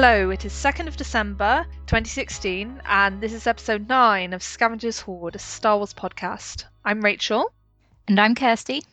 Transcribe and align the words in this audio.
Hello, 0.00 0.30
it 0.30 0.44
is 0.44 0.52
2nd 0.52 0.86
of 0.86 0.96
December 0.96 1.66
2016, 1.86 2.80
and 2.86 3.20
this 3.20 3.32
is 3.32 3.48
episode 3.48 3.88
9 3.88 4.32
of 4.32 4.44
Scavengers 4.44 5.00
Hoard, 5.00 5.34
a 5.34 5.40
Star 5.40 5.76
Wars 5.76 5.92
podcast. 5.92 6.66
I'm 6.84 7.00
Rachel. 7.00 7.52
And 8.06 8.20
I'm 8.20 8.36
Kirsty. 8.36 8.84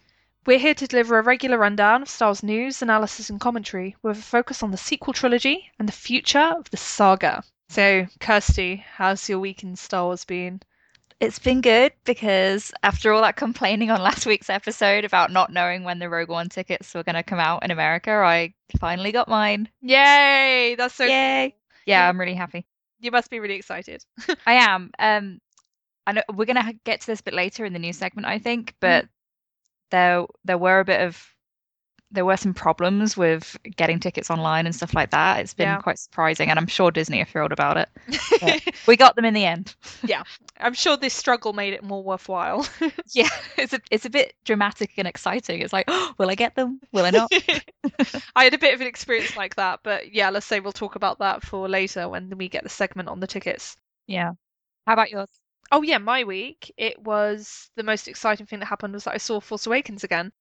We're 0.47 0.57
here 0.57 0.73
to 0.73 0.87
deliver 0.87 1.19
a 1.19 1.21
regular 1.21 1.59
rundown 1.59 2.01
of 2.01 2.09
Star 2.09 2.29
Wars 2.29 2.41
news, 2.41 2.81
analysis, 2.81 3.29
and 3.29 3.39
commentary 3.39 3.95
with 4.01 4.17
a 4.17 4.21
focus 4.23 4.63
on 4.63 4.71
the 4.71 4.77
sequel 4.77 5.13
trilogy 5.13 5.69
and 5.77 5.87
the 5.87 5.91
future 5.91 6.55
of 6.57 6.71
the 6.71 6.77
saga. 6.77 7.43
So, 7.69 8.07
Kirsty, 8.19 8.83
how's 8.95 9.29
your 9.29 9.37
week 9.37 9.61
in 9.61 9.75
Star 9.75 10.05
Wars 10.05 10.25
been? 10.25 10.63
It's 11.19 11.39
been 11.39 11.61
good 11.61 11.93
because 12.03 12.73
after 12.83 13.13
all 13.13 13.21
that 13.21 13.37
complaining 13.37 13.89
on 13.89 14.01
last 14.03 14.25
week's 14.25 14.49
episode 14.49 15.05
about 15.05 15.31
not 15.31 15.51
knowing 15.51 15.83
when 15.83 15.99
the 15.99 16.09
Rogue 16.09 16.29
One 16.29 16.49
tickets 16.49 16.93
were 16.93 17.03
going 17.03 17.15
to 17.15 17.23
come 17.23 17.39
out 17.39 17.63
in 17.63 17.71
America, 17.71 18.11
I 18.11 18.53
finally 18.79 19.11
got 19.11 19.29
mine. 19.29 19.69
Yay! 19.81 20.75
That's 20.77 20.95
so 20.95 21.05
Yay! 21.05 21.51
cool. 21.51 21.59
Yeah, 21.85 22.09
I'm 22.09 22.19
really 22.19 22.33
happy. 22.33 22.65
You 22.99 23.11
must 23.11 23.29
be 23.29 23.39
really 23.39 23.55
excited. 23.55 24.03
I 24.45 24.53
am. 24.53 24.91
Um, 24.99 25.39
I 26.07 26.13
know 26.13 26.23
we're 26.33 26.45
going 26.45 26.63
to 26.63 26.73
get 26.83 27.01
to 27.01 27.07
this 27.07 27.21
a 27.21 27.23
bit 27.23 27.33
later 27.33 27.65
in 27.65 27.73
the 27.73 27.79
new 27.79 27.93
segment, 27.93 28.27
I 28.27 28.39
think, 28.39 28.73
but 28.79 29.07
there 29.91 30.25
there 30.43 30.57
were 30.57 30.79
a 30.79 30.85
bit 30.85 31.01
of 31.01 31.34
there 32.15 32.25
were 32.25 32.37
some 32.37 32.53
problems 32.53 33.15
with 33.17 33.57
getting 33.75 33.99
tickets 33.99 34.29
online 34.31 34.65
and 34.65 34.73
stuff 34.75 34.93
like 34.93 35.11
that. 35.11 35.39
It's 35.41 35.53
been 35.53 35.67
Yeah. 35.67 35.77
quite 35.81 35.99
surprising, 35.99 36.49
and 36.49 36.57
I'm 36.57 36.67
sure 36.67 36.89
Disney 36.91 37.21
are 37.21 37.25
thrilled 37.25 37.51
about 37.51 37.77
it. 37.77 37.89
We 38.87 38.97
got 38.97 39.15
them 39.15 39.25
in 39.25 39.33
the 39.33 39.45
end. 39.45 39.75
Yeah, 40.05 40.23
I'm 40.59 40.73
sure 40.73 40.97
this 40.97 41.13
struggle 41.13 41.53
made 41.53 41.73
it 41.73 41.83
more 41.83 42.03
worthwhile. 42.03 42.67
Yeah, 43.13 43.29
it's 43.57 43.73
a 43.73 43.79
it's 43.91 44.05
a 44.05 44.09
bit 44.09 44.33
dramatic 44.45 44.91
and 44.97 45.07
exciting. 45.07 45.61
It's 45.61 45.73
like, 45.73 45.85
oh, 45.87 46.13
will 46.17 46.29
I 46.29 46.35
get 46.35 46.55
them? 46.55 46.79
Will 46.91 47.05
I 47.05 47.11
not? 47.11 47.31
I 48.35 48.43
had 48.45 48.53
a 48.53 48.57
bit 48.57 48.73
of 48.73 48.81
an 48.81 48.87
experience 48.87 49.35
like 49.37 49.55
that, 49.55 49.79
but 49.83 50.13
yeah, 50.13 50.29
let's 50.29 50.45
say 50.45 50.59
we'll 50.59 50.71
talk 50.71 50.95
about 50.95 51.19
that 51.19 51.43
for 51.43 51.67
later 51.69 52.07
when 52.09 52.35
we 52.37 52.49
get 52.49 52.63
the 52.63 52.69
segment 52.69 53.09
on 53.09 53.19
the 53.19 53.27
tickets. 53.27 53.75
yeah. 54.07 54.31
How 54.87 54.93
about 54.93 55.09
yours? 55.09 55.29
Oh 55.71 55.81
yeah, 55.81 55.97
my 55.97 56.23
week. 56.23 56.71
It 56.77 57.01
was 57.01 57.71
the 57.75 57.81
most 57.83 58.07
exciting 58.07 58.45
thing 58.45 58.59
that 58.59 58.67
happened 58.67 58.93
was 58.93 59.05
that 59.05 59.15
I 59.15 59.17
saw 59.17 59.39
Force 59.39 59.65
Awakens 59.65 60.03
again 60.03 60.31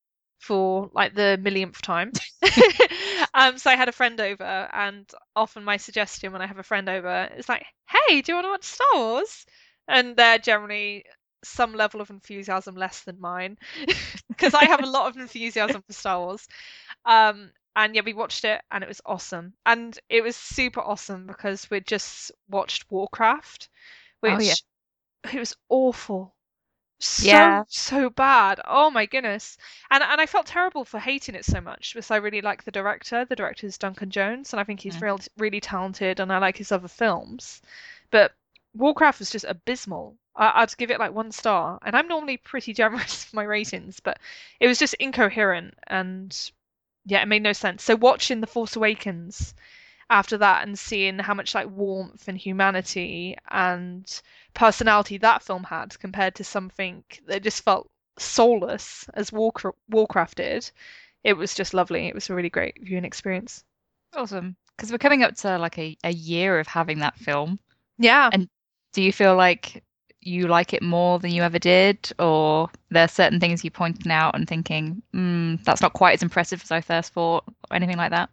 for 0.45 0.91
like 0.95 1.15
the 1.15 1.39
millionth 1.43 1.83
time. 1.83 2.13
um, 3.35 3.59
so 3.59 3.71
I 3.71 3.77
had 3.77 3.89
a 3.89 3.93
friend 3.93 4.21
over, 4.21 4.69
and 4.73 5.11
often 5.37 5.65
my 5.65 5.77
suggestion 5.77 6.33
when 6.33 6.43
I 6.43 6.47
have 6.47 6.59
a 6.59 6.63
friend 6.65 6.89
over 6.89 7.29
is 7.37 7.49
like, 7.49 7.65
"Hey, 7.89 8.21
do 8.23 8.33
you 8.33 8.37
want 8.37 8.47
to 8.47 8.51
watch 8.51 8.65
Star 8.65 8.87
Wars?" 8.95 9.47
And 9.89 10.17
they're 10.17 10.39
generally 10.39 11.05
some 11.45 11.75
level 11.75 12.01
of 12.01 12.11
enthusiasm 12.11 12.75
less 12.77 13.03
than 13.05 13.21
mine 13.21 13.59
because 14.37 14.55
I 14.55 14.67
have 14.67 14.83
a 14.83 14.87
lot 14.87 15.09
of 15.09 15.17
enthusiasm 15.17 15.83
for 15.83 15.93
Star 15.93 16.19
Wars. 16.21 16.49
Um, 17.05 17.53
and 17.77 17.95
yeah, 17.95 18.03
we 18.05 18.15
watched 18.15 18.45
it 18.45 18.63
and 18.71 18.85
it 18.85 18.89
was 18.89 19.01
awesome. 19.07 19.55
And 19.67 19.99
it 20.09 20.23
was 20.23 20.37
super 20.37 20.81
awesome 20.81 21.27
because 21.27 21.69
we 21.71 21.81
just 21.81 22.33
watched 22.49 22.91
Warcraft, 22.91 23.69
which 24.21 24.35
Oh, 24.35 24.41
yeah. 24.41 24.57
it 25.33 25.39
was 25.39 25.57
awful. 25.69 26.34
So 27.05 27.59
Yeah. 27.59 27.65
so 27.69 28.11
bad. 28.11 28.61
Oh 28.65 28.91
my 28.91 29.07
goodness. 29.07 29.57
And 29.91 30.03
and 30.03 30.21
I 30.21 30.27
felt 30.27 30.47
terrible 30.47 30.85
for 30.85 30.99
hating 30.99 31.35
it 31.35 31.45
so 31.45 31.61
much 31.61 31.93
because 31.95 32.11
I 32.11 32.17
really 32.17 32.41
like 32.41 32.65
the 32.65 32.71
director. 32.73 33.25
The 33.25 33.37
director 33.37 33.67
is 33.67 33.79
Duncan 33.79 34.11
Jones, 34.11 34.53
and 34.53 34.61
I 34.61 34.65
think 34.65 34.81
he's 34.81 35.01
Mm. 35.01 35.03
real, 35.03 35.21
really 35.37 35.61
talented, 35.61 36.21
and 36.21 36.33
I 36.33 36.39
like 36.39 36.57
his 36.57 36.73
other 36.73 36.89
films. 36.89 37.63
But 38.11 38.35
Warcraft 38.75 39.19
was 39.21 39.31
just 39.31 39.45
abysmal. 39.45 40.17
I, 40.37 40.63
I'd 40.63 40.77
give 40.79 40.91
it 40.91 40.99
like 40.99 41.13
one 41.13 41.33
star, 41.33 41.79
and 41.85 41.95
I'm 41.97 42.09
normally 42.09 42.39
pretty 42.39 42.73
generous 42.73 43.27
with 43.27 43.35
my 43.35 43.45
ratings, 43.45 44.01
but 44.01 44.19
it 44.61 44.67
was 44.69 44.79
just 44.79 44.95
incoherent 44.95 45.75
and 45.87 46.51
yeah, 47.07 47.23
it 47.23 47.27
made 47.27 47.43
no 47.43 47.53
sense. 47.53 47.83
So 47.83 47.97
watching 47.97 48.41
The 48.41 48.47
Force 48.47 48.77
Awakens 48.77 49.55
after 50.11 50.39
that 50.39 50.67
and 50.67 50.79
seeing 50.79 51.19
how 51.19 51.35
much 51.35 51.55
like 51.55 51.69
warmth 51.71 52.29
and 52.29 52.39
humanity 52.39 53.37
and 53.51 54.21
personality 54.55 55.19
that 55.19 55.43
film 55.43 55.65
had 55.65 55.99
compared 55.99 56.35
to 56.37 56.45
something 56.45 57.03
that 57.27 57.43
just 57.43 57.65
felt 57.65 57.91
soulless 58.19 59.09
as 59.15 59.33
Warcraft, 59.33 59.77
Warcraft 59.89 60.37
did, 60.37 60.71
it 61.23 61.35
was 61.35 61.55
just 61.55 61.75
lovely. 61.75 62.07
It 62.07 62.15
was 62.15 62.31
a 62.31 62.35
really 62.35 62.51
great 62.51 62.79
viewing 62.83 63.05
experience. 63.05 63.65
Awesome. 64.15 64.57
Because 64.77 64.93
we're 64.93 64.99
coming 64.99 65.23
up 65.23 65.37
to 65.37 65.59
like 65.59 65.79
a, 65.79 65.97
a 66.05 66.13
year 66.13 66.59
of 66.59 66.67
having 66.67 66.99
that 67.01 67.19
film. 67.19 67.59
Yeah. 67.99 68.31
And 68.33 68.49
do 68.93 69.03
you 69.03 69.13
feel 69.13 69.37
like 69.37 69.83
you 70.21 70.47
like 70.47 70.73
it 70.73 70.83
more 70.83 71.19
than 71.19 71.33
you 71.33 71.43
ever 71.43 71.59
did, 71.59 72.11
or 72.19 72.71
there 72.91 73.05
are 73.05 73.09
certain 73.09 73.41
things 73.41 73.63
you 73.63 73.71
pointing 73.71 74.11
out 74.11 74.35
and 74.35 74.49
thinking, 74.49 75.03
mm, 75.15 75.63
that's 75.65 75.83
not 75.83 75.93
quite 75.93 76.15
as 76.15 76.23
impressive 76.23 76.63
as 76.63 76.71
I 76.71 76.81
first 76.81 77.13
thought, 77.13 77.45
or 77.47 77.77
anything 77.77 77.97
like 77.97 78.11
that? 78.11 78.31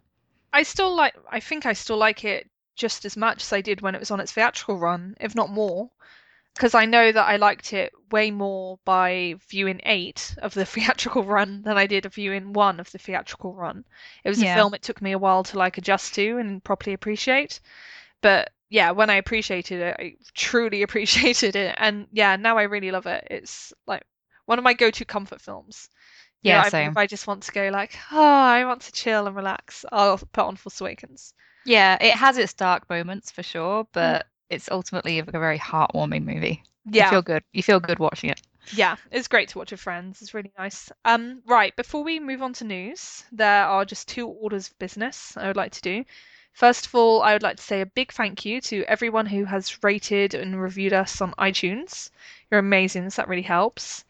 I 0.52 0.62
still 0.62 0.94
like 0.94 1.14
I 1.28 1.40
think 1.40 1.66
I 1.66 1.72
still 1.74 1.96
like 1.98 2.24
it 2.24 2.50
just 2.76 3.04
as 3.04 3.16
much 3.16 3.42
as 3.42 3.52
I 3.52 3.60
did 3.60 3.80
when 3.82 3.94
it 3.94 3.98
was 3.98 4.10
on 4.10 4.20
its 4.20 4.32
theatrical 4.32 4.78
run, 4.78 5.14
if 5.20 5.34
not 5.34 5.50
more. 5.50 5.90
Because 6.54 6.74
I 6.74 6.86
know 6.86 7.12
that 7.12 7.28
I 7.28 7.36
liked 7.36 7.72
it 7.74 7.92
way 8.10 8.30
more 8.30 8.78
by 8.84 9.36
viewing 9.48 9.80
eight 9.84 10.34
of 10.42 10.54
the 10.54 10.66
theatrical 10.74 11.24
run 11.24 11.62
than 11.62 11.78
I 11.78 11.86
did 11.86 12.06
of 12.06 12.14
viewing 12.14 12.52
one 12.54 12.80
of 12.80 12.90
the 12.92 12.98
theatrical 12.98 13.54
run. 13.54 13.84
It 14.24 14.30
was 14.30 14.40
Yeah. 14.40 14.42
a 14.42 14.46
film 14.46 14.74
it 14.74 14.82
took 14.82 15.02
me 15.02 15.12
a 15.12 15.18
while 15.18 15.44
to 15.44 15.58
like 15.58 15.78
adjust 15.78 16.14
to 16.16 16.38
and 16.38 16.62
properly 16.64 16.94
appreciate. 16.94 17.60
But 18.22 18.50
yeah, 18.70 18.92
when 18.92 19.10
I 19.10 19.14
appreciated 19.16 19.80
it, 19.80 19.96
I 19.98 20.16
truly 20.34 20.82
appreciated 20.84 21.56
it. 21.56 21.74
And 21.78 22.08
yeah, 22.12 22.36
now 22.36 22.58
I 22.58 22.64
really 22.64 22.90
love 22.90 23.06
it. 23.06 23.26
It's 23.30 23.72
like 23.86 24.04
one 24.46 24.58
of 24.58 24.64
my 24.64 24.74
go-to 24.74 25.04
comfort 25.04 25.40
films. 25.40 25.88
You 26.42 26.52
know, 26.52 26.56
Yeah, 26.56 26.62
I 26.64 26.70
mean, 26.80 26.90
if 26.90 26.96
I 26.96 27.06
just 27.06 27.26
want 27.26 27.42
to 27.44 27.52
go 27.52 27.68
like, 27.68 27.96
oh, 28.10 28.20
I 28.20 28.64
want 28.64 28.82
to 28.82 28.92
chill 28.92 29.26
and 29.26 29.36
relax, 29.36 29.84
I'll 29.92 30.18
put 30.18 30.44
on 30.44 30.56
Force 30.56 30.80
Awakens. 30.80 31.34
Yeah, 31.64 31.96
it 32.00 32.14
has 32.14 32.38
its 32.38 32.52
dark 32.52 32.88
moments 32.90 33.30
for 33.30 33.42
sure, 33.42 33.86
but 33.92 34.26
it's 34.50 34.70
ultimately 34.70 35.18
a 35.18 35.24
very 35.24 35.58
heartwarming 35.58 36.24
movie. 36.24 36.62
Yeah, 36.90 37.04
You 37.04 37.10
feel 37.10 37.22
good. 37.22 37.44
You 37.52 37.62
feel 37.62 37.80
good 37.80 37.98
watching 37.98 38.30
it. 38.30 38.40
yeah, 38.74 38.96
it's 39.10 39.28
great 39.28 39.48
to 39.50 39.58
watch 39.58 39.70
with 39.70 39.80
friends. 39.80 40.20
It's 40.20 40.34
really 40.34 40.52
nice. 40.58 40.90
Um, 41.04 41.42
right, 41.46 41.74
before 41.76 42.02
we 42.02 42.18
move 42.20 42.42
on 42.42 42.52
to 42.54 42.64
news, 42.64 43.24
there 43.32 43.64
are 43.64 43.84
just 43.84 44.08
two 44.08 44.26
orders 44.28 44.68
of 44.68 44.78
business 44.78 45.36
I 45.36 45.46
would 45.46 45.56
like 45.56 45.72
to 45.72 45.80
do. 45.82 46.04
First 46.52 46.86
of 46.86 46.94
all, 46.94 47.22
I 47.22 47.32
would 47.32 47.42
like 47.42 47.56
to 47.56 47.62
say 47.62 47.80
a 47.80 47.86
big 47.86 48.12
thank 48.12 48.44
you 48.44 48.60
to 48.62 48.84
everyone 48.84 49.26
who 49.26 49.44
has 49.44 49.82
rated 49.82 50.34
and 50.34 50.60
reviewed 50.60 50.92
us 50.92 51.20
on 51.20 51.32
iTunes. 51.38 52.10
You're 52.50 52.60
amazing, 52.60 53.08
so 53.10 53.22
that 53.22 53.28
really 53.28 53.42
helps. 53.42 54.04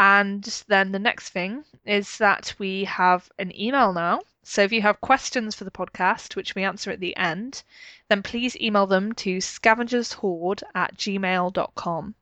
And 0.00 0.44
then 0.68 0.92
the 0.92 1.00
next 1.00 1.30
thing 1.30 1.64
is 1.84 2.18
that 2.18 2.54
we 2.56 2.84
have 2.84 3.32
an 3.36 3.50
email 3.60 3.92
now. 3.92 4.20
So 4.44 4.62
if 4.62 4.70
you 4.70 4.80
have 4.82 5.00
questions 5.00 5.56
for 5.56 5.64
the 5.64 5.72
podcast, 5.72 6.36
which 6.36 6.54
we 6.54 6.62
answer 6.62 6.92
at 6.92 7.00
the 7.00 7.16
end, 7.16 7.64
then 8.08 8.22
please 8.22 8.56
email 8.60 8.86
them 8.86 9.12
to 9.14 9.38
scavengershoard 9.38 10.62
at 10.72 10.96
gmail.com. 10.96 12.14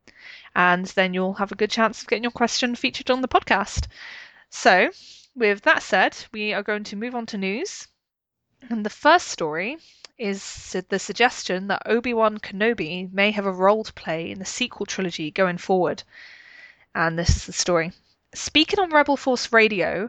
And 0.54 0.86
then 0.86 1.12
you'll 1.12 1.34
have 1.34 1.52
a 1.52 1.54
good 1.54 1.70
chance 1.70 2.00
of 2.00 2.08
getting 2.08 2.22
your 2.22 2.32
question 2.32 2.74
featured 2.76 3.10
on 3.10 3.20
the 3.20 3.28
podcast. 3.28 3.88
So, 4.48 4.90
with 5.34 5.60
that 5.62 5.82
said, 5.82 6.16
we 6.32 6.54
are 6.54 6.62
going 6.62 6.84
to 6.84 6.96
move 6.96 7.14
on 7.14 7.26
to 7.26 7.36
news. 7.36 7.88
And 8.70 8.86
the 8.86 8.90
first 8.90 9.28
story 9.28 9.76
is 10.16 10.74
the 10.88 10.98
suggestion 10.98 11.66
that 11.66 11.82
Obi 11.84 12.14
Wan 12.14 12.38
Kenobi 12.38 13.12
may 13.12 13.32
have 13.32 13.44
a 13.44 13.52
role 13.52 13.84
to 13.84 13.92
play 13.92 14.30
in 14.30 14.38
the 14.38 14.46
sequel 14.46 14.86
trilogy 14.86 15.30
going 15.30 15.58
forward. 15.58 16.04
And 16.98 17.18
this 17.18 17.36
is 17.36 17.44
the 17.44 17.52
story. 17.52 17.92
Speaking 18.32 18.78
on 18.80 18.88
Rebel 18.88 19.18
Force 19.18 19.52
Radio, 19.52 20.08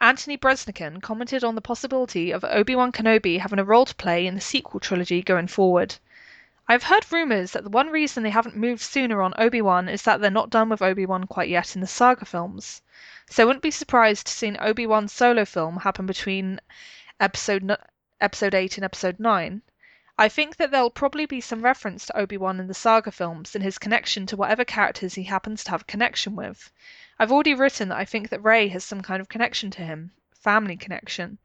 Anthony 0.00 0.36
Breznican 0.36 1.00
commented 1.00 1.44
on 1.44 1.54
the 1.54 1.60
possibility 1.60 2.32
of 2.32 2.42
Obi 2.42 2.74
Wan 2.74 2.90
Kenobi 2.90 3.38
having 3.38 3.60
a 3.60 3.64
role 3.64 3.84
to 3.86 3.94
play 3.94 4.26
in 4.26 4.34
the 4.34 4.40
sequel 4.40 4.80
trilogy 4.80 5.22
going 5.22 5.46
forward. 5.46 5.94
I've 6.66 6.82
heard 6.82 7.12
rumours 7.12 7.52
that 7.52 7.62
the 7.62 7.70
one 7.70 7.88
reason 7.88 8.24
they 8.24 8.30
haven't 8.30 8.56
moved 8.56 8.82
sooner 8.82 9.22
on 9.22 9.34
Obi 9.38 9.62
Wan 9.62 9.88
is 9.88 10.02
that 10.02 10.20
they're 10.20 10.28
not 10.28 10.50
done 10.50 10.70
with 10.70 10.82
Obi 10.82 11.06
Wan 11.06 11.28
quite 11.28 11.48
yet 11.48 11.76
in 11.76 11.80
the 11.80 11.86
saga 11.86 12.24
films. 12.24 12.82
So 13.30 13.44
I 13.44 13.46
wouldn't 13.46 13.62
be 13.62 13.70
surprised 13.70 14.26
to 14.26 14.32
see 14.32 14.48
an 14.48 14.58
Obi 14.58 14.88
Wan 14.88 15.06
solo 15.06 15.44
film 15.44 15.76
happen 15.76 16.04
between 16.04 16.60
episode 17.20 17.76
episode 18.20 18.54
8 18.56 18.76
and 18.76 18.84
episode 18.84 19.20
9. 19.20 19.62
I 20.16 20.28
think 20.28 20.56
that 20.56 20.70
there'll 20.70 20.90
probably 20.90 21.26
be 21.26 21.40
some 21.40 21.62
reference 21.62 22.06
to 22.06 22.16
Obi 22.16 22.36
Wan 22.36 22.60
in 22.60 22.68
the 22.68 22.74
saga 22.74 23.10
films 23.10 23.56
and 23.56 23.64
his 23.64 23.78
connection 23.78 24.26
to 24.26 24.36
whatever 24.36 24.64
characters 24.64 25.14
he 25.14 25.24
happens 25.24 25.64
to 25.64 25.72
have 25.72 25.80
a 25.80 25.86
connection 25.86 26.36
with. 26.36 26.70
I've 27.18 27.32
already 27.32 27.52
written 27.52 27.88
that 27.88 27.98
I 27.98 28.04
think 28.04 28.28
that 28.28 28.44
Rey 28.44 28.68
has 28.68 28.84
some 28.84 29.02
kind 29.02 29.20
of 29.20 29.28
connection 29.28 29.72
to 29.72 29.82
him, 29.82 30.12
family 30.32 30.76
connection. 30.76 31.38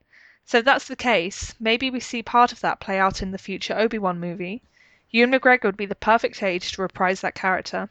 So 0.46 0.60
if 0.60 0.66
that's 0.66 0.88
the 0.88 0.96
case, 0.96 1.56
maybe 1.60 1.90
we 1.90 2.00
see 2.00 2.22
part 2.22 2.52
of 2.52 2.60
that 2.60 2.80
play 2.80 3.00
out 3.00 3.24
in 3.24 3.32
the 3.32 3.40
future 3.40 3.76
Obi 3.76 3.98
Wan 3.98 4.20
movie. 4.20 4.62
Ewan 5.10 5.32
McGregor 5.32 5.64
would 5.64 5.78
be 5.78 5.88
the 5.88 5.96
perfect 5.96 6.44
age 6.44 6.72
to 6.74 6.84
reprise 6.84 7.22
that 7.22 7.34
character. 7.34 7.90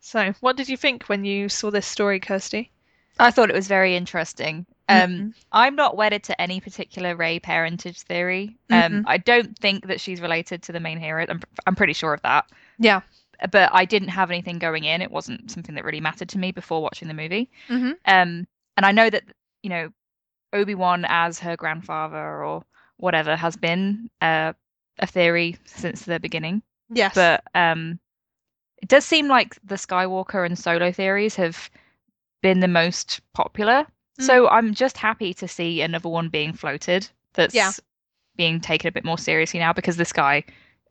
So, 0.00 0.32
what 0.40 0.56
did 0.56 0.70
you 0.70 0.78
think 0.78 1.04
when 1.04 1.26
you 1.26 1.50
saw 1.50 1.70
this 1.70 1.86
story, 1.86 2.18
Kirsty? 2.18 2.70
I 3.18 3.30
thought 3.30 3.50
it 3.50 3.54
was 3.54 3.68
very 3.68 3.94
interesting. 3.94 4.64
Um, 4.92 5.10
Mhm. 5.10 5.34
I'm 5.52 5.74
not 5.76 5.96
wedded 5.96 6.22
to 6.24 6.40
any 6.40 6.60
particular 6.60 7.16
Rey 7.16 7.38
parentage 7.38 8.00
theory. 8.00 8.56
Um, 8.70 8.92
Mhm. 8.92 9.04
I 9.06 9.18
don't 9.18 9.58
think 9.58 9.86
that 9.86 10.00
she's 10.00 10.20
related 10.20 10.62
to 10.64 10.72
the 10.72 10.80
main 10.80 10.98
hero. 10.98 11.26
I'm, 11.28 11.40
I'm 11.66 11.74
pretty 11.74 11.92
sure 11.92 12.12
of 12.14 12.22
that. 12.22 12.46
Yeah. 12.78 13.00
But 13.50 13.70
I 13.72 13.84
didn't 13.84 14.08
have 14.08 14.30
anything 14.30 14.58
going 14.58 14.84
in. 14.84 15.02
It 15.02 15.10
wasn't 15.10 15.50
something 15.50 15.74
that 15.74 15.84
really 15.84 16.00
mattered 16.00 16.28
to 16.30 16.38
me 16.38 16.52
before 16.52 16.82
watching 16.82 17.08
the 17.08 17.14
movie. 17.14 17.50
Mm-hmm. 17.68 17.92
Um, 18.06 18.46
and 18.76 18.86
I 18.86 18.92
know 18.92 19.10
that 19.10 19.24
you 19.62 19.70
know 19.70 19.92
Obi 20.52 20.74
Wan 20.74 21.04
as 21.08 21.38
her 21.40 21.56
grandfather 21.56 22.44
or 22.44 22.64
whatever 22.98 23.34
has 23.34 23.56
been 23.56 24.10
uh, 24.20 24.52
a 24.98 25.06
theory 25.06 25.56
since 25.64 26.02
the 26.04 26.20
beginning. 26.20 26.62
Yes. 26.90 27.14
But 27.14 27.42
um, 27.54 27.98
it 28.80 28.88
does 28.88 29.04
seem 29.04 29.26
like 29.28 29.56
the 29.64 29.74
Skywalker 29.76 30.46
and 30.46 30.58
Solo 30.58 30.92
theories 30.92 31.34
have 31.36 31.70
been 32.42 32.60
the 32.60 32.68
most 32.68 33.20
popular. 33.34 33.86
Mm. 34.20 34.24
So 34.24 34.48
I'm 34.48 34.74
just 34.74 34.96
happy 34.96 35.32
to 35.34 35.48
see 35.48 35.80
another 35.82 36.08
one 36.08 36.28
being 36.28 36.52
floated 36.52 37.08
that's 37.34 37.54
Yeah. 37.54 37.72
being 38.36 38.60
taken 38.60 38.88
a 38.88 38.92
bit 38.92 39.04
more 39.04 39.18
seriously 39.18 39.58
now 39.60 39.72
because 39.72 39.96
this 39.96 40.12
guy, 40.12 40.44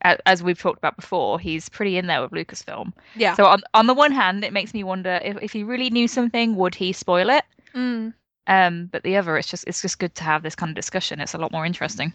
as 0.03 0.41
we've 0.41 0.59
talked 0.59 0.79
about 0.79 0.95
before, 0.95 1.39
he's 1.39 1.69
pretty 1.69 1.97
in 1.97 2.07
there 2.07 2.21
with 2.21 2.31
Lucasfilm. 2.31 2.93
yeah. 3.15 3.35
So 3.35 3.45
on 3.45 3.61
on 3.73 3.85
the 3.87 3.93
one 3.93 4.11
hand, 4.11 4.43
it 4.43 4.53
makes 4.53 4.73
me 4.73 4.83
wonder 4.83 5.19
if, 5.23 5.37
if 5.41 5.51
he 5.53 5.63
really 5.63 5.89
knew 5.91 6.07
something, 6.07 6.55
would 6.55 6.73
he 6.75 6.91
spoil 6.93 7.29
it? 7.29 7.45
Mm. 7.75 8.13
Um, 8.47 8.85
but 8.91 9.03
the 9.03 9.17
other, 9.17 9.37
it's 9.37 9.47
just 9.49 9.65
it's 9.67 9.81
just 9.83 9.99
good 9.99 10.15
to 10.15 10.23
have 10.23 10.41
this 10.41 10.55
kind 10.55 10.69
of 10.71 10.75
discussion. 10.75 11.19
It's 11.21 11.35
a 11.35 11.37
lot 11.37 11.51
more 11.51 11.65
interesting. 11.65 12.13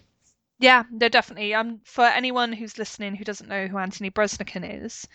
Yeah, 0.59 0.83
no, 0.91 1.07
definitely. 1.07 1.53
Um, 1.53 1.79
for 1.85 2.03
anyone 2.05 2.51
who's 2.51 2.77
listening 2.77 3.15
who 3.15 3.23
doesn't 3.23 3.47
know 3.47 3.67
who 3.67 3.77
Anthony 3.77 4.09
Breznican 4.11 4.83
is, 4.83 5.07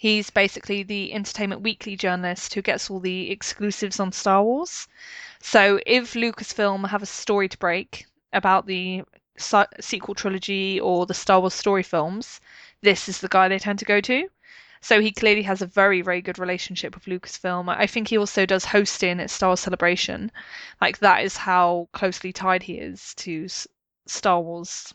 he's 0.00 0.30
basically 0.30 0.82
the 0.82 1.12
Entertainment 1.12 1.60
Weekly 1.60 1.94
journalist 1.94 2.54
who 2.54 2.62
gets 2.62 2.88
all 2.88 3.00
the 3.00 3.30
exclusives 3.30 4.00
on 4.00 4.12
Star 4.12 4.42
Wars. 4.42 4.88
So 5.42 5.78
if 5.84 6.14
Lucasfilm 6.14 6.88
have 6.88 7.02
a 7.02 7.06
story 7.06 7.50
to 7.50 7.58
break 7.58 8.06
about 8.32 8.64
the 8.64 9.02
sequel 9.36 10.14
trilogy 10.14 10.80
or 10.80 11.04
the 11.04 11.12
Star 11.12 11.40
Wars 11.40 11.52
story 11.52 11.82
films, 11.82 12.40
this 12.80 13.10
is 13.10 13.20
the 13.20 13.28
guy 13.28 13.46
they 13.48 13.58
tend 13.58 13.78
to 13.80 13.84
go 13.84 14.00
to. 14.00 14.30
So 14.80 15.02
he 15.02 15.12
clearly 15.12 15.42
has 15.42 15.60
a 15.60 15.66
very, 15.66 16.00
very 16.00 16.22
good 16.22 16.38
relationship 16.38 16.94
with 16.94 17.04
Lucasfilm. 17.04 17.68
I 17.68 17.86
think 17.86 18.08
he 18.08 18.16
also 18.16 18.46
does 18.46 18.64
hosting 18.64 19.20
at 19.20 19.28
Star 19.28 19.50
Wars 19.50 19.60
Celebration. 19.60 20.32
Like 20.80 21.00
that 21.00 21.22
is 21.24 21.36
how 21.36 21.90
closely 21.92 22.32
tied 22.32 22.62
he 22.62 22.78
is 22.78 23.14
to 23.16 23.48
Star 24.06 24.40
Wars, 24.40 24.94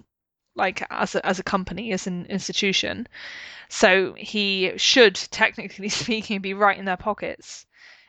like 0.56 0.86
as 0.90 1.16
a, 1.16 1.26
as 1.26 1.40
a 1.40 1.44
company, 1.44 1.92
as 1.92 2.08
an 2.08 2.26
institution. 2.28 3.08
So 3.70 4.14
he 4.14 4.74
should, 4.78 5.16
technically 5.16 5.90
speaking, 6.04 6.42
be 6.42 6.54
right 6.54 6.78
in 6.78 6.86
their 6.86 6.98
pockets. 6.98 7.66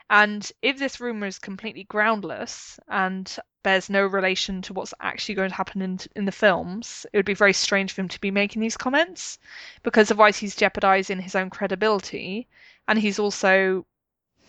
And 0.08 0.50
if 0.62 0.78
this 0.78 1.00
rumor 1.00 1.26
is 1.26 1.38
completely 1.38 1.84
groundless 1.84 2.78
and 2.88 3.37
bears 3.64 3.90
no 3.90 4.06
relation 4.06 4.62
to 4.62 4.72
what's 4.72 4.94
actually 5.00 5.34
going 5.34 5.50
to 5.50 5.56
happen 5.56 5.82
in 5.82 5.98
in 6.14 6.25
the 6.26 6.32
films, 6.32 7.04
it 7.12 7.16
would 7.16 7.26
be 7.26 7.34
very 7.34 7.52
strange 7.52 7.93
for 7.93 8.02
him 8.02 8.08
to 8.10 8.20
be 8.20 8.31
making 8.31 8.62
these 8.62 8.76
comments, 8.76 9.38
because 9.82 10.08
otherwise 10.08 10.37
he's 10.38 10.54
jeopardizing 10.54 11.20
his 11.20 11.34
own 11.34 11.50
credibility, 11.50 12.46
and 12.87 13.00
he's 13.00 13.19
also 13.19 13.84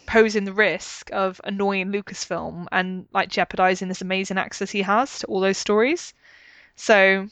posing 0.05 0.45
the 0.45 0.53
risk 0.53 1.09
of 1.11 1.41
annoying 1.43 1.91
Lucasfilm 1.91 2.67
and 2.71 3.07
like 3.11 3.29
jeopardizing 3.29 3.88
this 3.88 4.01
amazing 4.01 4.38
access 4.38 4.69
he 4.71 4.83
has 4.83 5.19
to 5.19 5.27
all 5.27 5.39
those 5.39 5.57
stories. 5.57 6.13
So 6.75 7.29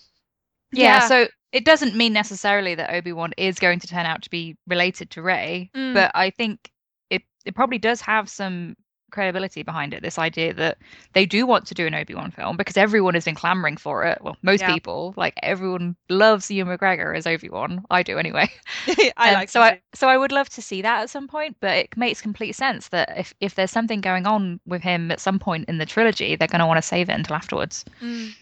Yeah, 0.83 0.99
so 1.07 1.27
it 1.51 1.65
doesn't 1.65 1.95
mean 1.95 2.13
necessarily 2.13 2.75
that 2.75 2.93
Obi-Wan 2.93 3.33
is 3.37 3.59
going 3.59 3.79
to 3.79 3.87
turn 3.87 4.05
out 4.05 4.21
to 4.23 4.29
be 4.29 4.57
related 4.67 5.09
to 5.11 5.21
Rey, 5.21 5.69
Mm. 5.75 5.93
but 5.93 6.11
I 6.15 6.29
think 6.29 6.71
it 7.09 7.23
it 7.45 7.55
probably 7.55 7.77
does 7.77 8.01
have 8.01 8.29
some 8.29 8.75
credibility 9.11 9.63
behind 9.63 9.93
it. 9.93 10.01
This 10.01 10.19
idea 10.19 10.53
that 10.55 10.77
they 11.13 11.25
do 11.25 11.45
want 11.45 11.65
to 11.67 11.73
do 11.73 11.85
an 11.87 11.93
Obi-Wan 11.95 12.31
film 12.31 12.57
because 12.57 12.75
everyone 12.75 13.13
has 13.13 13.23
been 13.23 13.35
clamoring 13.35 13.77
for 13.77 14.03
it. 14.03 14.17
Well, 14.21 14.35
most 14.43 14.61
Yeah. 14.61 14.73
people, 14.73 15.13
like 15.15 15.35
everyone, 15.43 15.95
loves 16.09 16.51
Ewan 16.51 16.77
McGregor 16.77 17.15
as 17.15 17.25
Obi-Wan. 17.25 17.85
I 17.89 18.03
do 18.03 18.17
anyway. 18.17 18.49
I 19.17 19.29
Um, 19.29 19.33
like 19.33 19.49
so 19.49 19.61
I 19.61 19.81
so 19.93 20.09
I 20.09 20.17
would 20.17 20.31
love 20.33 20.49
to 20.49 20.61
see 20.61 20.81
that 20.81 21.01
at 21.03 21.09
some 21.09 21.27
point, 21.27 21.55
but 21.61 21.77
it 21.77 21.95
makes 21.97 22.21
complete 22.21 22.53
sense 22.55 22.89
that 22.89 23.17
if 23.17 23.33
if 23.39 23.55
there's 23.55 23.71
something 23.71 24.01
going 24.01 24.27
on 24.27 24.59
with 24.65 24.81
him 24.81 25.11
at 25.11 25.21
some 25.21 25.39
point 25.39 25.69
in 25.69 25.77
the 25.77 25.85
trilogy, 25.85 26.35
they're 26.35 26.47
going 26.49 26.59
to 26.59 26.67
want 26.67 26.77
to 26.79 26.81
save 26.81 27.07
it 27.09 27.13
until 27.13 27.35
afterwards. 27.37 27.85
Mm. 28.01 28.35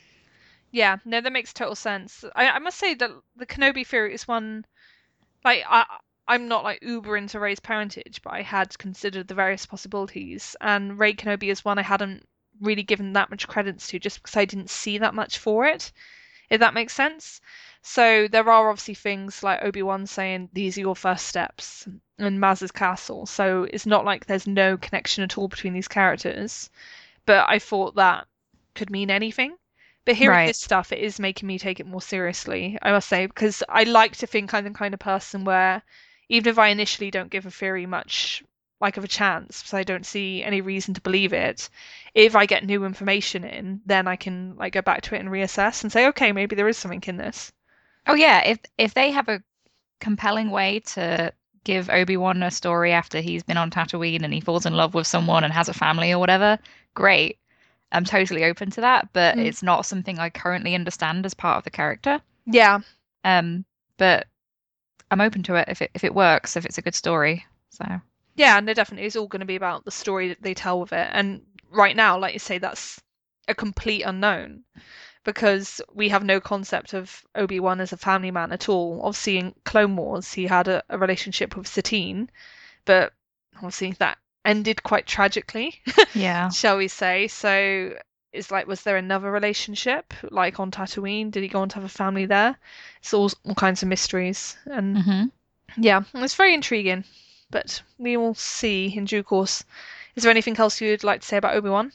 Yeah, 0.74 0.98
no, 1.06 1.22
that 1.22 1.32
makes 1.32 1.54
total 1.54 1.76
sense. 1.76 2.26
I, 2.36 2.50
I 2.50 2.60
must 2.60 2.78
say 2.80 2.96
that 2.96 3.12
the 3.38 3.46
Kenobi 3.46 3.86
theory 3.88 4.14
is 4.14 4.28
one, 4.28 4.66
like 5.46 5.64
I, 5.70 5.86
I'm 6.28 6.48
not 6.50 6.64
like 6.66 6.84
uber 6.84 7.16
into 7.16 7.40
Rey's 7.40 7.60
parentage, 7.60 8.22
but 8.24 8.34
I 8.34 8.42
had 8.42 8.78
considered 8.78 9.28
the 9.28 9.36
various 9.36 9.66
possibilities, 9.68 10.56
and 10.60 11.00
Rey 11.00 11.14
Kenobi 11.14 11.50
is 11.50 11.64
one 11.64 11.78
I 11.80 11.84
hadn't 11.84 12.28
really 12.60 12.84
given 12.84 13.14
that 13.14 13.30
much 13.30 13.48
credence 13.48 13.88
to, 13.90 14.00
just 14.00 14.22
because 14.22 14.36
I 14.36 14.46
didn't 14.46 14.72
see 14.72 14.98
that 14.98 15.14
much 15.14 15.38
for 15.38 15.66
it, 15.68 15.92
if 16.50 16.60
that 16.60 16.74
makes 16.74 16.94
sense. 16.94 17.40
So 17.84 18.28
there 18.28 18.50
are 18.50 18.70
obviously 18.70 18.96
things 18.96 19.44
like 19.44 19.64
Obi-Wan 19.64 20.08
saying 20.08 20.50
these 20.54 20.78
are 20.78 20.82
your 20.82 20.96
first 20.96 21.28
steps 21.28 21.88
in 22.18 22.40
Maz's 22.40 22.72
castle, 22.72 23.28
so 23.28 23.68
it's 23.72 23.86
not 23.86 24.06
like 24.06 24.26
there's 24.26 24.48
no 24.48 24.78
connection 24.78 25.24
at 25.24 25.38
all 25.38 25.48
between 25.48 25.74
these 25.74 25.88
characters, 25.88 26.72
but 27.28 27.48
I 27.48 27.60
thought 27.60 27.96
that 27.96 28.28
could 28.74 28.90
mean 28.90 29.12
anything. 29.12 29.56
But 30.06 30.16
hearing 30.16 30.30
Right. 30.30 30.46
this 30.46 30.60
stuff, 30.60 30.92
it 30.92 31.00
is 31.00 31.20
making 31.20 31.48
me 31.48 31.60
take 31.60 31.80
it 31.80 31.86
more 31.88 32.02
seriously, 32.02 32.78
I 32.82 32.92
must 32.92 33.08
say, 33.10 33.26
because 33.26 33.64
I 33.70 33.84
like 33.84 34.16
to 34.18 34.28
think 34.28 34.54
I'm 34.54 34.64
the 34.66 34.70
kind 34.72 34.94
of 34.94 35.00
person 35.00 35.44
where 35.46 35.82
even 36.30 36.50
if 36.52 36.60
I 36.60 36.70
initially 36.70 37.12
don't 37.12 37.30
give 37.30 37.46
a 37.46 37.52
theory 37.52 37.86
much 37.86 38.44
like 38.82 38.98
of 38.98 39.04
a 39.04 39.08
chance, 39.08 39.62
because 39.62 39.74
I 39.74 39.84
don't 39.84 40.06
see 40.06 40.44
any 40.44 40.62
reason 40.62 40.94
to 40.96 41.02
believe 41.02 41.34
it, 41.34 41.70
if 42.14 42.36
I 42.36 42.46
get 42.46 42.66
new 42.66 42.86
information 42.86 43.44
in, 43.46 43.82
then 43.86 44.08
I 44.08 44.16
can 44.18 44.56
like 44.58 44.74
go 44.74 44.82
back 44.82 45.02
to 45.04 45.16
it 45.16 45.20
and 45.20 45.30
reassess 45.30 45.84
and 45.84 45.92
say, 45.92 46.08
okay, 46.08 46.32
maybe 46.34 46.56
there 46.56 46.68
is 46.68 46.78
something 46.78 47.04
in 47.08 47.18
this. 47.18 47.52
Oh 48.08 48.16
yeah, 48.16 48.42
if 48.46 48.60
if 48.78 48.94
they 48.94 49.12
have 49.12 49.30
a 49.30 49.44
compelling 50.00 50.52
way 50.52 50.82
to 50.82 51.34
give 51.64 51.90
Obi-Wan 51.90 52.44
a 52.44 52.52
story 52.52 52.92
after 52.92 53.22
he's 53.22 53.44
been 53.44 53.58
on 53.58 53.72
Tatooine 53.72 54.24
and 54.24 54.34
he 54.34 54.42
falls 54.42 54.66
in 54.66 54.74
love 54.74 54.94
with 54.94 55.08
someone 55.08 55.44
and 55.44 55.54
has 55.54 55.70
a 55.70 55.74
family 55.74 56.12
or 56.12 56.20
whatever, 56.20 56.60
great. 56.94 57.40
I'm 57.94 58.06
totally 58.06 58.44
open 58.46 58.72
to 58.72 58.82
that, 58.82 59.10
but 59.14 59.36
Mm. 59.38 59.46
it's 59.46 59.64
not 59.64 59.86
something 59.86 60.20
I 60.20 60.30
currently 60.30 60.76
understand 60.76 61.26
as 61.26 61.34
part 61.34 61.58
of 61.58 61.64
the 61.64 61.70
character. 61.72 62.22
Yeah, 62.46 62.80
Um, 63.24 63.66
but 63.98 64.28
I'm 65.12 65.22
open 65.22 65.44
to 65.44 65.56
it 65.56 65.70
if 65.70 65.82
it 65.82 65.92
if 65.94 66.04
it 66.04 66.14
works, 66.14 66.56
if 66.58 66.66
it's 66.66 66.78
a 66.78 66.82
good 66.82 66.96
story. 66.96 67.46
So 67.70 67.86
Yeah, 68.36 68.58
and 68.58 68.66
no, 68.66 68.74
definitely. 68.74 69.06
It's 69.08 69.16
all 69.16 69.28
going 69.28 69.42
to 69.42 69.46
be 69.46 69.56
about 69.56 69.86
the 69.86 69.92
story 69.92 70.30
that 70.30 70.42
they 70.42 70.54
tell 70.54 70.80
with 70.80 70.92
it. 70.94 71.10
And 71.14 71.42
right 71.70 71.96
now, 71.96 72.18
like 72.18 72.34
you 72.34 72.40
say, 72.40 72.58
that's 72.58 73.02
a 73.48 73.54
complete 73.56 74.04
unknown 74.04 74.64
because 75.24 75.82
we 75.94 76.10
have 76.10 76.24
no 76.24 76.40
concept 76.42 76.94
of 76.94 77.24
Obi-Wan 77.36 77.80
as 77.80 77.94
a 77.94 77.98
family 77.98 78.32
man 78.32 78.52
at 78.52 78.70
all. 78.70 79.02
Obviously, 79.04 79.38
in 79.38 79.54
Clone 79.66 79.96
Wars, 79.96 80.34
he 80.34 80.46
had 80.48 80.68
a, 80.68 80.84
a 80.90 80.98
relationship 80.98 81.56
with 81.56 81.68
Satine, 81.68 82.30
but 82.86 83.14
obviously 83.58 83.92
that 84.00 84.18
ended 84.46 84.84
quite 84.84 85.06
tragically, 85.08 85.82
yeah. 86.14 86.50
shall 86.54 86.78
we 86.78 86.88
say. 86.88 87.28
So 87.28 87.98
it's 88.32 88.52
like, 88.52 88.68
was 88.68 88.82
there 88.84 88.98
another 88.98 89.32
relationship, 89.32 90.14
like 90.32 90.60
on 90.60 90.72
Tatooine? 90.72 91.32
Did 91.32 91.44
he 91.44 91.50
go 91.50 91.62
on 91.62 91.70
to 91.70 91.76
have 91.76 91.84
a 91.84 91.90
family 91.90 92.26
there? 92.26 92.58
It's 93.00 93.14
all, 93.14 93.32
all 93.46 93.56
kinds 93.56 93.84
of 93.84 93.90
mysteries. 93.90 94.58
And 94.66 95.04
hmm 95.04 95.24
yeah, 95.78 96.04
it's 96.16 96.36
very 96.36 96.54
intriguing, 96.54 97.04
but 97.52 97.82
we 97.98 98.18
will 98.18 98.36
see 98.36 98.94
in 98.96 99.06
due 99.06 99.24
course. 99.24 99.64
Is 100.16 100.24
there 100.24 100.32
anything 100.32 100.58
else 100.58 100.82
you'd 100.82 101.04
like 101.04 101.22
to 101.22 101.28
say 101.28 101.38
about 101.38 101.56
Obi-Wan? 101.56 101.92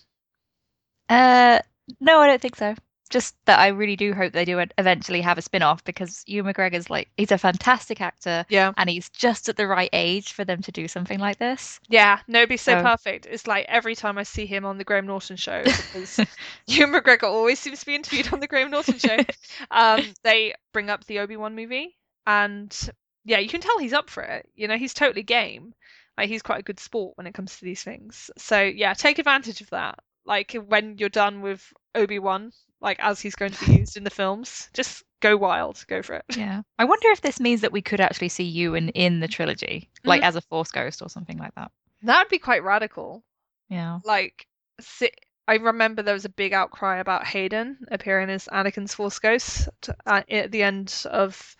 Uh, 1.09 1.61
no, 2.01 2.21
I 2.21 2.27
don't 2.27 2.41
think 2.41 2.57
so. 2.57 2.75
Just 3.09 3.35
that 3.47 3.59
I 3.59 3.69
really 3.69 3.97
do 3.97 4.13
hope 4.15 4.33
they 4.33 4.45
do 4.45 4.63
eventually 4.79 5.21
have 5.21 5.39
a 5.39 5.43
spin-off 5.43 5.83
because 5.85 6.23
Ewan 6.27 6.53
McGregor's 6.53 6.91
like 6.91 7.09
he's 7.17 7.33
a 7.33 7.39
fantastic 7.39 8.01
actor 8.01 8.45
Yeah. 8.49 8.73
and 8.77 8.89
he's 8.91 9.09
just 9.11 9.49
at 9.49 9.57
the 9.57 9.67
right 9.67 9.91
age 9.93 10.33
for 10.33 10.45
them 10.45 10.63
to 10.63 10.73
do 10.73 10.89
something 10.89 11.19
like 11.19 11.39
this. 11.39 11.81
Yeah, 11.89 12.21
no, 12.29 12.47
be 12.47 12.57
so 12.57 12.73
So- 12.79 12.83
perfect. 12.83 13.27
It's 13.27 13.47
like 13.47 13.67
every 13.69 13.95
time 13.95 14.19
I 14.19 14.23
see 14.25 14.47
him 14.47 14.65
on 14.65 14.79
the 14.79 14.85
Graham 14.85 15.07
Norton 15.07 15.37
show, 15.37 15.63
because 15.65 16.21
Ewan 16.67 16.93
McGregor 16.93 17.25
always 17.25 17.59
seems 17.59 17.81
to 17.81 17.87
be 17.87 17.95
interviewed 17.95 18.33
on 18.33 18.41
the 18.41 18.47
Graham 18.47 18.71
Norton 18.71 18.99
show. 18.99 19.17
Um, 19.71 20.03
they 20.23 20.55
bring 20.73 20.89
up 20.91 21.05
the 21.07 21.19
Obi-Wan 21.19 21.55
movie, 21.55 21.97
and 22.27 22.91
yeah, 23.25 23.39
you 23.39 23.49
can 23.49 23.61
tell 23.61 23.79
he's 23.79 23.93
up 23.93 24.09
for 24.11 24.23
it. 24.23 24.49
You 24.55 24.69
know, 24.69 24.77
he's 24.77 24.95
totally 24.95 25.23
game. 25.23 25.75
Like 26.17 26.29
he's 26.29 26.43
quite 26.43 26.61
a 26.61 26.65
good 26.65 26.81
sport 26.81 27.17
when 27.17 27.27
it 27.27 27.35
comes 27.35 27.57
to 27.59 27.65
these 27.65 27.83
things. 27.83 28.31
So 28.39 28.61
yeah, 28.63 28.95
take 28.95 29.19
advantage 29.19 29.61
of 29.61 29.71
that. 29.71 29.99
Like 30.25 30.53
when 30.53 30.99
you're 30.99 31.09
done 31.09 31.43
with 31.43 31.73
Obi-Wan, 31.95 32.53
like 32.81 32.99
as 33.01 33.21
he's 33.21 33.35
going 33.35 33.53
to 33.53 33.67
be 33.67 33.77
used 33.77 33.97
in 33.97 34.05
the 34.05 34.11
films, 34.11 34.69
just 34.73 35.03
go 35.21 35.37
wild, 35.37 35.85
go 35.89 36.03
for 36.03 36.15
it. 36.15 36.25
Yeah. 36.37 36.63
I 36.79 36.85
wonder 36.85 37.09
if 37.11 37.21
this 37.21 37.41
means 37.41 37.63
that 37.63 37.73
we 37.73 37.83
could 37.83 38.01
actually 38.01 38.29
see 38.29 38.45
Ewan 38.45 38.91
in 38.91 39.21
the 39.21 39.29
trilogy, 39.29 39.89
mm-hmm. 39.97 40.09
like 40.09 40.23
as 40.23 40.37
a 40.37 40.41
Force 40.41 40.71
ghost 40.71 41.03
or 41.03 41.09
something 41.09 41.39
like 41.39 41.55
that. 41.57 41.71
That'd 42.03 42.31
be 42.31 42.39
quite 42.39 42.63
radical. 42.63 43.25
Yeah. 43.69 43.99
like 44.05 44.47
si- 44.81 45.11
I 45.47 45.57
remember 45.57 46.03
there 46.03 46.15
was 46.15 46.27
a 46.27 46.31
big 46.31 46.53
outcry 46.53 46.99
about 46.99 47.27
Hayden 47.27 47.79
appearing 47.91 48.29
as 48.29 48.47
Anakin's 48.53 48.95
Force 48.95 49.19
Ghost 49.19 49.69
at, 50.07 50.31
at 50.31 50.53
the 50.53 50.63
end 50.63 51.05
of, 51.11 51.57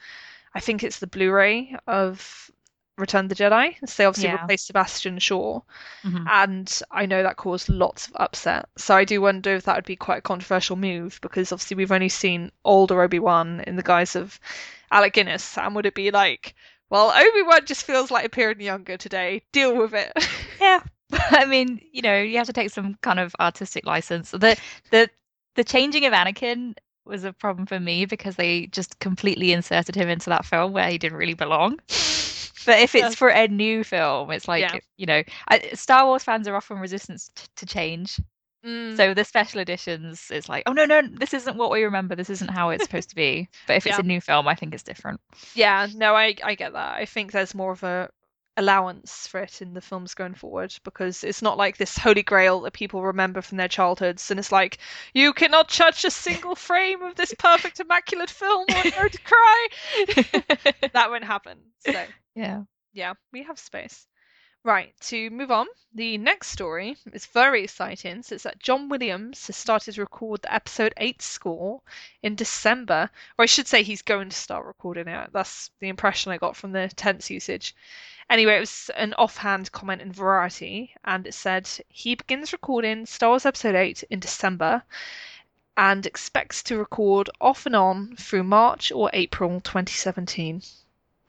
I 0.55 0.61
think 0.61 0.85
it's 0.85 0.99
the 0.99 1.07
Blu-ray 1.07 1.75
of 1.87 2.51
Return 2.99 3.27
of 3.27 3.29
the 3.31 3.35
Jedi. 3.35 3.77
So 3.89 4.03
they 4.03 4.07
obviously 4.07 4.29
Yeah. 4.29 4.43
replaced 4.43 4.67
Sebastian 4.67 5.19
Shaw, 5.19 5.61
Mhm. 6.05 6.27
and 6.31 6.81
I 6.91 7.07
know 7.07 7.23
that 7.23 7.37
caused 7.37 7.69
lots 7.69 8.07
of 8.09 8.13
upset. 8.17 8.67
So 8.77 8.97
I 8.97 9.05
do 9.05 9.21
wonder 9.21 9.55
if 9.55 9.65
that 9.65 9.77
would 9.77 9.85
be 9.85 9.97
quite 9.97 10.19
a 10.19 10.23
controversial 10.23 10.77
move 10.77 11.19
because 11.23 11.53
obviously 11.53 11.77
we've 11.77 11.93
only 11.93 12.09
seen 12.09 12.53
older 12.65 13.01
Obi-Wan 13.03 13.63
in 13.67 13.77
the 13.77 13.83
guise 13.83 14.17
of 14.17 14.39
Alec 14.91 15.13
Guinness, 15.15 15.57
and 15.59 15.75
would 15.75 15.87
it 15.87 15.95
be 15.95 16.11
like, 16.11 16.55
well, 16.91 17.11
Obi-Wan 17.11 17.67
just 17.67 17.85
feels 17.85 18.11
like 18.11 18.25
appearing 18.25 18.61
younger 18.61 18.97
today. 18.97 19.43
Deal 19.53 19.77
with 19.77 19.95
it. 19.95 20.13
Yeah. 20.61 20.81
I 21.31 21.45
mean, 21.45 21.81
you 21.93 22.03
know, 22.03 22.21
you 22.21 22.37
have 22.39 22.49
to 22.49 22.53
take 22.53 22.71
some 22.71 22.97
kind 23.01 23.21
of 23.21 23.35
artistic 23.41 23.87
license. 23.87 24.33
The 24.33 24.59
the 24.91 25.09
the 25.55 25.65
changing 25.65 26.05
of 26.05 26.13
Anakin 26.13 26.75
was 27.05 27.25
a 27.25 27.33
problem 27.33 27.65
for 27.65 27.81
me 27.81 28.05
because 28.05 28.37
they 28.37 28.67
just 28.67 28.99
completely 28.99 29.53
inserted 29.53 29.95
him 29.95 30.09
into 30.09 30.29
that 30.31 30.45
film 30.45 30.73
where 30.73 30.91
he 30.91 30.99
didn't 30.99 31.17
really 31.17 31.35
belong. 31.35 31.79
But 32.67 32.81
if 32.81 32.95
it's 32.95 33.15
for 33.15 33.29
a 33.29 33.49
new 33.49 33.85
film, 33.85 34.31
it's 34.31 34.49
like, 34.49 34.63
Yeah. 34.63 34.79
you 34.97 35.07
know, 35.07 35.23
I, 35.49 35.71
Star 35.75 36.07
Wars 36.07 36.25
fans 36.25 36.47
are 36.49 36.57
often 36.57 36.79
resistant 36.79 37.23
t- 37.35 37.47
to 37.57 37.67
change. 37.67 38.21
Mm, 38.67 38.97
So 38.97 39.15
the 39.15 39.25
special 39.25 39.61
editions, 39.61 40.27
it's 40.31 40.49
like, 40.49 40.65
oh 40.67 40.73
no, 40.73 40.85
no, 40.85 41.01
this 41.03 41.33
isn't 41.33 41.57
what 41.57 41.71
we 41.71 41.85
remember. 41.85 42.17
This 42.17 42.31
isn't 42.31 42.51
how 42.51 42.71
it's 42.71 42.83
supposed 42.85 43.09
to 43.11 43.15
be. 43.15 43.49
But 43.69 43.77
if 43.77 43.87
it's 43.87 43.97
Yeah. 43.99 44.01
a 44.05 44.07
new 44.07 44.21
film, 44.21 44.49
I 44.49 44.55
think 44.57 44.75
it's 44.75 44.83
different. 44.83 45.21
yeah, 45.55 45.87
no, 45.95 46.17
I 46.17 46.35
I 46.43 46.55
get 46.57 46.73
that. 46.73 46.97
I 46.97 47.05
think 47.05 47.31
there's 47.33 47.55
more 47.55 47.73
of 47.73 47.83
a 47.85 48.11
allowance 48.59 49.29
for 49.29 49.41
it 49.41 49.63
in 49.63 49.73
the 49.73 49.81
films 49.81 50.15
going 50.15 50.35
forward 50.35 50.75
because 50.83 51.23
it's 51.23 51.41
not 51.41 51.57
like 51.57 51.77
this 51.77 51.97
holy 51.97 52.25
grail 52.25 52.61
that 52.61 52.73
people 52.73 53.03
remember 53.03 53.41
from 53.41 53.57
their 53.57 53.69
childhoods 53.69 54.31
and 54.31 54.41
it's 54.41 54.53
like 54.53 54.79
you 55.15 55.33
cannot 55.33 55.69
touch 55.69 56.05
a 56.05 56.11
single 56.11 56.55
frame 56.69 57.01
of 57.03 57.15
this 57.15 57.33
perfect 57.39 57.79
immaculate 57.79 58.31
film 58.31 58.67
or 58.69 58.77
I'm 58.77 58.91
going 58.91 59.11
to 59.11 59.23
cry. 59.23 59.69
That 60.93 61.11
won't 61.11 61.25
happen. 61.25 61.59
So 61.81 62.05
yeah. 62.35 62.63
yeah, 62.93 63.15
we 63.33 63.45
have 63.45 63.59
space. 63.59 64.07
Right, 64.65 64.93
to 65.03 65.31
move 65.31 65.53
on, 65.53 65.67
the 65.95 66.19
next 66.19 66.49
story 66.49 66.97
is 67.13 67.27
very 67.27 67.63
exciting. 67.65 68.23
So 68.23 68.35
it's 68.35 68.45
that 68.45 68.59
John 68.59 68.89
Williams 68.89 69.47
has 69.47 69.57
started 69.57 69.95
to 69.95 70.01
record 70.01 70.43
the 70.43 70.53
episode 70.53 70.93
8 70.97 71.23
score 71.23 71.81
in 72.23 72.35
December. 72.35 73.09
Or 73.39 73.45
I 73.45 73.47
should 73.47 73.69
say 73.69 73.83
he's 73.83 74.03
going 74.03 74.29
to 74.31 74.37
start 74.37 74.67
recording 74.67 75.07
it. 75.07 75.31
That's 75.33 75.71
the 75.81 75.89
impression 75.89 76.33
I 76.33 76.39
got 76.39 76.57
from 76.57 76.73
the 76.73 76.89
tense 76.89 77.31
usage. 77.31 77.75
Anyway, 78.31 78.57
it 78.57 78.61
was 78.61 78.91
an 78.97 79.15
offhand 79.15 79.73
comment 79.73 80.03
in 80.03 80.13
Variety, 80.13 80.95
and 81.05 81.27
it 81.27 81.33
said 81.35 81.69
he 81.89 82.15
begins 82.15 82.53
recording 82.53 83.07
Star 83.07 83.31
Wars 83.31 83.47
Episode 83.47 83.75
8 83.75 84.05
in 84.11 84.21
December 84.21 84.83
and 85.77 86.05
expects 86.05 86.63
to 86.65 86.77
record 86.77 87.31
off 87.41 87.65
and 87.65 87.75
on 87.77 88.15
through 88.17 88.43
March 88.43 88.93
or 88.93 89.09
April 89.13 89.61
2017. 89.61 90.61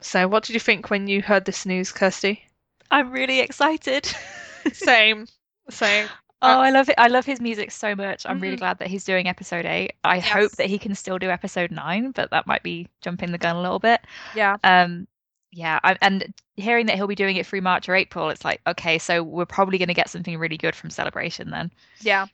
So, 0.01 0.27
what 0.27 0.43
did 0.43 0.53
you 0.53 0.59
think 0.59 0.89
when 0.89 1.07
you 1.07 1.21
heard 1.21 1.45
this 1.45 1.65
news, 1.65 1.91
Kirsty? 1.91 2.45
I'm 2.91 3.11
really 3.11 3.39
excited. 3.39 4.05
Same, 4.73 5.27
same. 5.69 6.07
Oh, 6.41 6.59
I 6.59 6.69
love 6.71 6.89
it. 6.89 6.95
I 6.97 7.07
love 7.07 7.25
his 7.25 7.39
music 7.39 7.69
so 7.71 7.95
much. 7.95 8.25
I'm 8.25 8.39
really 8.39 8.55
Mhm. 8.55 8.59
glad 8.59 8.79
that 8.79 8.87
he's 8.87 9.03
doing 9.03 9.27
episode 9.27 9.65
eight. 9.65 9.93
I 10.03 10.19
hope 10.19 10.51
that 10.53 10.67
he 10.67 10.77
can 10.79 10.95
still 10.95 11.17
do 11.19 11.29
episode 11.29 11.69
nine, 11.71 12.11
but 12.11 12.31
that 12.31 12.47
might 12.47 12.63
be 12.63 12.87
jumping 13.01 13.31
the 13.31 13.37
gun 13.37 13.55
a 13.57 13.61
little 13.61 13.79
bit. 13.79 14.01
Yeah, 14.35 14.57
Um, 14.63 15.07
yeah, 15.51 15.79
I, 15.83 15.97
and 16.01 16.33
hearing 16.55 16.85
that 16.87 16.95
he'll 16.95 17.07
be 17.07 17.15
doing 17.15 17.35
it 17.37 17.45
through 17.47 17.61
March 17.61 17.89
or 17.89 17.95
April, 17.95 18.29
it's 18.29 18.45
like, 18.45 18.61
okay, 18.67 18.97
so 18.99 19.23
we're 19.23 19.45
probably 19.45 19.77
going 19.77 19.87
to 19.87 19.93
get 19.93 20.09
something 20.09 20.37
really 20.37 20.57
good 20.57 20.75
from 20.75 20.89
Celebration 20.89 21.49
then. 21.51 21.71
yeah. 22.01 22.27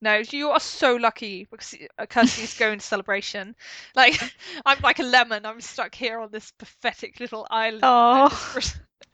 No, 0.00 0.22
you 0.30 0.50
are 0.50 0.60
so 0.60 0.96
lucky 0.96 1.48
because 1.50 1.74
uh, 1.98 2.06
Kirsty's 2.06 2.54
going 2.58 2.78
to 2.78 2.84
celebration. 2.84 3.56
Like, 3.96 4.20
I'm 4.66 4.78
like 4.82 5.00
a 5.00 5.04
lemon. 5.04 5.44
I'm 5.44 5.60
stuck 5.60 5.94
here 5.94 6.20
on 6.20 6.30
this 6.30 6.52
pathetic 6.52 7.18
little 7.20 7.46
island. 7.50 7.82
Oh, 7.82 8.28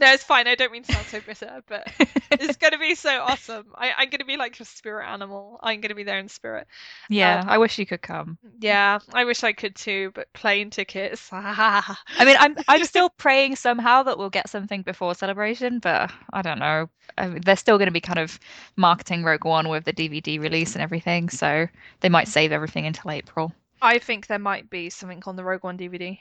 No, 0.00 0.12
it's 0.12 0.24
fine. 0.24 0.46
I 0.46 0.54
don't 0.54 0.72
mean 0.72 0.82
to 0.82 0.92
sound 0.92 1.06
so 1.06 1.20
bitter, 1.20 1.62
but 1.66 1.90
it's 2.30 2.56
going 2.56 2.72
to 2.72 2.78
be 2.78 2.94
so 2.94 3.20
awesome. 3.22 3.66
I, 3.74 3.92
I'm 3.96 4.10
going 4.10 4.20
to 4.20 4.24
be 4.24 4.36
like 4.36 4.58
your 4.58 4.66
spirit 4.66 5.06
animal. 5.06 5.58
I'm 5.62 5.80
going 5.80 5.90
to 5.90 5.94
be 5.94 6.04
there 6.04 6.18
in 6.18 6.28
spirit. 6.28 6.66
yeah, 7.08 7.44
I 7.46 7.58
wish 7.58 7.78
you 7.78 7.86
could 7.86 8.02
come. 8.02 8.38
Yeah, 8.60 8.98
I 9.12 9.24
wish 9.24 9.44
I 9.44 9.52
could 9.52 9.74
too, 9.74 10.12
but 10.14 10.32
plane 10.32 10.70
tickets. 10.70 11.28
I 11.32 11.96
mean, 12.24 12.36
I'm 12.38 12.56
I'm 12.68 12.84
still 12.84 13.10
praying 13.10 13.56
somehow 13.56 14.02
that 14.04 14.18
we'll 14.18 14.30
get 14.30 14.48
something 14.48 14.82
before 14.82 15.14
Celebration, 15.14 15.78
but 15.78 16.10
I 16.32 16.42
don't 16.42 16.58
know. 16.58 16.88
I 17.16 17.28
mean, 17.28 17.40
they're 17.44 17.56
still 17.56 17.78
going 17.78 17.88
to 17.88 17.92
be 17.92 18.00
kind 18.00 18.18
of 18.18 18.38
marketing 18.76 19.24
Rogue 19.24 19.44
One 19.44 19.68
with 19.68 19.84
the 19.84 19.92
DVD 19.92 20.40
release 20.40 20.74
and 20.74 20.82
everything, 20.82 21.28
so 21.28 21.66
they 22.00 22.08
might 22.08 22.28
save 22.28 22.52
everything 22.52 22.86
until 22.86 23.10
April. 23.10 23.52
I 23.80 23.98
think 23.98 24.26
there 24.26 24.38
might 24.38 24.70
be 24.70 24.90
something 24.90 25.22
on 25.26 25.36
the 25.36 25.44
Rogue 25.44 25.64
One 25.64 25.78
DVD. 25.78 26.18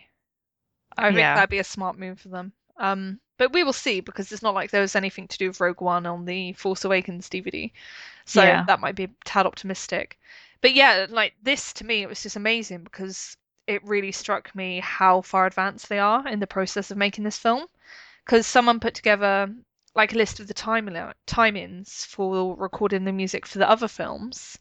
I 0.98 1.08
think 1.08 1.18
Yeah. 1.18 1.36
that'd 1.36 1.50
be 1.50 1.60
a 1.60 1.64
smart 1.64 1.98
move 1.98 2.20
for 2.20 2.30
them. 2.30 2.54
Um, 2.78 3.20
but 3.38 3.54
we 3.54 3.64
will 3.64 3.74
see 3.74 4.00
because 4.02 4.32
it's 4.32 4.42
not 4.44 4.54
like 4.56 4.72
there 4.72 4.82
was 4.82 4.96
anything 4.96 5.28
to 5.28 5.38
do 5.38 5.48
with 5.50 5.60
Rogue 5.60 5.82
One 5.82 6.06
on 6.06 6.26
the 6.26 6.54
Force 6.54 6.86
Awakens 6.86 7.30
DVD, 7.30 7.72
so 8.26 8.42
Yeah. 8.42 8.64
that 8.68 8.80
might 8.80 8.96
be 8.96 9.06
a 9.06 9.10
tad 9.26 9.46
optimistic. 9.46 10.20
But 10.62 10.74
yeah, 10.74 11.06
like 11.10 11.36
this 11.44 11.74
to 11.74 11.86
me, 11.86 12.02
it 12.04 12.10
was 12.10 12.24
just 12.24 12.36
amazing 12.36 12.84
because 12.84 13.38
it 13.68 13.84
really 13.84 14.12
struck 14.12 14.54
me 14.56 14.80
how 14.80 15.22
far 15.22 15.46
advanced 15.46 15.90
they 15.90 16.00
are 16.00 16.28
in 16.28 16.40
the 16.40 16.48
process 16.48 16.92
of 16.92 16.98
making 16.98 17.24
this 17.24 17.38
film. 17.40 17.68
Because 18.26 18.46
someone 18.48 18.80
put 18.80 18.94
together 18.94 19.54
like 19.96 20.14
a 20.14 20.18
list 20.18 20.40
of 20.40 20.48
the 20.48 20.54
time 20.54 20.90
time-ins 21.26 22.06
for 22.06 22.56
recording 22.56 23.04
the 23.06 23.12
music 23.12 23.46
for 23.46 23.58
the 23.60 23.70
other 23.70 23.88
films, 23.88 24.58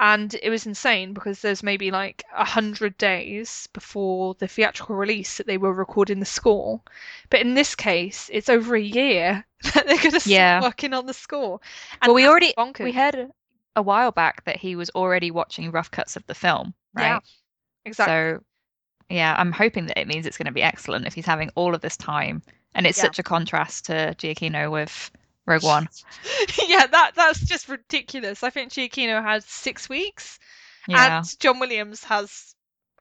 and 0.00 0.34
it 0.42 0.50
was 0.50 0.66
insane 0.66 1.12
because 1.12 1.40
there's 1.42 1.62
maybe 1.62 1.90
like 1.90 2.24
a 2.36 2.44
hundred 2.44 2.96
days 2.98 3.68
before 3.72 4.34
the 4.34 4.48
theatrical 4.48 4.96
release 4.96 5.36
that 5.38 5.46
they 5.46 5.58
were 5.58 5.72
recording 5.72 6.20
the 6.20 6.26
score. 6.26 6.80
But 7.30 7.40
in 7.40 7.54
this 7.54 7.74
case, 7.74 8.30
it's 8.32 8.48
over 8.48 8.76
a 8.76 8.80
year 8.80 9.44
that 9.74 9.86
they're 9.86 9.98
going 9.98 10.12
to 10.12 10.20
Yeah. 10.24 10.60
start 10.60 10.72
working 10.72 10.94
on 10.94 11.06
the 11.06 11.14
score. 11.14 11.60
well, 12.04 12.14
we 12.14 12.26
already 12.26 12.54
bonkers. 12.56 12.84
we 12.84 12.92
heard 12.92 13.28
a 13.76 13.82
while 13.82 14.10
back 14.12 14.44
that 14.44 14.56
he 14.56 14.76
was 14.76 14.90
already 14.90 15.30
watching 15.30 15.70
rough 15.70 15.90
cuts 15.90 16.16
of 16.16 16.26
the 16.26 16.34
film, 16.34 16.74
right? 16.94 17.04
Yeah, 17.04 17.20
exactly. 17.84 18.12
So, 18.12 18.44
yeah, 19.10 19.34
I'm 19.38 19.52
hoping 19.52 19.86
that 19.86 19.98
it 19.98 20.06
means 20.08 20.26
it's 20.26 20.38
going 20.38 20.46
to 20.46 20.52
be 20.52 20.62
excellent 20.62 21.06
if 21.06 21.14
he's 21.14 21.26
having 21.26 21.50
all 21.54 21.74
of 21.74 21.80
this 21.80 21.96
time, 21.96 22.42
and 22.74 22.86
it's 22.86 22.98
Yeah. 22.98 23.02
such 23.02 23.18
a 23.18 23.22
contrast 23.22 23.86
to 23.86 24.14
Giacchino 24.18 24.70
with 24.70 25.10
Rogue 25.48 25.62
One. 25.62 25.88
yeah, 26.68 26.86
that 26.86 27.12
that's 27.14 27.40
just 27.40 27.68
ridiculous. 27.68 28.42
I 28.42 28.50
think 28.50 28.72
Giacchino 28.72 29.22
has 29.22 29.44
six 29.44 29.88
weeks, 29.88 30.38
Yeah, 30.86 31.18
and 31.18 31.40
John 31.40 31.58
Williams 31.58 32.04
has 32.04 32.54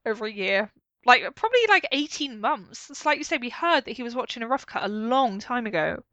over 0.06 0.26
a 0.26 0.32
year. 0.32 0.72
Like 1.06 1.24
probably 1.36 1.60
like 1.70 1.88
18 1.92 2.42
months. 2.42 2.90
It's 2.90 3.06
like 3.06 3.18
you 3.18 3.24
say, 3.24 3.38
we 3.38 3.50
heard 3.50 3.86
that 3.86 3.96
he 3.96 4.04
was 4.04 4.16
watching 4.16 4.44
a 4.44 4.48
rough 4.48 4.66
cut 4.66 4.84
a 4.84 4.90
long 4.90 5.40
time 5.40 5.66
ago. 5.66 6.04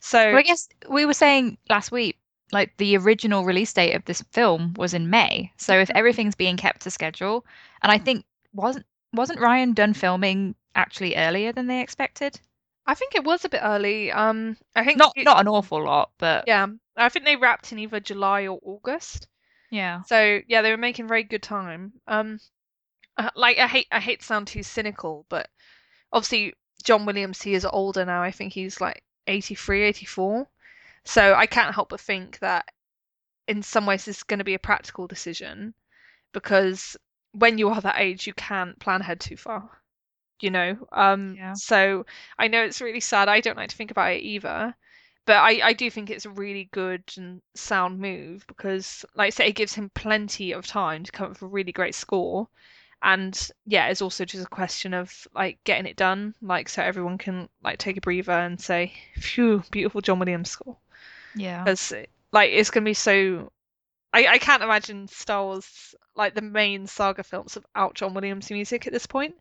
So 0.00 0.18
Well, 0.18 0.38
I 0.38 0.42
guess 0.42 0.68
we 0.88 1.04
were 1.04 1.12
saying 1.12 1.58
last 1.68 1.92
week, 1.92 2.18
like 2.52 2.76
the 2.76 2.96
original 2.96 3.44
release 3.44 3.72
date 3.72 3.94
of 3.94 4.04
this 4.04 4.22
film 4.32 4.74
was 4.76 4.94
in 4.94 5.10
May. 5.10 5.52
So 5.58 5.78
if 5.78 5.88
mm-hmm. 5.88 5.98
everything's 5.98 6.34
being 6.34 6.56
kept 6.56 6.82
to 6.82 6.90
schedule, 6.90 7.44
and 7.82 7.92
I 7.92 7.98
think 7.98 8.24
wasn't 8.52 8.86
wasn't 9.12 9.40
Rian 9.40 9.74
done 9.74 9.94
filming 9.94 10.54
actually 10.74 11.16
earlier 11.16 11.52
than 11.52 11.66
they 11.66 11.80
expected? 11.80 12.40
I 12.86 12.94
think 12.94 13.14
it 13.14 13.24
was 13.24 13.44
a 13.44 13.48
bit 13.48 13.60
early. 13.62 14.12
Um, 14.12 14.56
I 14.74 14.84
think 14.84 14.98
Not 14.98 15.12
it- 15.16 15.24
not 15.24 15.40
an 15.40 15.48
awful 15.48 15.82
lot, 15.84 16.12
but 16.18 16.44
yeah, 16.46 16.66
I 16.96 17.08
think 17.08 17.24
they 17.24 17.36
wrapped 17.36 17.72
in 17.72 17.78
either 17.78 18.00
July 18.00 18.46
or 18.46 18.58
August. 18.62 19.26
yeah. 19.70 20.02
So 20.02 20.40
yeah, 20.46 20.62
they 20.62 20.70
were 20.70 20.76
making 20.76 21.08
very 21.08 21.24
good 21.24 21.42
time. 21.42 21.92
Um, 22.06 22.38
uh, 23.16 23.30
like 23.34 23.58
I 23.58 23.66
hate 23.66 23.88
I 23.90 24.00
hate 24.00 24.20
to 24.20 24.26
sound 24.26 24.46
too 24.46 24.62
cynical, 24.62 25.26
but 25.28 25.48
obviously 26.12 26.54
John 26.84 27.06
Williams 27.06 27.42
he 27.42 27.54
is 27.54 27.64
older 27.64 28.04
now. 28.04 28.22
I 28.22 28.30
think 28.30 28.52
he's 28.52 28.80
like 28.80 29.02
83, 29.26 29.82
84. 29.82 30.46
So 31.04 31.34
I 31.34 31.46
can't 31.46 31.74
help 31.74 31.88
but 31.88 32.00
think 32.00 32.38
that 32.40 32.68
in 33.48 33.62
some 33.62 33.86
ways 33.86 34.04
this 34.04 34.18
is 34.18 34.22
going 34.22 34.38
to 34.38 34.44
be 34.44 34.54
a 34.54 34.58
practical 34.58 35.06
decision 35.06 35.74
because 36.32 36.96
when 37.32 37.58
you 37.58 37.68
are 37.68 37.80
that 37.80 37.98
age, 37.98 38.26
you 38.26 38.34
can't 38.34 38.78
plan 38.78 39.00
ahead 39.00 39.20
too 39.20 39.36
far. 39.36 39.70
You 40.40 40.50
know, 40.50 40.88
um, 40.92 41.34
Yeah. 41.36 41.54
so 41.54 42.04
I 42.38 42.48
know 42.48 42.62
it's 42.62 42.80
really 42.80 43.00
sad. 43.00 43.28
I 43.28 43.40
don't 43.40 43.56
like 43.56 43.70
to 43.70 43.76
think 43.76 43.90
about 43.90 44.12
it 44.12 44.22
either, 44.22 44.74
but 45.24 45.36
I, 45.36 45.60
I 45.68 45.72
do 45.72 45.90
think 45.90 46.10
it's 46.10 46.26
a 46.26 46.30
really 46.30 46.68
good 46.72 47.02
and 47.16 47.40
sound 47.54 47.98
move 48.00 48.46
because, 48.46 49.04
like 49.14 49.28
I 49.28 49.30
say, 49.30 49.48
it 49.48 49.56
gives 49.56 49.74
him 49.74 49.90
plenty 49.94 50.52
of 50.52 50.66
time 50.66 51.04
to 51.04 51.12
come 51.12 51.24
up 51.26 51.30
with 51.30 51.42
a 51.42 51.46
really 51.46 51.72
great 51.72 51.94
score. 51.94 52.48
And 53.02 53.50
yeah, 53.66 53.88
it's 53.88 54.02
also 54.02 54.24
just 54.24 54.44
a 54.46 54.48
question 54.48 54.94
of 54.94 55.28
like 55.34 55.58
getting 55.64 55.86
it 55.86 55.96
done, 55.96 56.34
like 56.42 56.68
so 56.68 56.82
everyone 56.82 57.18
can 57.18 57.48
like 57.62 57.78
take 57.78 57.96
a 57.96 58.00
breather 58.00 58.32
and 58.32 58.60
say, 58.60 58.92
"Phew, 59.16 59.62
beautiful 59.70 60.00
John 60.00 60.18
Williams 60.18 60.50
score." 60.50 60.76
Yeah. 61.34 61.62
Because 61.64 61.92
like 62.32 62.50
it's 62.52 62.70
gonna 62.70 62.84
be 62.84 62.94
so. 62.94 63.52
I 64.12 64.26
I 64.26 64.38
can't 64.38 64.62
imagine 64.62 65.08
Star 65.08 65.44
Wars 65.44 65.94
like 66.14 66.34
the 66.34 66.42
main 66.42 66.86
saga 66.86 67.22
films 67.22 67.54
without 67.54 67.94
John 67.94 68.14
Williams 68.14 68.50
music 68.50 68.86
at 68.86 68.92
this 68.92 69.06
point, 69.06 69.34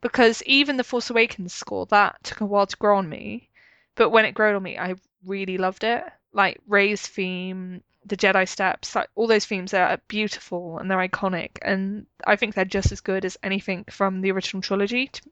because 0.00 0.42
even 0.44 0.76
the 0.76 0.84
Force 0.84 1.10
Awakens 1.10 1.52
score 1.52 1.86
that 1.86 2.22
took 2.22 2.40
a 2.40 2.46
while 2.46 2.66
to 2.66 2.76
grow 2.76 2.98
on 2.98 3.08
me, 3.08 3.48
but 3.94 4.10
when 4.10 4.24
it 4.24 4.32
grew 4.32 4.56
on 4.56 4.62
me, 4.62 4.78
I 4.78 4.94
really 5.24 5.58
loved 5.58 5.84
it. 5.84 6.04
Like 6.32 6.60
Rey's 6.66 7.06
theme, 7.06 7.82
the 8.06 8.16
Jedi 8.16 8.48
Steps, 8.48 8.94
like 8.94 9.08
all 9.14 9.26
those 9.26 9.46
themes 9.46 9.74
are 9.74 10.00
beautiful 10.08 10.78
and 10.78 10.90
they're 10.90 11.08
iconic, 11.08 11.58
and 11.62 12.06
I 12.26 12.36
think 12.36 12.54
they're 12.54 12.64
just 12.64 12.92
as 12.92 13.00
good 13.00 13.24
as 13.24 13.36
anything 13.42 13.84
from 13.90 14.20
the 14.20 14.32
original 14.32 14.62
trilogy. 14.62 15.08
To, 15.08 15.22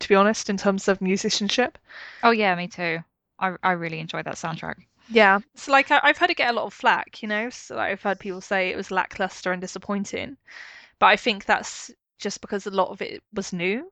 to 0.00 0.08
be 0.08 0.14
honest, 0.14 0.50
in 0.50 0.56
terms 0.56 0.88
of 0.88 1.00
musicianship. 1.00 1.78
Oh 2.22 2.32
yeah, 2.32 2.54
me 2.54 2.68
too. 2.68 2.98
I 3.38 3.54
I 3.62 3.72
really 3.72 4.00
enjoyed 4.00 4.26
that 4.26 4.34
soundtrack. 4.34 4.76
Yeah, 5.08 5.40
so 5.54 5.72
like 5.72 5.90
I, 5.90 6.00
I've 6.02 6.18
heard 6.18 6.30
it 6.30 6.36
get 6.36 6.50
a 6.50 6.54
lot 6.54 6.66
of 6.66 6.74
flack, 6.74 7.22
you 7.22 7.28
know. 7.28 7.50
So 7.50 7.76
like, 7.76 7.92
I've 7.92 8.02
heard 8.02 8.18
people 8.18 8.40
say 8.40 8.70
it 8.70 8.76
was 8.76 8.90
lackluster 8.90 9.52
and 9.52 9.60
disappointing, 9.60 10.36
but 10.98 11.06
I 11.06 11.16
think 11.16 11.44
that's 11.44 11.90
just 12.18 12.40
because 12.40 12.66
a 12.66 12.70
lot 12.70 12.88
of 12.88 13.02
it 13.02 13.22
was 13.34 13.52
new, 13.52 13.91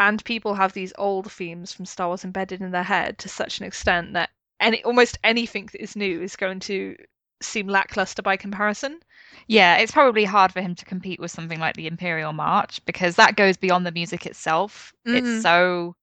and 0.00 0.24
people 0.24 0.54
have 0.54 0.72
these 0.72 0.92
old 0.98 1.30
themes 1.30 1.72
from 1.72 1.84
Star 1.84 2.08
Wars 2.08 2.24
embedded 2.24 2.60
in 2.60 2.72
their 2.72 2.82
head 2.82 3.18
to 3.18 3.28
such 3.28 3.60
an 3.60 3.66
extent 3.66 4.14
that 4.14 4.30
any 4.58 4.82
almost 4.82 5.18
anything 5.22 5.66
that 5.72 5.82
is 5.82 5.94
new 5.94 6.20
is 6.22 6.34
going 6.36 6.58
to 6.60 6.96
seem 7.42 7.68
lackluster 7.68 8.22
by 8.22 8.36
comparison. 8.36 8.98
Yeah, 9.46 9.76
it's 9.76 9.92
probably 9.92 10.24
hard 10.24 10.52
for 10.52 10.60
him 10.60 10.74
to 10.74 10.84
compete 10.84 11.20
with 11.20 11.30
something 11.30 11.60
like 11.60 11.76
the 11.76 11.86
Imperial 11.86 12.32
March 12.32 12.84
because 12.84 13.14
that 13.16 13.36
goes 13.36 13.56
beyond 13.56 13.86
the 13.86 13.92
music 13.92 14.26
itself. 14.26 14.92
Mhm. 15.06 15.16
It's 15.16 15.42
so 15.42 15.94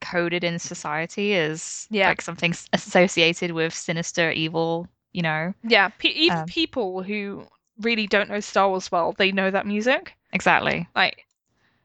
coded 0.00 0.44
in 0.44 0.58
society 0.58 1.34
as 1.34 1.86
Yeah. 1.90 2.08
like 2.08 2.20
something 2.22 2.54
associated 2.72 3.52
with 3.52 3.74
sinister, 3.74 4.30
evil, 4.32 4.88
you 5.12 5.22
know. 5.22 5.54
Yeah, 5.62 5.88
pe- 5.88 6.08
even 6.08 6.38
Um, 6.38 6.46
people 6.46 7.02
who 7.02 7.46
really 7.80 8.06
don't 8.06 8.28
know 8.28 8.40
Star 8.40 8.68
Wars 8.68 8.90
well, 8.92 9.12
they 9.12 9.32
know 9.32 9.50
that 9.50 9.66
music. 9.66 10.14
Exactly. 10.32 10.86
Like, 10.94 11.26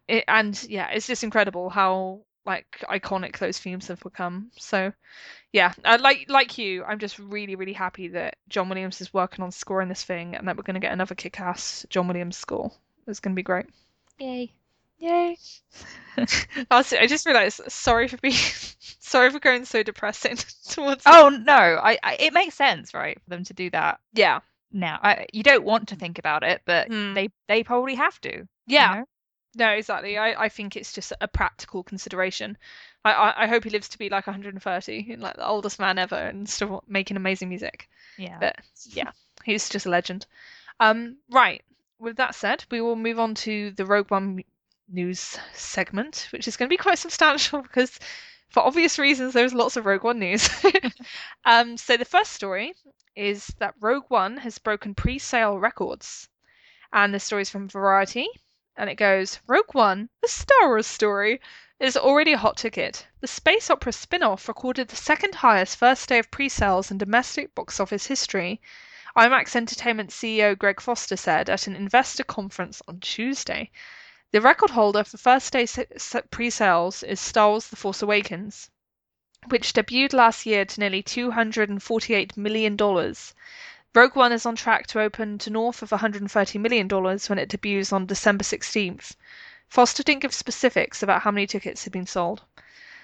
it, 0.09 0.25
and 0.27 0.61
yeah, 0.69 0.89
it's 0.89 1.07
just 1.07 1.23
incredible 1.23 1.69
how 1.69 2.21
like 2.45 2.83
iconic 2.89 3.37
those 3.37 3.59
themes 3.59 3.87
have 3.87 3.99
become. 4.01 4.51
So, 4.57 4.91
yeah, 5.53 5.73
uh, 5.85 5.97
like 6.01 6.25
like 6.29 6.57
you, 6.57 6.83
I'm 6.83 6.99
just 6.99 7.19
really 7.19 7.55
really 7.55 7.73
happy 7.73 8.09
that 8.09 8.37
John 8.49 8.69
Williams 8.69 9.01
is 9.01 9.13
working 9.13 9.43
on 9.43 9.51
scoring 9.51 9.89
this 9.89 10.03
thing, 10.03 10.35
and 10.35 10.47
that 10.47 10.57
we're 10.57 10.63
going 10.63 10.75
to 10.75 10.79
get 10.79 10.93
another 10.93 11.15
kick-ass 11.15 11.85
John 11.89 12.07
Williams 12.07 12.37
score. 12.37 12.71
It's 13.07 13.19
going 13.19 13.33
to 13.33 13.39
be 13.39 13.43
great. 13.43 13.67
Yay. 14.19 14.51
Yay! 14.99 15.37
Also, 16.69 16.97
I 16.97 17.07
just 17.07 17.25
realized. 17.25 17.61
Sorry 17.69 18.07
for 18.09 18.17
being. 18.17 18.33
sorry 18.99 19.29
for 19.31 19.39
going 19.39 19.63
so 19.65 19.81
depressing 19.83 20.35
towards. 20.69 21.03
Oh 21.05 21.29
no, 21.29 21.53
I, 21.53 21.97
I 22.03 22.17
it 22.19 22.33
makes 22.33 22.55
sense, 22.55 22.93
right, 22.93 23.17
for 23.23 23.29
them 23.29 23.45
to 23.45 23.53
do 23.53 23.69
that 23.69 24.01
yeah, 24.13 24.39
now. 24.73 24.99
I, 25.01 25.27
you 25.31 25.43
don't 25.43 25.63
want 25.63 25.87
to 25.89 25.95
think 25.95 26.19
about 26.19 26.43
it, 26.43 26.61
but 26.65 26.87
Hmm. 26.87 27.13
they 27.13 27.29
they 27.47 27.63
probably 27.63 27.95
have 27.95 28.19
to. 28.21 28.39
you 28.39 28.47
yeah. 28.67 28.95
know? 28.95 29.05
No, 29.55 29.69
exactly. 29.69 30.17
I, 30.17 30.43
I 30.43 30.49
think 30.49 30.75
it's 30.75 30.93
just 30.93 31.11
a 31.19 31.27
practical 31.27 31.83
consideration. 31.83 32.57
I, 33.03 33.13
I, 33.13 33.43
I 33.43 33.47
hope 33.47 33.63
he 33.63 33.69
lives 33.69 33.89
to 33.89 33.97
be 33.97 34.09
like 34.09 34.27
130, 34.27 35.15
like 35.17 35.35
the 35.35 35.47
oldest 35.47 35.79
man 35.79 35.97
ever, 35.97 36.15
and 36.15 36.47
still 36.47 36.83
making 36.87 37.17
amazing 37.17 37.49
music. 37.49 37.89
Yeah. 38.17 38.37
But 38.39 38.57
yeah, 38.85 39.11
he's 39.43 39.69
just 39.69 39.85
a 39.85 39.89
legend. 39.89 40.27
Um, 40.79 41.17
right. 41.29 41.63
With 41.97 42.17
that 42.17 42.35
said, 42.35 42.63
we 42.71 42.79
will 42.79 42.95
move 42.95 43.19
on 43.19 43.35
to 43.35 43.71
the 43.71 43.85
Rogue 43.85 44.11
One 44.11 44.43
news 44.87 45.37
segment, 45.53 46.27
which 46.31 46.47
is 46.47 46.55
going 46.55 46.69
to 46.69 46.73
be 46.73 46.77
quite 46.77 46.99
substantial 46.99 47.61
because, 47.63 47.99
for 48.49 48.63
obvious 48.63 48.99
reasons, 48.99 49.33
there's 49.33 49.53
lots 49.53 49.77
of 49.77 49.85
Rogue 49.85 50.03
One 50.03 50.19
news. 50.19 50.47
um, 51.45 51.75
so 51.75 51.97
the 51.97 52.05
first 52.05 52.33
story 52.33 52.73
is 53.15 53.47
that 53.59 53.75
Rogue 53.79 54.05
One 54.09 54.37
has 54.37 54.59
broken 54.59 54.93
pre-sale 54.93 55.57
records, 55.57 56.29
and 56.93 57.13
the 57.13 57.19
story 57.19 57.41
is 57.41 57.49
from 57.49 57.67
Variety, 57.67 58.27
and 58.79 58.89
it 58.89 58.95
goes: 58.95 59.41
Rogue 59.45 59.73
One, 59.73 60.09
a 60.23 60.27
Star 60.29 60.69
Wars 60.69 60.87
story, 60.87 61.41
is 61.81 61.97
already 61.97 62.31
a 62.31 62.37
hot 62.37 62.55
ticket. 62.55 63.05
The 63.19 63.27
space 63.27 63.69
opera 63.69 63.91
spin-off 63.91 64.47
recorded 64.47 64.87
the 64.87 64.95
second 64.95 65.35
highest 65.35 65.75
first 65.75 66.07
day 66.07 66.19
of 66.19 66.31
pre-sales 66.31 66.89
in 66.89 66.97
domestic 66.97 67.53
box 67.53 67.81
office 67.81 68.05
history. 68.05 68.61
IMAX 69.17 69.53
Entertainment 69.53 70.11
CEO 70.11 70.57
Greg 70.57 70.79
Foster 70.79 71.17
said 71.17 71.49
at 71.49 71.67
an 71.67 71.75
investor 71.75 72.23
conference 72.23 72.81
on 72.87 73.01
Tuesday. 73.01 73.69
The 74.31 74.39
record 74.39 74.69
holder 74.69 75.03
for 75.03 75.17
first 75.17 75.51
day 75.51 75.65
se- 75.65 75.87
pre-sales 76.31 77.03
is 77.03 77.19
Star 77.19 77.49
Wars 77.49 77.67
The 77.67 77.75
Force 77.75 78.01
Awakens, 78.01 78.69
which 79.47 79.73
debuted 79.73 80.13
last 80.13 80.45
year 80.45 80.63
to 80.63 80.79
nearly 80.79 81.03
$248 81.03 82.37
million. 82.37 82.77
Rogue 83.95 84.15
One 84.15 84.31
is 84.31 84.45
on 84.45 84.55
track 84.55 84.87
to 84.87 85.01
open 85.01 85.37
to 85.39 85.49
north 85.49 85.81
of 85.81 85.89
$130 85.89 86.59
million 86.59 86.87
when 86.87 87.39
it 87.39 87.49
debuts 87.49 87.91
on 87.91 88.05
December 88.05 88.43
16th. 88.43 89.15
Foster 89.67 90.03
didn't 90.03 90.21
give 90.21 90.33
specifics 90.33 91.03
about 91.03 91.21
how 91.21 91.31
many 91.31 91.47
tickets 91.47 91.83
had 91.83 91.93
been 91.93 92.05
sold. 92.05 92.43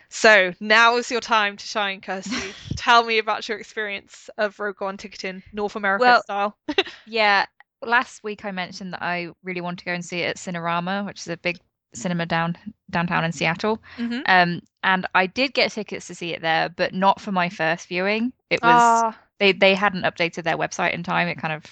So 0.10 0.54
now 0.60 0.98
is 0.98 1.10
your 1.10 1.22
time 1.22 1.58
to 1.58 1.66
shine, 1.66 2.02
Kirsty. 2.02 2.54
Tell 2.76 3.04
me 3.04 3.18
about 3.18 3.48
your 3.50 3.58
experience 3.58 4.30
of 4.38 4.60
Rogue 4.60 4.82
One 4.82 4.98
ticketing, 4.98 5.44
North 5.54 5.76
America 5.76 6.02
Well- 6.04 6.24
style. 6.24 6.58
Yeah, 7.08 7.46
last 7.84 8.24
week 8.24 8.46
I 8.46 8.52
mentioned 8.52 8.94
that 8.94 9.02
I 9.04 9.30
really 9.44 9.62
want 9.62 9.80
to 9.80 9.86
go 9.86 9.92
and 9.94 10.04
see 10.06 10.22
it 10.22 10.30
at 10.30 10.38
Cinerama, 10.38 11.06
which 11.06 11.20
is 11.20 11.28
a 11.28 11.38
big 11.38 11.58
cinema 11.94 12.26
down 12.26 12.58
downtown 12.90 13.24
in 13.24 13.32
Seattle. 13.32 13.82
Mm-hmm. 13.98 14.22
Um, 14.28 14.62
and 14.84 15.08
I 15.16 15.28
did 15.28 15.54
get 15.54 15.72
tickets 15.72 16.08
to 16.08 16.16
see 16.16 16.34
it 16.34 16.42
there, 16.42 16.70
but 16.70 16.94
not 16.94 17.22
for 17.22 17.32
my 17.32 17.50
first 17.50 17.88
viewing. 17.88 18.34
It 18.50 18.62
was 18.62 18.72
Ah, 18.74 19.18
they 19.40 19.52
they 19.52 19.76
hadn't 19.76 20.04
updated 20.04 20.44
their 20.44 20.58
website 20.58 20.94
in 20.94 21.04
time. 21.04 21.28
It 21.28 21.38
kind 21.38 21.54
of 21.54 21.64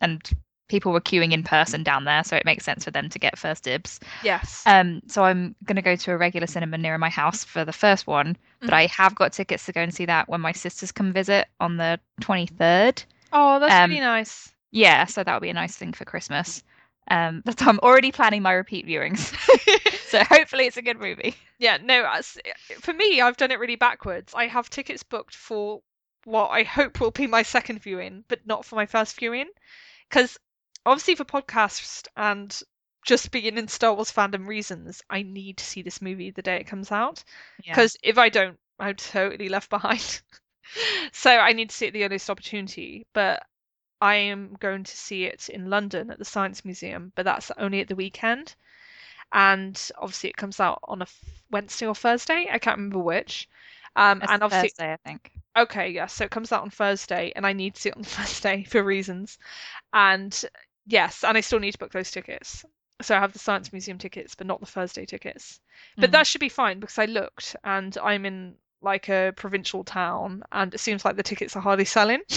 and 0.00 0.20
people 0.68 0.92
were 0.92 1.00
queuing 1.00 1.32
in 1.32 1.42
person 1.42 1.82
down 1.82 2.04
there, 2.04 2.22
so 2.22 2.36
it 2.36 2.44
makes 2.44 2.64
sense 2.64 2.84
for 2.84 2.92
them 2.92 3.08
to 3.08 3.18
get 3.18 3.36
first 3.38 3.64
dibs. 3.64 3.98
yes. 4.24 4.62
Um, 4.66 5.02
so 5.08 5.24
I'm 5.24 5.56
gonna 5.64 5.82
go 5.82 5.96
to 5.96 6.12
a 6.12 6.16
regular 6.16 6.46
cinema 6.46 6.78
near 6.78 6.96
my 6.98 7.08
house 7.08 7.42
for 7.44 7.64
the 7.64 7.72
first 7.72 8.06
one, 8.06 8.36
but 8.60 8.70
Mhm. 8.70 8.74
I 8.74 8.86
have 8.86 9.14
got 9.16 9.32
tickets 9.32 9.66
to 9.66 9.72
go 9.72 9.80
and 9.80 9.92
see 9.92 10.04
that 10.06 10.28
when 10.28 10.40
my 10.40 10.52
sisters 10.52 10.92
come 10.92 11.12
visit 11.12 11.48
on 11.58 11.76
the 11.76 11.98
23rd. 12.20 13.04
oh, 13.32 13.58
that's 13.58 13.74
um, 13.74 13.90
really 13.90 14.00
nice. 14.00 14.52
Yeah, 14.70 15.06
so 15.06 15.24
that 15.24 15.34
would 15.34 15.42
be 15.42 15.50
a 15.50 15.54
nice 15.54 15.76
thing 15.76 15.92
for 15.92 16.04
Christmas. 16.04 16.62
Um, 17.10 17.42
but 17.44 17.60
I'm 17.66 17.80
already 17.80 18.12
planning 18.12 18.42
my 18.42 18.52
repeat 18.52 18.86
viewings, 18.86 19.34
so 20.08 20.22
hopefully 20.22 20.66
it's 20.66 20.76
a 20.76 20.82
good 20.82 21.00
movie. 21.00 21.34
Yeah, 21.58 21.78
no, 21.82 22.08
for 22.80 22.92
me, 22.92 23.20
I've 23.20 23.36
done 23.36 23.50
it 23.50 23.58
really 23.58 23.76
backwards. 23.76 24.32
I 24.36 24.46
have 24.46 24.70
tickets 24.70 25.02
booked 25.02 25.34
for 25.34 25.82
what 26.24 26.48
I 26.48 26.62
hope 26.62 27.00
will 27.00 27.10
be 27.10 27.26
my 27.26 27.42
second 27.42 27.82
viewing, 27.82 28.24
but 28.28 28.46
not 28.46 28.64
for 28.64 28.76
my 28.76 28.86
first 28.86 29.18
viewing. 29.18 29.48
Because 30.08 30.38
obviously, 30.84 31.14
for 31.14 31.24
podcast 31.24 32.08
and 32.16 32.58
just 33.04 33.30
being 33.30 33.56
in 33.56 33.68
Star 33.68 33.94
Wars 33.94 34.12
fandom 34.12 34.46
reasons, 34.46 35.02
I 35.08 35.22
need 35.22 35.58
to 35.58 35.64
see 35.64 35.82
this 35.82 36.02
movie 36.02 36.30
the 36.30 36.42
day 36.42 36.56
it 36.56 36.66
comes 36.66 36.92
out. 36.92 37.24
Yeah. 37.64 37.72
Because 37.72 37.96
if 38.02 38.18
I 38.18 38.28
don't, 38.28 38.58
I'm 38.78 38.96
totally 38.96 39.48
left 39.48 39.70
behind. 39.70 40.20
so 41.12 41.30
I 41.30 41.52
need 41.52 41.70
to 41.70 41.76
see 41.76 41.86
it 41.86 41.92
the 41.92 42.04
earliest 42.04 42.30
opportunity. 42.30 43.06
But 43.12 43.42
I 44.00 44.14
am 44.16 44.56
going 44.58 44.84
to 44.84 44.96
see 44.96 45.24
it 45.24 45.48
in 45.48 45.70
London 45.70 46.10
at 46.10 46.18
the 46.18 46.24
Science 46.24 46.64
Museum, 46.64 47.12
but 47.14 47.24
that's 47.24 47.50
only 47.58 47.80
at 47.80 47.88
the 47.88 47.96
weekend. 47.96 48.54
And 49.32 49.90
obviously, 49.98 50.30
it 50.30 50.36
comes 50.36 50.58
out 50.58 50.80
on 50.84 51.02
a 51.02 51.06
Wednesday 51.50 51.86
or 51.86 51.94
Thursday. 51.94 52.48
I 52.50 52.58
can't 52.58 52.78
remember 52.78 52.98
which. 52.98 53.48
Um, 53.96 54.22
It's 54.22 54.32
and 54.32 54.42
obviously, 54.42 54.74
Thursday, 54.74 54.92
I 54.92 54.96
think. 54.96 55.32
okay, 55.56 55.90
yeah, 55.90 56.06
so 56.06 56.24
it 56.24 56.30
comes 56.30 56.52
out 56.52 56.62
on 56.62 56.70
Thursday, 56.70 57.32
and 57.36 57.46
I 57.46 57.52
need 57.52 57.74
to 57.74 57.80
see 57.80 57.88
it 57.90 57.96
on 57.96 58.04
Thursday 58.04 58.64
for 58.64 58.82
reasons. 58.82 59.38
And 59.92 60.44
yes, 60.86 61.24
and 61.24 61.36
I 61.38 61.40
still 61.42 61.60
need 61.60 61.72
to 61.72 61.78
book 61.78 61.92
those 61.92 62.10
tickets. 62.10 62.64
So 63.02 63.16
I 63.16 63.20
have 63.20 63.32
the 63.32 63.38
Science 63.40 63.72
Museum 63.72 63.98
tickets, 63.98 64.34
but 64.34 64.46
not 64.46 64.60
the 64.60 64.66
Thursday 64.66 65.06
tickets. 65.06 65.60
But 66.00 66.12
Mm. 66.12 66.12
that 66.12 66.26
should 66.26 66.40
be 66.40 66.48
fine 66.50 66.80
because 66.80 66.98
I 66.98 67.06
looked 67.06 67.56
and 67.64 67.96
I'm 68.02 68.26
in 68.26 68.56
like 68.82 69.08
a 69.10 69.32
provincial 69.36 69.84
town 69.84 70.42
and 70.52 70.74
it 70.74 70.78
seems 70.80 71.04
like 71.04 71.16
the 71.16 71.22
tickets 71.22 71.56
are 71.56 71.60
hardly 71.62 71.84
selling. 71.86 72.22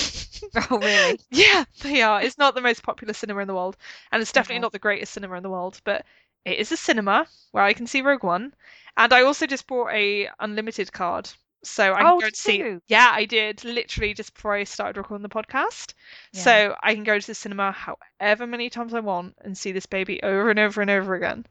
Oh, 0.72 0.80
really? 0.80 1.20
Yeah, 1.32 1.66
they 1.82 2.02
are. 2.02 2.22
It's 2.22 2.38
not 2.38 2.56
the 2.56 2.62
most 2.62 2.84
popular 2.84 3.14
cinema 3.14 3.42
in 3.42 3.48
the 3.48 3.56
world 3.56 3.78
and 4.12 4.22
it's 4.22 4.32
definitely 4.32 4.60
Okay. 4.60 4.62
not 4.62 4.72
the 4.72 4.80
greatest 4.80 5.14
cinema 5.14 5.36
in 5.36 5.44
the 5.44 5.50
world, 5.50 5.82
but 5.84 6.06
it 6.46 6.58
is 6.60 6.72
a 6.72 6.78
cinema 6.78 7.28
where 7.52 7.64
I 7.64 7.74
can 7.74 7.88
see 7.88 8.02
Rogue 8.02 8.24
One. 8.24 8.54
And 8.98 9.12
I 9.14 9.24
also 9.24 9.48
just 9.48 9.68
bought 9.68 9.92
a 9.92 10.30
unlimited 10.40 10.92
card. 10.94 11.30
So 11.64 11.94
I 11.94 11.98
can 12.00 12.08
Oh, 12.08 12.20
go 12.20 12.26
did 12.28 12.34
to 12.36 12.40
see 12.40 12.58
you? 12.58 12.82
Yeah, 12.88 13.10
I 13.14 13.26
did 13.26 13.64
literally 13.64 14.14
just 14.14 14.34
before 14.34 14.54
I 14.54 14.64
started 14.66 14.98
recording 14.98 15.24
the 15.24 15.30
podcast. 15.30 15.94
Yeah. 16.34 16.42
So 16.42 16.76
I 16.84 16.94
can 16.94 17.04
go 17.04 17.18
to 17.20 17.26
the 17.28 17.34
cinema 17.34 17.72
however 17.72 18.46
many 18.48 18.70
times 18.70 18.94
I 18.94 19.00
want 19.00 19.36
and 19.44 19.58
see 19.58 19.72
this 19.72 19.86
baby 19.86 20.22
over 20.24 20.50
and 20.50 20.60
over 20.60 20.82
and 20.82 20.90
over 20.92 21.16
again. 21.16 21.46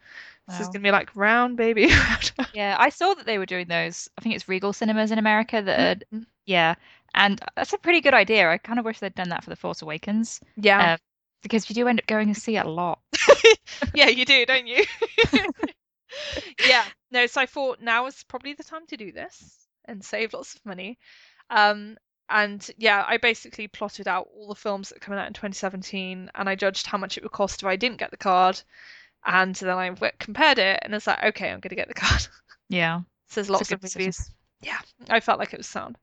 This 0.46 0.60
is 0.60 0.66
Wow. 0.66 0.72
gonna 0.72 0.82
be 0.82 0.90
like 0.90 1.14
round 1.16 1.56
baby. 1.56 1.88
Yeah, 2.52 2.76
I 2.78 2.90
saw 2.90 3.14
that 3.14 3.24
they 3.24 3.38
were 3.38 3.46
doing 3.46 3.66
those. 3.68 4.08
I 4.18 4.20
think 4.20 4.34
it's 4.34 4.48
Regal 4.48 4.72
Cinemas 4.72 5.10
in 5.10 5.18
America 5.18 5.62
that 5.62 5.78
had, 5.78 6.04
Mhm. 6.12 6.26
yeah, 6.44 6.74
and 7.14 7.40
that's 7.56 7.72
a 7.72 7.78
pretty 7.78 8.00
good 8.00 8.14
idea. 8.14 8.50
I 8.50 8.58
kind 8.58 8.78
of 8.78 8.84
wish 8.84 8.98
they'd 8.98 9.14
done 9.14 9.30
that 9.30 9.42
for 9.44 9.50
The 9.50 9.56
Force 9.56 9.80
Awakens 9.82 10.40
Yeah. 10.56 10.94
Um, 10.94 10.98
because 11.42 11.68
you 11.68 11.74
do 11.74 11.88
end 11.88 11.98
up 12.00 12.06
going 12.06 12.32
to 12.32 12.38
see 12.38 12.56
it 12.56 12.66
a 12.66 12.70
lot. 12.70 13.00
yeah, 13.94 14.08
you 14.08 14.24
do, 14.24 14.44
don't 14.46 14.66
you? 14.66 14.84
yeah. 16.66 16.84
No, 17.10 17.26
so 17.26 17.40
I 17.40 17.46
thought 17.46 17.80
now 17.80 18.06
is 18.06 18.22
probably 18.24 18.52
the 18.54 18.64
time 18.64 18.86
to 18.88 18.96
do 18.96 19.12
this 19.12 19.61
and 19.86 20.04
save 20.04 20.32
lots 20.32 20.54
of 20.54 20.64
money. 20.66 20.98
Um, 21.50 21.96
and 22.28 22.68
yeah, 22.78 23.04
I 23.06 23.18
basically 23.18 23.68
plotted 23.68 24.08
out 24.08 24.28
all 24.34 24.48
the 24.48 24.54
films 24.54 24.88
that 24.88 24.96
are 24.96 25.00
coming 25.00 25.18
out 25.20 25.26
in 25.26 25.34
2017 25.34 26.30
and 26.34 26.48
I 26.48 26.54
judged 26.54 26.86
how 26.86 26.96
much 26.98 27.16
it 27.18 27.22
would 27.22 27.32
cost 27.32 27.62
if 27.62 27.66
I 27.68 27.76
didn't 27.76 27.98
get 27.98 28.10
the 28.10 28.16
card. 28.16 28.60
And 29.26 29.54
then 29.54 29.76
I 29.76 29.88
w- 29.90 30.12
compared 30.18 30.58
it 30.58 30.80
and 30.82 30.94
it's 30.94 31.06
like, 31.06 31.22
okay, 31.22 31.50
I'm 31.50 31.60
going 31.60 31.70
to 31.70 31.76
get 31.76 31.88
the 31.88 31.94
card. 32.06 32.26
Yeah, 32.68 33.00
so 33.28 33.40
there's 33.40 33.50
lots 33.50 33.70
of 33.72 33.80
decision. 33.80 34.00
movies. 34.00 34.30
Yeah, 34.62 34.78
I 35.10 35.20
felt 35.20 35.38
like 35.38 35.52
it 35.52 35.58
was 35.58 35.66
sound. 35.66 35.98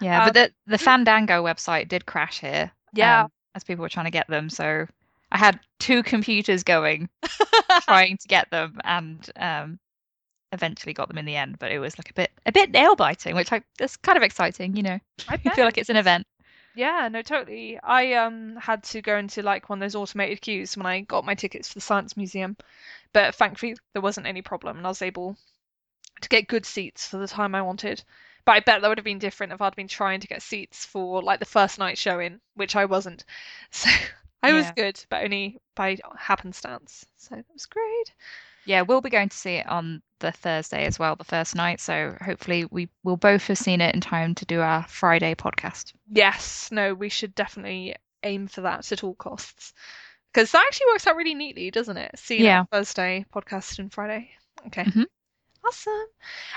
yeah, 0.00 0.18
Um, 0.20 0.24
but 0.26 0.34
the 0.34 0.52
the 0.66 0.78
Fandango 0.78 1.42
website 1.44 1.88
did 1.88 2.06
crash 2.06 2.40
here. 2.40 2.70
Yeah. 2.92 3.22
um, 3.24 3.30
as 3.54 3.64
people 3.64 3.82
were 3.82 3.88
trying 3.88 4.06
to 4.06 4.10
get 4.10 4.28
them, 4.28 4.50
so 4.50 4.86
I 5.32 5.38
had 5.38 5.60
two 5.78 6.02
computers 6.02 6.62
going 6.62 7.08
trying 7.82 8.16
to 8.18 8.28
get 8.28 8.50
them, 8.50 8.80
and 8.84 9.28
um, 9.36 9.78
eventually 10.52 10.92
got 10.92 11.08
them 11.08 11.18
in 11.18 11.24
the 11.24 11.36
end. 11.36 11.58
But 11.58 11.72
it 11.72 11.78
was 11.78 11.98
like 11.98 12.10
a 12.10 12.14
bit 12.14 12.30
a 12.46 12.52
bit 12.52 12.70
nail 12.70 12.96
biting, 12.96 13.34
which 13.34 13.52
I 13.52 13.62
it's 13.78 13.96
kind 13.96 14.16
of 14.16 14.22
exciting, 14.22 14.76
you 14.76 14.82
know. 14.82 14.98
I 15.28 15.36
feel 15.36 15.64
like 15.64 15.78
it's 15.78 15.90
an 15.90 15.96
event. 15.96 16.26
Yeah, 16.74 17.08
no, 17.10 17.22
totally. 17.22 17.78
I 17.82 18.14
um 18.14 18.56
had 18.56 18.82
to 18.84 19.02
go 19.02 19.16
into 19.16 19.42
like 19.42 19.68
one 19.68 19.78
of 19.78 19.80
those 19.80 19.96
automated 19.96 20.40
queues 20.40 20.76
when 20.76 20.86
I 20.86 21.00
got 21.00 21.24
my 21.24 21.34
tickets 21.34 21.68
for 21.68 21.74
the 21.74 21.80
Science 21.80 22.16
Museum, 22.16 22.56
but 23.12 23.34
thankfully 23.34 23.76
there 23.92 24.02
wasn't 24.02 24.26
any 24.26 24.42
problem 24.42 24.76
and 24.76 24.86
I 24.86 24.90
was 24.90 25.02
able 25.02 25.36
to 26.20 26.28
get 26.28 26.48
good 26.48 26.66
seats 26.66 27.06
for 27.08 27.16
the 27.16 27.28
time 27.28 27.54
I 27.54 27.62
wanted. 27.62 28.02
But 28.44 28.52
I 28.52 28.60
bet 28.60 28.80
that 28.80 28.88
would 28.88 28.98
have 28.98 29.04
been 29.04 29.18
different 29.18 29.52
if 29.52 29.60
I'd 29.60 29.76
been 29.76 29.88
trying 29.88 30.20
to 30.20 30.26
get 30.26 30.42
seats 30.42 30.84
for 30.84 31.22
like 31.22 31.40
the 31.40 31.44
first 31.44 31.78
night 31.78 31.98
showing, 31.98 32.40
which 32.54 32.76
I 32.76 32.84
wasn't. 32.84 33.24
So 33.70 33.90
I 34.42 34.54
was 34.54 34.70
good, 34.70 35.04
but 35.10 35.22
only 35.22 35.60
by 35.74 35.98
happenstance. 36.16 37.04
So 37.18 37.34
that 37.34 37.44
was 37.52 37.66
great. 37.66 38.14
Yeah, 38.64 38.80
we'll 38.80 39.02
be 39.02 39.10
going 39.10 39.28
to 39.28 39.36
see 39.36 39.56
it 39.56 39.68
on 39.68 40.00
the 40.20 40.32
Thursday 40.32 40.86
as 40.86 40.98
well, 40.98 41.16
the 41.16 41.24
first 41.24 41.54
night. 41.54 41.80
So 41.80 42.16
hopefully 42.20 42.66
we 42.70 42.88
will 43.02 43.16
both 43.16 43.46
have 43.48 43.58
seen 43.58 43.80
it 43.80 43.94
in 43.94 44.00
time 44.00 44.34
to 44.36 44.46
do 44.46 44.60
our 44.60 44.86
Friday 44.86 45.34
podcast. 45.34 45.92
Yes, 46.10 46.70
no, 46.70 46.94
we 46.94 47.08
should 47.08 47.34
definitely 47.34 47.96
aim 48.22 48.46
for 48.46 48.60
that 48.60 48.90
at 48.92 49.02
all 49.02 49.14
costs. 49.14 49.72
Because 50.32 50.52
that 50.52 50.64
actually 50.64 50.86
works 50.92 51.06
out 51.06 51.16
really 51.16 51.34
neatly, 51.34 51.70
doesn't 51.70 51.96
it? 51.96 52.16
See 52.18 52.44
Yeah. 52.44 52.60
on 52.60 52.66
Thursday, 52.66 53.26
podcast 53.34 53.78
and 53.80 53.92
Friday. 53.92 54.30
Okay. 54.68 54.84
Mhm. 54.84 55.06
Awesome. 55.64 56.06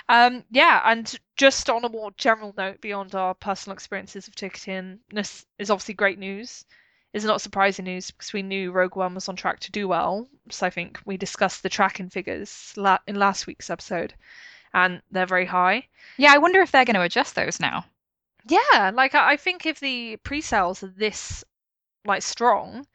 Um, 0.08 0.46
yeah, 0.50 0.82
and 0.86 1.20
just 1.36 1.70
on 1.70 1.84
a 1.84 1.90
more 1.90 2.12
general 2.18 2.54
note, 2.58 2.80
beyond 2.82 3.16
our 3.16 3.34
personal 3.34 3.74
experiences 3.74 4.28
of 4.28 4.36
ticketing, 4.36 5.00
this 5.10 5.46
is 5.58 5.70
obviously 5.70 5.94
great 5.96 6.20
news. 6.20 6.66
Is 7.14 7.24
not 7.26 7.42
surprising 7.42 7.86
news 7.86 8.10
because 8.10 8.34
we 8.34 8.42
knew 8.42 8.72
Rogue 8.72 8.96
One 8.96 9.14
was 9.14 9.30
on 9.30 9.36
track 9.36 9.60
to 9.62 9.72
do 9.72 9.88
well. 9.88 10.28
So 10.50 10.66
I 10.66 10.72
think 10.72 11.00
we 11.06 11.16
discussed 11.16 11.62
the 11.62 11.70
tracking 11.70 12.10
figures 12.10 12.74
la 12.76 12.98
in 13.08 13.16
last 13.16 13.46
week's 13.46 13.70
episode, 13.70 14.16
and 14.74 15.00
they're 15.12 15.28
very 15.28 15.46
high. 15.46 15.88
Yeah, 16.18 16.34
I 16.34 16.40
wonder 16.40 16.60
if 16.62 16.72
they're 16.72 16.86
going 16.86 16.96
to 16.96 17.02
adjust 17.04 17.36
those 17.36 17.60
now. 17.60 17.86
Yeah, 18.48 18.92
like 18.94 19.14
I 19.14 19.34
I 19.34 19.38
think 19.38 19.66
if 19.68 19.80
the 19.80 20.18
pre-sales 20.18 20.82
are 20.84 20.88
this 20.98 21.44
like 22.04 22.24
strong, 22.24 22.88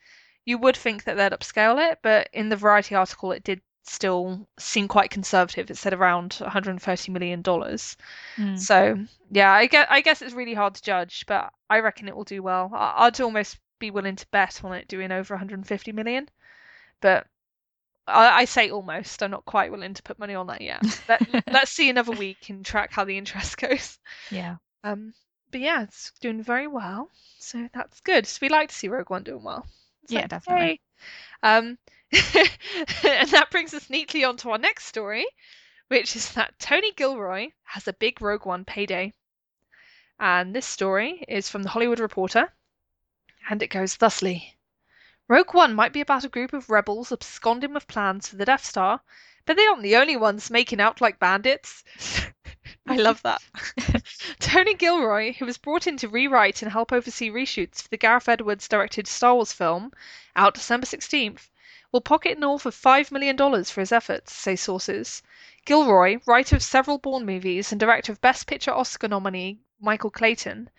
you 0.44 0.58
would 0.58 0.76
think 0.76 1.04
that 1.04 1.16
they'd 1.16 1.32
upscale 1.32 1.90
it, 1.92 2.00
but 2.02 2.28
in 2.32 2.48
the 2.48 2.56
Variety 2.56 2.96
article, 2.96 3.30
it 3.32 3.44
did 3.44 3.60
still 3.84 4.46
seem 4.58 4.88
quite 4.88 5.10
conservative. 5.10 5.70
It 5.70 5.76
said 5.76 5.94
around 5.94 6.34
130 6.34 7.12
million 7.12 7.40
dollars. 7.42 7.96
Mm. 8.36 8.58
So 8.58 8.98
yeah, 9.30 9.52
I 9.52 9.66
guess 9.66 9.86
I 9.88 10.00
guess 10.00 10.22
it's 10.22 10.34
really 10.34 10.54
hard 10.54 10.74
to 10.74 10.82
judge, 10.82 11.24
but 11.26 11.52
I 11.70 11.78
reckon 11.78 12.08
it 12.08 12.16
will 12.16 12.24
do 12.24 12.42
well. 12.42 12.70
I- 12.74 13.06
I'd 13.06 13.20
almost 13.20 13.58
be 13.78 13.90
willing 13.90 14.16
to 14.16 14.26
bet 14.30 14.64
on 14.64 14.72
it 14.74 14.88
doing 14.88 15.12
over 15.12 15.34
150 15.34 15.92
million, 15.92 16.28
but 17.00 17.26
I, 18.06 18.40
I 18.40 18.44
say 18.46 18.70
almost. 18.70 19.22
I'm 19.22 19.30
not 19.30 19.44
quite 19.44 19.70
willing 19.70 19.94
to 19.94 20.02
put 20.02 20.18
money 20.18 20.34
on 20.34 20.46
that 20.48 20.60
yet. 20.62 20.82
Let, 21.08 21.22
let's 21.50 21.70
see 21.70 21.90
another 21.90 22.12
week 22.12 22.48
and 22.50 22.64
track 22.64 22.92
how 22.92 23.04
the 23.04 23.18
interest 23.18 23.56
goes. 23.58 23.98
Yeah. 24.30 24.56
Um, 24.84 25.14
but 25.50 25.60
yeah, 25.60 25.82
it's 25.82 26.12
doing 26.20 26.42
very 26.42 26.66
well, 26.66 27.10
so 27.38 27.68
that's 27.74 28.00
good. 28.00 28.26
So 28.26 28.38
we 28.42 28.48
like 28.48 28.68
to 28.70 28.74
see 28.74 28.88
Rogue 28.88 29.10
One 29.10 29.22
doing 29.24 29.42
well. 29.42 29.66
It's 30.02 30.12
Yeah, 30.12 30.20
like, 30.22 30.28
definitely. 30.28 30.66
yay. 30.66 30.80
Um, 31.42 31.78
and 33.04 33.28
that 33.30 33.48
brings 33.50 33.74
us 33.74 33.90
neatly 33.90 34.24
on 34.24 34.36
to 34.38 34.50
our 34.50 34.58
next 34.58 34.86
story, 34.86 35.26
which 35.88 36.16
is 36.16 36.32
that 36.32 36.58
Tony 36.58 36.92
Gilroy 36.92 37.50
has 37.64 37.88
a 37.88 37.92
big 37.94 38.20
Rogue 38.20 38.46
One 38.46 38.64
payday. 38.64 39.12
And 40.20 40.54
this 40.54 40.66
story 40.66 41.24
is 41.28 41.48
from 41.48 41.62
the 41.62 41.68
Hollywood 41.70 42.00
Reporter, 42.00 42.52
and 43.48 43.62
it 43.62 43.68
goes 43.68 43.96
thusly. 43.96 44.58
Rogue 45.28 45.52
One 45.52 45.74
might 45.74 45.92
be 45.92 46.00
about 46.00 46.24
a 46.24 46.28
group 46.28 46.52
of 46.52 46.70
rebels 46.70 47.12
absconding 47.12 47.74
with 47.74 47.86
plans 47.86 48.28
for 48.28 48.36
the 48.36 48.46
Death 48.46 48.64
Star, 48.64 49.02
but 49.44 49.56
they 49.56 49.66
aren't 49.66 49.82
the 49.82 49.96
only 49.96 50.16
ones 50.16 50.50
making 50.50 50.80
out 50.80 51.00
like 51.00 51.18
bandits. 51.18 51.84
I 52.86 52.96
love 52.96 53.22
that. 53.22 53.42
Tony 54.38 54.74
Gilroy, 54.74 55.34
who 55.34 55.44
was 55.44 55.58
brought 55.58 55.86
in 55.86 55.98
to 55.98 56.08
rewrite 56.08 56.62
and 56.62 56.72
help 56.72 56.92
oversee 56.92 57.30
reshoots 57.30 57.82
for 57.82 57.88
the 57.88 57.96
Gareth 57.98 58.28
Edwards 58.28 58.68
directed 58.68 59.06
Star 59.06 59.34
Wars 59.34 59.52
film, 59.52 59.92
out 60.34 60.54
December 60.54 60.86
16th, 60.86 61.50
will 61.92 62.00
pocket 62.00 62.38
north 62.38 62.66
of 62.66 62.74
$5 62.74 63.10
million 63.10 63.36
for 63.64 63.80
his 63.80 63.92
efforts, 63.92 64.32
say 64.32 64.56
sources. 64.56 65.22
Gilroy, 65.64 66.18
writer 66.26 66.56
of 66.56 66.62
several 66.62 66.98
Bourne 66.98 67.26
movies 67.26 67.72
and 67.72 67.78
director 67.78 68.12
of 68.12 68.20
Best 68.20 68.46
Picture 68.46 68.72
Oscar 68.72 69.08
nominee 69.08 69.60
Michael 69.80 70.10
Clayton, 70.10 70.70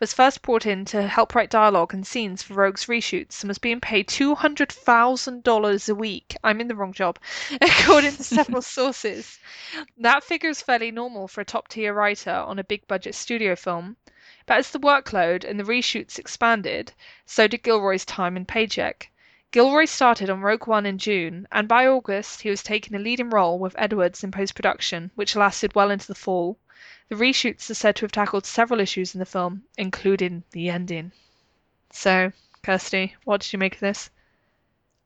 was 0.00 0.12
first 0.14 0.42
brought 0.42 0.64
in 0.64 0.84
to 0.84 1.08
help 1.08 1.34
write 1.34 1.50
dialogue 1.50 1.92
and 1.92 2.06
scenes 2.06 2.40
for 2.40 2.54
Rogue's 2.54 2.86
reshoots 2.86 3.42
and 3.42 3.48
was 3.48 3.58
being 3.58 3.80
paid 3.80 4.06
$200,000 4.06 5.88
a 5.88 5.94
week. 5.94 6.36
I'm 6.44 6.60
in 6.60 6.68
the 6.68 6.76
wrong 6.76 6.92
job, 6.92 7.18
according 7.60 8.12
to 8.12 8.22
several 8.22 8.62
sources. 8.76 9.40
That 9.96 10.22
figure 10.22 10.50
is 10.50 10.62
fairly 10.62 10.92
normal 10.92 11.26
for 11.26 11.40
a 11.40 11.44
top 11.44 11.66
tier 11.66 11.92
writer 11.92 12.30
on 12.30 12.60
a 12.60 12.64
big 12.64 12.86
budget 12.86 13.16
studio 13.16 13.56
film. 13.56 13.96
But 14.46 14.58
as 14.58 14.70
the 14.70 14.78
workload 14.78 15.42
and 15.42 15.58
the 15.58 15.64
reshoots 15.64 16.16
expanded, 16.16 16.92
so 17.26 17.48
did 17.48 17.64
Gilroy's 17.64 18.04
time 18.04 18.36
and 18.36 18.46
paycheck. 18.46 19.10
Gilroy 19.50 19.86
started 19.86 20.30
on 20.30 20.42
Rogue 20.42 20.68
One 20.68 20.86
in 20.86 20.98
June, 20.98 21.48
and 21.50 21.66
by 21.66 21.86
August 21.88 22.42
he 22.42 22.50
was 22.50 22.62
taking 22.62 22.94
a 22.94 23.00
leading 23.00 23.30
role 23.30 23.58
with 23.58 23.74
Edwards 23.76 24.22
in 24.22 24.30
post 24.30 24.54
production, 24.54 25.10
which 25.16 25.34
lasted 25.34 25.74
well 25.74 25.90
into 25.90 26.06
the 26.06 26.14
fall. 26.14 26.56
The 27.08 27.16
reshoots 27.16 27.70
are 27.70 27.74
said 27.74 27.96
to 27.96 28.04
have 28.04 28.12
tackled 28.12 28.46
several 28.46 28.80
issues 28.80 29.14
in 29.14 29.18
the 29.18 29.26
film, 29.26 29.64
including 29.76 30.44
the 30.52 30.70
ending. 30.70 31.12
So, 31.90 32.32
Kirsty, 32.62 33.16
what 33.24 33.42
did 33.42 33.52
you 33.52 33.58
make 33.58 33.74
of 33.74 33.80
this? 33.80 34.10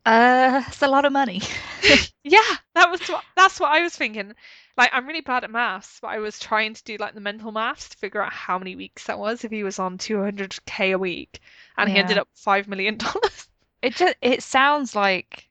Uh, 0.05 0.63
it's 0.69 0.83
a 0.83 0.89
lot 0.89 1.05
of 1.05 1.13
money. 1.13 1.41
Yeah, 2.25 2.57
that 2.75 2.91
was 2.91 3.01
what 3.09 3.25
that's 3.37 3.59
what 3.61 3.73
I 3.73 3.83
was 3.83 3.97
thinking. 3.97 4.35
Like, 4.77 4.91
I'm 4.93 5.07
really 5.07 5.21
bad 5.21 5.45
at 5.45 5.51
maths, 5.51 5.99
but 6.01 6.09
I 6.09 6.19
was 6.19 6.39
trying 6.39 6.75
to 6.75 6.85
do 6.85 6.97
like 6.97 7.15
the 7.15 7.21
mental 7.21 7.51
maths 7.53 7.89
to 7.91 7.97
figure 7.99 8.23
out 8.23 8.33
how 8.33 8.59
many 8.59 8.77
weeks 8.77 9.07
that 9.07 9.19
was 9.19 9.45
if 9.45 9.51
he 9.51 9.65
was 9.65 9.79
on 9.79 9.99
200k 9.99 10.93
a 10.93 10.99
week, 10.99 11.41
and 11.77 11.89
he 11.91 11.99
ended 11.99 12.19
up 12.19 12.29
five 12.35 12.69
million 12.69 12.97
dollars. 12.97 13.49
It 13.83 13.97
just 13.97 14.15
it 14.23 14.43
sounds 14.43 14.95
like 14.95 15.49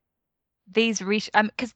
these 0.71 1.01
reach 1.01 1.29
um 1.33 1.47
because 1.47 1.73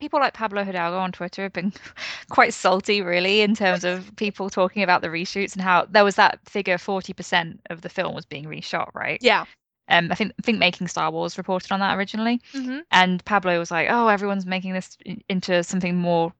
people 0.00 0.20
like 0.20 0.34
Pablo 0.34 0.64
Hidalgo 0.64 0.98
on 0.98 1.12
Twitter 1.12 1.42
have 1.42 1.52
been 1.52 1.72
quite 2.30 2.54
salty, 2.54 3.02
really, 3.02 3.40
in 3.40 3.54
terms 3.54 3.84
of 3.84 4.14
people 4.16 4.50
talking 4.50 4.82
about 4.82 5.02
the 5.02 5.08
reshoots 5.08 5.54
and 5.54 5.62
how 5.62 5.86
there 5.90 6.04
was 6.04 6.14
that 6.16 6.38
figure 6.48 6.76
40% 6.76 7.58
of 7.70 7.82
the 7.82 7.88
film 7.88 8.14
was 8.14 8.24
being 8.26 8.44
reshot, 8.44 8.88
right? 8.94 9.18
Yeah. 9.20 9.44
Um, 9.90 10.12
I 10.12 10.14
think 10.14 10.32
I 10.38 10.42
think 10.42 10.58
Making 10.58 10.86
Star 10.88 11.10
Wars 11.10 11.38
reported 11.38 11.72
on 11.72 11.80
that 11.80 11.96
originally, 11.96 12.40
Mm-hmm. 12.52 12.80
and 12.90 13.24
Pablo 13.24 13.58
was 13.58 13.70
like, 13.70 13.88
"Oh, 13.90 14.08
everyone's 14.08 14.44
making 14.44 14.74
this 14.74 14.98
into 15.30 15.62
something 15.64 15.96
more 15.96 16.30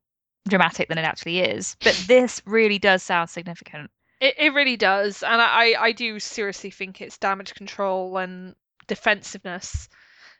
dramatic 0.46 0.88
than 0.88 0.98
it 0.98 1.06
actually 1.06 1.40
is." 1.40 1.74
But 1.82 1.94
this 2.08 2.42
really 2.44 2.78
does 2.78 3.02
sound 3.02 3.30
significant. 3.30 3.90
It 4.20 4.34
it 4.36 4.52
really 4.52 4.76
does, 4.76 5.22
and 5.22 5.40
I 5.40 5.74
I 5.80 5.92
do 5.92 6.18
seriously 6.20 6.70
think 6.70 7.00
it's 7.00 7.16
damage 7.16 7.54
control 7.54 8.18
and 8.18 8.54
defensiveness 8.86 9.88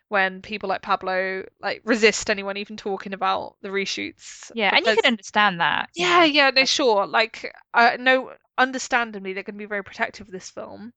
when 0.09 0.41
people 0.41 0.69
like 0.69 0.83
Pablo 0.83 1.45
like 1.61 1.83
resist 1.85 2.31
anyone 2.31 2.57
even 2.57 2.77
talking 2.77 3.13
about 3.13 3.57
the 3.63 3.69
reshoots. 3.69 4.51
Yeah, 4.55 4.71
and 4.75 4.85
you 4.87 4.97
can 4.97 5.07
understand 5.13 5.61
that. 5.61 5.91
Yeah, 5.95 6.25
yeah, 6.25 6.51
no, 6.51 6.65
sure. 6.65 7.07
Like, 7.07 7.55
uh, 7.75 7.97
no, 7.99 8.33
understandably, 8.57 9.33
they're 9.33 9.43
going 9.43 9.57
to 9.57 9.59
be 9.59 9.67
very 9.67 9.85
protective 9.85 10.27
of 10.27 10.33
this 10.33 10.51
film, 10.51 10.93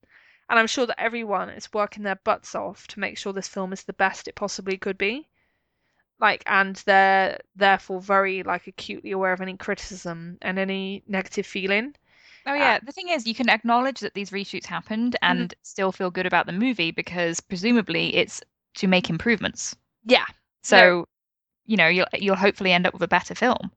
and 0.49 0.59
I'm 0.59 0.67
sure 0.67 0.85
that 0.85 1.01
everyone 1.01 1.49
is 1.49 1.73
working 1.73 2.03
their 2.03 2.19
butts 2.23 2.55
off 2.55 2.87
to 2.87 2.99
make 2.99 3.17
sure 3.17 3.33
this 3.33 3.47
film 3.47 3.73
is 3.73 3.83
the 3.83 3.93
best 3.93 4.27
it 4.27 4.35
possibly 4.35 4.77
could 4.77 4.97
be. 4.97 5.27
Like, 6.19 6.43
and 6.45 6.75
they're 6.85 7.39
therefore 7.55 7.99
very 7.99 8.43
like 8.43 8.67
acutely 8.67 9.11
aware 9.11 9.33
of 9.33 9.41
any 9.41 9.57
criticism 9.57 10.37
and 10.41 10.59
any 10.59 11.03
negative 11.07 11.47
feeling. 11.47 11.95
Oh 12.45 12.53
yeah, 12.53 12.79
the 12.83 12.91
thing 12.91 13.09
is, 13.09 13.27
you 13.27 13.35
can 13.35 13.49
acknowledge 13.49 13.99
that 13.99 14.13
these 14.13 14.31
reshoots 14.31 14.65
happened 14.65 15.15
and 15.21 15.53
still 15.63 15.91
feel 15.91 16.11
good 16.11 16.25
about 16.25 16.45
the 16.45 16.53
movie 16.53 16.91
because 16.91 17.39
presumably 17.39 18.15
it's 18.15 18.41
to 18.75 18.87
make 18.87 19.09
improvements. 19.09 19.75
Yeah, 20.05 20.25
So, 20.63 21.07
you 21.65 21.77
know, 21.77 21.87
you'll 21.87 22.07
you'll 22.13 22.35
hopefully 22.35 22.71
end 22.73 22.87
up 22.87 22.93
with 22.93 23.03
a 23.03 23.07
better 23.07 23.35
film. 23.35 23.71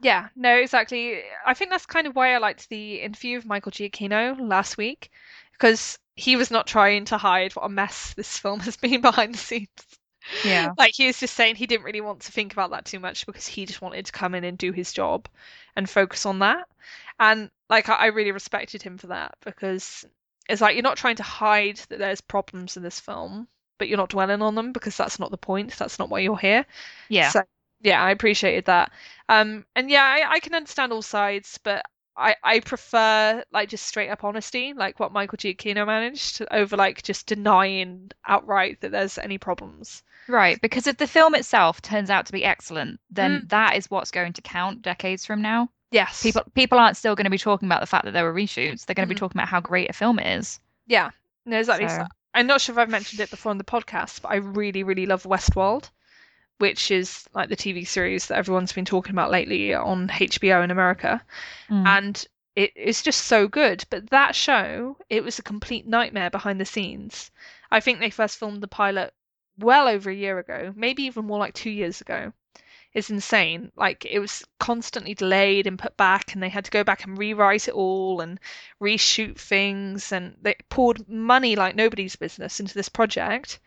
Yeah, 0.00 0.28
no, 0.36 0.54
exactly. 0.56 1.22
I 1.46 1.54
think 1.54 1.70
that's 1.70 1.86
kind 1.86 2.06
of 2.06 2.14
why 2.16 2.34
I 2.34 2.38
liked 2.38 2.68
the 2.68 3.00
interview 3.00 3.38
of 3.38 3.46
Michael 3.46 3.72
Giacchino 3.72 4.36
last 4.38 4.76
week, 4.76 5.10
because 5.52 5.98
he 6.16 6.36
was 6.36 6.50
not 6.50 6.66
trying 6.66 7.06
to 7.06 7.18
hide 7.18 7.54
what 7.56 7.64
a 7.64 7.68
mess 7.68 8.14
this 8.14 8.38
film 8.40 8.60
has 8.60 8.76
been 8.76 9.00
behind 9.00 9.34
the 9.34 9.38
scenes. 9.38 9.98
Yeah. 10.42 10.72
Like 10.78 10.94
he 10.94 11.06
was 11.06 11.20
just 11.20 11.34
saying 11.34 11.56
he 11.56 11.66
didn't 11.66 11.84
really 11.84 12.00
want 12.00 12.20
to 12.22 12.32
think 12.32 12.52
about 12.52 12.70
that 12.70 12.84
too 12.86 12.98
much 13.00 13.26
because 13.26 13.46
he 13.46 13.66
just 13.66 13.82
wanted 13.82 14.06
to 14.06 14.12
come 14.12 14.34
in 14.34 14.44
and 14.44 14.56
do 14.56 14.72
his 14.72 14.92
job 14.92 15.28
and 15.76 15.88
focus 15.88 16.26
on 16.26 16.40
that. 16.40 16.66
And 17.18 17.50
like 17.68 17.88
I, 17.88 17.94
I 17.94 18.06
really 18.06 18.32
respected 18.32 18.82
him 18.82 18.98
for 18.98 19.08
that 19.08 19.36
because 19.44 20.04
it's 20.48 20.60
like 20.60 20.74
you're 20.76 20.82
not 20.82 20.96
trying 20.96 21.16
to 21.16 21.22
hide 21.22 21.76
that 21.88 21.98
there's 21.98 22.20
problems 22.20 22.76
in 22.76 22.82
this 22.82 23.00
film, 23.00 23.48
but 23.78 23.88
you're 23.88 23.98
not 23.98 24.10
dwelling 24.10 24.42
on 24.42 24.54
them 24.54 24.72
because 24.72 24.96
that's 24.96 25.18
not 25.18 25.30
the 25.30 25.36
point. 25.38 25.76
That's 25.76 25.98
not 25.98 26.08
why 26.10 26.20
you're 26.20 26.36
here. 26.38 26.64
Yeah. 27.08 27.30
So 27.30 27.42
yeah, 27.82 28.02
I 28.02 28.10
appreciated 28.10 28.64
that. 28.66 28.92
Um, 29.28 29.64
and 29.76 29.90
yeah, 29.90 30.02
I, 30.04 30.34
I 30.34 30.40
can 30.40 30.54
understand 30.54 30.92
all 30.92 31.02
sides, 31.02 31.58
but 31.62 31.84
I, 32.16 32.36
I 32.44 32.60
prefer 32.60 33.42
like 33.52 33.68
just 33.68 33.86
straight 33.86 34.08
up 34.10 34.22
honesty, 34.24 34.72
like 34.74 35.00
what 35.00 35.12
Michael 35.12 35.36
Giacchino 35.38 35.84
managed, 35.86 36.42
over 36.50 36.76
like 36.76 37.02
just 37.02 37.26
denying 37.26 38.10
outright 38.26 38.80
that 38.80 38.92
there's 38.92 39.18
any 39.18 39.36
problems. 39.38 40.02
Right, 40.28 40.58
because 40.62 40.86
if 40.86 40.96
the 40.96 41.06
film 41.06 41.34
itself 41.34 41.82
turns 41.82 42.08
out 42.08 42.24
to 42.26 42.32
be 42.32 42.44
excellent, 42.44 42.98
then 43.10 43.42
Mm. 43.42 43.48
that 43.50 43.76
is 43.76 43.90
what's 43.90 44.10
going 44.10 44.32
to 44.34 44.42
count 44.42 44.80
decades 44.80 45.26
from 45.26 45.42
now. 45.42 45.68
Yes. 45.90 46.22
People 46.22 46.42
people 46.54 46.78
aren't 46.78 46.96
still 46.96 47.14
going 47.14 47.24
to 47.26 47.30
be 47.30 47.38
talking 47.38 47.68
about 47.68 47.80
the 47.80 47.86
fact 47.86 48.04
that 48.06 48.12
there 48.12 48.24
were 48.24 48.32
reshoots. 48.34 48.86
They're 48.86 48.94
going 48.94 49.06
to 49.08 49.12
be 49.14 49.16
Mhm. 49.16 49.18
talking 49.18 49.38
about 49.38 49.48
how 49.48 49.60
great 49.60 49.90
a 49.90 49.92
film 49.92 50.18
is. 50.18 50.60
Yeah. 50.86 51.10
No, 51.44 51.58
exactly. 51.58 51.88
So- 51.88 52.06
I'm 52.34 52.46
not 52.46 52.60
sure 52.60 52.74
if 52.74 52.78
I've 52.78 52.90
mentioned 52.90 53.20
it 53.20 53.30
before 53.30 53.50
on 53.50 53.58
the 53.58 53.64
podcast, 53.64 54.22
but 54.22 54.28
I 54.28 54.36
really, 54.36 54.82
really 54.82 55.06
love 55.06 55.22
Westworld, 55.22 55.90
which 56.58 56.90
is 56.90 57.26
like 57.32 57.48
the 57.48 57.56
TV 57.56 57.86
series 57.86 58.26
that 58.26 58.38
everyone's 58.38 58.72
been 58.72 58.84
talking 58.84 59.12
about 59.12 59.30
lately 59.30 59.72
on 59.72 60.08
HBO 60.08 60.64
in 60.64 60.70
America. 60.70 61.22
Mm. 61.70 61.86
And 61.86 62.26
it's 62.56 63.02
just 63.02 63.22
so 63.22 63.48
good. 63.48 63.84
But 63.90 64.10
that 64.10 64.34
show, 64.34 64.96
it 65.08 65.24
was 65.24 65.38
a 65.38 65.42
complete 65.42 65.86
nightmare 65.86 66.30
behind 66.30 66.60
the 66.60 66.64
scenes. 66.64 67.30
I 67.70 67.80
think 67.80 67.98
they 67.98 68.10
first 68.10 68.38
filmed 68.38 68.62
the 68.62 68.68
pilot 68.68 69.12
well 69.58 69.88
over 69.88 70.10
a 70.10 70.14
year 70.14 70.38
ago, 70.38 70.72
maybe 70.76 71.04
even 71.04 71.24
more 71.24 71.38
like 71.38 71.54
two 71.54 71.70
years 71.70 72.00
ago. 72.00 72.32
It's 72.94 73.10
insane. 73.10 73.72
Like 73.74 74.04
it 74.04 74.20
was 74.20 74.44
constantly 74.60 75.14
delayed 75.14 75.66
and 75.66 75.78
put 75.78 75.96
back, 75.96 76.32
and 76.32 76.42
they 76.42 76.48
had 76.48 76.64
to 76.64 76.70
go 76.70 76.84
back 76.84 77.04
and 77.04 77.18
rewrite 77.18 77.66
it 77.68 77.74
all 77.74 78.20
and 78.20 78.38
reshoot 78.80 79.36
things, 79.36 80.12
and 80.12 80.36
they 80.40 80.54
poured 80.68 81.08
money 81.08 81.56
like 81.56 81.74
nobody's 81.74 82.14
business 82.16 82.60
into 82.60 82.74
this 82.74 82.88
project. 82.88 83.58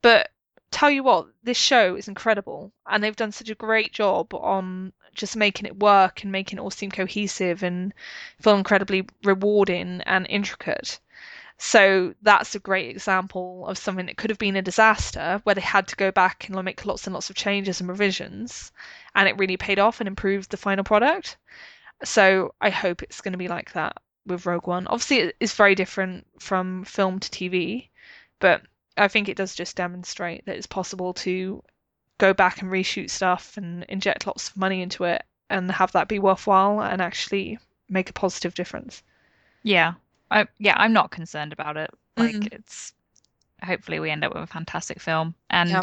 But 0.00 0.30
tell 0.70 0.90
you 0.90 1.02
what, 1.02 1.26
this 1.42 1.56
show 1.58 1.96
is 1.96 2.06
incredible, 2.08 2.72
and 2.86 3.02
they've 3.02 3.16
done 3.16 3.32
such 3.32 3.50
a 3.50 3.54
great 3.56 3.92
job 3.92 4.32
on 4.32 4.92
just 5.12 5.36
making 5.36 5.66
it 5.66 5.80
work 5.80 6.22
and 6.22 6.30
making 6.30 6.58
it 6.58 6.62
all 6.62 6.70
seem 6.70 6.92
cohesive 6.92 7.64
and 7.64 7.92
feel 8.40 8.54
incredibly 8.56 9.06
rewarding 9.24 10.02
and 10.06 10.24
intricate. 10.30 11.00
So 11.58 12.14
that's 12.22 12.54
a 12.54 12.60
great 12.60 12.88
example 12.88 13.66
of 13.66 13.78
something 13.78 14.06
that 14.06 14.16
could 14.16 14.30
have 14.30 14.38
been 14.38 14.54
a 14.54 14.62
disaster 14.62 15.40
where 15.42 15.56
they 15.56 15.60
had 15.60 15.88
to 15.88 15.96
go 15.96 16.12
back 16.12 16.48
and 16.48 16.64
make 16.64 16.86
lots 16.86 17.06
and 17.06 17.14
lots 17.14 17.30
of 17.30 17.36
changes 17.36 17.80
and 17.80 17.88
revisions, 17.88 18.70
and 19.14 19.28
it 19.28 19.36
really 19.38 19.56
paid 19.56 19.80
off 19.80 20.00
and 20.00 20.06
improved 20.06 20.50
the 20.50 20.56
final 20.56 20.84
product. 20.84 21.36
So 22.04 22.54
I 22.60 22.70
hope 22.70 23.02
it's 23.02 23.20
going 23.20 23.32
to 23.32 23.38
be 23.38 23.48
like 23.48 23.72
that 23.72 23.96
with 24.24 24.46
Rogue 24.46 24.68
One. 24.68 24.86
Obviously, 24.86 25.32
it's 25.40 25.54
very 25.54 25.74
different 25.74 26.26
from 26.38 26.84
film 26.84 27.18
to 27.18 27.28
TV, 27.28 27.88
but 28.38 28.62
I 28.96 29.08
think 29.08 29.28
it 29.28 29.36
does 29.36 29.54
just 29.54 29.76
demonstrate 29.76 30.46
that 30.46 30.56
it's 30.56 30.66
possible 30.66 31.12
to 31.14 31.62
go 32.18 32.32
back 32.34 32.62
and 32.62 32.70
reshoot 32.70 33.10
stuff 33.10 33.56
and 33.56 33.84
inject 33.88 34.26
lots 34.26 34.48
of 34.48 34.56
money 34.56 34.80
into 34.80 35.04
it 35.04 35.24
and 35.50 35.70
have 35.72 35.92
that 35.92 36.08
be 36.08 36.18
worthwhile 36.20 36.80
and 36.80 37.02
actually 37.02 37.58
make 37.88 38.10
a 38.10 38.12
positive 38.12 38.54
difference. 38.54 39.02
Yeah. 39.62 39.94
I 40.30 40.46
yeah, 40.58 40.74
I'm 40.76 40.92
not 40.92 41.10
concerned 41.10 41.52
about 41.52 41.76
it. 41.76 41.90
Like 42.16 42.34
Mm. 42.36 42.52
it's 42.52 42.92
hopefully 43.64 44.00
we 44.00 44.10
end 44.10 44.24
up 44.24 44.34
with 44.34 44.42
a 44.42 44.46
fantastic 44.46 45.00
film. 45.00 45.34
And 45.50 45.70
Yeah. 45.70 45.82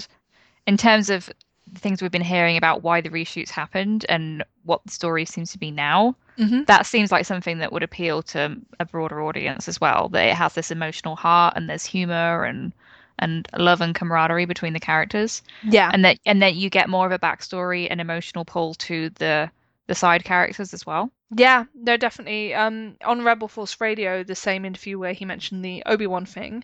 in 0.67 0.77
terms 0.77 1.09
of 1.09 1.29
the 1.71 1.79
things 1.79 2.01
we've 2.01 2.11
been 2.11 2.21
hearing 2.21 2.57
about 2.57 2.83
why 2.83 3.01
the 3.01 3.09
reshoots 3.09 3.49
happened 3.49 4.05
and 4.07 4.43
what 4.63 4.83
the 4.85 4.91
story 4.91 5.25
seems 5.25 5.51
to 5.51 5.57
be 5.59 5.71
now, 5.71 6.15
hmm 6.37 6.63
that 6.63 6.85
seems 6.85 7.11
like 7.11 7.25
something 7.25 7.59
that 7.59 7.71
would 7.71 7.83
appeal 7.83 8.23
to 8.23 8.57
a 8.79 8.85
broader 8.85 9.21
audience 9.21 9.67
as 9.67 9.79
well. 9.81 10.09
That 10.09 10.25
it 10.29 10.35
has 10.35 10.53
this 10.53 10.71
emotional 10.71 11.15
heart 11.15 11.53
and 11.55 11.69
there's 11.69 11.85
humor 11.85 12.43
and 12.45 12.73
and 13.19 13.47
love 13.57 13.79
and 13.81 13.95
camaraderie 13.95 14.45
between 14.45 14.73
the 14.73 14.79
characters, 14.79 15.41
Yeah. 15.63 15.89
and 15.93 16.03
that 16.05 16.19
and 16.25 16.41
that 16.41 16.55
you 16.55 16.69
get 16.69 16.89
more 16.89 17.05
of 17.05 17.11
a 17.11 17.19
backstory 17.19 17.87
and 17.89 18.01
emotional 18.01 18.45
pull 18.45 18.73
to 18.75 19.09
the 19.11 19.49
the 19.87 19.95
side 19.95 20.23
characters 20.23 20.73
as 20.73 20.85
well. 20.85 21.11
Yeah, 21.35 21.65
no, 21.73 21.97
definitely. 21.97 22.53
Um, 22.53 22.95
on 23.03 23.23
Rebel 23.23 23.47
Force 23.47 23.79
Radio, 23.81 24.23
the 24.23 24.35
same 24.35 24.65
interview 24.65 24.97
where 24.97 25.13
he 25.13 25.25
mentioned 25.25 25.63
the 25.63 25.83
Obi 25.85 26.07
Wan 26.07 26.25
thing, 26.25 26.63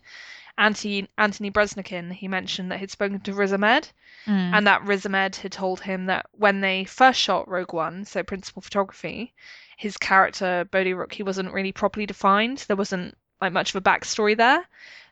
Anthony 0.58 1.08
Anthony 1.18 1.50
Breznican, 1.50 2.12
he 2.12 2.28
mentioned 2.28 2.72
that 2.72 2.80
he'd 2.80 2.92
spoken 2.92 3.20
to 3.22 3.34
Riz 3.34 3.54
Ahmed, 3.54 3.90
Mm. 4.28 4.54
and 4.54 4.68
that 4.68 4.84
Riz 4.84 5.06
Ahmed 5.06 5.36
had 5.38 5.52
told 5.52 5.82
him 5.82 6.06
that 6.06 6.28
when 6.34 6.62
they 6.62 6.84
first 6.84 7.20
shot 7.20 7.48
Rogue 7.48 7.74
One, 7.74 8.06
so 8.06 8.22
principal 8.22 8.62
photography, 8.62 9.34
his 9.78 9.98
character 9.98 10.68
Bodhi 10.70 10.94
Rook, 10.94 11.14
he 11.14 11.24
wasn't 11.24 11.54
really 11.54 11.72
properly 11.72 12.06
defined. 12.06 12.60
There 12.68 12.76
wasn't 12.78 13.18
like 13.42 13.52
much 13.52 13.72
of 13.72 13.78
a 13.78 13.82
backstory 13.82 14.38
there. 14.38 14.64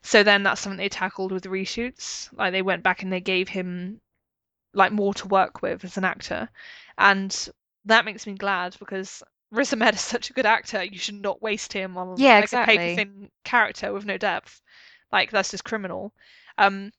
So 0.04 0.22
then 0.22 0.43
that's 0.43 0.62
something 0.62 0.78
they 0.78 0.89
tackled 0.89 1.32
with 1.32 1.41
the 1.43 1.50
reshoots. 1.50 2.30
Like 2.34 2.52
they 2.52 2.62
went 2.62 2.84
back 2.84 3.02
and 3.02 3.12
they 3.12 3.19
gave 3.19 3.50
him 3.50 4.00
like 4.74 4.91
more 4.91 5.15
to 5.15 5.28
work 5.28 5.63
with 5.63 5.84
as 5.84 5.98
an 5.98 6.06
actor, 6.06 6.50
and 7.00 7.50
that 7.85 8.05
makes 8.05 8.25
me 8.27 8.33
glad 8.33 8.75
because 8.79 9.23
Riz 9.51 9.73
Ahmed 9.73 9.95
is 9.95 10.01
such 10.01 10.29
a 10.29 10.33
good 10.33 10.45
actor. 10.45 10.83
You 10.83 10.97
should 10.99 11.21
not 11.21 11.41
waste 11.41 11.73
him 11.73 11.97
on 11.97 12.17
Yeah, 12.17 12.39
like 12.39 12.43
exactly. 12.43 12.75
a 12.75 12.77
paper 12.77 12.95
thin 12.95 13.31
character 13.43 13.91
with 13.93 14.05
no 14.05 14.17
depth. 14.17 14.61
Like 15.11 15.31
that's 15.31 15.51
just 15.51 15.63
criminal. 15.63 16.13
Um, 16.57 16.91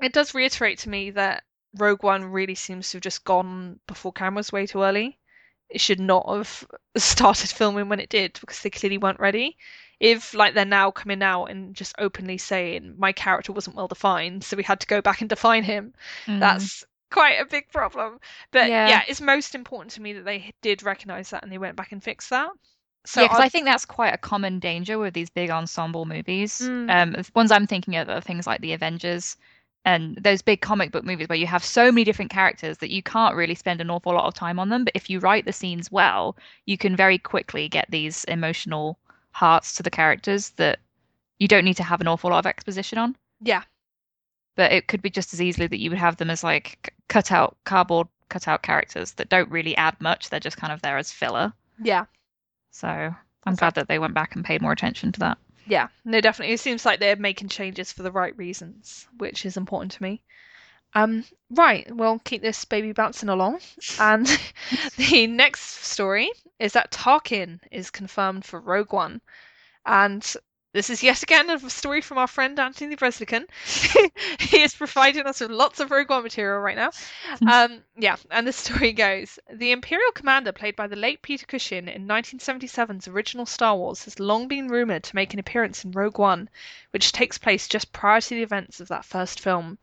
it 0.00 0.12
does 0.12 0.34
reiterate 0.34 0.78
to 0.80 0.88
me 0.88 1.10
that 1.12 1.44
Rogue 1.76 2.02
One 2.02 2.24
really 2.24 2.54
seems 2.54 2.90
to 2.90 2.96
have 2.96 3.02
just 3.02 3.24
gone 3.24 3.80
before 3.86 4.12
cameras 4.12 4.52
way 4.52 4.66
too 4.66 4.82
early. 4.82 5.18
It 5.68 5.80
should 5.80 6.00
not 6.00 6.28
have 6.28 6.66
started 6.96 7.50
filming 7.50 7.88
when 7.88 8.00
it 8.00 8.08
did 8.10 8.38
because 8.40 8.60
they 8.62 8.70
clearly 8.70 8.98
weren't 8.98 9.20
ready. 9.20 9.56
If 10.00 10.34
like 10.34 10.54
they're 10.54 10.64
now 10.64 10.90
coming 10.90 11.22
out 11.22 11.46
and 11.46 11.74
just 11.74 11.94
openly 11.98 12.38
saying 12.38 12.94
my 12.98 13.12
character 13.12 13.52
wasn't 13.52 13.76
well 13.76 13.88
defined, 13.88 14.44
so 14.44 14.56
we 14.56 14.62
had 14.62 14.80
to 14.80 14.86
go 14.86 15.00
back 15.02 15.20
and 15.20 15.28
define 15.28 15.64
him, 15.64 15.94
Mm. 16.26 16.38
that's 16.40 16.84
quite 17.10 17.40
a 17.40 17.44
big 17.46 17.68
problem. 17.70 18.18
But 18.50 18.68
Yeah. 18.68 18.88
yeah. 18.88 19.02
it's 19.08 19.20
most 19.20 19.54
important 19.54 19.92
to 19.92 20.02
me 20.02 20.12
that 20.14 20.24
they 20.24 20.52
did 20.62 20.82
recognize 20.82 21.30
that 21.30 21.42
and 21.42 21.50
they 21.52 21.58
went 21.58 21.76
back 21.76 21.92
and 21.92 22.02
fixed 22.02 22.30
that. 22.30 22.50
So 23.06 23.22
yeah, 23.22 23.28
because 23.28 23.40
I'd- 23.40 23.50
think 23.50 23.64
that's 23.64 23.84
quite 23.86 24.12
a 24.12 24.18
common 24.18 24.58
danger 24.58 24.98
with 24.98 25.14
these 25.14 25.30
big 25.30 25.50
ensemble 25.50 26.04
movies. 26.04 26.60
Mm. 26.60 26.90
Um, 26.94 27.12
the 27.12 27.24
ones 27.34 27.50
I'm 27.50 27.66
thinking 27.66 27.96
of 27.96 28.08
are 28.10 28.20
things 28.20 28.46
like 28.46 28.60
the 28.60 28.72
Avengers 28.74 29.36
and 29.84 30.16
those 30.16 30.42
big 30.42 30.60
comic 30.60 30.90
book 30.92 31.04
movies 31.04 31.28
where 31.28 31.38
you 31.38 31.46
have 31.46 31.64
so 31.64 31.90
many 31.90 32.04
different 32.04 32.30
characters 32.30 32.78
that 32.78 32.90
you 32.90 33.02
can't 33.02 33.34
really 33.36 33.54
spend 33.54 33.80
an 33.80 33.88
awful 33.88 34.12
lot 34.12 34.26
of 34.26 34.34
time 34.34 34.58
on 34.58 34.68
them. 34.68 34.84
But 34.84 34.92
if 34.94 35.08
you 35.08 35.20
write 35.20 35.46
the 35.46 35.52
scenes 35.52 35.90
well, 35.90 36.36
you 36.66 36.76
can 36.76 36.94
very 36.96 37.16
quickly 37.16 37.68
get 37.68 37.86
these 37.88 38.24
emotional 38.24 38.98
hearts 39.30 39.72
to 39.76 39.82
the 39.82 39.90
characters 39.90 40.50
that 40.56 40.80
you 41.38 41.48
don't 41.48 41.64
need 41.64 41.76
to 41.78 41.84
have 41.84 42.00
an 42.02 42.08
awful 42.08 42.30
lot 42.30 42.40
of 42.40 42.46
exposition 42.46 42.98
on. 42.98 43.16
yeah, 43.40 43.62
But 44.58 44.72
it 44.72 44.88
could 44.88 45.02
be 45.02 45.08
just 45.08 45.32
as 45.32 45.40
easily 45.40 45.68
that 45.68 45.78
you 45.78 45.88
would 45.90 46.00
have 46.00 46.16
them 46.16 46.30
as 46.30 46.42
like 46.42 46.92
cut 47.06 47.30
out 47.30 47.56
cardboard 47.62 48.08
cut 48.28 48.48
out 48.48 48.62
characters 48.62 49.12
that 49.12 49.28
don't 49.28 49.48
really 49.52 49.76
add 49.76 50.00
much. 50.00 50.28
They're 50.28 50.40
just 50.40 50.56
kind 50.56 50.72
of 50.72 50.82
there 50.82 50.98
as 50.98 51.12
filler. 51.12 51.52
yeah. 51.80 52.06
So 52.72 53.14
I'm 53.46 53.54
glad 53.54 53.76
that 53.76 53.86
they 53.86 54.00
went 54.00 54.14
back 54.14 54.34
and 54.34 54.44
paid 54.44 54.60
more 54.60 54.72
attention 54.72 55.12
to 55.12 55.20
that. 55.20 55.38
Yeah, 55.66 55.86
no, 56.04 56.20
definitely. 56.20 56.54
It 56.54 56.60
seems 56.60 56.84
like 56.84 56.98
they're 56.98 57.14
making 57.14 57.50
changes 57.50 57.92
for 57.92 58.02
the 58.02 58.10
right 58.10 58.36
reasons, 58.36 59.06
which 59.18 59.46
is 59.46 59.56
important 59.56 59.92
to 59.92 60.02
me. 60.02 60.22
Um, 60.94 61.24
right, 61.50 61.86
we'll 61.94 62.18
keep 62.18 62.42
this 62.42 62.64
baby 62.64 62.90
bouncing 62.90 63.28
along. 63.28 63.60
And 64.00 64.26
the 64.96 65.28
next 65.28 65.84
story 65.86 66.30
is 66.58 66.72
that 66.72 66.90
Tarkin 66.90 67.60
is 67.70 67.90
confirmed 67.90 68.44
for 68.44 68.60
Rogue 68.60 68.92
One. 68.92 69.20
And 69.86 70.34
this 70.72 70.90
is 70.90 71.02
yet 71.02 71.22
again 71.22 71.48
a 71.48 71.70
story 71.70 72.02
from 72.02 72.18
our 72.18 72.26
friend 72.26 72.58
Anthony 72.58 72.94
Breznican. 72.94 73.46
he 74.40 74.60
is 74.60 74.74
providing 74.74 75.26
us 75.26 75.40
with 75.40 75.50
lots 75.50 75.80
of 75.80 75.90
Rogue 75.90 76.10
One 76.10 76.22
material 76.22 76.60
right 76.60 76.76
now. 76.76 76.90
Um, 77.50 77.82
yeah, 77.96 78.16
and 78.30 78.46
the 78.46 78.52
story 78.52 78.92
goes 78.92 79.38
The 79.50 79.72
Imperial 79.72 80.12
Commander, 80.12 80.52
played 80.52 80.76
by 80.76 80.86
the 80.86 80.96
late 80.96 81.22
Peter 81.22 81.46
Cushing 81.46 81.88
in 81.88 82.06
1977's 82.06 83.08
original 83.08 83.46
Star 83.46 83.76
Wars, 83.76 84.04
has 84.04 84.20
long 84.20 84.46
been 84.46 84.68
rumoured 84.68 85.04
to 85.04 85.16
make 85.16 85.32
an 85.32 85.40
appearance 85.40 85.84
in 85.84 85.92
Rogue 85.92 86.18
One, 86.18 86.50
which 86.90 87.12
takes 87.12 87.38
place 87.38 87.66
just 87.66 87.92
prior 87.92 88.20
to 88.20 88.34
the 88.34 88.42
events 88.42 88.78
of 88.78 88.88
that 88.88 89.06
first 89.06 89.40
film. 89.40 89.78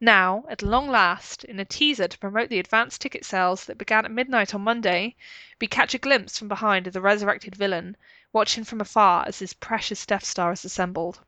Now, 0.00 0.44
at 0.48 0.62
long 0.62 0.88
last, 0.88 1.42
in 1.42 1.58
a 1.58 1.64
teaser 1.64 2.06
to 2.06 2.18
promote 2.18 2.48
the 2.48 2.60
advanced 2.60 3.00
ticket 3.00 3.24
sales 3.24 3.64
that 3.64 3.78
began 3.78 4.04
at 4.04 4.12
midnight 4.12 4.54
on 4.54 4.60
Monday, 4.60 5.16
we 5.60 5.66
catch 5.66 5.94
a 5.94 5.98
glimpse 5.98 6.38
from 6.38 6.46
behind 6.46 6.86
of 6.86 6.92
the 6.92 7.00
resurrected 7.00 7.56
villain, 7.56 7.96
watching 8.32 8.64
from 8.64 8.80
afar 8.80 9.24
as 9.26 9.38
his 9.38 9.52
precious 9.52 10.04
Death 10.04 10.24
Star 10.24 10.52
is 10.52 10.64
assembled. 10.64 11.20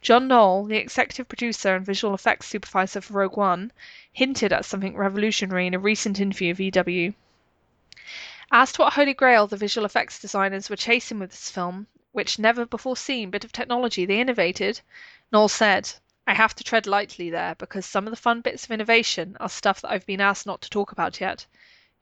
John 0.00 0.28
Knoll, 0.28 0.64
the 0.64 0.76
executive 0.76 1.28
producer 1.28 1.74
and 1.74 1.84
visual 1.84 2.14
effects 2.14 2.46
supervisor 2.46 3.00
for 3.00 3.14
Rogue 3.14 3.36
One, 3.36 3.72
hinted 4.12 4.52
at 4.52 4.64
something 4.64 4.96
revolutionary 4.96 5.66
in 5.66 5.74
a 5.74 5.78
recent 5.78 6.20
interview 6.20 6.52
of 6.52 6.60
EW. 6.60 7.14
Asked 8.52 8.78
what 8.78 8.92
holy 8.92 9.14
grail 9.14 9.46
the 9.46 9.56
visual 9.56 9.84
effects 9.84 10.20
designers 10.20 10.70
were 10.70 10.76
chasing 10.76 11.18
with 11.18 11.30
this 11.30 11.50
film, 11.50 11.88
which 12.12 12.38
never 12.38 12.64
before 12.64 12.96
seen 12.96 13.30
bit 13.30 13.44
of 13.44 13.50
technology 13.52 14.06
they 14.06 14.20
innovated, 14.20 14.80
Knoll 15.32 15.48
said, 15.48 15.92
I 16.28 16.34
have 16.34 16.54
to 16.56 16.64
tread 16.64 16.86
lightly 16.86 17.30
there 17.30 17.54
because 17.56 17.86
some 17.86 18.06
of 18.06 18.10
the 18.10 18.16
fun 18.16 18.40
bits 18.40 18.64
of 18.64 18.70
innovation 18.70 19.36
are 19.40 19.48
stuff 19.48 19.80
that 19.80 19.90
I've 19.90 20.06
been 20.06 20.20
asked 20.20 20.46
not 20.46 20.60
to 20.62 20.70
talk 20.70 20.92
about 20.92 21.20
yet. 21.20 21.46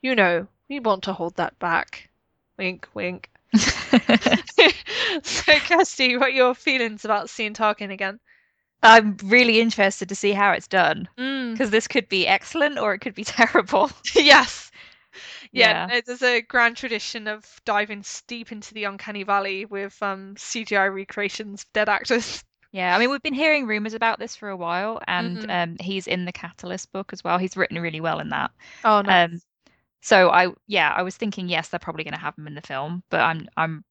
You 0.03 0.15
know, 0.15 0.47
we 0.69 0.81
want 0.81 1.05
to 1.05 1.13
hold 1.15 1.37
that 1.37 1.59
back. 1.59 2.11
Wink, 2.59 2.87
wink. 2.95 3.31
so, 5.23 5.61
Kirsty, 5.61 6.17
what 6.17 6.29
are 6.29 6.31
your 6.31 6.55
feelings 6.55 7.05
about 7.05 7.31
seeing 7.31 7.55
Tarkin 7.55 7.91
again? 7.93 8.21
I'm 8.83 9.17
really 9.25 9.61
interested 9.61 10.09
to 10.09 10.15
see 10.15 10.33
how 10.33 10.53
it's 10.53 10.69
done 10.69 11.09
Mm, 11.19 11.55
because 11.55 11.71
this 11.71 11.89
could 11.89 12.09
be 12.09 12.27
excellent 12.27 12.79
or 12.79 12.95
it 12.95 13.01
could 13.01 13.15
be 13.15 13.25
terrible. 13.25 13.91
yes. 14.15 14.71
Yeah, 15.53 15.75
Yeah. 15.75 15.91
there's 16.07 16.23
a 16.23 16.43
grand 16.43 16.77
tradition 16.77 17.29
of 17.29 17.61
diving 17.65 18.05
deep 18.27 18.53
into 18.53 18.75
the 18.75 18.85
uncanny 18.85 19.23
valley 19.25 19.65
with 19.65 20.03
um, 20.03 20.37
CGI 20.37 20.87
recreations 20.87 21.63
of 21.65 21.73
dead 21.73 21.89
actors. 21.89 22.45
Yeah, 22.73 22.95
I 22.95 22.99
mean, 22.99 23.11
we've 23.11 23.23
been 23.23 23.35
hearing 23.35 23.67
rumors 23.67 23.95
about 23.95 24.19
this 24.19 24.35
for 24.35 24.49
a 24.49 24.57
while, 24.57 25.01
and 25.07 25.45
Mhm. 25.45 25.49
um, 25.49 25.77
he's 25.81 26.07
in 26.09 26.25
the 26.25 26.33
Catalyst 26.33 26.91
book 26.93 27.13
as 27.13 27.23
well. 27.23 27.39
He's 27.39 27.57
written 27.57 27.81
really 27.81 28.01
well 28.01 28.19
in 28.21 28.31
that. 28.31 28.51
Oh 28.85 29.03
no. 29.03 29.17
Um, 29.17 29.41
so 30.05 30.29
I, 30.29 30.49
yeah, 30.67 30.93
I 30.95 31.03
was 31.03 31.17
thinking, 31.17 31.49
yes, 31.49 31.71
they're 31.71 31.81
probably 31.81 32.05
going 32.05 32.13
to 32.13 32.21
have 32.21 32.37
him 32.37 32.47
in 32.47 32.55
the 32.55 32.61
film, 32.61 33.03
but 33.09 33.21
I'm, 33.21 33.49
I'm 33.57 33.87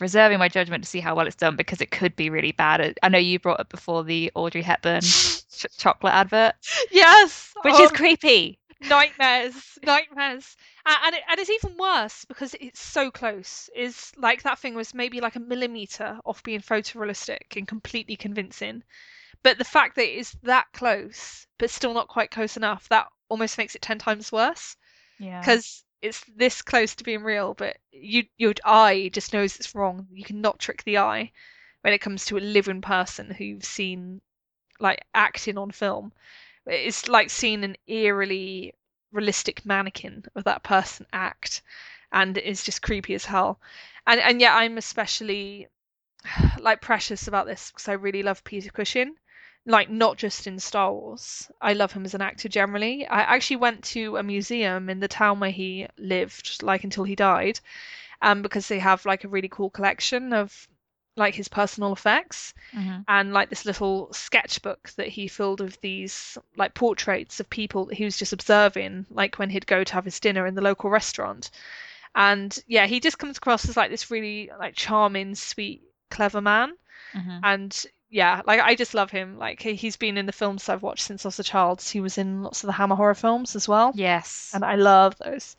reserving 0.00 0.38
my 0.38 0.48
judgment 0.48 0.82
to 0.82 0.88
see 0.88 0.98
how 0.98 1.14
well 1.14 1.26
it's 1.26 1.36
done 1.36 1.56
because 1.56 1.82
it 1.82 1.90
could 1.90 2.16
be 2.16 2.30
really 2.30 2.52
bad. 2.52 2.94
I- 3.02 3.08
know 3.10 3.18
you 3.18 3.38
brought 3.38 3.60
up 3.60 3.68
before 3.68 4.02
the 4.02 4.32
Audrey 4.34 4.62
Hepburn 4.62 5.02
ch- 5.02 5.44
chocolate 5.76 6.14
advert, 6.14 6.54
yes. 6.90 7.52
which 7.60 7.74
oh, 7.76 7.84
is 7.84 7.92
creepy. 7.92 8.58
nightmares, 8.88 9.78
nightmares, 9.84 10.56
and 10.86 10.96
and, 11.04 11.14
it, 11.16 11.22
and 11.28 11.38
it's 11.38 11.50
even 11.50 11.76
worse 11.76 12.24
because 12.24 12.54
it's 12.58 12.80
so 12.80 13.10
close. 13.10 13.68
Is 13.76 14.12
like 14.16 14.42
that 14.44 14.58
thing 14.58 14.74
was 14.74 14.94
maybe 14.94 15.20
like 15.20 15.36
a 15.36 15.40
millimeter 15.40 16.18
off 16.24 16.42
being 16.44 16.60
photorealistic 16.60 17.56
and 17.56 17.68
completely 17.68 18.16
convincing, 18.16 18.82
but 19.42 19.58
the 19.58 19.64
fact 19.64 19.96
that 19.96 20.18
it's 20.18 20.34
that 20.44 20.64
close 20.72 21.46
but 21.58 21.68
still 21.68 21.92
not 21.92 22.08
quite 22.08 22.30
close 22.30 22.56
enough, 22.56 22.88
that 22.88 23.08
almost 23.28 23.58
makes 23.58 23.74
it 23.74 23.82
ten 23.82 23.98
times 23.98 24.32
worse 24.32 24.76
Yeah. 25.18 25.48
because 25.48 25.84
it's 26.02 26.24
this 26.36 26.62
close 26.62 26.94
to 26.96 27.04
being 27.04 27.22
real, 27.22 27.54
but 27.54 27.78
you 27.92 28.24
your 28.36 28.54
eye 28.64 29.10
just 29.12 29.32
knows 29.32 29.56
it's 29.56 29.74
wrong. 29.74 30.06
You 30.12 30.24
cannot 30.24 30.58
trick 30.60 30.84
the 30.84 30.98
eye 30.98 31.32
when 31.82 31.92
it 31.92 32.00
comes 32.00 32.24
to 32.26 32.38
a 32.38 32.40
living 32.40 32.80
person 32.82 33.30
who 33.30 33.44
you've 33.44 33.64
seen 33.64 34.20
like 34.80 35.04
acting 35.14 35.58
on 35.58 35.70
film. 35.70 36.12
It's 36.66 37.08
like 37.08 37.30
seeing 37.30 37.64
an 37.64 37.76
eerily 37.86 38.74
realistic 39.12 39.64
mannequin 39.66 40.24
of 40.34 40.44
that 40.44 40.62
person 40.64 41.06
act, 41.12 41.62
and 42.12 42.36
it's 42.38 42.64
just 42.64 42.82
creepy 42.82 43.14
as 43.14 43.24
hell. 43.26 43.60
And 44.06 44.20
and 44.20 44.40
yet 44.40 44.54
I'm 44.54 44.78
especially 44.78 45.68
like 46.60 46.80
precious 46.80 47.26
about 47.28 47.46
this 47.46 47.70
because 47.70 47.88
I 47.88 47.92
really 47.94 48.22
love 48.22 48.44
Peter 48.44 48.70
Cushing. 48.70 49.16
Like 49.66 49.90
not 49.90 50.16
just 50.16 50.46
in 50.46 50.58
Star 50.60 50.92
Wars. 50.92 51.50
I 51.60 51.74
love 51.74 51.92
him 51.92 52.04
as 52.06 52.14
an 52.14 52.22
actor 52.22 52.48
generally. 52.48 53.06
I 53.06 53.20
actually 53.22 53.56
went 53.56 53.84
to 53.86 54.16
a 54.16 54.22
museum 54.22 54.88
in 54.88 55.00
the 55.00 55.08
town 55.08 55.40
where 55.40 55.50
he 55.50 55.88
lived, 55.98 56.62
like 56.62 56.84
until 56.84 57.04
he 57.04 57.16
died, 57.16 57.60
um, 58.22 58.42
because 58.42 58.68
they 58.68 58.78
have 58.78 59.04
like 59.06 59.24
a 59.24 59.28
really 59.28 59.48
cool 59.48 59.70
collection 59.70 60.32
of 60.32 60.68
like 61.16 61.34
his 61.34 61.48
personal 61.48 61.92
effects 61.92 62.54
hmm 62.72 63.00
and 63.08 63.32
like 63.32 63.50
this 63.50 63.64
little 63.64 64.12
sketchbook 64.12 64.90
that 64.96 65.08
he 65.08 65.28
filled 65.28 65.60
with 65.60 65.80
these 65.80 66.38
like 66.56 66.74
portraits 66.74 67.40
of 67.40 67.48
people 67.50 67.86
that 67.86 67.96
he 67.96 68.04
was 68.04 68.18
just 68.18 68.32
observing, 68.32 69.06
like 69.10 69.38
when 69.38 69.50
he'd 69.50 69.66
go 69.66 69.84
to 69.84 69.94
have 69.94 70.04
his 70.04 70.20
dinner 70.20 70.46
in 70.46 70.54
the 70.56 70.62
local 70.62 70.90
restaurant. 70.90 71.50
And 72.14 72.58
yeah, 72.66 72.86
he 72.86 73.00
just 73.00 73.18
comes 73.18 73.36
across 73.38 73.68
as 73.68 73.76
like 73.76 73.90
this 73.90 74.10
really 74.10 74.50
like 74.58 74.74
charming, 74.74 75.34
sweet, 75.36 75.82
clever 76.10 76.40
man. 76.40 76.72
hmm 77.12 77.38
And 77.42 77.86
yeah, 78.08 78.42
like 78.46 78.60
I 78.60 78.74
just 78.74 78.94
love 78.94 79.10
him. 79.10 79.38
Like 79.38 79.60
he- 79.62 79.74
he's 79.74 79.96
been 79.96 80.16
in 80.16 80.26
the 80.26 80.32
films 80.32 80.68
I've 80.68 80.82
watched 80.82 81.04
since 81.04 81.24
I 81.24 81.28
was 81.28 81.38
a 81.40 81.44
child. 81.44 81.82
He 81.82 82.00
was 82.00 82.18
in 82.18 82.42
lots 82.42 82.62
of 82.62 82.68
the 82.68 82.72
Hammer 82.72 82.94
horror 82.96 83.14
films 83.14 83.56
as 83.56 83.68
well, 83.68 83.92
Yes. 83.94 84.50
and 84.54 84.64
I 84.64 84.76
love 84.76 85.16
those. 85.18 85.56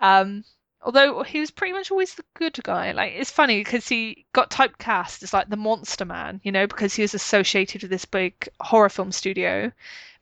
Um, 0.00 0.44
although 0.82 1.22
he 1.22 1.40
was 1.40 1.50
pretty 1.50 1.72
much 1.72 1.90
always 1.90 2.14
the 2.14 2.24
good 2.34 2.58
guy. 2.62 2.92
Like 2.92 3.12
it's 3.14 3.30
funny 3.30 3.60
because 3.60 3.88
he 3.88 4.26
got 4.32 4.50
typecast 4.50 5.22
as 5.22 5.32
like 5.32 5.48
the 5.48 5.56
monster 5.56 6.04
man, 6.04 6.40
you 6.44 6.52
know, 6.52 6.66
because 6.66 6.94
he 6.94 7.02
was 7.02 7.14
associated 7.14 7.82
with 7.82 7.90
this 7.90 8.04
big 8.04 8.48
horror 8.60 8.88
film 8.90 9.12
studio. 9.12 9.72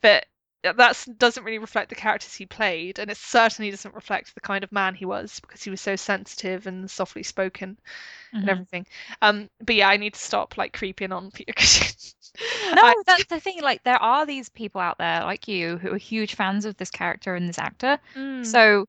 But 0.03 0.27
that 0.63 1.07
doesn't 1.19 1.45
really 1.45 1.59
reflect 1.59 1.89
the 1.89 1.95
characters 1.97 2.35
he 2.35 2.47
played, 2.47 2.99
and 2.99 3.11
it 3.11 3.17
certainly 3.17 3.71
doesn't 3.71 3.95
reflect 3.95 4.35
the 4.35 4.41
kind 4.41 4.65
of 4.65 4.73
man 4.73 4.95
he 4.95 5.05
was 5.05 5.41
because 5.41 5.63
he 5.63 5.71
was 5.71 5.81
so 5.81 5.97
sensitive 5.97 6.67
and 6.67 6.91
softly 6.91 7.23
spoken 7.23 7.79
and 8.43 8.51
hmm 8.51 8.63
everything. 8.63 8.87
Um, 9.23 9.51
but 9.61 9.77
yeah, 9.77 9.89
I 9.89 9.97
need 9.99 10.15
to 10.15 10.21
stop 10.21 10.57
like 10.59 10.73
creeping 10.75 11.13
on 11.13 11.31
Peter 11.35 11.53
Cushing. 11.55 11.97
No, 12.63 12.83
I, 12.83 12.95
that's 13.07 13.27
the 13.27 13.41
thing. 13.41 13.61
Like, 13.63 13.83
there 13.85 14.01
are 14.03 14.25
these 14.27 14.49
people 14.49 14.81
out 14.81 14.99
there 14.99 15.23
like 15.25 15.49
you 15.49 15.79
who 15.79 15.93
are 15.93 15.99
huge 15.99 16.35
fans 16.35 16.65
of 16.65 16.77
this 16.77 16.91
character 16.91 17.35
and 17.35 17.49
this 17.49 17.59
actor. 17.59 17.99
mm, 18.15 18.43
So 18.43 18.87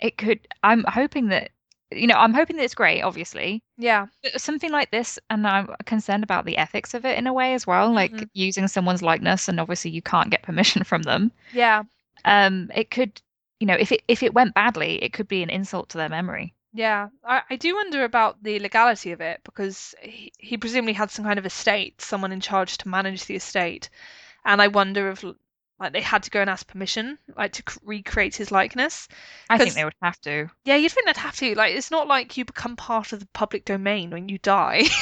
it 0.00 0.18
could, 0.18 0.48
I'm 0.62 0.84
hoping 0.84 1.28
that, 1.28 1.50
you 1.96 2.06
know, 2.06 2.14
I'm 2.16 2.34
hoping 2.34 2.56
that 2.56 2.64
it's 2.64 2.74
great, 2.74 3.02
obviously. 3.02 3.62
yeah, 3.76 4.06
But 4.22 4.40
something 4.40 4.70
like 4.72 4.90
this, 4.90 5.18
and 5.30 5.46
I'm 5.46 5.68
concerned 5.86 6.24
about 6.24 6.46
the 6.46 6.58
ethics 6.58 6.94
of 6.94 7.04
it 7.06 7.18
in 7.18 7.26
a 7.28 7.32
way 7.34 7.54
as 7.54 7.66
well, 7.66 7.92
like 7.92 8.12
hmm 8.12 8.24
using 8.34 8.68
someone's 8.68 9.02
likeness, 9.02 9.48
and 9.48 9.60
obviously 9.60 9.92
you 9.92 10.02
can't 10.02 10.30
get 10.30 10.42
permission 10.42 10.84
from 10.90 11.02
them. 11.04 11.32
yeah, 11.50 11.84
Um, 12.24 12.70
it 12.74 12.90
could, 12.90 13.22
you 13.60 13.66
know, 13.68 13.76
if 13.76 13.92
it 13.92 14.02
if 14.08 14.22
it 14.22 14.34
went 14.34 14.54
badly, 14.54 15.02
it 15.04 15.12
could 15.14 15.28
be 15.28 15.42
an 15.44 15.50
insult 15.50 15.90
to 15.90 15.98
their 15.98 16.08
memory. 16.10 16.54
yeah. 16.72 17.08
I, 17.24 17.42
I 17.50 17.56
do 17.56 17.74
wonder 17.74 18.04
about 18.04 18.42
the 18.42 18.58
legality 18.58 19.12
of 19.12 19.20
it 19.20 19.40
because 19.44 19.94
he, 20.02 20.32
he 20.38 20.56
presumably 20.56 20.94
had 20.94 21.10
some 21.10 21.24
kind 21.24 21.38
of 21.38 21.46
estate, 21.46 22.00
someone 22.00 22.32
in 22.32 22.40
charge 22.40 22.78
to 22.78 22.88
manage 22.88 23.24
the 23.26 23.36
estate, 23.36 23.90
and 24.44 24.62
I 24.62 24.68
wonder 24.68 25.10
if 25.10 25.24
like 25.82 25.92
they 25.92 26.00
had 26.00 26.22
to 26.22 26.30
go 26.30 26.40
and 26.40 26.48
ask 26.48 26.66
permission, 26.66 27.18
like 27.36 27.52
to 27.52 27.62
c- 27.68 27.80
recreate 27.84 28.36
his 28.36 28.50
likeness. 28.50 29.08
I 29.50 29.58
think 29.58 29.74
they 29.74 29.84
would 29.84 29.94
have 30.02 30.20
to. 30.22 30.48
yeah, 30.64 30.76
you'd 30.76 30.92
think 30.92 31.06
they'd 31.06 31.16
have 31.18 31.36
to. 31.36 31.54
Like, 31.54 31.74
it's 31.74 31.90
not 31.90 32.08
like 32.08 32.36
you 32.36 32.44
become 32.44 32.76
part 32.76 33.12
of 33.12 33.20
the 33.20 33.26
public 33.34 33.64
domain 33.64 34.10
when 34.10 34.28
you 34.28 34.38
die. 34.38 34.84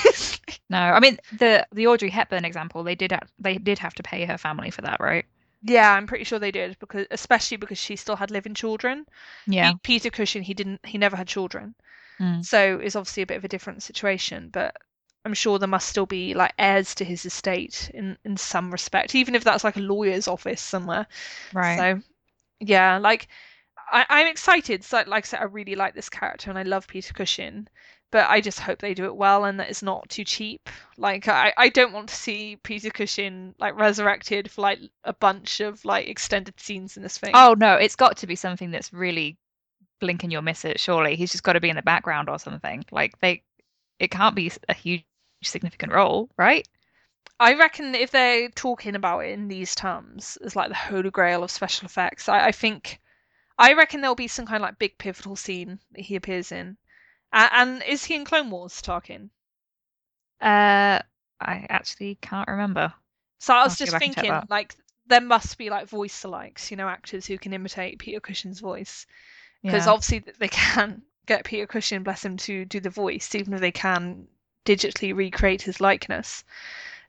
No, 0.69 0.79
I 0.79 1.01
mean 1.01 1.19
the 1.37 1.67
the 1.73 1.89
Audrey 1.89 2.11
Hepburn 2.11 2.45
example, 2.45 2.85
they 2.85 2.95
did 2.95 3.13
they 3.41 3.59
did 3.59 3.81
have 3.81 3.95
to 3.95 4.05
pay 4.05 4.25
her 4.25 4.39
family 4.39 4.71
for 4.71 4.83
that, 4.83 5.01
right? 5.01 5.25
Yeah, 5.63 5.93
I'm 5.93 6.07
pretty 6.07 6.25
sure 6.25 6.39
they 6.39 6.53
did 6.53 6.79
because 6.79 7.07
especially 7.11 7.57
because 7.57 7.77
she 7.79 7.97
still 7.97 8.15
had 8.17 8.31
living 8.31 8.55
children. 8.55 9.05
Yeah. 9.47 9.73
Pe- 9.73 9.79
Peter 9.83 10.11
Cushing, 10.11 10.43
he 10.43 10.55
didn't, 10.55 10.81
he 10.87 10.97
never 10.97 11.17
had 11.17 11.27
children. 11.27 11.75
Mm. 12.21 12.45
So 12.45 12.79
it's 12.83 12.95
obviously 12.97 13.25
a 13.25 13.27
bit 13.27 13.37
of 13.37 13.45
a 13.45 13.49
different 13.49 13.83
situation, 13.83 14.49
but 14.53 14.77
I'm 15.25 15.35
sure 15.35 15.59
there 15.59 15.69
must 15.69 15.89
still 15.89 16.07
be 16.07 16.35
like 16.35 16.55
heirs 16.59 16.95
to 16.97 17.05
his 17.05 17.27
estate 17.27 17.91
in 17.93 18.17
in 18.25 18.37
some 18.37 18.71
respect, 18.71 19.15
even 19.15 19.35
if 19.35 19.45
that's 19.45 19.65
like 19.65 19.77
a 19.77 19.81
lawyer's 19.81 20.29
office 20.29 20.63
somewhere. 20.63 21.07
Right. 21.53 21.77
So 21.77 22.03
yeah, 22.61 22.99
like 22.99 23.29
I, 23.93 24.07
I'm 24.09 24.27
excited. 24.27 24.85
So 24.85 25.03
like 25.07 25.25
I 25.25 25.27
said, 25.27 25.41
I 25.41 25.45
really 25.45 25.75
like 25.75 25.95
this 25.95 26.09
character 26.09 26.51
and 26.51 26.59
I 26.59 26.63
love 26.63 26.87
Peter 26.87 27.13
Cushing, 27.13 27.69
but 28.11 28.29
I 28.31 28.41
just 28.41 28.61
hope 28.61 28.79
they 28.79 28.95
do 28.95 29.05
it 29.05 29.17
well 29.17 29.45
and 29.45 29.61
that 29.61 29.69
it's 29.69 29.83
not 29.83 30.09
too 30.09 30.25
cheap. 30.25 30.69
Like 30.97 31.29
I, 31.29 31.53
I 31.57 31.69
don't 31.69 31.93
want 31.93 32.09
to 32.09 32.15
see 32.15 32.57
Peter 32.63 32.91
Cushing 32.91 33.55
like 33.59 33.77
resurrected 33.77 34.51
for 34.51 34.63
like 34.63 34.79
a 35.05 35.13
bunch 35.13 35.61
of 35.61 35.85
like 35.85 36.09
extended 36.09 36.59
scenes 36.59 36.97
in 36.97 37.03
this 37.03 37.19
thing. 37.19 37.33
Oh 37.35 37.55
no, 37.59 37.75
it's 37.75 37.97
got 37.97 38.17
to 38.19 38.27
be 38.27 38.37
something 38.37 38.71
that's 38.71 38.93
really 38.93 39.37
blink 40.01 40.23
and 40.23 40.33
you'll 40.33 40.43
miss 40.43 40.65
it, 40.65 40.81
surely. 40.81 41.17
He's 41.17 41.33
just 41.33 41.45
got 41.45 41.53
to 41.55 41.61
be 41.61 41.69
in 41.69 41.77
the 41.77 41.83
background 41.83 42.31
or 42.31 42.39
something. 42.39 42.85
Like 42.91 43.19
they 43.21 43.43
it 43.99 44.11
can't 44.11 44.35
be 44.35 44.51
a 44.69 44.75
huge 44.75 45.05
significant 45.43 45.93
role, 45.93 46.31
right? 46.37 46.67
I 47.41 47.55
reckon 47.55 47.97
if 47.97 48.13
they're 48.13 48.51
talking 48.51 48.95
about 48.95 49.25
it 49.25 49.31
in 49.33 49.49
these 49.49 49.75
terms 49.75 50.37
as 50.45 50.55
like 50.55 50.69
the 50.69 50.77
holy 50.77 51.11
grail 51.11 51.43
of 51.43 51.51
special 51.51 51.87
effects, 51.87 52.29
I, 52.29 52.47
I 52.47 52.53
think 52.53 53.01
I 53.59 53.73
reckon 53.75 54.01
there'll 54.01 54.15
be 54.15 54.29
some 54.29 54.47
kind 54.47 54.57
of 54.63 54.69
like 54.69 54.79
big 54.79 54.99
pivotal 54.99 55.37
scene 55.37 55.81
that 55.93 56.03
he 56.03 56.17
appears 56.17 56.53
in. 56.53 56.79
Uh, 57.33 57.49
and 57.53 57.83
is 57.85 58.05
he 58.07 58.17
in 58.17 58.25
Clone 58.25 58.51
Wars, 58.51 58.83
Tarkin? 58.83 59.31
Uh 60.41 61.01
I 61.41 61.67
actually 61.71 62.17
can't 62.17 62.49
remember. 62.49 62.93
So 63.41 63.55
I 63.55 63.65
was 63.65 63.75
have 63.75 63.79
to 63.79 63.87
go 63.87 63.91
just 63.91 63.93
back 63.93 64.05
and 64.07 64.15
check 64.15 64.27
thinking, 64.27 64.47
like, 64.49 64.77
there 65.07 65.21
must 65.21 65.59
be 65.59 65.69
like 65.71 65.89
voice 65.89 66.23
alikes, 66.23 66.71
you 66.71 66.77
know, 66.77 66.89
actors 66.89 67.27
who 67.27 67.39
can 67.39 67.53
imitate 67.53 67.99
Peter 67.99 68.21
Cushing's 68.21 68.61
voice. 68.61 69.07
Because 69.67 69.87
Yeah. 69.87 69.89
obviously 69.89 70.21
they 70.39 70.49
can 70.51 71.03
get 71.27 71.45
Peter 71.45 71.67
Cushing, 71.67 72.03
bless 72.05 72.25
him, 72.25 72.37
to 72.39 72.65
do 72.67 72.81
the 72.81 72.91
voice, 72.91 73.35
even 73.35 73.55
if 73.55 73.61
they 73.61 73.73
can 73.73 74.29
digitally 74.65 75.15
recreate 75.15 75.63
his 75.63 75.81
likeness. 75.81 76.45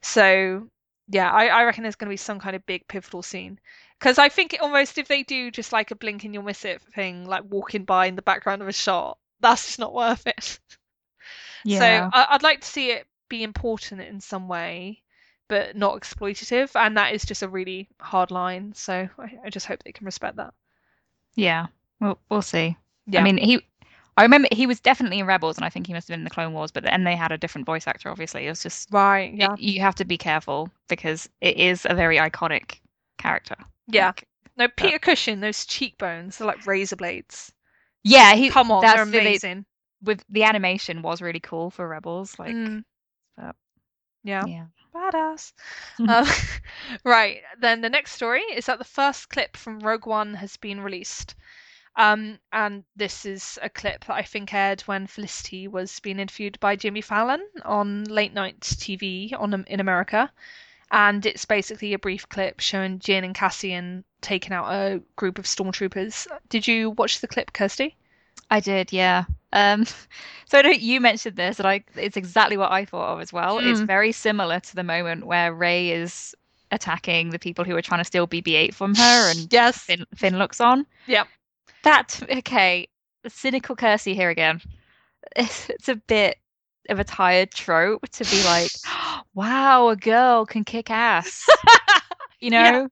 So 0.01 0.69
yeah, 1.07 1.31
I, 1.31 1.47
I 1.47 1.63
reckon 1.65 1.83
there's 1.83 1.95
going 1.95 2.07
to 2.07 2.13
be 2.13 2.17
some 2.17 2.39
kind 2.39 2.55
of 2.55 2.65
big 2.65 2.87
pivotal 2.87 3.21
scene. 3.23 3.59
Because 3.99 4.17
I 4.17 4.29
think 4.29 4.57
almost 4.61 4.97
if 4.97 5.07
they 5.07 5.23
do 5.23 5.51
just 5.51 5.71
like 5.71 5.91
a 5.91 5.95
blink 5.95 6.23
and 6.23 6.33
you'll 6.33 6.43
miss 6.43 6.65
it 6.65 6.81
thing, 6.81 7.25
like 7.25 7.43
walking 7.49 7.85
by 7.85 8.07
in 8.07 8.15
the 8.15 8.21
background 8.21 8.61
of 8.61 8.67
a 8.67 8.73
shot, 8.73 9.17
that's 9.41 9.65
just 9.65 9.79
not 9.79 9.93
worth 9.93 10.25
it. 10.27 10.59
So 11.63 11.73
Yeah. 11.75 12.09
I, 12.11 12.25
I'd 12.31 12.41
like 12.43 12.61
to 12.61 12.67
see 12.67 12.89
it 12.91 13.05
be 13.29 13.43
important 13.43 14.01
in 14.01 14.19
some 14.19 14.47
way, 14.47 15.03
but 15.47 15.75
not 15.75 15.99
exploitative. 16.01 16.71
And 16.75 16.97
that 16.97 17.13
is 17.13 17.23
just 17.23 17.43
a 17.43 17.47
really 17.47 17.87
hard 17.99 18.31
line. 18.31 18.73
So 18.73 19.07
I, 19.19 19.37
I 19.45 19.49
just 19.51 19.67
hope 19.67 19.83
they 19.83 19.91
can 19.91 20.05
respect 20.05 20.37
that. 20.37 20.55
Yeah. 21.35 21.67
We'll 21.99 22.19
we'll 22.29 22.41
see. 22.41 22.77
Yeah. 23.05 23.19
I 23.21 23.23
mean, 23.23 23.37
he 23.37 23.61
I 24.21 24.25
remember 24.25 24.47
he 24.51 24.67
was 24.67 24.79
definitely 24.79 25.17
in 25.19 25.25
Rebels 25.25 25.57
and 25.57 25.65
I 25.65 25.69
think 25.69 25.87
he 25.87 25.93
must 25.93 26.07
have 26.07 26.13
been 26.13 26.19
in 26.21 26.23
the 26.25 26.29
Clone 26.29 26.53
Wars, 26.53 26.71
but 26.71 26.83
then 26.83 27.03
they 27.03 27.15
had 27.15 27.31
a 27.31 27.37
different 27.37 27.65
voice 27.65 27.87
actor, 27.87 28.09
obviously. 28.09 28.45
It 28.45 28.49
was 28.49 28.61
just 28.63 28.87
right. 28.91 29.33
it- 29.33 29.39
Yeah. 29.39 29.55
you 29.57 29.81
have 29.81 29.95
to 29.95 30.05
be 30.05 30.17
careful 30.17 30.69
because 30.87 31.27
it 31.41 31.57
is 31.57 31.85
a 31.89 31.95
very 31.95 32.17
iconic 32.17 32.79
character. 33.17 33.55
Yeah. 33.87 34.07
Like, 34.07 34.27
No, 34.57 34.67
Peter 34.67 34.99
Cushing, 34.99 35.39
those 35.39 35.65
cheekbones, 35.65 36.37
they're 36.37 36.45
like 36.47 36.67
razor 36.67 36.95
blades. 36.97 37.51
yeah, 38.03 38.33
he 38.35 38.49
Come 38.49 38.71
on, 38.71 38.81
that's 38.81 38.95
they're 38.97 39.05
the- 39.05 39.19
amazing. 39.19 39.65
with 40.03 40.23
the 40.29 40.43
animation 40.43 41.01
was 41.01 41.21
really 41.21 41.39
cool 41.39 41.71
for 41.71 41.87
Rebels. 41.87 42.37
Like, 42.37 42.53
Mm. 42.53 42.83
but- 43.37 43.55
Yeah. 44.23 44.45
yeah. 44.45 44.65
Badass. 44.93 45.53
um, 45.99 46.27
right, 47.05 47.41
then 47.59 47.81
the 47.81 47.89
next 47.89 48.11
story 48.11 48.41
is 48.41 48.65
that 48.67 48.77
the 48.77 48.83
first 48.83 49.29
clip 49.29 49.55
from 49.57 49.79
Rogue 49.79 50.05
One 50.05 50.33
has 50.35 50.57
been 50.57 50.81
released. 50.81 51.33
Um, 51.97 52.39
and 52.53 52.83
this 52.95 53.25
is 53.25 53.59
a 53.61 53.69
clip 53.69 54.05
that 54.05 54.13
I 54.15 54.21
think 54.23 54.53
aired 54.53 54.81
when 54.81 55.07
Felicity 55.07 55.67
was 55.67 55.99
being 55.99 56.19
interviewed 56.19 56.59
by 56.59 56.75
Jimmy 56.75 57.01
Fallon 57.01 57.41
on 57.63 58.05
late 58.05 58.33
night 58.33 58.59
TV 58.61 59.33
on 59.37 59.65
in 59.67 59.79
America. 59.79 60.31
And 60.91 61.25
it's 61.25 61.45
basically 61.45 61.93
a 61.93 61.99
brief 61.99 62.27
clip 62.29 62.59
showing 62.59 62.99
Jyn 62.99 63.23
and 63.23 63.35
Cassian 63.35 64.03
taking 64.21 64.53
out 64.53 64.69
a 64.71 65.01
group 65.15 65.39
of 65.39 65.45
stormtroopers. 65.45 66.27
Did 66.49 66.67
you 66.67 66.91
watch 66.91 67.19
the 67.21 67.27
clip, 67.27 67.53
Kirsty? 67.53 67.95
I 68.49 68.59
did, 68.59 68.91
yeah. 68.91 69.23
Um, 69.53 69.85
so 70.45 70.59
I 70.59 70.61
know 70.61 70.69
you 70.69 70.99
mentioned 70.99 71.37
this, 71.37 71.59
and 71.59 71.67
I 71.67 71.83
it's 71.95 72.17
exactly 72.17 72.57
what 72.57 72.71
I 72.71 72.85
thought 72.85 73.13
of 73.13 73.21
as 73.21 73.31
well. 73.31 73.59
It's 73.59 73.81
Mm. 73.81 73.87
very 73.87 74.11
similar 74.11 74.59
to 74.59 74.75
the 74.75 74.83
moment 74.83 75.25
where 75.25 75.53
Rey 75.53 75.91
is 75.91 76.35
attacking 76.71 77.29
the 77.29 77.39
people 77.39 77.65
who 77.65 77.75
are 77.75 77.81
trying 77.81 77.99
to 78.01 78.05
steal 78.05 78.27
BB-8 78.27 78.73
from 78.73 78.95
her, 78.95 79.29
and 79.29 79.47
yes, 79.51 79.77
Finn, 79.77 80.05
Finn 80.15 80.37
looks 80.37 80.59
on. 80.61 80.85
Yep. 81.07 81.27
That 81.83 82.21
okay. 82.37 82.87
Cynical 83.27 83.75
Kirsty 83.75 84.15
here 84.15 84.29
again. 84.29 84.61
It's, 85.35 85.69
it's 85.69 85.89
a 85.89 85.95
bit 85.95 86.37
of 86.89 86.99
a 86.99 87.03
tired 87.03 87.51
trope 87.51 88.07
to 88.09 88.23
be 88.25 88.43
like, 88.43 88.71
wow, 89.33 89.89
a 89.89 89.95
girl 89.95 90.45
can 90.45 90.63
kick 90.63 90.89
ass. 90.89 91.47
You 92.39 92.49
know? 92.51 92.57
Yeah. 92.57 92.87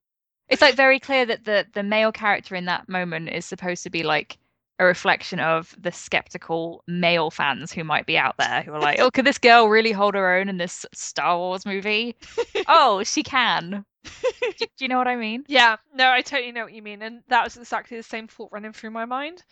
It's 0.50 0.62
like 0.62 0.76
very 0.76 1.00
clear 1.00 1.26
that 1.26 1.46
the 1.46 1.68
the 1.74 1.84
male 1.84 2.12
character 2.12 2.56
in 2.56 2.66
that 2.66 2.90
moment 2.90 3.30
is 3.30 3.46
supposed 3.46 3.84
to 3.84 3.90
be 3.90 4.04
like 4.04 4.38
a 4.80 4.86
reflection 4.86 5.40
of 5.40 5.76
the 5.78 5.92
skeptical 5.92 6.84
male 6.88 7.30
fans 7.30 7.72
who 7.72 7.84
might 7.84 8.06
be 8.06 8.18
out 8.18 8.36
there 8.38 8.64
who 8.64 8.72
are 8.74 8.80
like, 8.80 9.00
oh, 9.02 9.12
could 9.12 9.26
this 9.26 9.38
girl 9.38 9.68
really 9.68 9.92
hold 9.92 10.16
her 10.16 10.36
own 10.36 10.50
in 10.50 10.58
this 10.58 10.86
Star 10.94 11.38
Wars 11.38 11.66
movie? 11.66 12.16
oh, 12.68 13.04
she 13.04 13.22
can. 13.22 13.86
do, 14.58 14.66
you 14.80 14.88
know 14.88 14.98
what 14.98 15.08
I 15.08 15.16
mean? 15.16 15.44
Yeah, 15.48 15.78
no, 15.94 16.10
I 16.10 16.22
totally 16.22 16.52
know 16.52 16.64
what 16.64 16.74
you 16.74 16.82
mean, 16.82 17.02
and 17.02 17.22
that 17.28 17.44
was 17.44 17.58
exactly 17.58 17.98
the 17.98 18.04
same 18.04 18.28
thought 18.28 18.52
running 18.52 18.74
through 18.74 18.92
my 18.92 19.06
mind. 19.06 19.44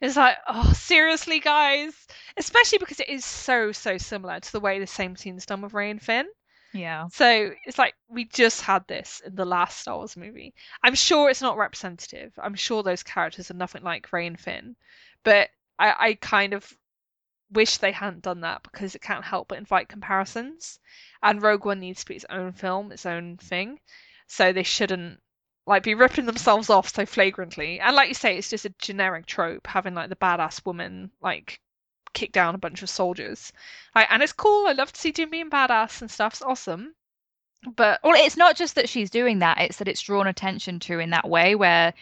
It's 0.00 0.16
like, 0.16 0.36
oh, 0.46 0.72
seriously, 0.74 1.40
guys, 1.40 1.94
especially 2.36 2.78
because 2.78 3.00
it 3.00 3.08
is 3.08 3.24
so 3.24 3.72
so 3.72 3.96
similar 3.96 4.40
to 4.40 4.52
the 4.52 4.60
way 4.60 4.78
the 4.78 4.86
same 4.86 5.16
scene's 5.16 5.46
done 5.46 5.62
with 5.62 5.72
Rey 5.72 5.90
and 5.90 6.02
Finn. 6.02 6.26
Yeah. 6.74 7.06
So 7.10 7.52
it's 7.64 7.78
like 7.78 7.94
we 8.08 8.26
just 8.26 8.60
had 8.60 8.86
this 8.86 9.22
in 9.24 9.34
the 9.34 9.46
last 9.46 9.80
Star 9.80 9.96
Wars 9.96 10.16
movie. 10.16 10.54
I'm 10.82 10.94
sure 10.94 11.30
it's 11.30 11.40
not 11.40 11.56
representative. 11.56 12.32
I'm 12.38 12.54
sure 12.54 12.82
those 12.82 13.02
characters 13.02 13.50
are 13.50 13.54
nothing 13.54 13.82
like 13.82 14.12
Rey 14.12 14.26
and 14.26 14.38
Finn, 14.38 14.76
but 15.24 15.48
I, 15.78 15.94
I 15.98 16.14
kind 16.14 16.52
of 16.52 16.70
wish 17.50 17.78
they 17.78 17.92
hadn't 17.92 18.22
done 18.22 18.40
that 18.40 18.62
because 18.62 18.94
it 18.94 19.02
can't 19.02 19.24
help 19.24 19.48
but 19.48 19.58
invite 19.58 19.88
comparisons. 19.88 20.78
And 21.22 21.42
Rogue 21.42 21.64
One 21.64 21.80
needs 21.80 22.00
to 22.00 22.06
be 22.06 22.16
its 22.16 22.26
own 22.30 22.52
film, 22.52 22.92
its 22.92 23.06
own 23.06 23.36
thing. 23.36 23.80
So 24.26 24.52
they 24.52 24.62
shouldn't 24.62 25.20
like 25.66 25.82
be 25.82 25.94
ripping 25.94 26.26
themselves 26.26 26.70
off 26.70 26.88
so 26.94 27.06
flagrantly. 27.06 27.80
And 27.80 27.96
like 27.96 28.08
you 28.08 28.14
say, 28.14 28.36
it's 28.36 28.50
just 28.50 28.64
a 28.64 28.74
generic 28.78 29.26
trope 29.26 29.66
having 29.66 29.94
like 29.94 30.08
the 30.08 30.16
badass 30.16 30.64
woman 30.64 31.10
like 31.20 31.60
kick 32.12 32.32
down 32.32 32.54
a 32.54 32.58
bunch 32.58 32.82
of 32.82 32.90
soldiers. 32.90 33.52
Like, 33.94 34.08
and 34.10 34.22
it's 34.22 34.32
cool. 34.32 34.66
I 34.66 34.72
love 34.72 34.92
to 34.92 35.00
see 35.00 35.12
Jyn 35.12 35.30
being 35.30 35.50
badass 35.50 36.00
and 36.00 36.10
stuff. 36.10 36.34
It's 36.34 36.42
awesome. 36.42 36.94
But 37.74 38.00
Well, 38.04 38.14
it's 38.16 38.36
not 38.36 38.56
just 38.56 38.76
that 38.76 38.88
she's 38.88 39.10
doing 39.10 39.40
that, 39.40 39.58
it's 39.60 39.78
that 39.78 39.88
it's 39.88 40.02
drawn 40.02 40.26
attention 40.26 40.78
to 40.80 40.98
in 41.00 41.10
that 41.10 41.28
way 41.28 41.54
where 41.54 41.94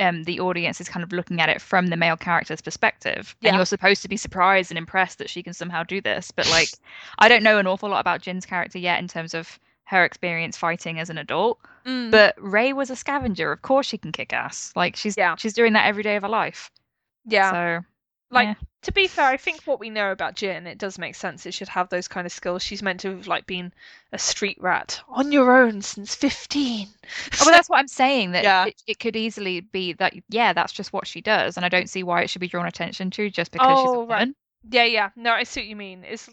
um, 0.00 0.24
the 0.24 0.40
audience 0.40 0.80
is 0.80 0.88
kind 0.88 1.04
of 1.04 1.12
looking 1.12 1.40
at 1.40 1.48
it 1.48 1.60
from 1.60 1.88
the 1.88 1.96
male 1.96 2.16
character's 2.16 2.60
perspective. 2.60 3.36
Yeah. 3.40 3.50
And 3.50 3.56
you're 3.56 3.66
supposed 3.66 4.02
to 4.02 4.08
be 4.08 4.16
surprised 4.16 4.70
and 4.70 4.78
impressed 4.78 5.18
that 5.18 5.30
she 5.30 5.42
can 5.42 5.52
somehow 5.52 5.82
do 5.84 6.00
this. 6.00 6.30
But 6.30 6.48
like, 6.50 6.68
I 7.18 7.28
don't 7.28 7.42
know 7.42 7.58
an 7.58 7.66
awful 7.66 7.88
lot 7.90 8.00
about 8.00 8.22
Jyn's 8.22 8.46
character 8.46 8.78
yet 8.78 8.98
in 8.98 9.08
terms 9.08 9.34
of 9.34 9.58
her 9.84 10.04
experience 10.04 10.56
fighting 10.56 10.98
as 11.00 11.10
an 11.10 11.18
adult. 11.18 11.58
mm, 11.84 12.10
But 12.10 12.34
Rey 12.38 12.72
was 12.72 12.90
a 12.90 12.96
scavenger. 12.96 13.52
Of 13.52 13.62
course 13.62 13.86
she 13.86 13.98
can 13.98 14.12
kick 14.12 14.32
ass. 14.32 14.72
Like 14.76 14.96
she's 14.96 15.16
Yeah. 15.16 15.34
she's 15.36 15.52
doing 15.52 15.72
that 15.74 15.86
every 15.86 16.02
day 16.02 16.16
of 16.16 16.22
her 16.22 16.28
life. 16.28 16.70
yeah, 17.26 17.50
So 17.80 17.84
like 18.30 18.46
yeah. 18.48 18.54
to 18.82 18.92
be 18.92 19.06
fair, 19.06 19.26
I 19.26 19.36
think 19.36 19.62
what 19.64 19.80
we 19.80 19.90
know 19.90 20.12
about 20.12 20.36
Jyn, 20.36 20.66
it 20.66 20.78
does 20.78 20.98
make 20.98 21.14
sense. 21.14 21.46
It 21.46 21.54
should 21.54 21.68
have 21.68 21.88
those 21.88 22.08
kind 22.08 22.26
of 22.26 22.32
skills. 22.32 22.62
She's 22.62 22.82
meant 22.82 23.00
to 23.00 23.16
have 23.16 23.26
like 23.26 23.46
been 23.46 23.72
a 24.12 24.18
street 24.18 24.56
rat 24.60 25.00
on 25.08 25.32
your 25.32 25.56
own 25.56 25.82
since 25.82 26.14
fifteen. 26.14 26.88
Oh, 27.34 27.44
well, 27.46 27.50
that's 27.54 27.68
what 27.68 27.78
I'm 27.78 27.88
saying. 27.88 28.32
That 28.32 28.44
Yeah. 28.44 28.66
it, 28.66 28.82
it 28.86 28.98
could 29.00 29.16
easily 29.16 29.60
be 29.60 29.92
that, 29.94 30.14
yeah, 30.28 30.52
that's 30.52 30.72
just 30.72 30.92
what 30.92 31.06
she 31.06 31.20
does, 31.20 31.56
and 31.56 31.66
I 31.66 31.68
don't 31.68 31.90
see 31.90 32.02
why 32.02 32.22
it 32.22 32.30
should 32.30 32.40
be 32.40 32.48
drawn 32.48 32.66
attention 32.66 33.10
to 33.12 33.30
just 33.30 33.50
because 33.52 33.78
she's 33.78 33.90
a 33.90 33.92
Oh, 33.92 34.06
right. 34.06 34.20
woman. 34.20 34.34
yeah, 34.70 34.84
yeah. 34.84 35.10
No, 35.16 35.32
I 35.32 35.42
see 35.44 35.60
what 35.60 35.66
you 35.68 35.76
mean. 35.76 36.04
It's 36.04 36.28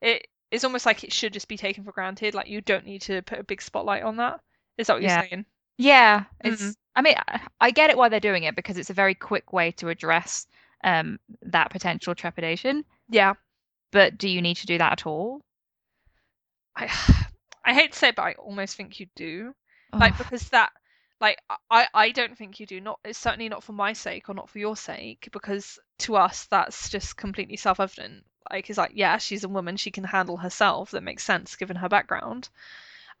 it 0.00 0.26
it's 0.52 0.62
almost 0.64 0.86
like 0.86 1.02
it 1.02 1.12
should 1.12 1.32
just 1.32 1.48
be 1.48 1.56
taken 1.56 1.82
for 1.84 1.92
granted. 1.92 2.34
Like 2.34 2.46
you 2.48 2.60
don't 2.60 2.86
need 2.86 3.02
to 3.02 3.20
put 3.22 3.38
a 3.40 3.44
big 3.44 3.60
spotlight 3.60 4.04
on 4.04 4.16
that. 4.18 4.40
Is 4.78 4.86
that 4.86 4.94
what 4.94 5.02
Yeah. 5.02 5.20
you're 5.22 5.28
saying? 5.28 5.46
Yeah, 5.78 6.24
it's. 6.44 6.62
Mhm. 6.62 6.74
I 6.94 7.02
mean, 7.02 7.14
I, 7.28 7.40
I 7.60 7.70
get 7.72 7.90
it 7.90 7.96
why 7.98 8.08
they're 8.08 8.20
doing 8.20 8.44
it 8.44 8.56
because 8.56 8.78
it's 8.78 8.88
a 8.90 8.94
very 8.94 9.14
quick 9.14 9.52
way 9.52 9.72
to 9.72 9.88
address 9.90 10.46
um 10.84 11.18
that 11.42 11.70
potential 11.70 12.14
trepidation. 12.14 12.84
Yeah. 13.08 13.34
But 13.92 14.18
do 14.18 14.28
you 14.28 14.42
need 14.42 14.56
to 14.58 14.66
do 14.66 14.78
that 14.78 14.92
at 14.92 15.06
all? 15.06 15.42
I 16.76 16.90
I 17.64 17.74
hate 17.74 17.92
to 17.92 17.98
say 17.98 18.08
it, 18.08 18.16
but 18.16 18.22
I 18.22 18.32
almost 18.34 18.76
think 18.76 19.00
you 19.00 19.06
do. 19.16 19.54
like 19.92 20.16
because 20.18 20.48
that 20.50 20.70
like 21.20 21.38
I 21.70 21.88
I 21.94 22.10
don't 22.10 22.36
think 22.36 22.60
you 22.60 22.66
do 22.66 22.80
not 22.80 23.00
it's 23.04 23.18
certainly 23.18 23.48
not 23.48 23.64
for 23.64 23.72
my 23.72 23.92
sake 23.92 24.28
or 24.28 24.34
not 24.34 24.50
for 24.50 24.58
your 24.58 24.76
sake 24.76 25.28
because 25.32 25.78
to 26.00 26.16
us 26.16 26.46
that's 26.50 26.88
just 26.88 27.16
completely 27.16 27.56
self-evident 27.56 28.24
like 28.50 28.68
it's 28.68 28.78
like 28.78 28.92
yeah 28.94 29.18
she's 29.18 29.44
a 29.44 29.48
woman 29.48 29.76
she 29.76 29.90
can 29.90 30.04
handle 30.04 30.36
herself 30.36 30.90
that 30.90 31.02
makes 31.02 31.24
sense 31.24 31.56
given 31.56 31.76
her 31.76 31.88
background 31.88 32.48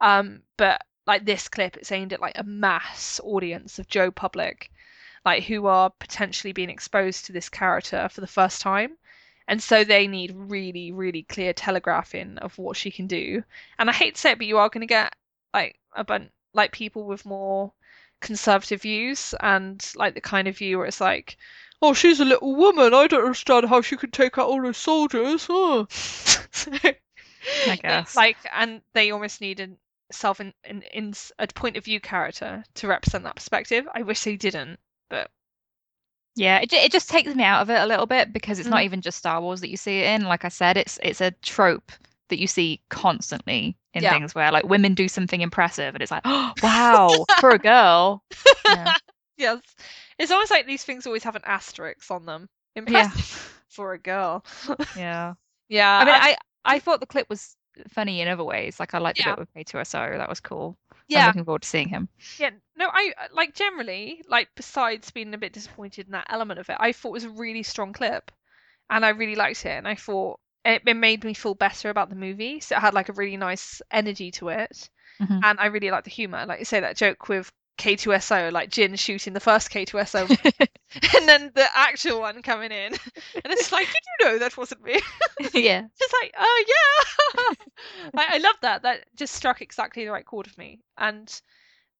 um 0.00 0.42
but 0.56 0.82
like 1.06 1.24
this 1.24 1.48
clip 1.48 1.76
it's 1.76 1.92
aimed 1.92 2.12
at 2.12 2.20
like 2.20 2.36
a 2.36 2.44
mass 2.44 3.20
audience 3.24 3.78
of 3.78 3.88
Joe 3.88 4.10
public 4.10 4.70
like 5.26 5.42
who 5.42 5.66
are 5.66 5.90
potentially 5.98 6.52
being 6.52 6.70
exposed 6.70 7.26
to 7.26 7.32
this 7.32 7.50
character 7.50 8.08
for 8.08 8.22
the 8.22 8.26
first 8.26 8.62
time 8.62 8.96
and 9.48 9.62
so 9.62 9.84
they 9.84 10.06
need 10.06 10.32
really 10.34 10.92
really 10.92 11.24
clear 11.24 11.52
telegraphing 11.52 12.38
of 12.38 12.56
what 12.56 12.76
she 12.76 12.90
can 12.90 13.06
do 13.06 13.42
and 13.78 13.90
I 13.90 13.92
hate 13.92 14.14
to 14.14 14.20
say 14.20 14.32
it 14.32 14.38
but 14.38 14.46
you 14.46 14.56
are 14.56 14.70
going 14.70 14.80
to 14.80 14.86
get 14.86 15.14
like 15.52 15.78
a 15.94 16.04
bunch 16.04 16.30
like 16.54 16.72
people 16.72 17.04
with 17.04 17.26
more 17.26 17.72
conservative 18.20 18.82
views 18.82 19.34
and 19.40 19.84
like 19.94 20.14
the 20.14 20.20
kind 20.20 20.48
of 20.48 20.56
view 20.56 20.78
where 20.78 20.86
it's 20.86 21.00
like, 21.00 21.36
oh, 21.82 21.92
she's 21.94 22.18
a 22.18 22.24
little 22.24 22.56
woman. 22.56 22.94
I 22.94 23.06
don't 23.06 23.22
understand 23.22 23.66
how 23.66 23.82
she 23.82 23.96
could 23.96 24.12
take 24.12 24.38
out 24.38 24.48
all 24.48 24.62
those 24.62 24.76
soldiers. 24.76 25.46
Oh. 25.48 25.86
I 27.66 27.76
guess. 27.82 28.16
Like, 28.16 28.38
and 28.52 28.80
they 28.94 29.10
almost 29.10 29.40
need 29.40 29.60
a 29.60 29.68
self 30.10 30.40
in, 30.40 30.52
in, 30.64 30.82
in 30.82 31.14
a 31.38 31.46
point 31.48 31.76
of 31.76 31.84
view 31.84 32.00
character 32.00 32.64
to 32.74 32.88
represent 32.88 33.24
that 33.24 33.36
perspective. 33.36 33.86
I 33.94 34.02
wish 34.02 34.22
they 34.24 34.36
didn't, 34.36 34.80
but 35.08 35.30
Yeah, 36.34 36.58
it, 36.60 36.72
it 36.72 36.92
just 36.92 37.08
takes 37.08 37.34
me 37.34 37.44
out 37.44 37.62
of 37.62 37.70
it 37.70 37.80
a 37.80 37.86
little 37.86 38.06
bit 38.06 38.32
because 38.32 38.58
it's 38.58 38.68
not 38.68 38.80
Mm. 38.80 38.84
even 38.84 39.00
just 39.00 39.18
Star 39.18 39.40
Wars 39.40 39.60
that 39.60 39.70
you 39.70 39.76
see 39.76 40.00
it 40.00 40.06
in. 40.14 40.24
Like 40.24 40.44
I 40.44 40.48
said, 40.48 40.76
it's 40.76 40.98
it's 41.02 41.20
a 41.20 41.30
trope 41.42 41.92
that 42.28 42.38
you 42.38 42.46
see 42.46 42.80
constantly 42.90 43.76
in 43.94 44.02
Yeah. 44.02 44.10
things 44.10 44.34
where 44.34 44.50
like 44.52 44.64
women 44.64 44.94
do 44.94 45.08
something 45.08 45.40
impressive 45.40 45.94
and 45.94 46.02
it's 46.02 46.10
like, 46.10 46.22
oh, 46.24 46.52
wow, 46.62 47.24
for 47.40 47.50
a 47.50 47.58
girl. 47.58 48.22
Yeah. 48.66 48.92
yes, 49.38 49.60
it's 50.18 50.30
almost 50.30 50.50
like 50.50 50.66
these 50.66 50.84
things 50.84 51.06
always 51.06 51.24
have 51.24 51.36
an 51.36 51.42
asterisk 51.44 52.10
on 52.10 52.26
them. 52.26 52.48
Yeah. 52.86 53.10
For 53.68 53.92
a 53.92 53.98
girl. 53.98 54.44
Yeah. 54.94 55.34
yeah, 55.68 55.98
I 55.98 56.04
mean, 56.04 56.14
I 56.14 56.36
I 56.64 56.78
thought 56.78 57.00
the 57.00 57.06
clip 57.06 57.28
was 57.30 57.56
funny 57.88 58.20
in 58.20 58.28
other 58.28 58.44
ways. 58.44 58.78
Like 58.80 58.94
I 58.94 58.98
liked 58.98 59.18
the 59.18 59.24
bit 59.24 59.38
with 59.38 59.52
K2SO. 59.54 60.16
That 60.18 60.28
was 60.28 60.40
cool. 60.40 60.76
I'm 60.92 60.98
yeah, 61.08 61.26
looking 61.26 61.44
forward 61.44 61.62
to 61.62 61.68
seeing 61.68 61.88
him. 61.88 62.08
Yeah, 62.38 62.50
no, 62.76 62.88
I 62.92 63.14
like 63.32 63.54
generally 63.54 64.22
like 64.28 64.48
besides 64.56 65.10
being 65.10 65.32
a 65.34 65.38
bit 65.38 65.52
disappointed 65.52 66.06
in 66.06 66.12
that 66.12 66.26
element 66.30 66.60
of 66.60 66.68
it, 66.68 66.76
I 66.78 66.92
thought 66.92 67.10
it 67.10 67.12
was 67.12 67.24
a 67.24 67.30
really 67.30 67.62
strong 67.62 67.92
clip, 67.92 68.30
and 68.90 69.04
I 69.06 69.10
really 69.10 69.36
liked 69.36 69.64
it, 69.66 69.70
and 69.70 69.88
I 69.88 69.94
thought 69.96 70.40
it, 70.64 70.82
it 70.86 70.94
made 70.94 71.24
me 71.24 71.34
feel 71.34 71.54
better 71.54 71.90
about 71.90 72.10
the 72.10 72.16
movie. 72.16 72.60
So 72.60 72.76
it 72.76 72.80
had 72.80 72.94
like 72.94 73.08
a 73.08 73.14
really 73.14 73.36
nice 73.38 73.82
energy 73.90 74.30
to 74.32 74.48
it, 74.50 74.90
Mhm. 75.20 75.44
and 75.44 75.60
I 75.60 75.66
really 75.66 75.90
liked 75.90 76.04
the 76.04 76.10
humor. 76.10 76.46
Like 76.46 76.58
you 76.60 76.64
say 76.66 76.80
that 76.80 76.96
joke 76.96 77.28
with 77.28 77.52
K2SO, 77.78 78.50
like 78.52 78.70
Jyn 78.70 78.98
shooting 78.98 79.32
the 79.32 79.40
first 79.40 79.70
K2SO, 79.70 80.26
and 81.18 81.28
then 81.28 81.52
the 81.54 81.66
actual 81.74 82.20
one 82.20 82.42
coming 82.42 82.72
in, 82.72 82.92
and 82.92 83.52
it's 83.52 83.72
like, 83.72 83.86
did 83.86 83.96
you 84.20 84.26
know 84.26 84.38
that 84.38 84.56
wasn't 84.56 84.82
me? 84.82 85.00
yeah. 85.54 85.82
just 85.98 86.14
like, 86.22 86.34
oh 86.38 86.64
yeah. 86.68 87.54
I, 88.16 88.36
I 88.36 88.38
love 88.38 88.56
that. 88.62 88.82
That 88.82 89.04
just 89.16 89.34
struck 89.34 89.62
exactly 89.62 90.04
the 90.04 90.10
right 90.12 90.24
chord 90.26 90.46
of 90.46 90.56
me, 90.58 90.80
and 90.96 91.32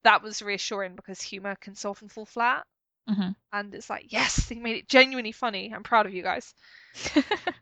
that 0.04 0.22
was 0.22 0.42
reassuring 0.42 0.96
because 0.96 1.20
humor 1.20 1.56
can 1.60 1.74
so 1.74 1.90
often 1.90 2.08
fall 2.08 2.26
flat. 2.26 2.64
Mhm. 3.08 3.34
And 3.52 3.74
it's 3.74 3.88
like, 3.88 4.12
yes, 4.12 4.46
they 4.46 4.56
made 4.56 4.76
it 4.76 4.88
genuinely 4.88 5.32
funny. 5.32 5.72
I'm 5.74 5.82
proud 5.84 6.06
of 6.06 6.14
you 6.14 6.22
guys. 6.22 6.54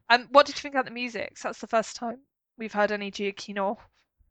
And 0.08 0.26
what 0.30 0.46
did 0.46 0.56
you 0.56 0.60
think 0.60 0.74
about 0.74 0.84
the 0.86 0.90
music? 0.90 1.38
So 1.38 1.48
that's 1.48 1.60
the 1.60 1.66
first 1.66 1.96
time 1.96 2.18
we've 2.58 2.72
heard 2.72 2.92
any 2.92 3.10
Giacchino. 3.10 3.76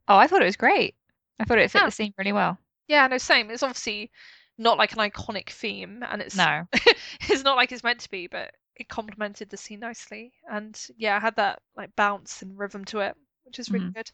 Oh, 0.08 0.18
I 0.18 0.28
thought 0.28 0.42
it 0.42 0.46
was 0.46 0.56
great. 0.58 0.96
I 1.40 1.46
thought 1.46 1.60
it 1.60 1.72
fit 1.72 1.82
Yeah. 1.82 1.86
the 1.86 1.92
scene 1.92 2.14
really 2.18 2.32
well. 2.34 2.58
Yeah, 2.88 3.08
no, 3.08 3.18
same. 3.18 3.50
It's 3.50 3.64
obviously 3.64 4.12
not 4.58 4.78
like 4.78 4.94
an 4.94 5.00
iconic 5.00 5.50
theme, 5.50 6.04
and 6.08 6.22
it's 6.22 6.36
No. 6.36 6.68
it's 7.22 7.44
not 7.44 7.56
like 7.56 7.72
it's 7.72 7.84
meant 7.84 8.02
to 8.02 8.10
be, 8.10 8.28
but 8.28 8.54
it 8.76 8.90
complemented 8.90 9.50
the 9.50 9.58
scene 9.58 9.80
nicely. 9.80 10.34
And 10.50 10.80
yeah, 10.98 11.18
it 11.18 11.22
had 11.22 11.36
that 11.38 11.62
like 11.76 11.96
bounce 11.96 12.42
and 12.42 12.58
rhythm 12.58 12.86
to 12.86 13.00
it, 13.00 13.16
which 13.44 13.60
is 13.60 13.70
really 13.70 13.86
mm-hmm. 13.86 13.94
good. 13.94 14.12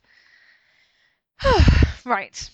right. 2.05 2.49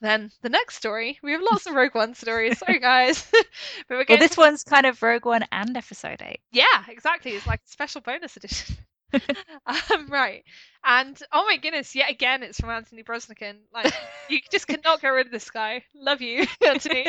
Then 0.00 0.30
the 0.42 0.48
next 0.48 0.76
story. 0.76 1.18
We 1.22 1.32
have 1.32 1.42
lots 1.42 1.66
of 1.66 1.74
Rogue 1.74 1.94
One 1.94 2.14
stories. 2.14 2.58
Sorry, 2.58 2.78
guys. 2.80 3.26
but 3.32 3.44
we're 3.90 3.96
Well, 3.96 4.04
going 4.06 4.20
this 4.20 4.36
one's 4.36 4.62
kind 4.62 4.86
of 4.86 5.02
Rogue 5.02 5.26
One 5.26 5.44
and 5.50 5.76
Episode 5.76 6.22
Eight. 6.22 6.40
Yeah, 6.52 6.84
exactly. 6.88 7.32
It's 7.32 7.46
like 7.46 7.60
a 7.66 7.68
special 7.68 8.00
bonus 8.00 8.36
edition. 8.36 8.76
um, 9.66 10.06
right. 10.08 10.44
And 10.84 11.20
oh 11.32 11.44
my 11.46 11.56
goodness, 11.56 11.94
yet 11.94 12.10
again, 12.10 12.42
it's 12.42 12.60
from 12.60 12.70
Anthony 12.70 13.02
Breznican. 13.02 13.56
Like, 13.72 13.92
you 14.28 14.40
just 14.50 14.66
cannot 14.66 15.00
get 15.00 15.08
rid 15.08 15.26
of 15.26 15.32
this 15.32 15.50
guy. 15.50 15.84
Love 15.94 16.20
you, 16.20 16.46
Anthony. 16.66 17.06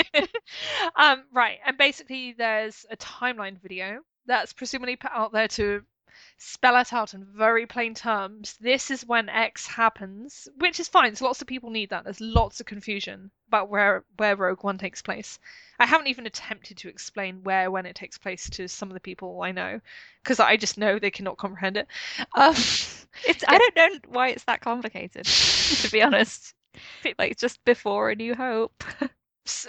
um, 0.95 1.23
right. 1.33 1.59
And 1.65 1.77
basically, 1.77 2.33
there's 2.37 2.85
a 2.89 2.97
timeline 2.97 3.59
video 3.61 3.99
that's 4.25 4.53
presumably 4.53 4.95
put 4.95 5.11
out 5.11 5.31
there 5.31 5.47
to 5.49 5.81
spell 6.37 6.77
it 6.77 6.93
out 6.93 7.13
in 7.13 7.25
very 7.25 7.65
plain 7.65 7.93
terms. 7.93 8.57
This 8.59 8.91
is 8.91 9.05
when 9.05 9.29
X 9.29 9.67
happens, 9.67 10.47
which 10.57 10.79
is 10.79 10.87
fine. 10.87 11.15
So 11.15 11.25
lots 11.25 11.41
of 11.41 11.47
people 11.47 11.69
need 11.69 11.89
that. 11.89 12.03
There's 12.03 12.21
lots 12.21 12.59
of 12.59 12.65
confusion 12.65 13.31
about 13.47 13.69
where 13.69 14.03
where 14.17 14.35
Rogue 14.35 14.63
One 14.63 14.77
takes 14.77 15.01
place. 15.01 15.39
I 15.79 15.85
haven't 15.85 16.07
even 16.07 16.25
attempted 16.25 16.77
to 16.77 16.89
explain 16.89 17.43
where 17.43 17.71
when 17.71 17.85
it 17.85 17.95
takes 17.95 18.17
place 18.17 18.49
to 18.51 18.67
some 18.67 18.89
of 18.89 18.93
the 18.93 18.99
people 18.99 19.41
I 19.41 19.51
know 19.51 19.79
because 20.23 20.39
I 20.39 20.57
just 20.57 20.77
know 20.77 20.99
they 20.99 21.11
cannot 21.11 21.37
comprehend 21.37 21.77
it. 21.77 21.87
Um, 22.35 22.53
it's 23.27 23.43
I 23.47 23.57
don't 23.57 23.75
know 23.75 23.99
why 24.09 24.29
it's 24.29 24.43
that 24.45 24.61
complicated. 24.61 25.25
to 25.25 25.91
be 25.91 26.01
honest, 26.01 26.53
like 27.17 27.37
just 27.37 27.63
before 27.65 28.09
A 28.09 28.15
New 28.15 28.35
Hope. 28.35 28.83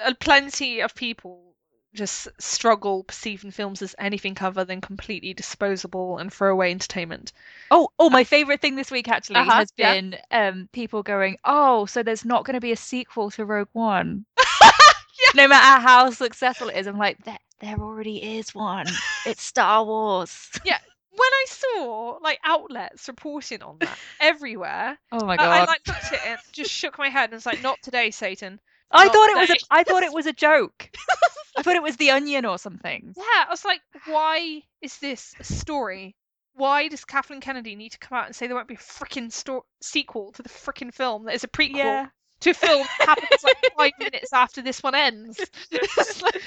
Uh, 0.05 0.13
plenty 0.21 0.81
of 0.81 0.95
people 0.95 1.50
just 1.95 2.29
struggle 2.39 3.05
perceiving 3.05 3.51
films 3.51 3.83
as 3.83 3.95
anything 3.99 4.37
other 4.41 4.65
than 4.65 4.81
completely 4.81 5.35
disposable 5.35 6.19
and 6.19 6.33
throwaway 6.33 6.71
entertainment. 6.71 7.33
Oh, 7.71 7.91
oh, 7.99 8.11
my 8.11 8.25
favorite 8.25 8.61
thing 8.61 8.77
this 8.77 8.91
week 8.91 9.09
actually 9.09 9.37
uh-huh, 9.37 9.51
has 9.51 9.73
been 9.73 10.17
yeah. 10.31 10.49
um, 10.49 10.69
people 10.73 11.03
going, 11.03 11.37
"Oh, 11.45 11.87
so 11.87 12.03
there's 12.03 12.25
not 12.25 12.45
going 12.45 12.55
to 12.55 12.61
be 12.61 12.73
a 12.73 12.77
sequel 12.77 13.31
to 13.33 13.45
Rogue 13.45 13.69
One." 13.73 14.25
yeah. 14.63 15.33
No 15.35 15.49
matter 15.49 15.81
how 15.81 16.11
successful 16.11 16.69
it 16.69 16.77
is, 16.77 16.87
I'm 16.87 16.99
like, 16.99 17.25
there, 17.25 17.39
there 17.61 17.79
already 17.79 18.39
is 18.39 18.55
one. 18.55 18.87
It's 19.27 19.43
Star 19.43 19.85
Wars. 19.85 20.51
Yeah, 20.65 20.79
when 21.11 21.21
I 21.21 21.45
saw 21.49 22.19
like 22.23 22.39
outlets 22.45 23.09
reporting 23.09 23.63
on 23.63 23.79
that 23.81 23.99
everywhere, 24.21 24.99
oh 25.13 25.25
my 25.25 25.37
god! 25.37 25.49
I, 25.49 25.59
I 25.59 25.65
like 25.65 25.87
looked 25.87 26.05
at 26.05 26.13
it 26.13 26.21
and 26.27 26.39
just 26.53 26.71
shook 26.71 26.99
my 26.99 27.09
head 27.09 27.25
and 27.31 27.35
was 27.35 27.47
like, 27.47 27.63
"Not 27.63 27.79
today, 27.83 28.11
Satan." 28.11 28.61
I 28.91 29.09
thought 29.09 29.31
it 29.31 29.37
was 29.37 29.51
a, 29.51 29.57
I 29.71 29.83
thought 29.85 30.03
it 30.03 30.13
was 30.13 30.27
a 30.27 30.33
joke. 30.33 30.91
I 31.57 31.63
thought 31.63 31.77
it 31.77 31.83
was 31.83 31.97
the 31.97 32.11
Onion 32.11 32.45
or 32.45 32.59
something. 32.59 33.15
Yeah, 33.17 33.23
I 33.25 33.47
was 33.51 33.65
like, 33.65 33.81
why 34.07 34.63
is 34.81 34.99
this 34.99 35.35
a 35.39 35.45
story? 35.45 36.17
Why 36.55 36.89
does 36.89 37.05
Kathleen 37.05 37.41
Kennedy 37.41 37.77
need 37.77 37.93
to 37.93 37.99
come 37.99 38.19
out 38.19 38.27
and 38.27 38.35
say 38.35 38.47
there 38.47 38.57
won't 38.57 38.69
be 38.69 38.75
a 38.75 38.79
freaking 38.79 39.33
sto- 39.33 39.65
sequel 39.81 40.33
to 40.33 40.43
the 40.43 40.49
freaking 40.49 40.93
film 40.93 41.25
that 41.25 41.35
is 41.35 41.45
a 41.45 41.49
prequel 41.49 41.77
yeah. 41.77 42.07
to 42.41 42.51
a 42.51 42.55
film 42.55 42.87
that 42.99 43.09
happens 43.09 43.45
like 43.45 43.73
five 43.77 43.93
minutes 43.99 44.33
after 44.33 44.63
this 44.63 44.83
one 44.83 44.95
ends? 44.95 45.39
like... 46.23 46.43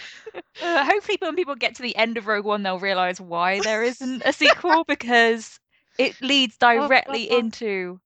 uh, 0.62 0.86
hopefully, 0.86 1.18
when 1.20 1.36
people 1.36 1.56
get 1.56 1.76
to 1.76 1.82
the 1.82 1.96
end 1.96 2.18
of 2.18 2.28
Rogue 2.28 2.46
One, 2.46 2.64
they'll 2.64 2.80
realize 2.80 3.20
why 3.20 3.60
there 3.62 3.84
isn't 3.84 4.24
a 4.26 4.34
sequel 4.34 4.84
because 4.84 5.60
it 5.98 6.22
leads 6.22 6.58
directly 6.58 7.30
into 7.30 8.00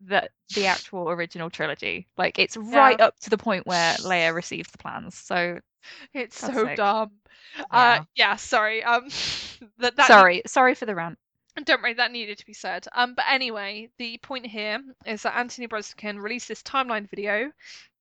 the 0.00 0.28
the 0.54 0.66
actual 0.74 1.10
original 1.10 1.50
trilogy. 1.50 2.06
Like 2.16 2.38
it's 2.38 2.56
right 2.56 3.00
up 3.00 3.18
to 3.20 3.30
the 3.30 3.38
point 3.38 3.66
where 3.66 3.94
Leia 3.96 4.34
receives 4.34 4.70
the 4.70 4.78
plans. 4.78 5.14
So 5.14 5.60
it's 6.12 6.38
so 6.38 6.66
sick. 6.66 6.76
dumb. 6.76 7.12
Yeah. 7.56 7.64
Uh 7.70 8.04
yeah, 8.14 8.36
sorry. 8.36 8.82
Um 8.82 9.08
that, 9.78 9.96
that 9.96 10.06
Sorry, 10.06 10.36
ne- 10.36 10.42
sorry 10.46 10.74
for 10.74 10.86
the 10.86 10.94
rant. 10.94 11.18
Don't 11.64 11.82
worry, 11.82 11.94
that 11.94 12.12
needed 12.12 12.38
to 12.38 12.46
be 12.46 12.52
said. 12.52 12.86
Um 12.92 13.14
but 13.14 13.24
anyway, 13.28 13.90
the 13.98 14.18
point 14.18 14.46
here 14.46 14.80
is 15.06 15.22
that 15.22 15.36
Anthony 15.36 15.66
Breznican 15.66 16.20
released 16.20 16.48
this 16.48 16.62
timeline 16.62 17.08
video 17.08 17.52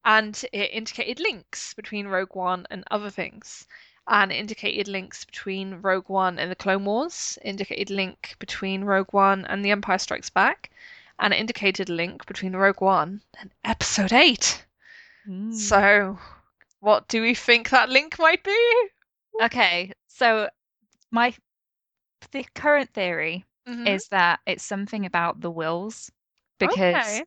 and 0.06 0.42
it 0.54 0.72
indicated 0.72 1.20
links 1.20 1.74
between 1.74 2.08
Rogue 2.08 2.36
One 2.36 2.66
and 2.70 2.84
other 2.90 3.10
things. 3.10 3.68
And 4.10 4.32
indicated 4.32 4.88
links 4.88 5.26
between 5.26 5.82
Rogue 5.82 6.08
One 6.08 6.40
and 6.40 6.50
the 6.50 6.56
Clone 6.56 6.86
Wars, 6.86 7.38
indicated 7.44 7.90
link 7.90 8.38
between 8.40 8.86
Rogue 8.86 9.12
One 9.12 9.46
and 9.46 9.66
The 9.66 9.72
Empire 9.72 9.98
Strikes 9.98 10.30
Back, 10.30 10.70
and 11.20 11.34
it 11.34 11.40
indicated 11.40 11.90
a 11.90 11.94
link 11.94 12.26
between 12.26 12.56
Rogue 12.56 12.82
One 12.82 13.22
and 13.40 13.52
Episode 13.64 14.14
8. 14.14 14.66
Mm. 15.28 15.54
So, 15.54 16.18
what 16.80 17.08
do 17.08 17.22
we 17.22 17.34
think 17.34 17.70
that 17.70 17.90
link 17.90 18.18
might 18.20 18.44
be? 18.44 18.90
Okay, 19.42 19.92
so 20.08 20.50
my 21.12 21.34
the 22.32 22.46
current 22.56 22.90
theory 22.94 23.46
mm-hmm. 23.68 23.88
is 23.88 24.08
that 24.10 24.40
it's 24.46 24.64
something 24.64 25.06
about 25.06 25.42
the 25.42 25.52
Whills 25.52 26.10
because 26.60 26.96
okay. 26.96 27.24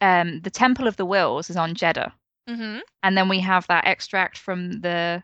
um, 0.00 0.40
the 0.40 0.50
Temple 0.50 0.86
of 0.86 0.96
the 0.96 1.06
Whills 1.06 1.50
is 1.50 1.56
on 1.56 1.74
Jedha, 1.74 2.12
mm-hmm. 2.48 2.78
and 3.02 3.16
then 3.16 3.28
we 3.28 3.40
have 3.40 3.66
that 3.66 3.86
extract 3.86 4.38
from 4.38 4.80
the 4.80 5.22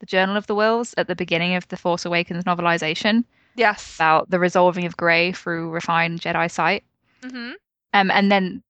the 0.00 0.06
Journal 0.06 0.36
of 0.36 0.46
the 0.48 0.54
Whills 0.54 0.94
at 0.96 1.06
the 1.06 1.14
beginning 1.14 1.54
of 1.54 1.68
the 1.68 1.76
Force 1.76 2.04
Awakens 2.04 2.44
novelization. 2.44 3.24
Yes, 3.54 3.96
about 3.96 4.30
the 4.30 4.38
resolving 4.38 4.86
of 4.86 4.96
grey 4.96 5.32
through 5.32 5.70
refined 5.70 6.20
Jedi 6.20 6.50
sight. 6.50 6.84
Mm-hmm. 7.22 7.52
Um, 7.94 8.10
and 8.10 8.32
then 8.32 8.62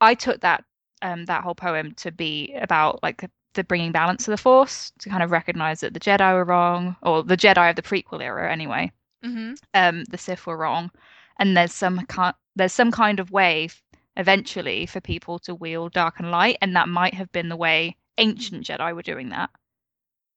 I 0.00 0.14
took 0.14 0.40
that 0.40 0.64
um, 1.02 1.26
that 1.26 1.42
whole 1.42 1.54
poem 1.54 1.92
to 1.96 2.10
be 2.10 2.54
about 2.60 3.02
like 3.02 3.28
the 3.54 3.64
bringing 3.64 3.92
balance 3.92 4.26
of 4.26 4.32
the 4.32 4.36
Force 4.36 4.92
to 4.98 5.08
kind 5.08 5.22
of 5.22 5.30
recognize 5.30 5.80
that 5.80 5.94
the 5.94 6.00
Jedi 6.00 6.32
were 6.34 6.44
wrong, 6.44 6.96
or 7.02 7.22
the 7.22 7.36
Jedi 7.36 7.70
of 7.70 7.76
the 7.76 7.82
prequel 7.82 8.22
era 8.22 8.50
anyway. 8.52 8.90
Mm-hmm. 9.24 9.54
Um, 9.74 10.04
the 10.04 10.18
Sith 10.18 10.46
were 10.46 10.56
wrong, 10.56 10.90
and 11.38 11.56
there's 11.56 11.72
some 11.72 12.04
kind 12.06 12.34
there's 12.56 12.72
some 12.72 12.90
kind 12.90 13.20
of 13.20 13.30
way 13.30 13.68
eventually 14.16 14.86
for 14.86 15.00
people 15.00 15.38
to 15.40 15.54
wield 15.54 15.92
dark 15.92 16.18
and 16.18 16.30
light, 16.30 16.58
and 16.60 16.76
that 16.76 16.88
might 16.88 17.14
have 17.14 17.30
been 17.32 17.48
the 17.48 17.56
way 17.56 17.96
ancient 18.18 18.66
Jedi 18.66 18.94
were 18.94 19.02
doing 19.02 19.30
that. 19.30 19.50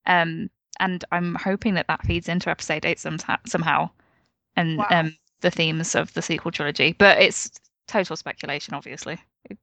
Um, 0.05 0.49
and 0.79 1.03
I'm 1.11 1.35
hoping 1.35 1.73
that 1.75 1.87
that 1.87 2.05
feeds 2.05 2.29
into 2.29 2.49
Episode 2.49 2.85
Eight 2.85 2.99
somehow, 2.99 3.37
somehow, 3.45 3.89
and 4.55 4.77
wow. 4.77 4.87
um, 4.89 5.17
the 5.41 5.51
themes 5.51 5.95
of 5.95 6.13
the 6.13 6.21
sequel 6.21 6.51
trilogy, 6.51 6.93
but 6.97 7.21
it's 7.21 7.51
total 7.87 8.15
speculation. 8.15 8.73
Obviously, 8.73 9.17
it 9.49 9.57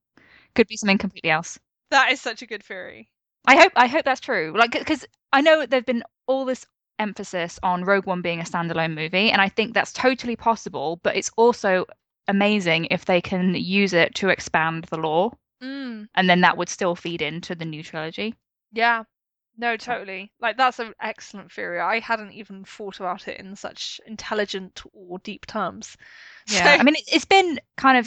could 0.54 0.68
be 0.68 0.76
something 0.76 0.98
completely 0.98 1.30
else. 1.30 1.58
That 1.90 2.12
is 2.12 2.20
such 2.20 2.42
a 2.42 2.46
good 2.46 2.62
theory. 2.62 3.08
I 3.46 3.56
hope 3.56 3.72
I 3.76 3.86
hope 3.86 4.04
that's 4.04 4.20
true. 4.20 4.54
Like, 4.56 4.72
because 4.72 5.06
I 5.32 5.40
know 5.40 5.66
there's 5.66 5.84
been 5.84 6.04
all 6.26 6.44
this 6.44 6.66
emphasis 6.98 7.58
on 7.62 7.84
Rogue 7.84 8.06
One 8.06 8.22
being 8.22 8.40
a 8.40 8.44
standalone 8.44 8.94
movie, 8.94 9.30
and 9.30 9.40
I 9.40 9.48
think 9.48 9.74
that's 9.74 9.92
totally 9.92 10.36
possible. 10.36 11.00
But 11.02 11.16
it's 11.16 11.30
also 11.36 11.86
amazing 12.28 12.88
if 12.90 13.04
they 13.04 13.20
can 13.20 13.54
use 13.54 13.92
it 13.92 14.14
to 14.16 14.28
expand 14.28 14.84
the 14.84 14.98
lore, 14.98 15.32
mm. 15.62 16.08
and 16.14 16.30
then 16.30 16.40
that 16.40 16.56
would 16.56 16.68
still 16.68 16.94
feed 16.94 17.20
into 17.20 17.54
the 17.54 17.64
new 17.64 17.82
trilogy. 17.82 18.34
Yeah, 18.72 19.04
no, 19.56 19.76
totally. 19.76 20.32
Like 20.40 20.56
that's 20.56 20.78
an 20.78 20.94
excellent 21.00 21.52
theory. 21.52 21.80
I 21.80 22.00
hadn't 22.00 22.32
even 22.32 22.64
thought 22.64 23.00
about 23.00 23.28
it 23.28 23.38
in 23.38 23.54
such 23.56 24.00
intelligent 24.06 24.82
or 24.92 25.18
deep 25.18 25.46
terms. 25.46 25.96
Yeah, 26.46 26.74
so... 26.74 26.80
I 26.80 26.82
mean, 26.82 26.96
it's 27.06 27.24
been 27.24 27.58
kind 27.78 27.96
of 27.96 28.06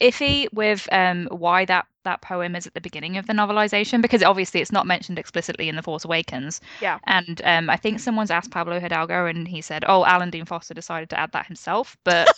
iffy 0.00 0.52
with 0.52 0.88
um, 0.92 1.28
why 1.30 1.64
that 1.64 1.86
that 2.04 2.20
poem 2.22 2.56
is 2.56 2.66
at 2.66 2.74
the 2.74 2.80
beginning 2.80 3.16
of 3.16 3.28
the 3.28 3.32
novelization 3.32 4.02
because 4.02 4.22
obviously 4.22 4.60
it's 4.60 4.72
not 4.72 4.86
mentioned 4.86 5.16
explicitly 5.16 5.68
in 5.68 5.76
The 5.76 5.82
Force 5.82 6.04
Awakens. 6.04 6.60
Yeah. 6.80 6.98
And 7.04 7.40
um, 7.44 7.70
I 7.70 7.76
think 7.76 8.00
someone's 8.00 8.32
asked 8.32 8.50
Pablo 8.50 8.80
Hidalgo 8.80 9.26
and 9.26 9.46
he 9.46 9.60
said, 9.60 9.84
"Oh, 9.86 10.04
Alan 10.04 10.30
Dean 10.30 10.44
Foster 10.44 10.74
decided 10.74 11.10
to 11.10 11.20
add 11.20 11.32
that 11.32 11.46
himself," 11.46 11.96
but. 12.04 12.28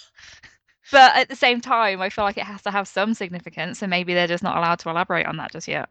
but 0.92 1.16
at 1.16 1.30
the 1.30 1.36
same 1.36 1.62
time, 1.62 2.02
I 2.02 2.10
feel 2.10 2.24
like 2.24 2.36
it 2.36 2.44
has 2.44 2.60
to 2.62 2.70
have 2.70 2.86
some 2.86 3.14
significance, 3.14 3.80
and 3.80 3.88
maybe 3.88 4.12
they're 4.12 4.26
just 4.26 4.42
not 4.42 4.58
allowed 4.58 4.80
to 4.80 4.90
elaborate 4.90 5.24
on 5.24 5.38
that 5.38 5.50
just 5.50 5.66
yet. 5.66 5.88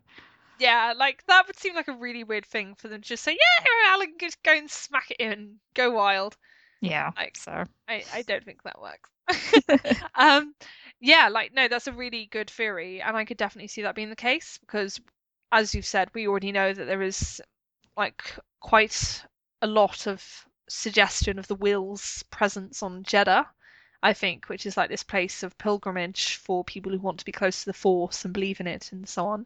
Yeah, 0.60 0.94
like 0.96 1.26
that 1.28 1.48
would 1.48 1.58
seem 1.58 1.76
like 1.76 1.88
a 1.88 1.94
really 1.94 2.24
weird 2.24 2.46
thing 2.46 2.76
for 2.76 2.88
them 2.88 3.02
to 3.02 3.08
just 3.08 3.24
say, 3.24 3.34
"Yeah, 3.34 3.66
Alan, 3.88 4.14
just 4.20 4.42
go 4.44 4.54
and 4.54 4.70
smack 4.70 5.12
it 5.12 5.18
in, 5.20 5.60
go 5.74 5.92
wild." 5.92 6.38
Yeah, 6.82 7.12
like 7.16 7.38
so. 7.38 7.64
I 7.88 8.04
I 8.14 8.22
don't 8.24 8.44
think 8.44 8.62
that 8.64 8.80
works. 8.80 9.10
um, 10.16 10.54
yeah, 11.00 11.30
like 11.30 11.54
no, 11.54 11.68
that's 11.68 11.88
a 11.88 11.94
really 11.94 12.28
good 12.28 12.50
theory, 12.50 13.02
and 13.02 13.18
I 13.18 13.26
could 13.26 13.38
definitely 13.38 13.68
see 13.68 13.82
that 13.84 13.96
being 13.96 14.10
the 14.10 14.16
case 14.16 14.58
because, 14.60 15.00
as 15.52 15.74
you've 15.74 15.86
said, 15.86 16.10
we 16.14 16.28
already 16.28 16.52
know 16.52 16.74
that 16.74 16.86
there 16.86 17.02
is 17.02 17.42
like 17.98 18.36
quite 18.60 19.24
a 19.62 19.68
lot 19.68 20.08
of 20.08 20.46
suggestion 20.70 21.40
of 21.40 21.48
the 21.48 21.56
Whills' 21.56 22.24
presence 22.30 22.84
on 22.84 23.04
Jedha. 23.04 23.46
I 24.04 24.12
think, 24.12 24.50
which 24.50 24.66
is 24.66 24.76
like 24.76 24.90
this 24.90 25.04
place 25.04 25.44
of 25.44 25.58
pilgrimage 25.58 26.36
for 26.36 26.66
people 26.66 26.92
who 26.92 27.00
want 27.00 27.20
to 27.20 27.26
be 27.26 27.32
close 27.32 27.62
to 27.62 27.68
the 27.68 27.74
Force 27.74 28.26
and 28.26 28.34
believe 28.34 28.60
in 28.60 28.68
it 28.68 28.92
and 28.92 29.08
so 29.08 29.26
on. 29.26 29.46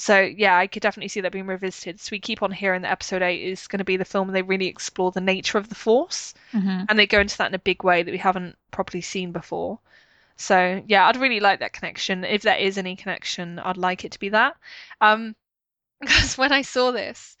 So 0.00 0.20
yeah, 0.20 0.56
I 0.56 0.68
could 0.68 0.80
definitely 0.80 1.08
see 1.08 1.22
that 1.22 1.32
being 1.32 1.48
revisited. 1.48 1.98
So 1.98 2.10
we 2.12 2.20
keep 2.20 2.40
on 2.40 2.52
hearing 2.52 2.82
that 2.82 2.92
episode 2.92 3.20
eight 3.20 3.42
is 3.42 3.66
going 3.66 3.80
to 3.80 3.84
be 3.84 3.96
the 3.96 4.04
film 4.04 4.30
they 4.30 4.42
really 4.42 4.68
explore 4.68 5.10
the 5.10 5.20
nature 5.20 5.58
of 5.58 5.68
the 5.68 5.74
Force, 5.74 6.34
mm-hmm. 6.52 6.84
and 6.88 6.96
they 6.96 7.06
go 7.08 7.18
into 7.18 7.36
that 7.38 7.48
in 7.48 7.54
a 7.54 7.58
big 7.58 7.82
way 7.82 8.04
that 8.04 8.12
we 8.12 8.18
haven't 8.18 8.56
properly 8.70 9.00
seen 9.00 9.32
before. 9.32 9.80
So 10.36 10.84
yeah, 10.86 11.08
I'd 11.08 11.16
really 11.16 11.40
like 11.40 11.58
that 11.60 11.72
connection. 11.72 12.22
If 12.22 12.42
there 12.42 12.56
is 12.56 12.78
any 12.78 12.94
connection, 12.94 13.58
I'd 13.58 13.76
like 13.76 14.04
it 14.04 14.12
to 14.12 14.20
be 14.20 14.28
that. 14.28 14.56
Um, 15.00 15.34
because 16.00 16.38
when 16.38 16.52
I 16.52 16.62
saw 16.62 16.92
this, 16.92 17.36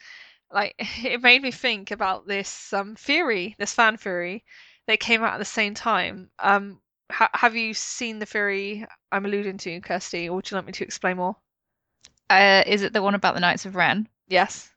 like 0.52 0.74
it 1.04 1.22
made 1.22 1.42
me 1.42 1.52
think 1.52 1.92
about 1.92 2.26
this 2.26 2.72
um 2.72 2.96
theory, 2.96 3.54
this 3.58 3.72
fan 3.72 3.96
theory 3.98 4.44
that 4.88 4.98
came 4.98 5.22
out 5.22 5.34
at 5.34 5.38
the 5.38 5.44
same 5.44 5.74
time. 5.74 6.28
Um, 6.40 6.80
ha- 7.08 7.30
have 7.34 7.54
you 7.54 7.72
seen 7.72 8.18
the 8.18 8.26
theory 8.26 8.84
I'm 9.12 9.26
alluding 9.26 9.58
to, 9.58 9.80
Kirsty, 9.80 10.28
or 10.28 10.34
would 10.34 10.50
you 10.50 10.56
like 10.56 10.66
me 10.66 10.72
to 10.72 10.84
explain 10.84 11.18
more? 11.18 11.36
Uh, 12.30 12.62
is 12.66 12.82
it 12.82 12.92
the 12.92 13.02
one 13.02 13.14
about 13.14 13.34
the 13.34 13.40
Knights 13.40 13.66
of 13.66 13.76
Ren? 13.76 14.08
Yes. 14.28 14.70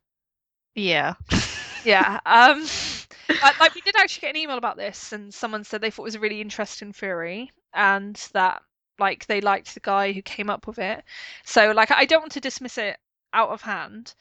Yeah. 0.76 1.16
yeah. 1.84 2.20
Um, 2.26 2.66
like 3.60 3.76
we 3.76 3.82
did 3.82 3.96
actually 3.98 4.22
get 4.22 4.36
an 4.36 4.42
email 4.42 4.58
about 4.58 4.78
this, 4.78 5.12
and 5.12 5.34
someone 5.34 5.64
said 5.64 5.82
they 5.82 5.92
thought 5.92 6.04
it 6.04 6.06
was 6.06 6.16
a 6.16 6.20
really 6.20 6.42
interesting 6.42 6.94
theory, 6.94 7.52
and 7.74 8.16
that 8.34 8.62
like 9.00 9.26
they 9.26 9.42
liked 9.42 9.74
the 9.74 9.80
guy 9.80 10.12
who 10.12 10.22
came 10.22 10.50
up 10.50 10.68
with 10.68 10.80
it. 10.80 11.04
So 11.46 11.72
like 11.72 11.92
I 11.92 12.06
don't 12.06 12.22
want 12.22 12.34
to 12.34 12.40
dismiss 12.40 12.78
it 12.78 12.98
out 13.34 13.50
of 13.50 13.62
hand. 13.62 14.14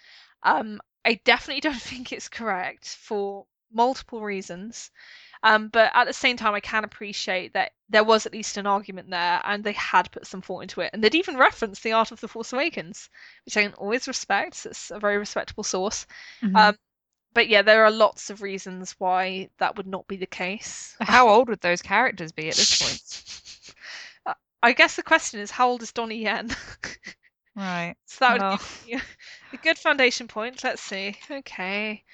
Um, 0.42 0.80
I 1.04 1.20
definitely 1.24 1.60
don't 1.68 1.80
think 1.80 2.12
it's 2.12 2.28
correct 2.28 2.88
for 2.88 3.46
multiple 3.72 4.22
reasons. 4.22 4.90
Um, 5.43 5.68
but 5.68 5.91
at 5.95 6.07
the 6.07 6.12
same 6.12 6.36
time, 6.36 6.55
I 6.55 6.61
can 6.61 6.84
appreciate 6.84 7.55
that 7.55 7.72
there 7.88 8.05
was 8.05 8.26
at 8.26 8.32
least 8.32 8.57
an 8.59 8.66
argument 8.66 9.11
there, 9.11 9.41
and 9.45 9.64
they 9.64 9.72
had 9.72 10.11
put 10.12 10.26
some 10.26 10.43
thought 10.43 10.61
into 10.61 10.82
it, 10.82 10.91
and 10.93 11.03
they'd 11.03 11.14
even 11.14 11.36
referenced 11.38 11.82
the 11.82 11.93
art 11.93 12.12
of 12.12 12.20
the 12.20 12.28
Force 12.28 12.53
Awakens, 12.53 13.09
which 13.47 13.57
I 13.57 13.62
can 13.62 13.72
always 13.74 14.07
respect. 14.07 14.66
It's 14.66 14.91
a 14.91 14.99
very 14.99 15.16
respectable 15.16 15.64
source. 15.64 16.07
Mhm. 16.43 16.57
Um, 16.57 16.78
but 17.32 17.49
yeah, 17.49 17.62
there 17.62 17.84
are 17.84 17.91
lots 17.91 18.28
of 18.28 18.43
reasons 18.43 18.95
why 18.99 19.49
that 19.59 19.76
would 19.76 19.86
not 19.86 20.07
be 20.09 20.16
the 20.16 20.26
case. 20.26 20.97
How 21.01 21.28
old 21.28 21.49
would 21.49 21.61
those 21.61 21.80
characters 21.82 22.32
be 22.32 22.49
at 22.49 22.57
this 22.57 22.78
point? 22.82 23.24
Uh, 24.26 24.34
I 24.62 24.74
guess 24.74 24.97
the 24.97 25.03
question 25.03 25.41
is, 25.41 25.51
how 25.51 25.70
old 25.70 25.82
is 25.82 25.93
Donnie 25.93 26.18
Yen? 26.22 26.51
Right. 27.57 27.97
So 28.07 28.24
that 28.24 28.32
would 28.34 28.43
Well. 28.43 28.61
you 28.86 29.01
a 29.53 29.57
good 29.57 29.78
foundation 29.78 30.28
point. 30.28 30.62
Let's 30.62 30.80
see. 30.82 31.16
Okay. 31.30 32.05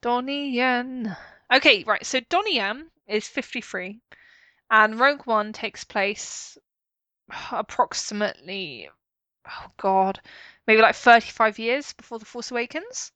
Donnie 0.00 0.50
Yen. 0.50 1.16
Okay, 1.52 1.84
right. 1.84 2.04
So 2.04 2.20
Donnie 2.20 2.56
Yen 2.56 2.90
is 3.06 3.28
53, 3.28 4.00
and 4.70 4.98
Rogue 4.98 5.26
One 5.26 5.52
takes 5.52 5.84
place 5.84 6.56
approximately, 7.52 8.88
oh 9.48 9.66
God, 9.76 10.20
maybe 10.66 10.82
like 10.82 10.94
35 10.94 11.58
years 11.58 11.92
before 11.92 12.18
The 12.18 12.24
Force 12.24 12.50
Awakens. 12.50 13.12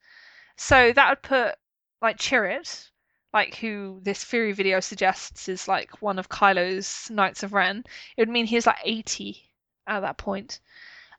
So 0.56 0.92
that 0.92 1.08
would 1.10 1.22
put 1.22 1.54
like 2.02 2.18
Chirrut, 2.18 2.90
like 3.32 3.56
who 3.56 4.00
this 4.02 4.24
theory 4.24 4.52
video 4.52 4.80
suggests 4.80 5.48
is 5.48 5.68
like 5.68 6.02
one 6.02 6.18
of 6.18 6.28
Kylo's 6.28 7.10
Knights 7.10 7.42
of 7.42 7.52
Ren. 7.52 7.84
It 8.16 8.22
would 8.22 8.28
mean 8.28 8.46
he's 8.46 8.66
like 8.66 8.78
80 8.84 9.42
at 9.86 10.00
that 10.00 10.18
point. 10.18 10.60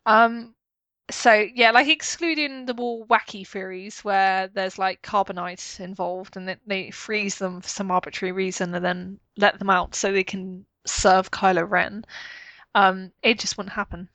Um, 0.05 0.55
so 1.09 1.45
yeah, 1.55 1.71
like 1.71 1.87
excluding 1.87 2.65
the 2.65 2.73
more 2.73 3.05
wacky 3.07 3.45
theories 3.47 4.03
where 4.03 4.47
there's 4.47 4.77
like 4.77 5.01
carbonite 5.01 5.79
involved 5.79 6.37
and 6.37 6.47
that 6.47 6.59
they 6.67 6.91
freeze 6.91 7.37
them 7.37 7.61
for 7.61 7.69
some 7.69 7.91
arbitrary 7.91 8.31
reason 8.31 8.73
and 8.75 8.85
then 8.85 9.19
let 9.37 9.59
them 9.59 9.69
out 9.69 9.95
so 9.95 10.11
they 10.11 10.23
can 10.23 10.65
serve 10.85 11.31
Kylo 11.31 11.67
Ren. 11.69 12.05
Um, 12.75 13.11
it 13.23 13.39
just 13.39 13.57
wouldn't 13.57 13.73
happen 13.73 14.09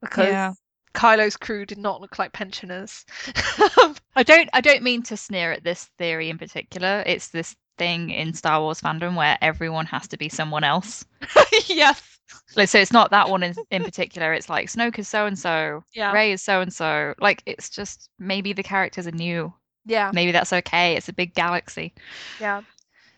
because 0.00 0.28
Yeah. 0.28 0.52
Kylo's 0.94 1.36
crew 1.36 1.64
did 1.66 1.78
not 1.78 2.00
look 2.00 2.18
like 2.18 2.32
pensioners. 2.32 3.04
I 4.16 4.22
don't 4.24 4.48
I 4.52 4.60
don't 4.60 4.82
mean 4.82 5.02
to 5.04 5.16
sneer 5.16 5.52
at 5.52 5.64
this 5.64 5.84
theory 5.98 6.30
in 6.30 6.38
particular. 6.38 7.02
It's 7.06 7.28
this 7.28 7.54
thing 7.78 8.10
in 8.10 8.34
Star 8.34 8.60
Wars 8.60 8.80
fandom 8.80 9.14
where 9.16 9.38
everyone 9.40 9.86
has 9.86 10.08
to 10.08 10.16
be 10.16 10.28
someone 10.28 10.64
else. 10.64 11.04
yes. 11.66 12.09
Like 12.56 12.68
so 12.68 12.78
it's 12.78 12.92
not 12.92 13.10
that 13.10 13.28
one 13.28 13.42
in, 13.42 13.54
in 13.70 13.84
particular. 13.84 14.32
It's 14.32 14.48
like 14.48 14.68
Snoke 14.68 14.98
is 14.98 15.08
so 15.08 15.26
and 15.26 15.38
so, 15.38 15.84
Yeah. 15.92 16.12
Rey 16.12 16.32
is 16.32 16.42
so 16.42 16.60
and 16.60 16.72
so. 16.72 17.14
Like 17.20 17.42
it's 17.46 17.70
just 17.70 18.10
maybe 18.18 18.52
the 18.52 18.62
characters 18.62 19.06
are 19.06 19.12
new. 19.12 19.52
Yeah. 19.86 20.10
Maybe 20.12 20.32
that's 20.32 20.52
okay. 20.52 20.96
It's 20.96 21.08
a 21.08 21.12
big 21.12 21.34
galaxy. 21.34 21.94
Yeah. 22.40 22.62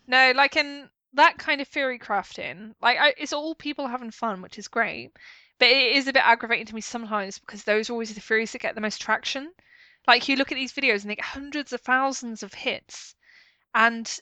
No, 0.07 0.33
like 0.35 0.55
in 0.55 0.89
that 1.13 1.37
kind 1.37 1.61
of 1.61 1.67
theory 1.67 1.99
crafting, 1.99 2.73
like 2.81 2.97
I, 2.99 3.13
it's 3.17 3.33
all 3.33 3.55
people 3.55 3.87
having 3.87 4.11
fun, 4.11 4.41
which 4.41 4.57
is 4.57 4.67
great. 4.67 5.11
But 5.59 5.69
it 5.69 5.95
is 5.95 6.07
a 6.07 6.13
bit 6.13 6.25
aggravating 6.25 6.65
to 6.67 6.75
me 6.75 6.81
sometimes 6.81 7.39
because 7.39 7.63
those 7.63 7.89
are 7.89 7.93
always 7.93 8.13
the 8.13 8.19
theories 8.19 8.51
that 8.51 8.61
get 8.61 8.75
the 8.75 8.81
most 8.81 9.01
traction. 9.01 9.51
Like 10.07 10.27
you 10.27 10.35
look 10.35 10.51
at 10.51 10.55
these 10.55 10.73
videos 10.73 11.01
and 11.01 11.11
they 11.11 11.15
get 11.15 11.25
hundreds 11.25 11.71
of 11.71 11.81
thousands 11.81 12.43
of 12.43 12.53
hits, 12.53 13.15
and 13.73 14.19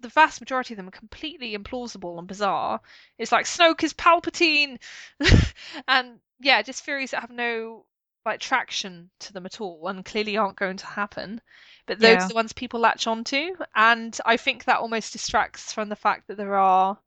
the 0.00 0.08
vast 0.08 0.40
majority 0.40 0.74
of 0.74 0.76
them 0.78 0.88
are 0.88 0.92
completely 0.92 1.56
implausible 1.56 2.18
and 2.18 2.26
bizarre. 2.28 2.80
It's 3.18 3.32
like 3.32 3.46
Snoke 3.46 3.82
is 3.82 3.92
Palpatine, 3.94 4.78
and 5.88 6.20
yeah, 6.40 6.62
just 6.62 6.84
theories 6.84 7.10
that 7.12 7.20
have 7.20 7.30
no 7.30 7.86
like 8.26 8.40
traction 8.40 9.10
to 9.20 9.32
them 9.32 9.46
at 9.46 9.60
all 9.60 9.88
and 9.88 10.04
clearly 10.04 10.36
aren't 10.36 10.56
going 10.58 10.76
to 10.78 10.86
happen. 10.86 11.40
But 11.86 12.00
those 12.00 12.16
Yeah. 12.16 12.24
are 12.24 12.28
the 12.28 12.34
ones 12.34 12.52
people 12.52 12.80
latch 12.80 13.06
onto, 13.06 13.56
and 13.74 14.18
I 14.26 14.36
think 14.36 14.64
that 14.64 14.78
almost 14.78 15.12
distracts 15.12 15.72
from 15.72 15.88
the 15.88 15.96
fact 15.96 16.28
that 16.28 16.36
there 16.36 16.56
are 16.56 16.98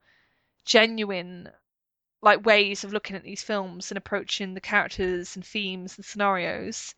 genuine 0.65 1.49
like 2.21 2.45
ways 2.45 2.83
of 2.83 2.93
looking 2.93 3.15
at 3.15 3.23
these 3.23 3.43
films 3.43 3.91
and 3.91 3.97
approaching 3.97 4.53
the 4.53 4.61
characters 4.61 5.35
and 5.35 5.45
themes 5.45 5.97
and 5.97 6.05
scenarios 6.05 6.95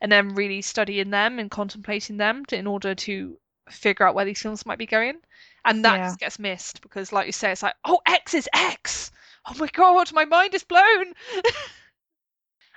and 0.00 0.10
then 0.12 0.34
really 0.34 0.62
studying 0.62 1.10
them 1.10 1.38
and 1.38 1.50
contemplating 1.50 2.16
them 2.16 2.44
to, 2.46 2.56
in 2.56 2.66
order 2.66 2.94
to 2.94 3.38
figure 3.72 4.06
out 4.06 4.14
where 4.14 4.24
these 4.24 4.40
films 4.42 4.66
might 4.66 4.78
be 4.78 4.86
going. 4.86 5.20
And 5.64 5.84
that 5.84 5.96
Yeah. 5.96 6.04
just 6.04 6.18
gets 6.18 6.38
missed 6.38 6.80
because 6.82 7.12
like 7.12 7.26
you 7.26 7.32
say 7.32 7.52
it's 7.52 7.62
like 7.62 7.76
oh 7.84 8.00
x 8.06 8.34
is 8.34 8.48
x. 8.54 9.10
Oh 9.46 9.54
my 9.58 9.68
god 9.68 10.12
my 10.12 10.24
mind 10.24 10.54
is 10.54 10.64
blown. 10.64 11.14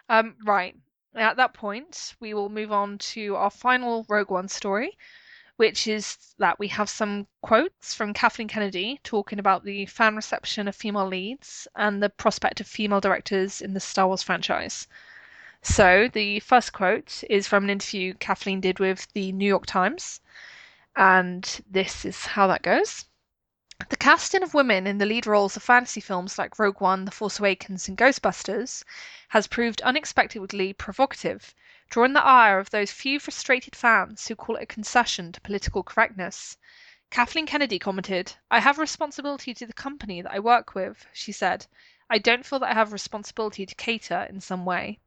Um 0.10 0.36
right. 0.46 0.76
At 1.16 1.38
that 1.38 1.54
point 1.54 2.16
we 2.20 2.34
will 2.34 2.50
move 2.50 2.72
on 2.72 2.98
to 3.00 3.36
our 3.36 3.50
final 3.50 4.06
rogue 4.10 4.30
one 4.30 4.48
story 4.48 4.98
which 5.58 5.88
is 5.88 6.18
that 6.40 6.58
we 6.60 6.68
have 6.70 6.90
some 6.90 7.28
quotes 7.42 7.94
from 7.94 8.14
Kathleen 8.14 8.48
Kennedy 8.48 9.00
talking 9.04 9.38
about 9.40 9.64
the 9.64 9.86
fan 9.86 10.16
reception 10.16 10.68
of 10.68 10.76
female 10.76 11.08
leads 11.08 11.68
and 11.76 12.02
the 12.02 12.10
prospect 12.10 12.60
of 12.60 12.68
female 12.68 13.00
directors 13.00 13.62
in 13.62 13.74
the 13.74 13.80
Star 13.80 14.08
Wars 14.08 14.24
franchise. 14.24 14.88
So, 15.62 16.08
the 16.08 16.40
first 16.40 16.74
quote 16.74 17.24
is 17.30 17.48
from 17.48 17.64
an 17.66 17.70
interview 17.70 18.14
Kathleen 18.16 18.60
did 18.62 18.80
with 18.80 19.08
the 19.14 19.32
New 19.32 19.48
York 19.48 19.66
Times, 19.68 20.20
and 20.96 21.62
this 21.70 22.06
is 22.06 22.26
how 22.26 22.48
that 22.48 22.62
goes. 22.62 23.06
The 23.90 23.98
casting 23.98 24.44
of 24.44 24.54
women 24.54 24.86
in 24.86 24.98
the 24.98 25.06
lead 25.06 25.26
roles 25.26 25.58
of 25.58 25.64
fantasy 25.64 26.02
films 26.02 26.38
like 26.38 26.60
Rogue 26.60 26.82
One, 26.82 27.06
The 27.06 27.12
Force 27.12 27.40
Awakens, 27.40 27.88
and 27.88 27.98
Ghostbusters 27.98 28.84
has 29.30 29.48
proved 29.48 29.82
unexpectedly 29.82 30.74
provocative 30.74 31.56
drawing 31.92 32.14
the 32.14 32.24
ire 32.24 32.58
of 32.58 32.70
those 32.70 32.90
few 32.90 33.20
frustrated 33.20 33.76
fans 33.76 34.26
who 34.26 34.36
call 34.36 34.56
it 34.56 34.64
a 34.64 34.66
concession 34.66 35.34
to 35.34 35.42
political 35.42 35.84
correctness. 35.84 36.58
Kathleen 37.10 37.46
Kennedy 37.46 37.80
commented, 37.80 38.34
I 38.50 38.62
have 38.62 38.78
a 38.78 38.82
responsibility 38.82 39.54
to 39.54 39.66
the 39.66 39.74
company 39.74 40.22
that 40.22 40.32
I 40.32 40.40
work 40.40 40.74
with, 40.74 41.06
she 41.12 41.34
said. 41.34 41.68
I 42.10 42.18
don't 42.18 42.46
feel 42.46 42.60
that 42.60 42.72
I 42.72 42.76
have 42.76 42.90
a 42.90 42.94
responsibility 42.94 43.66
to 43.66 43.76
cater 43.76 44.26
in 44.30 44.40
some 44.40 44.64
way. 44.64 45.00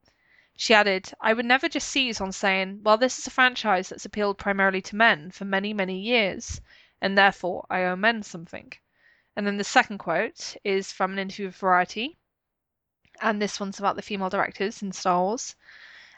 She 0.56 0.74
added, 0.74 1.12
I 1.20 1.32
would 1.32 1.46
never 1.46 1.68
just 1.68 1.88
seize 1.88 2.20
on 2.20 2.32
saying, 2.32 2.82
well, 2.82 2.96
this 2.96 3.18
is 3.18 3.26
a 3.26 3.30
franchise 3.30 3.88
that's 3.88 4.04
appealed 4.04 4.38
primarily 4.38 4.82
to 4.82 4.96
men 4.96 5.30
for 5.30 5.44
many, 5.44 5.72
many 5.72 5.98
years, 5.98 6.60
and 7.00 7.18
therefore 7.18 7.66
I 7.68 7.82
owe 7.82 7.96
men 7.96 8.22
something. 8.22 8.72
And 9.34 9.46
then 9.46 9.56
the 9.56 9.64
second 9.64 9.98
quote 9.98 10.56
is 10.62 10.92
from 10.92 11.12
an 11.12 11.18
interview 11.18 11.46
with 11.46 11.56
Variety, 11.56 12.16
and 13.20 13.40
this 13.40 13.60
one's 13.60 13.78
about 13.78 13.96
the 13.96 14.02
female 14.02 14.28
directors 14.28 14.82
in 14.82 14.90
Star 14.92 15.20
Wars 15.20 15.54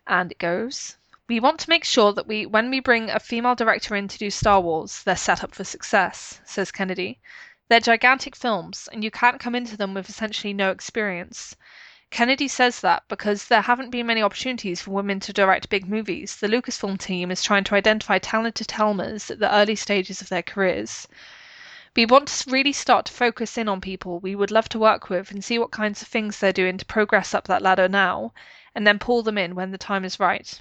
and 0.06 0.32
it 0.32 0.38
goes 0.38 0.96
we 1.28 1.40
want 1.40 1.60
to 1.60 1.68
make 1.68 1.84
sure 1.84 2.12
that 2.12 2.26
we 2.26 2.46
when 2.46 2.70
we 2.70 2.80
bring 2.80 3.10
a 3.10 3.20
female 3.20 3.54
director 3.54 3.94
in 3.94 4.08
to 4.08 4.18
do 4.18 4.30
Star 4.30 4.60
Wars 4.60 5.02
they're 5.02 5.16
set 5.16 5.44
up 5.44 5.54
for 5.54 5.64
success 5.64 6.40
says 6.44 6.72
Kennedy 6.72 7.20
they're 7.68 7.80
gigantic 7.80 8.34
films 8.34 8.88
and 8.92 9.04
you 9.04 9.10
can't 9.10 9.40
come 9.40 9.54
into 9.54 9.76
them 9.76 9.92
with 9.92 10.08
essentially 10.08 10.52
no 10.52 10.70
experience 10.70 11.54
Kennedy 12.10 12.48
says 12.48 12.80
that 12.80 13.02
because 13.08 13.46
there 13.46 13.62
haven't 13.62 13.90
been 13.90 14.06
many 14.06 14.22
opportunities 14.22 14.80
for 14.80 14.92
women 14.92 15.20
to 15.20 15.32
direct 15.32 15.68
big 15.68 15.88
movies 15.88 16.36
the 16.36 16.48
Lucasfilm 16.48 16.98
team 16.98 17.30
is 17.30 17.42
trying 17.42 17.64
to 17.64 17.74
identify 17.74 18.18
talented 18.18 18.70
helmers 18.70 19.30
at 19.30 19.38
the 19.38 19.54
early 19.54 19.76
stages 19.76 20.20
of 20.20 20.28
their 20.28 20.42
careers 20.42 21.08
we 21.96 22.06
want 22.06 22.28
to 22.28 22.50
really 22.50 22.72
start 22.72 23.06
to 23.06 23.12
focus 23.12 23.56
in 23.56 23.68
on 23.68 23.80
people 23.80 24.20
we 24.20 24.34
would 24.34 24.50
love 24.50 24.68
to 24.68 24.78
work 24.78 25.08
with 25.08 25.30
and 25.30 25.44
see 25.44 25.58
what 25.58 25.70
kinds 25.70 26.02
of 26.02 26.08
things 26.08 26.38
they're 26.38 26.52
doing 26.52 26.76
to 26.78 26.84
progress 26.84 27.34
up 27.34 27.46
that 27.46 27.62
ladder 27.62 27.88
now 27.88 28.32
and 28.76 28.86
then 28.86 28.98
pull 28.98 29.22
them 29.22 29.38
in 29.38 29.54
when 29.54 29.70
the 29.70 29.78
time 29.78 30.04
is 30.04 30.20
right. 30.20 30.60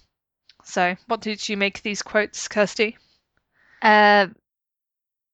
So, 0.63 0.95
what 1.07 1.21
did 1.21 1.47
you 1.47 1.57
make 1.57 1.77
of 1.77 1.83
these 1.83 2.01
quotes, 2.01 2.47
Kirsty? 2.47 2.97
Uh, 3.81 4.27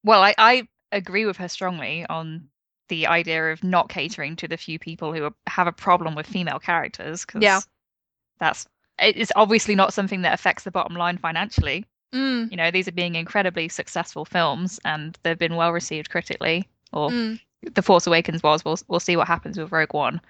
well, 0.03 0.23
I, 0.23 0.33
I 0.37 0.67
agree 0.91 1.25
with 1.25 1.37
her 1.37 1.47
strongly 1.47 2.05
on 2.07 2.49
the 2.91 3.07
idea 3.07 3.51
of 3.53 3.63
not 3.63 3.89
catering 3.89 4.35
to 4.35 4.47
the 4.47 4.57
few 4.57 4.77
people 4.77 5.13
who 5.13 5.33
have 5.47 5.67
a 5.67 5.71
problem 5.71 6.13
with 6.13 6.27
female 6.27 6.59
characters. 6.59 7.25
'cause 7.25 7.41
Yeah. 7.41 7.61
that's 8.39 8.67
it's 8.99 9.31
obviously 9.35 9.75
not 9.75 9.93
something 9.93 10.21
that 10.23 10.33
affects 10.33 10.63
the 10.63 10.71
bottom 10.71 10.95
line 10.95 11.17
financially. 11.17 11.85
Mm, 12.13 12.51
You 12.51 12.57
know, 12.57 12.69
these 12.69 12.87
are 12.87 12.91
being 12.91 13.15
incredibly 13.15 13.69
successful 13.69 14.25
films, 14.25 14.79
and 14.85 15.17
they've 15.23 15.39
been 15.39 15.55
well 15.55 15.71
received 15.71 16.09
critically. 16.11 16.67
Or 16.91 17.09
mm, 17.09 17.39
The 17.73 17.81
Force 17.81 18.05
Awakens 18.07 18.43
was. 18.43 18.65
We'll 18.65 18.77
we'll 18.89 18.99
see 18.99 19.15
what 19.15 19.27
happens 19.27 19.57
with 19.57 19.71
Rogue 19.71 19.93
One. 19.93 20.21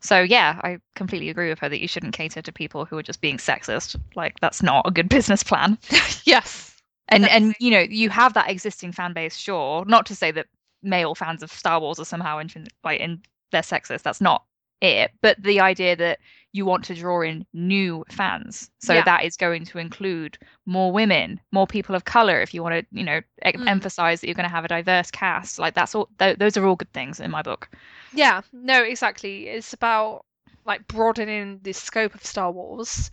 So 0.00 0.20
yeah, 0.20 0.60
I 0.62 0.78
completely 0.94 1.30
agree 1.30 1.48
with 1.48 1.58
her 1.60 1.68
that 1.70 1.80
you 1.80 1.88
shouldn't 1.88 2.12
cater 2.12 2.42
to 2.42 2.52
people 2.52 2.84
who 2.84 2.98
are 2.98 3.02
just 3.02 3.20
being 3.22 3.38
sexist. 3.38 3.96
Like 4.14 4.38
that's 4.40 4.62
not 4.62 4.86
a 4.86 4.90
good 4.90 5.08
business 5.16 5.42
plan. 5.42 5.78
yes. 6.24 6.76
And 7.08 7.26
and 7.28 7.54
you 7.60 7.70
know 7.70 7.80
you 7.80 8.10
have 8.10 8.34
that 8.34 8.50
existing 8.50 8.92
fan 8.92 9.12
base, 9.14 9.36
sure. 9.36 9.84
Not 9.86 10.06
to 10.06 10.14
say 10.14 10.30
that 10.32 10.46
male 10.82 11.14
fans 11.14 11.42
of 11.42 11.52
Star 11.52 11.80
Wars 11.80 11.98
are 11.98 12.04
somehow 12.04 12.38
in, 12.38 12.48
like 12.84 13.00
in 13.00 13.22
they're 13.52 13.62
sexist. 13.62 14.02
That's 14.02 14.20
not 14.20 14.44
it. 14.80 15.10
But 15.22 15.42
the 15.42 15.60
idea 15.60 15.96
that 15.96 16.18
you 16.52 16.64
want 16.66 16.84
to 16.84 16.94
draw 16.94 17.20
in 17.22 17.44
new 17.52 18.04
fans, 18.10 18.70
so 18.78 18.94
Yeah. 18.94 19.04
that 19.04 19.24
is 19.24 19.36
going 19.36 19.64
to 19.66 19.78
include 19.78 20.38
more 20.64 20.90
women, 20.92 21.40
more 21.52 21.66
people 21.66 21.94
of 21.94 22.04
color. 22.04 22.40
If 22.40 22.54
you 22.54 22.62
want 22.62 22.74
to, 22.74 22.86
you 22.98 23.04
know, 23.04 23.18
e- 23.44 23.52
Mm. 23.52 23.68
emphasize 23.68 24.20
that 24.20 24.26
you're 24.26 24.34
going 24.34 24.48
to 24.48 24.54
have 24.54 24.64
a 24.64 24.68
diverse 24.68 25.10
cast, 25.10 25.58
like 25.58 25.74
that's 25.74 25.94
all. 25.94 26.08
Th- 26.18 26.38
those 26.38 26.56
are 26.56 26.66
all 26.66 26.76
good 26.76 26.92
things 26.92 27.20
in 27.20 27.30
my 27.30 27.42
book. 27.42 27.68
Yeah, 28.12 28.40
no, 28.52 28.82
exactly. 28.82 29.48
It's 29.48 29.72
about 29.72 30.24
like 30.64 30.86
broadening 30.88 31.60
the 31.62 31.72
scope 31.72 32.14
of 32.14 32.24
Star 32.24 32.50
Wars 32.50 33.10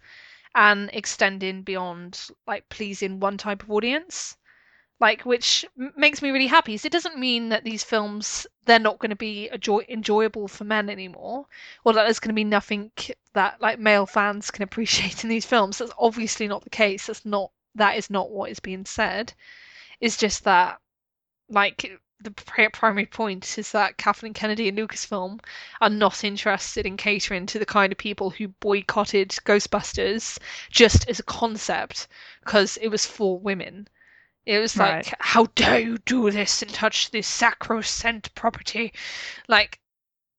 and 0.55 0.89
extending 0.93 1.61
beyond 1.63 2.27
like 2.47 2.67
pleasing 2.69 3.19
one 3.19 3.37
type 3.37 3.63
of 3.63 3.71
audience. 3.71 4.37
Like 4.99 5.23
which 5.23 5.65
makes 5.97 6.21
me 6.21 6.31
really 6.31 6.47
happy. 6.47 6.77
So 6.77 6.87
it 6.87 6.91
doesn't 6.91 7.17
mean 7.17 7.49
that 7.49 7.63
these 7.63 7.83
films 7.83 8.47
they're 8.65 8.79
not 8.79 8.99
going 8.99 9.09
to 9.09 9.15
be 9.15 9.49
enjoy- 9.51 9.85
enjoyable 9.89 10.47
for 10.47 10.63
men 10.63 10.89
anymore, 10.89 11.45
or 11.83 11.93
that 11.93 12.03
there's 12.03 12.19
going 12.19 12.29
to 12.29 12.35
be 12.35 12.43
nothing 12.43 12.91
that 13.33 13.59
like 13.61 13.79
male 13.79 14.05
fans 14.05 14.51
can 14.51 14.63
appreciate 14.63 15.23
in 15.23 15.29
these 15.29 15.45
films. 15.45 15.77
That's 15.79 15.91
obviously 15.97 16.47
not 16.47 16.63
the 16.63 16.69
case. 16.69 17.07
That's 17.07 17.25
not 17.25 17.51
that 17.75 17.97
is 17.97 18.09
not 18.09 18.29
what 18.29 18.51
is 18.51 18.59
being 18.59 18.85
said. 18.85 19.33
It's 19.99 20.17
just 20.17 20.43
that 20.43 20.79
like 21.49 21.99
the 22.21 22.31
primary 22.31 23.05
point 23.05 23.57
is 23.57 23.73
that 23.73 23.97
Kathleen 23.97 24.33
Kennedy 24.33 24.69
and 24.69 24.77
Lucasfilm 24.77 25.41
are 25.81 25.89
not 25.89 26.23
interested 26.23 26.85
in 26.85 26.95
catering 26.95 27.45
to 27.47 27.59
the 27.59 27.65
kind 27.65 27.91
of 27.91 27.97
people 27.97 28.29
who 28.29 28.47
boycotted 28.47 29.29
Ghostbusters 29.45 30.39
just 30.69 31.09
as 31.09 31.19
a 31.19 31.23
concept 31.23 32.07
because 32.39 32.77
it 32.77 32.87
was 32.87 33.05
for 33.05 33.37
women. 33.37 33.89
It 34.45 34.59
was 34.59 34.75
like, 34.77 34.93
right. 34.93 35.13
how 35.19 35.47
dare 35.55 35.79
you 35.79 35.97
do 35.99 36.29
this 36.29 36.61
and 36.61 36.73
touch 36.73 37.11
this 37.11 37.27
sacrosanct 37.27 38.35
property? 38.35 38.93
Like, 39.47 39.79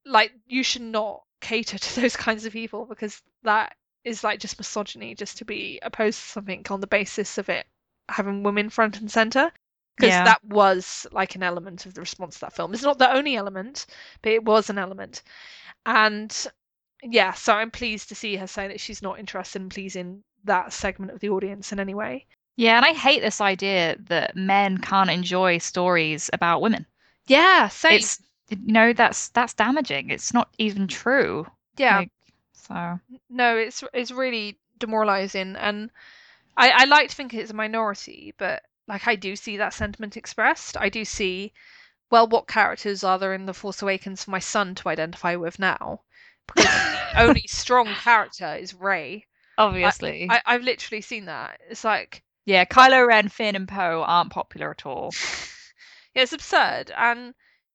like 0.04 0.32
you 0.46 0.62
should 0.62 0.82
not 0.82 1.22
cater 1.40 1.78
to 1.78 1.94
those 2.00 2.16
kinds 2.16 2.44
of 2.44 2.52
people 2.52 2.84
because 2.84 3.22
that 3.42 3.76
is 4.04 4.22
like 4.22 4.40
just 4.40 4.58
misogyny, 4.58 5.14
just 5.14 5.38
to 5.38 5.44
be 5.44 5.78
opposed 5.82 6.20
to 6.20 6.28
something 6.28 6.66
on 6.68 6.80
the 6.80 6.86
basis 6.86 7.38
of 7.38 7.48
it 7.48 7.66
having 8.08 8.42
women 8.42 8.68
front 8.68 9.00
and 9.00 9.10
center. 9.10 9.50
Because 9.96 10.10
yeah. 10.10 10.24
that 10.24 10.44
was 10.44 11.06
like 11.12 11.36
an 11.36 11.44
element 11.44 11.86
of 11.86 11.94
the 11.94 12.00
response 12.00 12.34
to 12.34 12.40
that 12.40 12.52
film. 12.52 12.74
It's 12.74 12.82
not 12.82 12.98
the 12.98 13.14
only 13.14 13.36
element, 13.36 13.86
but 14.22 14.32
it 14.32 14.44
was 14.44 14.68
an 14.68 14.76
element. 14.76 15.22
And 15.86 16.46
yeah, 17.02 17.32
so 17.32 17.54
I'm 17.54 17.70
pleased 17.70 18.08
to 18.08 18.16
see 18.16 18.34
her 18.36 18.48
say 18.48 18.66
that 18.66 18.80
she's 18.80 19.02
not 19.02 19.20
interested 19.20 19.62
in 19.62 19.68
pleasing 19.68 20.24
that 20.42 20.72
segment 20.72 21.12
of 21.12 21.20
the 21.20 21.28
audience 21.28 21.70
in 21.70 21.78
any 21.78 21.94
way. 21.94 22.26
Yeah, 22.56 22.76
and 22.76 22.84
I 22.84 22.92
hate 22.92 23.20
this 23.20 23.40
idea 23.40 23.96
that 24.06 24.36
men 24.36 24.78
can't 24.78 25.10
enjoy 25.10 25.58
stories 25.58 26.30
about 26.32 26.62
women. 26.62 26.86
Yeah, 27.26 27.68
same. 27.68 27.94
It's 27.94 28.22
you 28.48 28.58
know 28.72 28.92
that's 28.92 29.28
that's 29.30 29.54
damaging. 29.54 30.10
It's 30.10 30.32
not 30.32 30.54
even 30.58 30.86
true. 30.86 31.46
Yeah. 31.76 31.98
Like, 31.98 32.10
so 32.52 33.00
no, 33.28 33.56
it's 33.56 33.82
it's 33.92 34.12
really 34.12 34.58
demoralizing, 34.78 35.56
and 35.56 35.90
I 36.56 36.70
I 36.70 36.84
like 36.84 37.10
to 37.10 37.16
think 37.16 37.34
it's 37.34 37.50
a 37.50 37.54
minority, 37.54 38.34
but 38.38 38.62
like 38.86 39.08
I 39.08 39.16
do 39.16 39.34
see 39.34 39.56
that 39.56 39.74
sentiment 39.74 40.16
expressed. 40.16 40.76
I 40.76 40.88
do 40.88 41.04
see, 41.04 41.52
well, 42.10 42.28
what 42.28 42.46
characters 42.46 43.02
are 43.02 43.18
there 43.18 43.34
in 43.34 43.46
the 43.46 43.54
Force 43.54 43.82
Awakens 43.82 44.24
for 44.24 44.30
my 44.30 44.38
son 44.38 44.74
to 44.76 44.88
identify 44.88 45.34
with 45.34 45.58
now? 45.58 46.02
Because 46.46 46.66
the 46.66 46.98
only 47.20 47.44
strong 47.48 47.86
character 47.94 48.54
is 48.54 48.74
Rey. 48.74 49.26
Obviously, 49.58 50.28
I, 50.30 50.36
I, 50.36 50.42
I've 50.54 50.62
literally 50.62 51.00
seen 51.00 51.24
that. 51.24 51.60
It's 51.68 51.84
like 51.84 52.22
yeah, 52.46 52.64
Kylo 52.64 53.06
Ren, 53.06 53.28
Finn, 53.28 53.56
and 53.56 53.68
Poe 53.68 54.04
aren't 54.06 54.30
popular 54.30 54.70
at 54.70 54.86
all. 54.86 55.12
yeah, 56.14 56.22
it's 56.22 56.32
absurd, 56.32 56.92
and 56.96 57.34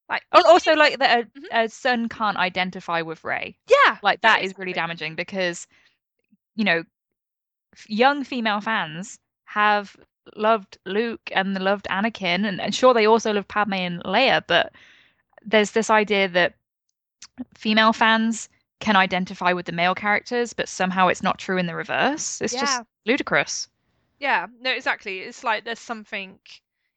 like 0.10 0.24
also 0.32 0.74
like 0.74 1.00
that 1.00 1.20
a, 1.20 1.24
mm-hmm. 1.24 1.46
a, 1.52 1.70
son 1.70 2.10
can't 2.10 2.38
identify 2.38 3.02
with 3.02 3.24
Rey. 3.24 3.58
Yeah, 3.68 3.98
like 4.02 4.22
that 4.22 4.44
is 4.44 4.58
really 4.58 4.74
damaging 4.74 5.16
because 5.16 5.68
you 6.56 6.66
know 6.66 6.84
young 7.88 8.24
female 8.24 8.62
fans 8.62 9.20
have 9.46 9.96
loved 10.36 10.78
Luke 10.86 11.32
and 11.34 11.56
they 11.56 11.60
loved 11.60 11.88
Anakin, 11.90 12.48
and, 12.48 12.62
and 12.62 12.74
sure 12.74 12.94
they 12.94 13.08
also 13.08 13.34
love 13.34 13.48
Padme 13.48 13.74
and 13.74 14.04
Leia, 14.04 14.44
but 14.46 14.72
there's 15.46 15.72
this 15.72 15.90
idea 15.90 16.28
that 16.28 16.56
female 17.56 17.94
fans 17.94 18.50
can 18.80 18.96
identify 18.96 19.54
with 19.54 19.66
the 19.66 19.72
male 19.72 19.96
characters, 19.96 20.54
but 20.54 20.70
somehow 20.70 21.08
it's 21.08 21.24
not 21.24 21.38
true 21.38 21.58
in 21.58 21.66
the 21.66 21.76
reverse. 21.76 22.42
It's 22.42 22.54
yeah. 22.54 22.62
just 22.62 22.84
ludicrous. 23.06 23.68
Yeah, 24.20 24.48
no, 24.60 24.72
exactly. 24.72 25.20
It's 25.20 25.44
like 25.44 25.64
there's 25.64 25.80
something 25.80 26.40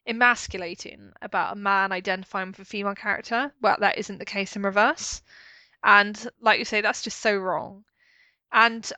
emasculating 0.06 1.12
about 1.22 1.52
a 1.52 1.56
man 1.56 1.92
identifying 1.92 2.48
with 2.48 2.58
a 2.58 2.64
female 2.64 2.94
character. 2.94 3.52
Well, 3.60 3.76
that 3.80 3.98
isn't 3.98 4.18
the 4.18 4.24
case 4.24 4.56
in 4.56 4.62
reverse. 4.62 5.22
And 5.84 6.28
like 6.40 6.58
you 6.58 6.64
say, 6.64 6.80
that's 6.80 7.02
just 7.02 7.20
so 7.20 7.36
wrong. 7.36 7.84
And 8.52 8.90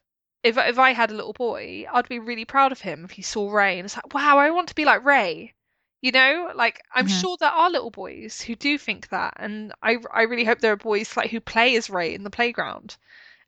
if 0.43 0.59
if 0.59 0.79
I 0.79 0.93
had 0.93 1.11
a 1.11 1.14
little 1.14 1.33
boy, 1.33 1.87
I'd 1.93 2.09
be 2.09 2.18
really 2.18 2.45
proud 2.45 2.72
of 2.72 2.81
him 2.81 3.05
if 3.05 3.12
he 3.12 3.22
saw 3.22 3.51
Rey 3.51 3.79
and 3.79 3.87
it's 3.87 3.97
like, 3.97 4.12
wow, 4.14 4.39
I 4.39 4.51
want 4.51 4.68
to 4.68 4.75
be 4.75 4.85
like 4.85 5.05
Rey. 5.05 5.55
You 6.01 6.12
know, 6.12 6.53
like 6.55 6.83
I'm 6.93 7.07
mm-hmm. 7.07 7.20
sure 7.20 7.37
there 7.39 7.49
are 7.51 7.70
little 7.70 7.91
boys 7.91 8.41
who 8.43 8.55
do 8.55 8.77
think 8.77 9.09
that, 9.09 9.35
and 9.39 9.72
I 9.83 9.99
I 10.12 10.22
really 10.22 10.45
hope 10.45 10.61
there 10.61 10.72
are 10.72 10.77
boys 10.77 11.16
like 11.16 11.31
who 11.31 11.41
play 11.41 11.77
as 11.77 11.89
Rey 11.89 12.14
in 12.14 12.25
the 12.25 12.31
playground 12.31 12.97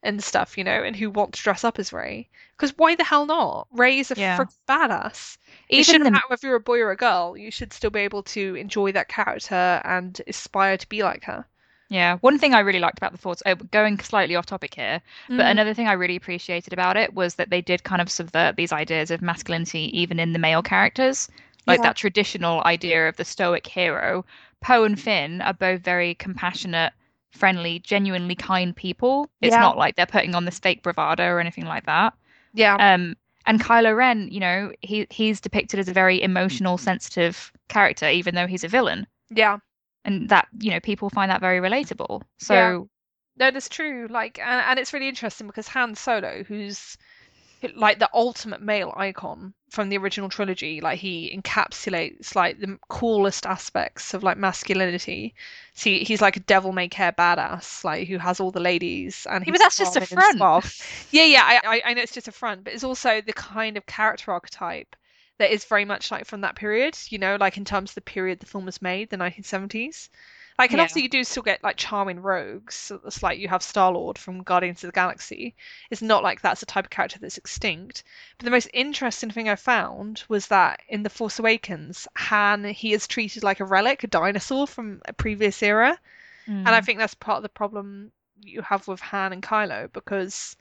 and 0.06 0.22
stuff, 0.22 0.56
you 0.56 0.64
know, 0.64 0.82
and 0.82 0.96
who 0.96 1.10
want 1.10 1.34
to 1.34 1.42
dress 1.42 1.64
up 1.64 1.78
as 1.78 1.92
Rey. 1.92 2.28
Because 2.56 2.72
why 2.78 2.94
the 2.94 3.04
hell 3.04 3.26
not? 3.26 3.66
Rey 3.72 3.98
is 3.98 4.10
a 4.10 4.14
yeah. 4.16 4.38
friggin' 4.38 4.54
badass. 4.68 5.36
Even 5.68 5.80
it 5.80 5.84
shouldn't 5.84 6.04
the... 6.04 6.10
matter 6.12 6.32
if 6.32 6.42
you're 6.42 6.56
a 6.56 6.60
boy 6.60 6.78
or 6.80 6.90
a 6.90 6.96
girl. 6.96 7.36
You 7.36 7.50
should 7.50 7.72
still 7.72 7.90
be 7.90 8.00
able 8.00 8.22
to 8.22 8.54
enjoy 8.54 8.92
that 8.92 9.08
character 9.08 9.82
and 9.84 10.20
aspire 10.26 10.78
to 10.78 10.88
be 10.88 11.02
like 11.02 11.24
her. 11.24 11.44
Yeah, 11.88 12.16
one 12.16 12.38
thing 12.38 12.52
I 12.52 12.60
really 12.60 12.80
liked 12.80 12.98
about 12.98 13.12
the 13.12 13.18
Force, 13.18 13.42
oh, 13.46 13.54
going 13.54 14.00
slightly 14.00 14.34
off 14.34 14.46
topic 14.46 14.74
here, 14.74 15.00
mm. 15.28 15.36
but 15.36 15.46
another 15.46 15.72
thing 15.72 15.86
I 15.86 15.92
really 15.92 16.16
appreciated 16.16 16.72
about 16.72 16.96
it 16.96 17.14
was 17.14 17.36
that 17.36 17.50
they 17.50 17.60
did 17.60 17.84
kind 17.84 18.02
of 18.02 18.10
subvert 18.10 18.56
these 18.56 18.72
ideas 18.72 19.12
of 19.12 19.22
masculinity 19.22 19.96
even 19.96 20.18
in 20.18 20.32
the 20.32 20.40
male 20.40 20.62
characters. 20.62 21.28
Like 21.66 21.78
yeah. 21.78 21.84
that 21.84 21.96
traditional 21.96 22.62
idea 22.64 23.08
of 23.08 23.16
the 23.16 23.24
stoic 23.24 23.66
hero. 23.66 24.24
Poe 24.60 24.84
and 24.84 24.98
Finn 24.98 25.40
are 25.42 25.52
both 25.52 25.82
very 25.82 26.14
compassionate, 26.14 26.92
friendly, 27.36 27.78
genuinely 27.80 28.34
kind 28.34 28.74
people. 28.74 29.30
It's 29.40 29.52
yeah. 29.52 29.60
not 29.60 29.76
like 29.76 29.96
they're 29.96 30.06
putting 30.06 30.34
on 30.34 30.44
this 30.44 30.58
fake 30.58 30.82
bravado 30.82 31.26
or 31.26 31.40
anything 31.40 31.66
like 31.66 31.86
that. 31.86 32.14
Yeah. 32.54 32.76
Um, 32.76 33.16
and 33.46 33.60
Kylo 33.62 33.96
Ren, 33.96 34.28
you 34.30 34.40
know, 34.40 34.72
he 34.80 35.06
he's 35.10 35.40
depicted 35.40 35.78
as 35.78 35.88
a 35.88 35.92
very 35.92 36.20
emotional, 36.20 36.78
sensitive 36.78 37.52
character, 37.68 38.08
even 38.08 38.34
though 38.34 38.46
he's 38.46 38.64
a 38.64 38.68
villain. 38.68 39.06
Yeah. 39.30 39.58
And 40.04 40.28
that, 40.28 40.48
you 40.58 40.70
know, 40.70 40.80
people 40.80 41.10
find 41.10 41.30
that 41.30 41.40
very 41.40 41.60
relatable. 41.60 42.22
So 42.38 42.54
yeah. 42.54 42.80
No, 43.38 43.50
that's 43.50 43.68
true. 43.68 44.08
Like 44.10 44.38
and, 44.38 44.62
and 44.66 44.78
it's 44.78 44.92
really 44.92 45.08
interesting 45.08 45.46
because 45.46 45.68
Han 45.68 45.94
Solo, 45.94 46.42
who's 46.42 46.96
like 47.74 47.98
the 47.98 48.10
ultimate 48.12 48.60
male 48.60 48.92
icon 48.96 49.52
from 49.70 49.88
the 49.88 49.96
original 49.98 50.28
trilogy 50.28 50.80
like 50.80 50.98
he 50.98 51.36
encapsulates 51.36 52.34
like 52.34 52.58
the 52.60 52.78
coolest 52.88 53.44
aspects 53.46 54.14
of 54.14 54.22
like 54.22 54.38
masculinity. 54.38 55.34
See 55.74 56.04
he's 56.04 56.22
like 56.22 56.36
a 56.36 56.40
devil 56.40 56.72
may 56.72 56.88
care 56.88 57.12
badass 57.12 57.84
like 57.84 58.08
who 58.08 58.18
has 58.18 58.40
all 58.40 58.50
the 58.50 58.60
ladies 58.60 59.26
and 59.28 59.44
yeah, 59.46 59.52
but 59.52 59.60
that's 59.60 59.76
just 59.76 59.96
a 59.96 60.00
front. 60.00 60.40
yeah 61.10 61.24
yeah 61.24 61.60
I, 61.64 61.82
I 61.84 61.94
know 61.94 62.02
it's 62.02 62.14
just 62.14 62.28
a 62.28 62.32
front 62.32 62.64
but 62.64 62.72
it's 62.72 62.84
also 62.84 63.20
the 63.20 63.32
kind 63.32 63.76
of 63.76 63.86
character 63.86 64.32
archetype 64.32 64.96
that 65.38 65.52
is 65.52 65.64
very 65.64 65.84
much 65.84 66.10
like 66.10 66.24
from 66.24 66.40
that 66.42 66.56
period 66.56 66.96
you 67.08 67.18
know 67.18 67.36
like 67.38 67.56
in 67.56 67.64
terms 67.64 67.90
of 67.90 67.96
the 67.96 68.00
period 68.00 68.40
the 68.40 68.46
film 68.46 68.64
was 68.64 68.80
made 68.80 69.10
the 69.10 69.16
1970s 69.16 70.08
like, 70.58 70.70
and 70.70 70.78
yeah. 70.78 70.84
obviously 70.84 71.02
you 71.02 71.08
do 71.08 71.24
still 71.24 71.42
get 71.42 71.62
like 71.62 71.76
charming 71.76 72.20
rogues. 72.20 72.90
It's 73.04 73.22
like 73.22 73.38
you 73.38 73.48
have 73.48 73.62
Star 73.62 73.92
Lord 73.92 74.18
from 74.18 74.42
Guardians 74.42 74.82
of 74.82 74.88
the 74.88 74.92
Galaxy. 74.92 75.54
It's 75.90 76.02
not 76.02 76.22
like 76.22 76.40
that's 76.40 76.60
the 76.60 76.66
type 76.66 76.84
of 76.84 76.90
character 76.90 77.18
that's 77.18 77.38
extinct. 77.38 78.04
But 78.38 78.44
the 78.44 78.50
most 78.50 78.68
interesting 78.72 79.30
thing 79.30 79.48
I 79.48 79.56
found 79.56 80.24
was 80.28 80.48
that 80.48 80.80
in 80.88 81.02
The 81.02 81.10
Force 81.10 81.38
Awakens, 81.38 82.08
Han 82.16 82.64
he 82.64 82.92
is 82.92 83.06
treated 83.06 83.42
like 83.42 83.60
a 83.60 83.64
relic, 83.64 84.04
a 84.04 84.06
dinosaur 84.06 84.66
from 84.66 85.02
a 85.06 85.12
previous 85.12 85.62
era, 85.62 85.98
mm. 86.46 86.52
and 86.52 86.68
I 86.68 86.80
mm. 86.80 86.84
think 86.84 86.98
that's 86.98 87.14
part 87.14 87.38
of 87.38 87.42
the 87.42 87.48
problem 87.48 88.12
you 88.42 88.62
have 88.62 88.86
with 88.88 89.00
Han 89.00 89.32
and 89.32 89.42
Kylo 89.42 89.92
because 89.92 90.56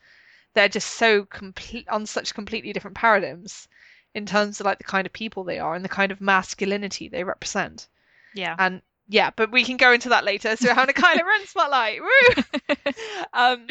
they're 0.53 0.69
just 0.69 0.95
so 0.95 1.25
complete 1.25 1.87
on 1.89 2.05
such 2.05 2.33
completely 2.33 2.73
different 2.73 2.97
paradigms 2.97 3.67
in 4.13 4.25
terms 4.25 4.59
of 4.59 4.65
like 4.65 4.77
the 4.77 4.83
kind 4.83 5.05
of 5.05 5.13
people 5.13 5.43
they 5.43 5.59
are 5.59 5.75
and 5.75 5.83
the 5.83 5.89
kind 5.89 6.11
of 6.11 6.21
masculinity 6.21 7.07
they 7.07 7.23
represent. 7.23 7.87
Yeah. 8.33 8.55
And 8.57 8.81
yeah, 9.07 9.29
but 9.35 9.51
we 9.51 9.63
can 9.63 9.77
go 9.77 9.91
into 9.91 10.09
that 10.09 10.23
later. 10.23 10.55
So 10.55 10.73
having 10.73 10.95
a 10.95 10.99
Kylo 10.99 11.23
Ren 11.25 11.45
spotlight, 11.45 12.01
woo! 12.01 12.43
um, 13.33 13.67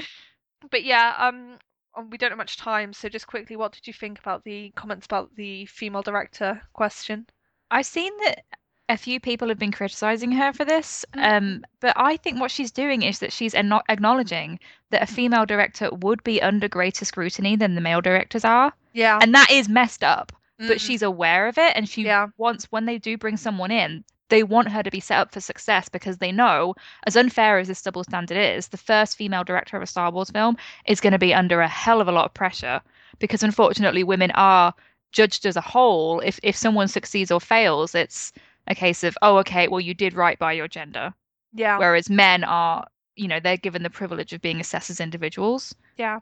but 0.70 0.85
yeah, 0.85 1.14
um, 1.18 1.59
um, 1.97 2.11
we 2.11 2.18
don't 2.18 2.30
have 2.30 2.39
much 2.39 2.57
time, 2.57 2.93
so 2.93 3.09
just 3.09 3.26
quickly, 3.26 3.57
what 3.57 3.72
did 3.72 3.87
you 3.87 3.93
think 3.93 4.18
about 4.18 4.45
the 4.45 4.70
comments 4.76 5.07
about 5.07 5.35
the 5.37 5.66
female 5.66 6.03
director 6.03 6.61
question? 6.72 7.26
I've 7.70 7.87
seen 7.87 8.12
that 8.24 8.45
a 8.89 8.97
few 8.97 9.18
people 9.18 9.49
have 9.49 9.59
been 9.59 9.72
criticizing 9.72 10.32
her 10.32 10.53
for 10.53 10.64
this, 10.64 11.05
mm-hmm. 11.14 11.45
um, 11.47 11.64
but 11.80 11.95
I 11.97 12.16
think 12.16 12.41
what 12.41 12.51
she's 12.51 12.70
doing 12.70 13.03
is 13.03 13.18
that 13.18 13.32
she's 13.32 13.55
acknowledging 13.55 14.59
that 14.91 15.03
a 15.03 15.12
female 15.12 15.47
director 15.47 15.91
would 15.91 16.22
be 16.22 16.43
under 16.43 16.68
greater 16.68 17.05
scrutiny 17.05 17.57
than 17.57 17.74
the 17.74 17.80
male 17.80 18.01
directors 18.01 18.45
are. 18.45 18.72
Yeah, 18.93 19.18
and 19.20 19.35
that 19.35 19.51
is 19.51 19.68
messed 19.68 20.05
up. 20.05 20.32
Mm-hmm. 20.61 20.68
But 20.68 20.80
she's 20.80 21.03
aware 21.03 21.49
of 21.49 21.59
it, 21.59 21.72
and 21.74 21.89
she 21.89 22.05
yeah. 22.05 22.28
wants 22.37 22.66
when 22.70 22.85
they 22.85 22.99
do 22.99 23.18
bring 23.18 23.37
someone 23.37 23.72
in, 23.72 24.05
they 24.29 24.43
want 24.43 24.68
her 24.68 24.83
to 24.83 24.91
be 24.91 25.01
set 25.01 25.18
up 25.18 25.33
for 25.33 25.41
success 25.41 25.89
because 25.89 26.18
they 26.18 26.33
know, 26.33 26.75
as 27.07 27.16
unfair 27.16 27.59
as 27.59 27.68
this 27.68 27.83
double 27.83 28.05
standard 28.05 28.39
is, 28.39 28.68
the 28.68 28.77
first 28.77 29.16
female 29.16 29.45
director 29.45 29.77
of 29.77 29.83
a 29.83 29.87
Star 29.87 30.11
Wars 30.11 30.31
film 30.31 30.57
is 30.87 31.01
going 31.01 31.12
to 31.12 31.18
be 31.18 31.35
under 31.35 31.61
a 31.61 31.68
hell 31.68 32.01
of 32.01 32.09
a 32.09 32.12
lot 32.12 32.25
of 32.25 32.35
pressure 32.35 32.81
because 33.18 33.43
unfortunately 33.43 34.03
women 34.03 34.31
are 34.33 34.72
judged 35.12 35.47
as 35.47 35.57
a 35.57 35.61
whole. 35.61 36.20
If 36.20 36.41
if 36.43 36.57
someone 36.57 36.89
succeeds 36.89 37.31
or 37.31 37.41
fails, 37.41 37.95
it's 37.95 38.33
a 38.66 38.75
case 38.75 39.05
of, 39.05 39.16
oh, 39.22 39.37
okay, 39.39 39.68
well, 39.68 39.81
you 39.81 39.95
did 39.95 40.14
right 40.14 40.39
by 40.39 40.53
your 40.53 40.68
gender. 40.68 41.12
Yeah. 41.53 41.79
Whereas 41.79 42.11
men 42.11 42.45
are, 42.45 42.87
you 43.16 43.29
know, 43.29 43.41
they're 43.41 43.57
given 43.57 43.83
the 43.83 43.91
privilege 43.91 44.33
of 44.33 44.41
being 44.41 44.61
assessed 44.61 44.91
as 44.91 45.01
individuals. 45.01 45.75
Yeah. 45.97 46.20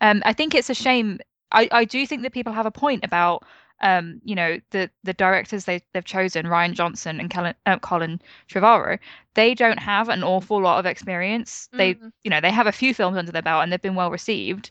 Um, 0.00 0.22
I 0.24 0.32
think 0.32 0.54
it's 0.54 0.70
a 0.70 0.74
shame. 0.74 1.20
I, 1.52 1.68
I 1.70 1.84
do 1.84 2.06
think 2.06 2.22
that 2.22 2.32
people 2.32 2.52
have 2.52 2.66
a 2.66 2.70
point 2.70 3.04
about 3.04 3.44
um, 3.80 4.20
you 4.24 4.34
know, 4.34 4.58
the 4.70 4.90
the 5.04 5.12
directors 5.14 5.64
they 5.64 5.82
they've 5.92 6.04
chosen, 6.04 6.46
Rian 6.46 6.72
Johnson 6.74 7.20
and 7.20 7.30
Colin, 7.30 7.54
uh, 7.66 7.78
Colin 7.78 8.20
Trevorrow, 8.48 8.98
they 9.34 9.54
don't 9.54 9.78
have 9.78 10.08
an 10.08 10.22
awful 10.24 10.60
lot 10.62 10.78
of 10.78 10.86
experience. 10.86 11.68
They, 11.76 11.94
Mm. 11.94 12.12
you 12.24 12.30
know, 12.30 12.40
they 12.40 12.50
have 12.52 12.66
a 12.66 12.72
few 12.72 12.94
films 12.94 13.16
under 13.18 13.32
their 13.32 13.42
belt 13.42 13.62
and 13.62 13.72
they've 13.72 13.80
been 13.82 13.94
well 13.94 14.10
received, 14.10 14.70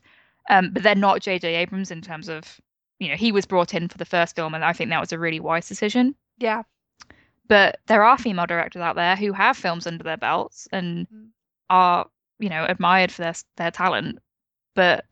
um, 0.50 0.72
but 0.72 0.84
they're 0.84 0.96
not 0.96 1.22
J.J. 1.22 1.56
Abrams 1.56 1.92
in 1.92 2.02
terms 2.02 2.30
of, 2.30 2.60
you 3.00 3.10
know, 3.10 3.16
he 3.16 3.32
was 3.32 3.46
brought 3.46 3.74
in 3.74 3.88
for 3.88 3.98
the 3.98 4.06
first 4.06 4.36
film, 4.36 4.54
and 4.56 4.66
I 4.66 4.74
think 4.74 4.90
that 4.90 5.00
was 5.02 5.14
a 5.14 5.20
really 5.20 5.40
wise 5.40 5.68
decision. 5.68 6.16
Yeah. 6.40 6.64
But 7.48 7.80
there 7.88 8.04
are 8.04 8.18
female 8.18 8.48
directors 8.48 8.82
out 8.82 8.96
there 8.96 9.16
who 9.16 9.34
have 9.34 9.58
films 9.58 9.86
under 9.88 10.04
their 10.04 10.18
belts 10.18 10.68
and 10.72 11.08
Mm. 11.10 11.30
are, 11.70 12.10
you 12.40 12.50
know, 12.50 12.66
admired 12.66 13.12
for 13.12 13.22
their 13.22 13.36
their 13.58 13.72
talent, 13.72 14.20
but 14.76 15.06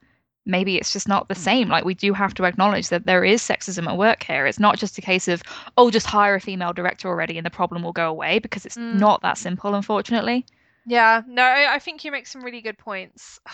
maybe 0.45 0.77
it's 0.77 0.93
just 0.93 1.07
not 1.07 1.27
the 1.27 1.35
same. 1.35 1.69
Like 1.69 1.85
we 1.85 1.93
do 1.93 2.13
have 2.13 2.33
to 2.35 2.43
acknowledge 2.45 2.89
that 2.89 3.05
there 3.05 3.23
is 3.23 3.41
sexism 3.41 3.87
at 3.87 3.97
work 3.97 4.23
here. 4.23 4.45
It's 4.45 4.59
not 4.59 4.77
just 4.77 4.97
a 4.97 5.01
case 5.01 5.27
of, 5.27 5.41
oh, 5.77 5.89
just 5.91 6.07
hire 6.07 6.35
a 6.35 6.41
female 6.41 6.73
director 6.73 7.07
already 7.07 7.37
and 7.37 7.45
the 7.45 7.49
problem 7.51 7.83
will 7.83 7.93
go 7.93 8.09
away 8.09 8.39
because 8.39 8.65
it's 8.65 8.77
Mm. 8.77 8.95
not 8.99 9.21
that 9.21 9.37
simple, 9.37 9.73
unfortunately. 9.75 10.45
Yeah, 10.85 11.21
no, 11.27 11.43
I 11.43 11.75
I 11.75 11.79
think 11.79 12.03
you 12.03 12.11
make 12.11 12.27
some 12.27 12.43
really 12.43 12.61
good 12.61 12.77
points. 12.77 13.39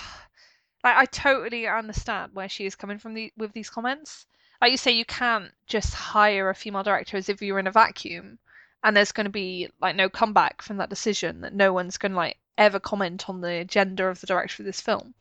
Like, 0.83 0.95
I 0.95 1.05
totally 1.05 1.67
understand 1.67 2.33
where 2.33 2.47
she 2.47 2.65
is 2.65 2.75
coming 2.75 2.99
from 2.99 3.13
the, 3.13 3.33
with 3.35 3.51
these 3.51 3.69
comments. 3.69 4.25
Like 4.61 4.71
you 4.71 4.77
say, 4.77 4.91
you 4.91 5.03
can't 5.03 5.51
just 5.67 5.93
hire 5.93 6.49
a 6.49 6.55
female 6.55 6.83
director 6.83 7.17
as 7.17 7.27
if 7.27 7.41
you 7.41 7.51
were 7.53 7.59
in 7.59 7.67
a 7.67 7.71
vacuum, 7.71 8.39
and 8.83 8.95
there's 8.95 9.11
going 9.11 9.25
to 9.25 9.29
be 9.31 9.69
like 9.81 9.97
no 9.97 10.07
comeback 10.09 10.61
from 10.61 10.77
that 10.77 10.89
decision. 10.89 11.41
That 11.41 11.53
no 11.53 11.73
one's 11.73 11.97
going 11.97 12.13
to 12.13 12.17
like 12.17 12.37
ever 12.57 12.79
comment 12.79 13.29
on 13.29 13.41
the 13.41 13.65
gender 13.65 14.09
of 14.09 14.21
the 14.21 14.27
director 14.27 14.63
of 14.63 14.67
this 14.67 14.79
film. 14.81 15.13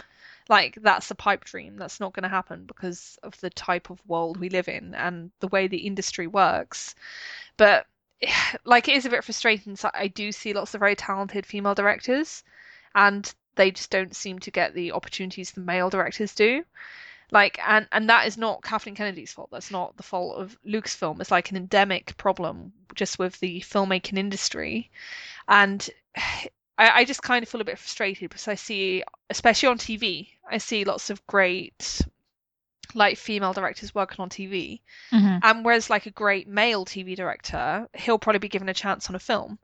Like 0.49 0.79
that's 0.81 1.11
a 1.11 1.15
pipe 1.15 1.45
dream. 1.45 1.77
That's 1.77 2.01
not 2.01 2.15
going 2.15 2.23
to 2.23 2.29
happen 2.29 2.65
because 2.65 3.19
of 3.23 3.39
the 3.41 3.51
type 3.51 3.91
of 3.91 4.01
world 4.07 4.39
we 4.39 4.49
live 4.49 4.69
in 4.69 4.95
and 4.95 5.31
the 5.41 5.49
way 5.49 5.67
the 5.67 5.87
industry 5.87 6.27
works. 6.27 6.95
But 7.57 7.87
like 8.65 8.89
it 8.89 8.97
is 8.97 9.07
a 9.07 9.11
bit 9.11 9.25
frustrating. 9.25 9.77
So 9.77 9.91
I 9.93 10.09
do 10.09 10.33
see 10.33 10.53
lots 10.53 10.75
of 10.75 10.81
very 10.81 10.97
talented 10.97 11.47
female 11.47 11.75
directors, 11.75 12.45
and 12.95 13.33
they 13.57 13.71
just 13.71 13.91
don't 13.91 14.17
seem 14.17 14.39
to 14.41 14.51
get 14.51 14.75
the 14.75 14.93
opportunities 14.93 15.51
the 15.51 15.61
male 15.61 15.91
directors 15.91 16.35
do. 16.35 16.65
Like 17.31 17.59
and 17.67 17.87
and 17.93 18.09
that 18.09 18.27
is 18.27 18.39
not 18.39 18.63
Kathleen 18.63 18.95
Kennedy's 18.95 19.33
fault. 19.33 19.51
That's 19.53 19.71
not 19.71 19.97
the 19.99 20.03
fault 20.03 20.39
of 20.39 20.57
Lucasfilm. 20.67 21.21
It's 21.21 21.31
like 21.31 21.51
an 21.51 21.59
endemic 21.59 22.17
problem 22.17 22.73
just 22.95 23.19
with 23.19 23.39
the 23.41 23.61
filmmaking 23.61 24.17
industry, 24.17 24.91
and 25.47 25.89
I, 26.79 27.01
I 27.01 27.05
just 27.05 27.23
kind 27.23 27.43
of 27.43 27.49
feel 27.49 27.61
a 27.61 27.65
bit 27.65 27.79
frustrated 27.79 28.31
because 28.31 28.49
I 28.49 28.55
see, 28.55 29.03
especially 29.29 29.69
on 29.69 29.79
TV, 29.79 30.29
I 30.49 30.59
see 30.59 30.85
lots 30.85 31.11
of 31.11 31.27
great 31.27 32.01
like 32.95 33.19
female 33.19 33.53
directors 33.53 33.95
working 33.95 34.23
on 34.23 34.31
TV. 34.31 34.81
Mhm. 35.13 35.41
And 35.43 35.65
whereas 35.65 35.91
like 35.91 36.07
a 36.07 36.11
great 36.11 36.49
male 36.49 36.85
TV 36.87 37.15
director, 37.15 37.89
he'll 37.95 38.19
probably 38.19 38.39
be 38.39 38.49
given 38.49 38.69
a 38.69 38.75
chance 38.75 39.09
on 39.09 39.15
a 39.17 39.19
film. 39.19 39.59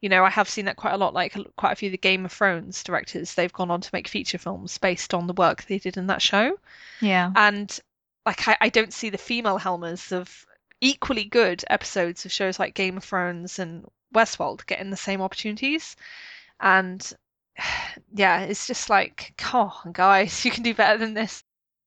You 0.00 0.08
know, 0.08 0.24
I 0.24 0.30
have 0.30 0.48
seen 0.48 0.64
that 0.64 0.76
quite 0.76 0.92
a 0.92 0.98
lot. 0.98 1.14
Like 1.14 1.36
quite 1.56 1.72
a 1.72 1.76
few 1.76 1.88
of 1.88 1.92
the 1.92 1.98
Game 1.98 2.24
of 2.24 2.32
Thrones 2.32 2.82
directors, 2.82 3.34
they've 3.34 3.52
gone 3.52 3.70
on 3.70 3.80
to 3.80 3.90
make 3.92 4.08
feature 4.08 4.38
films 4.38 4.76
based 4.78 5.14
on 5.14 5.26
the 5.26 5.32
work 5.32 5.64
they 5.64 5.78
did 5.78 5.96
in 5.96 6.08
that 6.08 6.20
show. 6.20 6.58
Yeah. 7.00 7.30
And 7.36 7.78
like 8.26 8.48
I, 8.48 8.56
I 8.60 8.68
don't 8.70 8.92
see 8.92 9.10
the 9.10 9.18
female 9.18 9.58
Helmers 9.58 10.12
of 10.12 10.44
equally 10.80 11.24
good 11.24 11.64
episodes 11.70 12.24
of 12.24 12.32
shows 12.32 12.58
like 12.58 12.74
Game 12.74 12.96
of 12.96 13.04
Thrones 13.04 13.58
and 13.58 13.86
Westworld 14.14 14.66
getting 14.66 14.90
the 14.90 14.96
same 14.96 15.22
opportunities. 15.22 15.96
And 16.60 17.12
yeah, 18.14 18.40
it's 18.40 18.66
just 18.66 18.90
like, 18.90 19.34
come 19.36 19.70
on, 19.84 19.92
guys, 19.92 20.44
you 20.44 20.50
can 20.50 20.62
do 20.62 20.74
better 20.74 20.98
than 20.98 21.14
this. 21.14 21.42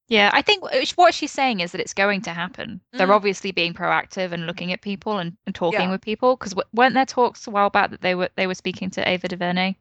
Yeah, 0.09 0.29
I 0.33 0.41
think 0.41 0.63
what 0.95 1.13
she's 1.13 1.33
saying 1.33 1.59
is 1.59 1.73
that 1.73 1.81
it's 1.81 1.93
going 1.93 2.21
to 2.21 2.33
happen. 2.33 2.79
They're 2.93 3.07
Mm. 3.07 3.15
obviously 3.15 3.51
being 3.51 3.73
proactive 3.73 4.31
and 4.31 4.47
looking 4.47 4.71
at 4.71 4.81
people 4.81 5.17
and, 5.17 5.35
and 5.45 5.53
talking 5.53 5.81
Yeah. 5.81 5.91
with 5.91 6.01
people 6.01 6.37
because 6.37 6.55
weren't 6.73 6.93
there 6.93 7.05
talks 7.05 7.45
a 7.45 7.51
while 7.51 7.69
back 7.69 7.89
that 7.91 7.99
they 7.99 8.15
were 8.15 8.29
they 8.37 8.47
were 8.47 8.55
speaking 8.55 8.89
to 8.91 9.05
Ava 9.07 9.27
DuVernay? 9.27 9.75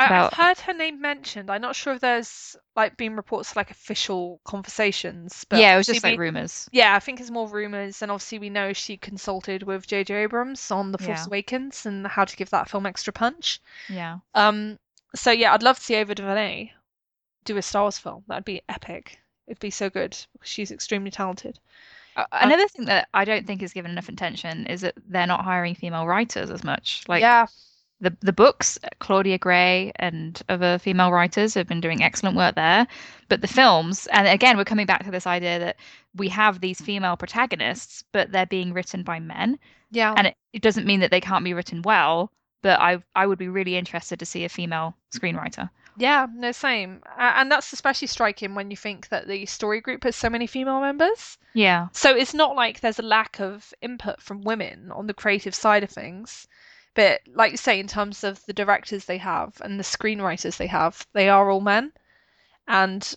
I, 0.00 0.06
About- 0.06 0.32
I've 0.32 0.38
heard 0.38 0.58
her 0.60 0.72
name 0.72 1.00
mentioned. 1.00 1.50
I'm 1.50 1.60
not 1.60 1.76
sure 1.76 1.92
if 1.94 2.00
there's 2.00 2.56
like 2.74 2.96
been 2.96 3.16
reports 3.16 3.50
of, 3.50 3.56
like 3.56 3.70
official 3.70 4.40
conversations, 4.44 5.44
but 5.48 5.58
yeah, 5.60 5.74
it 5.74 5.76
was 5.76 5.86
just 5.86 5.98
obviously 5.98 6.10
like 6.12 6.18
we- 6.18 6.24
rumors. 6.24 6.68
yeah, 6.72 6.94
I 6.94 7.00
think 7.00 7.20
it's 7.20 7.30
more 7.30 7.48
rumors, 7.48 8.00
and 8.02 8.10
obviously 8.10 8.38
we 8.38 8.50
know 8.50 8.72
she 8.72 8.96
consulted 8.96 9.62
with 9.64 9.86
J.J. 9.86 10.14
Abrams 10.14 10.70
on 10.70 10.92
The 10.92 10.98
Force 10.98 11.20
Yeah. 11.20 11.26
Awakens 11.26 11.86
and 11.86 12.06
how 12.06 12.24
to 12.24 12.36
give 12.36 12.50
that 12.50 12.68
film 12.70 12.86
extra 12.86 13.12
punch. 13.12 13.60
Yeah. 13.88 14.18
Um, 14.34 14.78
so 15.14 15.30
yeah, 15.30 15.52
I'd 15.52 15.62
love 15.62 15.76
to 15.78 15.82
see 15.84 15.94
Ava 15.94 16.14
DuVernay 16.14 16.72
do 17.44 17.56
a 17.56 17.62
Star 17.62 17.82
Wars 17.82 17.98
film. 17.98 18.24
That'd 18.28 18.44
be 18.44 18.62
epic. 18.68 19.18
It'd 19.46 19.60
be 19.60 19.70
so 19.70 19.90
good 19.90 20.16
because 20.32 20.48
she's 20.48 20.70
extremely 20.70 21.10
talented. 21.10 21.58
Uh, 22.16 22.24
Another 22.32 22.68
thing 22.68 22.84
that 22.86 23.08
I 23.14 23.24
don't 23.24 23.46
think 23.46 23.62
is 23.62 23.72
given 23.72 23.90
enough 23.90 24.08
attention 24.08 24.66
is 24.66 24.80
that 24.82 24.94
they're 25.08 25.26
not 25.26 25.44
hiring 25.44 25.74
female 25.74 26.06
writers 26.06 26.50
as 26.50 26.62
much. 26.64 27.02
Like 27.08 27.20
yeah, 27.22 27.46
the 28.00 28.16
the 28.20 28.32
books, 28.32 28.78
Claudia 28.98 29.38
Gray 29.38 29.92
and 29.96 30.40
other 30.48 30.78
female 30.78 31.12
writers 31.12 31.54
have 31.54 31.66
been 31.66 31.80
doing 31.80 32.02
excellent 32.02 32.36
work 32.36 32.54
there. 32.54 32.86
But 33.28 33.42
the 33.42 33.46
films, 33.48 34.06
and 34.08 34.26
again, 34.26 34.56
we're 34.56 34.64
coming 34.64 34.86
back 34.86 35.04
to 35.04 35.10
this 35.10 35.26
idea 35.26 35.58
that 35.58 35.76
we 36.16 36.28
have 36.28 36.60
these 36.60 36.80
female 36.80 37.16
protagonists, 37.16 38.02
but 38.12 38.32
they're 38.32 38.46
being 38.46 38.72
written 38.72 39.02
by 39.02 39.20
men. 39.20 39.58
yeah, 39.90 40.14
And 40.16 40.28
it, 40.28 40.36
it 40.52 40.62
doesn't 40.62 40.86
mean 40.86 41.00
that 41.00 41.10
they 41.10 41.20
can't 41.20 41.44
be 41.44 41.54
written 41.54 41.82
well, 41.82 42.32
but 42.62 42.80
I 42.80 43.02
I 43.14 43.26
would 43.26 43.38
be 43.38 43.48
really 43.48 43.76
interested 43.76 44.18
to 44.18 44.26
see 44.26 44.44
a 44.44 44.48
female 44.48 44.96
screenwriter. 45.14 45.70
yeah. 45.98 46.26
No, 46.34 46.52
same. 46.52 47.02
And 47.18 47.52
that's 47.52 47.72
especially 47.72 48.08
striking 48.08 48.54
when 48.54 48.70
you 48.70 48.76
think 48.76 49.08
that 49.08 49.28
the 49.28 49.44
story 49.46 49.80
group 49.80 50.04
has 50.04 50.16
so 50.16 50.30
many 50.30 50.46
female 50.46 50.80
members. 50.80 51.36
Yeah. 51.52 51.88
So 51.92 52.16
it's 52.16 52.34
not 52.34 52.56
like 52.56 52.80
there's 52.80 52.98
a 52.98 53.02
lack 53.02 53.40
of 53.40 53.74
input 53.82 54.22
from 54.22 54.40
women 54.42 54.90
on 54.90 55.06
the 55.06 55.14
creative 55.14 55.54
side 55.54 55.84
of 55.84 55.90
things. 55.90 56.48
But 56.94 57.20
like 57.28 57.52
you 57.52 57.56
say, 57.56 57.78
in 57.78 57.86
terms 57.86 58.24
of 58.24 58.44
the 58.46 58.52
directors 58.52 59.04
they 59.04 59.18
have 59.18 59.60
and 59.62 59.78
the 59.78 59.84
screenwriters 59.84 60.56
they 60.56 60.66
have, 60.66 61.06
they 61.12 61.28
are 61.28 61.50
all 61.50 61.60
men. 61.60 61.92
And 62.66 63.16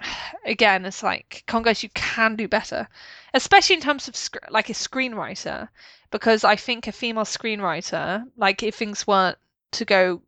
again, 0.44 0.84
it's 0.84 1.02
like, 1.02 1.44
guys, 1.46 1.82
you 1.82 1.90
can 1.94 2.36
do 2.36 2.48
better, 2.48 2.88
especially 3.32 3.76
in 3.76 3.82
terms 3.82 4.08
of 4.08 4.16
sc- 4.16 4.50
like 4.50 4.68
a 4.70 4.74
screenwriter, 4.74 5.68
because 6.10 6.44
I 6.44 6.56
think 6.56 6.86
a 6.86 6.92
female 6.92 7.24
screenwriter, 7.24 8.24
like 8.36 8.62
if 8.62 8.74
things 8.74 9.06
weren't 9.06 9.38
to 9.72 9.84
go 9.84 10.22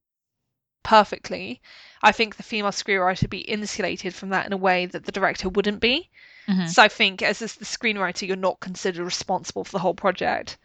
perfectly, 0.83 1.61
I 2.03 2.13
think 2.13 2.37
the 2.37 2.43
female 2.43 2.71
screenwriter 2.71 3.23
would 3.23 3.31
be 3.31 3.41
insulated 3.41 4.15
from 4.15 4.29
that 4.31 4.47
in 4.47 4.53
a 4.53 4.57
way 4.57 4.87
that 4.87 5.05
the 5.05 5.13
director 5.13 5.49
wouldn't 5.49 5.81
be. 5.81 6.11
Mhm. 6.49 6.69
So 6.69 6.83
I 6.83 6.89
think 6.89 7.23
as 7.23 7.41
the 7.41 7.47
screenwriter, 7.47 8.27
you're 8.27 8.37
not 8.37 8.61
considered 8.61 9.05
responsible 9.05 9.65
for 9.65 9.73
the 9.73 9.81
whole 9.81 9.95
project. 9.95 10.59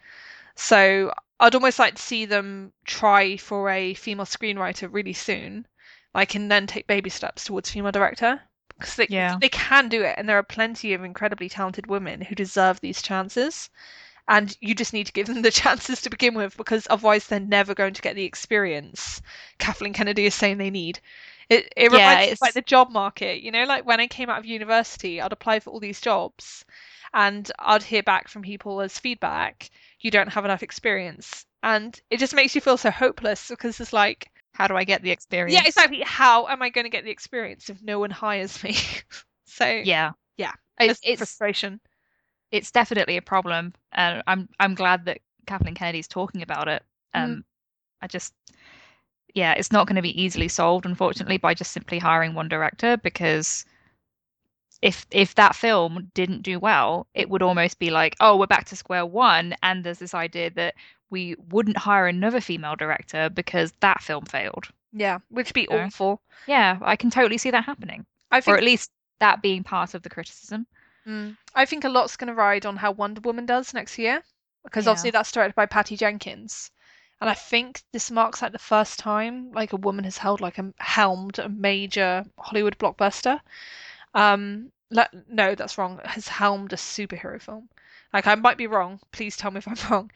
So 0.54 1.12
I'd 1.42 1.54
almost 1.54 1.78
like 1.78 1.96
to 1.96 2.02
see 2.02 2.24
them 2.24 2.72
try 2.86 3.36
for 3.36 3.68
a 3.68 3.92
female 3.92 4.24
screenwriter 4.24 4.88
really 4.90 5.12
soon, 5.12 5.66
like 6.14 6.34
and 6.34 6.50
then 6.50 6.66
take 6.66 6.86
baby 6.86 7.10
steps 7.10 7.44
towards 7.44 7.70
female 7.70 7.92
director 7.92 8.40
because 8.78 8.96
they 8.96 9.08
Yeah. 9.08 9.40
they 9.42 9.50
can 9.50 9.90
do 9.90 10.02
it, 10.02 10.14
and 10.18 10.26
there 10.26 10.38
are 10.38 10.42
plenty 10.42 10.94
of 10.94 11.04
incredibly 11.04 11.50
talented 11.50 11.86
women 11.86 12.22
who 12.22 12.34
deserve 12.34 12.80
these 12.80 13.02
chances. 13.02 13.68
And 14.28 14.56
you 14.60 14.74
just 14.74 14.92
need 14.92 15.06
to 15.08 15.12
give 15.12 15.26
them 15.28 15.42
the 15.42 15.50
chances 15.62 16.02
to 16.02 16.10
begin 16.10 16.34
with, 16.34 16.56
because 16.56 16.86
otherwise 16.90 17.26
they're 17.28 17.40
never 17.40 17.74
going 17.74 17.94
to 17.94 18.02
get 18.02 18.16
the 18.16 18.24
experience 18.24 19.22
Kathleen 19.58 19.92
Kennedy 19.94 20.26
is 20.26 20.34
saying 20.34 20.58
they 20.58 20.70
need. 20.70 21.00
It 21.50 21.72
it 21.76 21.90
Yeah, 21.90 21.92
reminds 21.92 22.28
me 22.30 22.34
of 22.34 22.38
like 22.40 22.54
the 22.54 22.62
job 22.62 22.90
market, 22.90 23.42
you 23.42 23.50
know, 23.52 23.64
like 23.64 23.84
when 23.86 24.00
I 24.00 24.06
came 24.08 24.30
out 24.30 24.38
of 24.38 24.46
university, 24.46 25.20
I'd 25.20 25.32
apply 25.32 25.60
for 25.60 25.70
all 25.70 25.80
these 25.80 26.00
jobs 26.00 26.64
and 27.14 27.50
I'd 27.58 27.82
hear 27.82 28.02
back 28.02 28.28
from 28.28 28.42
people 28.42 28.80
as 28.80 28.98
feedback, 28.98 29.70
you 30.00 30.10
don't 30.10 30.32
have 30.32 30.44
enough 30.44 30.62
experience. 30.62 31.46
And 31.62 31.98
it 32.10 32.18
just 32.18 32.34
makes 32.34 32.54
you 32.54 32.60
feel 32.60 32.76
so 32.76 32.90
hopeless 32.90 33.48
because 33.48 33.80
it's 33.80 33.92
like, 33.92 34.30
How 34.52 34.66
do 34.68 34.76
I 34.76 34.84
get 34.84 35.02
the 35.02 35.10
experience? 35.10 35.54
yeah, 35.54 35.66
exactly. 35.66 36.00
How 36.04 36.46
am 36.48 36.62
I 36.62 36.70
going 36.70 36.84
to 36.84 36.90
get 36.90 37.04
the 37.04 37.10
experience 37.10 37.70
if 37.70 37.82
no 37.82 37.98
one 37.98 38.10
hires 38.10 38.62
me? 38.62 38.76
so 39.46 39.66
Yeah. 39.66 40.12
Yeah. 40.36 40.52
It's 40.78 41.00
it's, 41.02 41.18
frustration. 41.18 41.80
it's 42.50 42.70
definitely 42.70 43.16
a 43.16 43.22
problem, 43.22 43.72
and 43.92 44.22
I'm 44.26 44.48
I'm 44.58 44.74
glad 44.74 45.04
that 45.06 45.20
Kathleen 45.46 45.74
Kennedy's 45.74 46.08
talking 46.08 46.42
about 46.42 46.68
it. 46.68 46.82
Mm. 47.14 47.24
Um, 47.24 47.44
I 48.00 48.06
just, 48.08 48.34
yeah, 49.34 49.52
it's 49.52 49.72
not 49.72 49.86
going 49.86 49.96
to 49.96 50.02
be 50.02 50.20
easily 50.20 50.48
solved, 50.48 50.86
unfortunately, 50.86 51.38
by 51.38 51.54
just 51.54 51.72
simply 51.72 51.98
hiring 51.98 52.34
one 52.34 52.48
director 52.48 52.96
because 52.96 53.64
if 54.82 55.06
if 55.12 55.34
that 55.36 55.54
film 55.54 56.10
didn't 56.12 56.42
do 56.42 56.58
well, 56.58 57.06
it 57.14 57.30
would 57.30 57.42
almost 57.42 57.78
be 57.78 57.90
like, 57.90 58.16
oh, 58.20 58.36
we're 58.36 58.46
back 58.46 58.64
to 58.66 58.76
square 58.76 59.06
one, 59.06 59.54
and 59.62 59.82
there's 59.84 59.98
this 59.98 60.14
idea 60.14 60.50
that 60.50 60.74
we 61.08 61.36
wouldn't 61.50 61.76
hire 61.76 62.06
another 62.08 62.40
female 62.40 62.74
director 62.74 63.30
because 63.30 63.72
that 63.80 64.02
film 64.02 64.24
failed. 64.26 64.66
Yeah, 64.92 65.18
which 65.30 65.48
would 65.48 65.54
be 65.54 65.68
awful. 65.68 66.20
Yeah, 66.46 66.78
I 66.82 66.96
can 66.96 67.10
totally 67.10 67.38
see 67.38 67.50
that 67.50 67.64
happening, 67.64 68.04
I 68.30 68.40
think, 68.40 68.54
or 68.54 68.58
at 68.58 68.64
least 68.64 68.90
that 69.20 69.40
being 69.40 69.62
part 69.62 69.94
of 69.94 70.02
the 70.02 70.10
criticism. 70.10 70.66
Mm. 71.06 71.36
I 71.54 71.64
think 71.64 71.84
a 71.84 71.88
lot's 71.88 72.16
going 72.16 72.28
to 72.28 72.34
ride 72.34 72.66
on 72.66 72.76
how 72.76 72.92
Wonder 72.92 73.20
Woman 73.20 73.46
does 73.46 73.72
next 73.72 73.98
year, 73.98 74.22
because 74.64 74.84
Yeah. 74.86 74.90
obviously 74.90 75.10
that's 75.10 75.32
directed 75.32 75.54
by 75.54 75.66
Patty 75.66 75.96
Jenkins, 75.96 76.70
and 77.20 77.30
I 77.30 77.34
think 77.34 77.82
this 77.92 78.10
marks 78.10 78.42
like 78.42 78.52
the 78.52 78.58
first 78.58 78.98
time 78.98 79.52
like 79.52 79.72
a 79.72 79.76
woman 79.76 80.04
has 80.04 80.18
held 80.18 80.40
like 80.40 80.58
a 80.58 80.72
helmed 80.78 81.38
a 81.38 81.48
major 81.48 82.24
Hollywood 82.36 82.76
blockbuster. 82.78 83.40
Um, 84.14 84.72
le- 84.90 85.08
no, 85.28 85.54
that's 85.54 85.78
wrong. 85.78 86.00
Has 86.04 86.28
helmed 86.28 86.72
a 86.72 86.76
superhero 86.76 87.40
film. 87.40 87.68
Like 88.12 88.26
I 88.26 88.34
might 88.34 88.58
be 88.58 88.66
wrong. 88.66 89.00
Please 89.12 89.36
tell 89.36 89.50
me 89.50 89.58
if 89.58 89.68
I'm 89.68 89.76
wrong. 89.90 90.10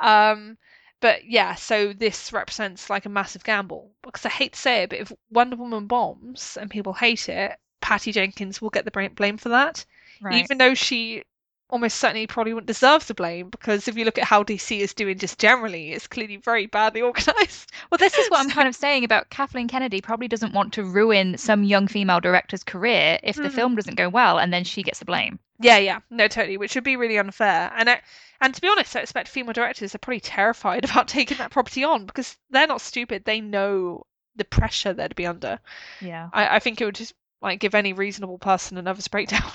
Um, 0.00 0.58
but 1.00 1.24
yeah, 1.24 1.54
so 1.54 1.92
this 1.92 2.32
represents 2.32 2.88
like 2.88 3.06
a 3.06 3.10
massive 3.10 3.44
gamble 3.44 3.90
because 4.02 4.24
I 4.24 4.30
hate 4.30 4.52
to 4.54 4.58
say 4.60 4.82
it, 4.84 4.90
but 4.90 4.98
if 5.00 5.12
Wonder 5.30 5.56
Woman 5.56 5.86
bombs 5.86 6.56
and 6.56 6.70
people 6.70 6.92
hate 6.94 7.28
it, 7.28 7.58
Patty 7.80 8.12
Jenkins 8.12 8.60
will 8.62 8.70
get 8.70 8.84
the 8.84 9.10
blame 9.14 9.36
for 9.36 9.48
that, 9.50 9.84
Right. 10.20 10.48
even 10.48 10.58
though 10.58 10.74
she 10.74 11.24
almost 11.72 11.96
certainly 11.96 12.26
probably 12.26 12.52
wouldn't 12.54 12.68
deserve 12.68 13.06
the 13.06 13.14
blame 13.14 13.48
because 13.48 13.88
if 13.88 13.96
you 13.96 14.04
look 14.04 14.18
at 14.18 14.24
how 14.24 14.44
DC 14.44 14.78
is 14.78 14.94
doing 14.94 15.18
just 15.18 15.38
generally, 15.38 15.92
it's 15.92 16.06
clearly 16.06 16.36
very 16.36 16.66
badly 16.66 17.00
organized. 17.10 17.72
Well, 17.90 17.98
this 17.98 18.16
is 18.16 18.28
what 18.28 18.40
I'm 18.40 18.50
kind 18.50 18.68
of 18.68 18.76
saying 18.76 19.02
about 19.04 19.30
Kathleen 19.30 19.66
Kennedy 19.68 20.00
probably 20.00 20.28
doesn't 20.28 20.52
want 20.52 20.74
to 20.74 20.84
ruin 20.84 21.36
some 21.38 21.64
young 21.64 21.88
female 21.88 22.20
director's 22.20 22.62
career 22.62 23.18
if 23.22 23.36
the 23.36 23.48
Mm. 23.48 23.52
film 23.52 23.74
doesn't 23.74 23.96
go 23.96 24.08
well 24.08 24.38
and 24.38 24.52
then 24.52 24.62
she 24.64 24.82
gets 24.84 24.98
the 25.00 25.04
blame. 25.06 25.38
Yeah, 25.58 25.78
yeah, 25.78 26.00
no, 26.10 26.28
totally, 26.28 26.58
which 26.58 26.74
would 26.74 26.84
be 26.84 26.96
really 26.96 27.18
unfair. 27.18 27.72
And 27.74 27.88
I, 27.88 28.00
and 28.40 28.54
to 28.54 28.60
be 28.60 28.68
honest, 28.68 28.94
I 28.94 29.00
expect 29.00 29.28
female 29.28 29.52
directors 29.54 29.94
are 29.94 29.98
probably 29.98 30.20
terrified 30.20 30.84
about 30.90 31.08
taking 31.08 31.38
that 31.38 31.50
property 31.50 31.84
on 31.84 32.04
because 32.04 32.36
they're 32.50 32.66
not 32.66 32.80
stupid. 32.82 33.24
They 33.24 33.40
know 33.40 34.04
the 34.36 34.44
pressure 34.44 34.92
they'd 34.92 35.14
be 35.14 35.26
under. 35.26 35.58
Yeah. 36.00 36.28
I, 36.32 36.56
I 36.56 36.58
think 36.58 36.80
it 36.80 36.84
would 36.84 36.94
just 36.96 37.14
like 37.40 37.60
give 37.60 37.74
any 37.74 37.92
reasonable 37.94 38.38
person 38.38 38.76
a 38.78 38.82
nervous 38.82 39.08
breakdown. 39.14 39.50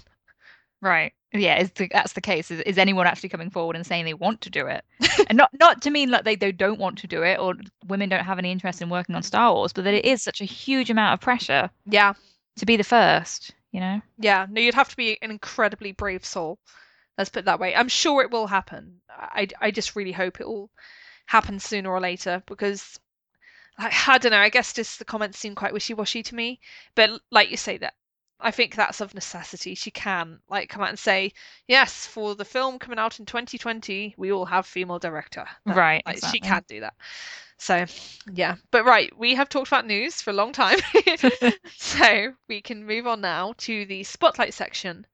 Right. 0.82 1.13
Yeah, 1.34 1.59
is 1.59 1.71
the, 1.73 1.89
that's 1.91 2.13
the 2.13 2.21
case. 2.21 2.51
Is, 2.51 2.61
is 2.61 2.78
anyone 2.78 3.05
actually 3.05 3.30
coming 3.30 3.49
forward 3.49 3.75
and 3.75 3.86
saying 3.86 4.05
they 4.05 4.13
want 4.13 4.41
to 4.41 4.49
do 4.49 4.65
it? 4.67 4.84
and 5.28 5.38
not 5.38 5.49
not 5.59 5.82
to 5.82 5.89
mean 5.91 6.09
like 6.09 6.23
they, 6.23 6.36
they 6.36 6.51
don't 6.51 6.80
want 6.80 6.97
to 6.99 7.07
do 7.07 7.21
it 7.23 7.38
or 7.39 7.55
women 7.86 8.09
don't 8.09 8.23
have 8.25 8.39
any 8.39 8.51
interest 8.51 8.82
in 8.82 8.89
working 8.89 9.15
on 9.15 9.23
Star 9.23 9.53
Wars, 9.53 9.73
but 9.73 9.84
that 9.84 9.93
it 9.93 10.05
is 10.05 10.21
such 10.23 10.41
a 10.41 10.45
huge 10.45 10.89
amount 10.89 11.13
of 11.13 11.21
pressure 11.21 11.69
Yeah, 11.86 12.13
to 12.57 12.65
be 12.65 12.78
the 12.78 12.84
first, 12.84 13.53
you 13.71 13.80
know? 13.80 14.01
yeah. 14.17 14.45
No, 14.49 14.61
you'd 14.61 14.73
have 14.75 14.89
to 14.89 14.97
be 14.97 15.17
an 15.21 15.32
incredibly 15.32 15.91
brave 15.91 16.25
soul. 16.25 16.59
Let's 17.17 17.30
put 17.30 17.39
it 17.41 17.45
that 17.45 17.59
way. 17.59 17.75
I'm 17.75 17.89
sure 17.89 18.21
it 18.21 18.32
will 18.32 18.47
happen. 18.47 19.01
I, 19.09 19.47
I 19.61 19.71
just 19.71 19.95
really 19.95 20.11
hope 20.11 20.39
it 20.39 20.47
will 20.47 20.71
happen 21.28 21.59
sooner 21.59 21.91
or 21.91 21.99
later 21.99 22.43
because 22.47 22.99
I, 23.78 23.91
I 24.07 24.17
don't 24.19 24.32
know. 24.32 24.39
I 24.39 24.49
guess 24.49 24.73
just 24.73 24.99
the 24.99 25.05
comments 25.05 25.39
seem 25.39 25.55
quite 25.55 25.73
wishy-washy 25.73 26.23
to 26.23 26.36
me. 26.36 26.59
But 26.95 27.21
like 27.32 27.51
you 27.51 27.57
say, 27.57 27.78
that 27.80 27.95
I 28.40 28.52
think 28.52 28.76
that's 28.76 29.02
of 29.02 29.14
necessity. 29.16 29.76
She 29.76 29.92
can 29.92 30.40
like 30.50 30.70
come 30.70 30.84
out 30.84 30.90
and 30.90 31.00
say, 31.00 31.34
yes, 31.68 32.06
for 32.06 32.36
the 32.36 32.46
film 32.46 32.78
coming 32.80 33.00
out 33.00 33.20
in 33.20 33.26
2020, 33.26 34.16
we 34.18 34.32
will 34.32 34.46
have 34.46 34.66
female 34.66 35.00
director. 35.00 35.46
That- 35.66 35.76
Right, 35.76 36.04
like, 36.06 36.18
exactly. 36.18 36.38
She 36.38 36.42
can 36.42 36.64
do 36.68 36.80
that. 36.82 36.94
So 37.58 37.86
yeah, 38.32 38.56
but 38.72 38.86
right, 38.86 39.16
we 39.18 39.34
have 39.36 39.50
talked 39.50 39.68
about 39.70 39.88
news 39.88 40.22
for 40.22 40.30
a 40.30 40.34
long 40.34 40.54
time, 40.54 40.78
so 41.76 42.34
we 42.48 42.62
can 42.62 42.86
move 42.86 43.08
on 43.08 43.22
now 43.22 43.54
to 43.60 43.86
the 43.86 44.04
spotlight 44.04 44.54
section. 44.54 45.06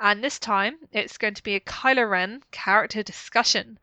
And 0.00 0.22
this 0.22 0.38
time 0.38 0.76
it's 0.92 1.18
going 1.18 1.34
to 1.34 1.42
be 1.42 1.56
a 1.56 1.60
Kylo 1.60 2.08
Ren 2.08 2.42
character 2.52 3.02
discussion. 3.02 3.78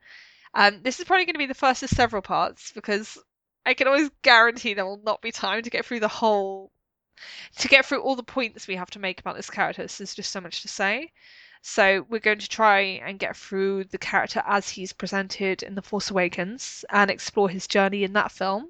Um, 0.54 0.80
this 0.82 0.98
is 0.98 1.04
probably 1.04 1.26
going 1.26 1.34
to 1.34 1.38
be 1.38 1.46
the 1.46 1.54
first 1.54 1.82
of 1.82 1.90
several 1.90 2.22
parts 2.22 2.72
because 2.72 3.18
I 3.66 3.74
can 3.74 3.86
always 3.88 4.10
guarantee 4.22 4.72
there 4.72 4.86
will 4.86 5.02
not 5.04 5.20
be 5.20 5.30
time 5.32 5.62
to 5.62 5.70
get 5.70 5.84
through 5.84 6.00
the 6.00 6.08
whole, 6.08 6.72
to 7.58 7.68
get 7.68 7.86
through 7.86 8.02
all 8.02 8.16
the 8.16 8.22
points 8.22 8.66
we 8.66 8.76
have 8.76 8.90
to 8.90 8.98
make 8.98 9.20
about 9.20 9.36
this 9.36 9.50
character. 9.50 9.86
There's 9.86 10.14
just 10.14 10.30
so 10.30 10.40
much 10.40 10.62
to 10.62 10.68
say. 10.68 11.10
So 11.62 12.06
we're 12.08 12.20
going 12.20 12.38
to 12.38 12.48
try 12.48 12.80
and 12.80 13.18
get 13.18 13.36
through 13.36 13.84
the 13.84 13.98
character 13.98 14.42
as 14.46 14.68
he's 14.68 14.92
presented 14.92 15.62
in 15.62 15.74
The 15.74 15.82
Force 15.82 16.10
Awakens 16.10 16.84
and 16.90 17.10
explore 17.10 17.48
his 17.48 17.66
journey 17.66 18.04
in 18.04 18.12
that 18.12 18.30
film. 18.30 18.68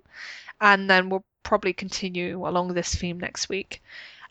And 0.61 0.89
then 0.89 1.11
we'll 1.11 1.25
probably 1.43 1.75
continue 1.75 2.47
along 2.47 2.73
this 2.73 2.95
theme 2.95 3.21
next 3.21 3.49
week. 3.49 3.83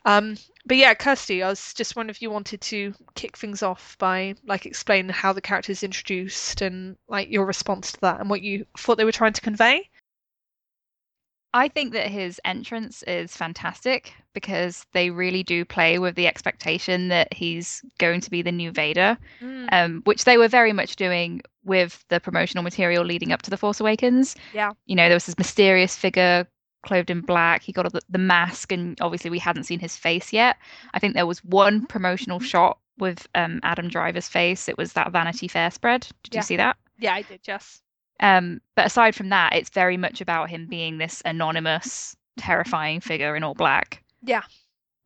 Um, 0.04 0.36
but 0.64 0.76
yeah, 0.76 0.94
Kirsty, 0.94 1.42
I 1.42 1.48
was 1.48 1.74
just 1.74 1.96
wondering 1.96 2.10
if 2.10 2.22
you 2.22 2.30
wanted 2.30 2.60
to 2.62 2.94
kick 3.14 3.36
things 3.36 3.62
off 3.62 3.96
by 3.98 4.34
like 4.46 4.64
explain 4.64 5.08
how 5.08 5.32
the 5.32 5.40
character 5.40 5.72
is 5.72 5.82
introduced 5.82 6.62
and 6.62 6.96
like 7.08 7.30
your 7.30 7.44
response 7.44 7.92
to 7.92 8.00
that 8.00 8.20
and 8.20 8.30
what 8.30 8.42
you 8.42 8.66
thought 8.78 8.98
they 8.98 9.04
were 9.04 9.12
trying 9.12 9.32
to 9.32 9.40
convey. 9.40 9.88
I 11.56 11.68
think 11.68 11.92
that 11.94 12.08
his 12.08 12.40
entrance 12.44 13.02
is 13.04 13.34
fantastic 13.36 14.12
because 14.34 14.84
they 14.92 15.10
really 15.10 15.42
do 15.42 15.64
play 15.64 15.98
with 15.98 16.14
the 16.14 16.26
expectation 16.26 17.08
that 17.08 17.32
he's 17.32 17.82
going 17.98 18.20
to 18.20 18.30
be 18.30 18.42
the 18.42 18.52
new 18.52 18.70
Vader, 18.70 19.16
Mm, 19.40 19.68
um, 19.72 20.02
which 20.04 20.24
they 20.24 20.36
were 20.38 20.48
very 20.48 20.72
much 20.72 20.96
doing 20.96 21.40
with 21.64 22.04
the 22.08 22.20
promotional 22.20 22.62
material 22.62 23.04
leading 23.04 23.32
up 23.32 23.42
to 23.42 23.50
The 23.50 23.56
Force 23.56 23.80
Awakens. 23.80 24.36
Yeah. 24.52 24.72
You 24.84 24.96
know, 24.96 25.08
there 25.08 25.16
was 25.16 25.26
this 25.26 25.38
mysterious 25.38 25.96
figure 25.96 26.46
clothed 26.82 27.10
in 27.10 27.20
black. 27.22 27.62
He 27.62 27.72
got 27.72 27.90
the, 27.92 28.00
the 28.08 28.18
mask, 28.18 28.70
and 28.70 28.96
obviously 29.00 29.30
we 29.30 29.38
hadn't 29.38 29.64
seen 29.64 29.80
his 29.80 29.96
face 29.96 30.32
yet. 30.32 30.56
I 30.94 30.98
think 30.98 31.14
there 31.14 31.26
was 31.26 31.42
one 31.44 31.86
promotional 31.86 32.38
shot 32.38 32.78
with 32.98 33.26
um, 33.34 33.60
Adam 33.62 33.88
Driver's 33.88 34.28
face. 34.28 34.68
It 34.68 34.76
was 34.78 34.92
that 34.92 35.10
Vanity 35.10 35.48
Fair 35.48 35.70
spread. 35.70 36.02
Did 36.22 36.34
Yeah. 36.34 36.38
you 36.40 36.44
see 36.44 36.56
that? 36.56 36.76
yeah, 36.98 37.14
I 37.14 37.22
did, 37.22 37.40
yes. 37.48 37.82
Um, 38.20 38.60
but 38.74 38.86
aside 38.86 39.14
from 39.14 39.28
that, 39.30 39.54
it's 39.54 39.70
very 39.70 39.96
much 39.96 40.20
about 40.20 40.50
him 40.50 40.66
being 40.66 40.98
this 40.98 41.22
anonymous, 41.24 42.16
terrifying 42.38 43.00
figure 43.00 43.36
in 43.36 43.42
all 43.42 43.54
black. 43.54 44.02
Yeah. 44.22 44.42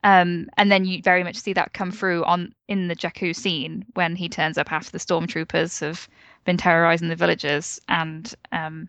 Um, 0.02 0.48
and 0.56 0.72
then 0.72 0.84
you 0.84 1.02
very 1.02 1.22
much 1.22 1.36
see 1.36 1.52
that 1.52 1.74
come 1.74 1.90
through 1.90 2.24
on 2.24 2.54
in 2.68 2.88
the 2.88 2.96
Jakku 2.96 3.36
scene 3.36 3.84
when 3.94 4.16
he 4.16 4.28
turns 4.28 4.56
up 4.56 4.72
after 4.72 4.90
the 4.90 4.98
stormtroopers 4.98 5.80
have 5.80 6.08
been 6.44 6.56
terrorizing 6.56 7.08
the 7.08 7.16
villagers, 7.16 7.78
and 7.88 8.34
um, 8.52 8.88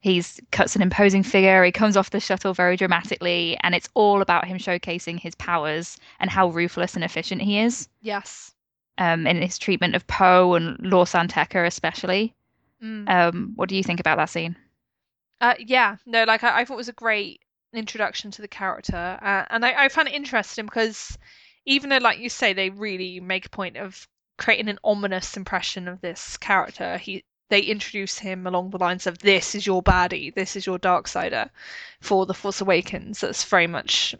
he's 0.00 0.38
cuts 0.50 0.76
an 0.76 0.82
imposing 0.82 1.22
figure. 1.22 1.64
He 1.64 1.72
comes 1.72 1.96
off 1.96 2.10
the 2.10 2.20
shuttle 2.20 2.52
very 2.52 2.76
dramatically, 2.76 3.56
and 3.62 3.74
it's 3.74 3.88
all 3.94 4.20
about 4.20 4.46
him 4.46 4.58
showcasing 4.58 5.18
his 5.18 5.34
powers 5.36 5.96
and 6.18 6.28
how 6.28 6.48
ruthless 6.48 6.94
and 6.94 7.04
efficient 7.04 7.40
he 7.40 7.58
is. 7.60 7.88
Yes. 8.02 8.54
Um, 8.98 9.26
in 9.26 9.40
his 9.40 9.58
treatment 9.58 9.94
of 9.94 10.06
Poe 10.06 10.52
and 10.52 10.76
Lor 10.80 11.06
San 11.06 11.28
Tekka, 11.28 11.66
especially. 11.66 12.34
Mm. 12.82 13.08
Um, 13.08 13.52
what 13.56 13.68
do 13.68 13.76
you 13.76 13.82
think 13.82 14.00
about 14.00 14.16
that 14.16 14.30
scene? 14.30 14.56
Uh, 15.40 15.54
yeah, 15.58 15.96
no, 16.06 16.24
like 16.24 16.44
I, 16.44 16.60
I 16.60 16.64
thought 16.64 16.74
it 16.74 16.76
was 16.76 16.88
a 16.88 16.92
great 16.92 17.42
introduction 17.72 18.30
to 18.32 18.42
the 18.42 18.48
character, 18.48 19.18
uh, 19.22 19.44
and 19.50 19.64
I, 19.64 19.84
I 19.84 19.88
found 19.88 20.08
it 20.08 20.14
interesting 20.14 20.66
because 20.66 21.18
even 21.66 21.90
though, 21.90 21.98
like 21.98 22.18
you 22.18 22.28
say, 22.28 22.52
they 22.52 22.70
really 22.70 23.20
make 23.20 23.46
a 23.46 23.50
point 23.50 23.76
of 23.76 24.06
creating 24.38 24.68
an 24.68 24.78
ominous 24.84 25.36
impression 25.36 25.88
of 25.88 26.00
this 26.00 26.36
character, 26.36 26.98
he 26.98 27.24
they 27.48 27.60
introduce 27.60 28.18
him 28.18 28.46
along 28.46 28.70
the 28.70 28.78
lines 28.78 29.06
of 29.06 29.18
"This 29.18 29.54
is 29.54 29.66
your 29.66 29.82
baddie, 29.82 30.34
this 30.34 30.56
is 30.56 30.66
your 30.66 30.78
dark 30.78 31.08
sider," 31.08 31.50
for 32.00 32.26
the 32.26 32.34
Force 32.34 32.60
Awakens. 32.60 33.20
That's 33.20 33.44
very 33.44 33.66
much 33.66 34.14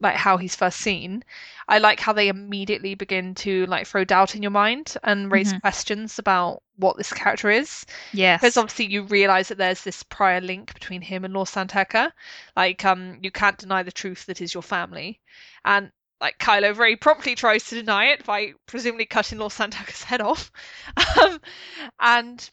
like 0.00 0.16
how 0.16 0.36
he's 0.36 0.54
first 0.56 0.78
seen. 0.80 1.24
I 1.68 1.78
like 1.78 2.00
how 2.00 2.12
they 2.12 2.28
immediately 2.28 2.94
begin 2.94 3.34
to 3.36 3.66
like 3.66 3.86
throw 3.86 4.04
doubt 4.04 4.34
in 4.34 4.42
your 4.42 4.50
mind 4.50 4.96
and 5.02 5.32
raise 5.32 5.52
Mhm. 5.52 5.60
questions 5.62 6.18
about 6.18 6.62
what 6.76 6.96
this 6.98 7.12
character 7.12 7.50
is 7.50 7.86
Yes. 8.12 8.40
because 8.40 8.56
obviously 8.58 8.86
you 8.86 9.02
realize 9.04 9.48
that 9.48 9.58
there's 9.58 9.82
this 9.82 10.02
prior 10.02 10.40
link 10.40 10.74
between 10.74 11.00
him 11.00 11.24
and 11.24 11.32
Lord 11.32 11.48
San 11.48 11.68
Tekka. 11.68 12.12
Like, 12.54 12.84
um, 12.84 13.18
you 13.22 13.30
can't 13.30 13.56
deny 13.58 13.82
the 13.82 13.92
truth 13.92 14.26
that 14.26 14.40
is 14.42 14.52
your 14.52 14.62
family, 14.62 15.20
and 15.64 15.90
like 16.20 16.38
Kylo 16.38 16.74
very 16.74 16.96
promptly 16.96 17.34
tries 17.34 17.64
to 17.64 17.74
deny 17.74 18.06
it 18.06 18.24
by 18.24 18.52
presumably 18.66 19.06
cutting 19.06 19.38
Lord 19.38 19.52
San 19.52 19.70
Tekka's 19.70 20.02
head 20.02 20.20
off. 20.20 20.50
um, 21.22 21.40
and 22.00 22.50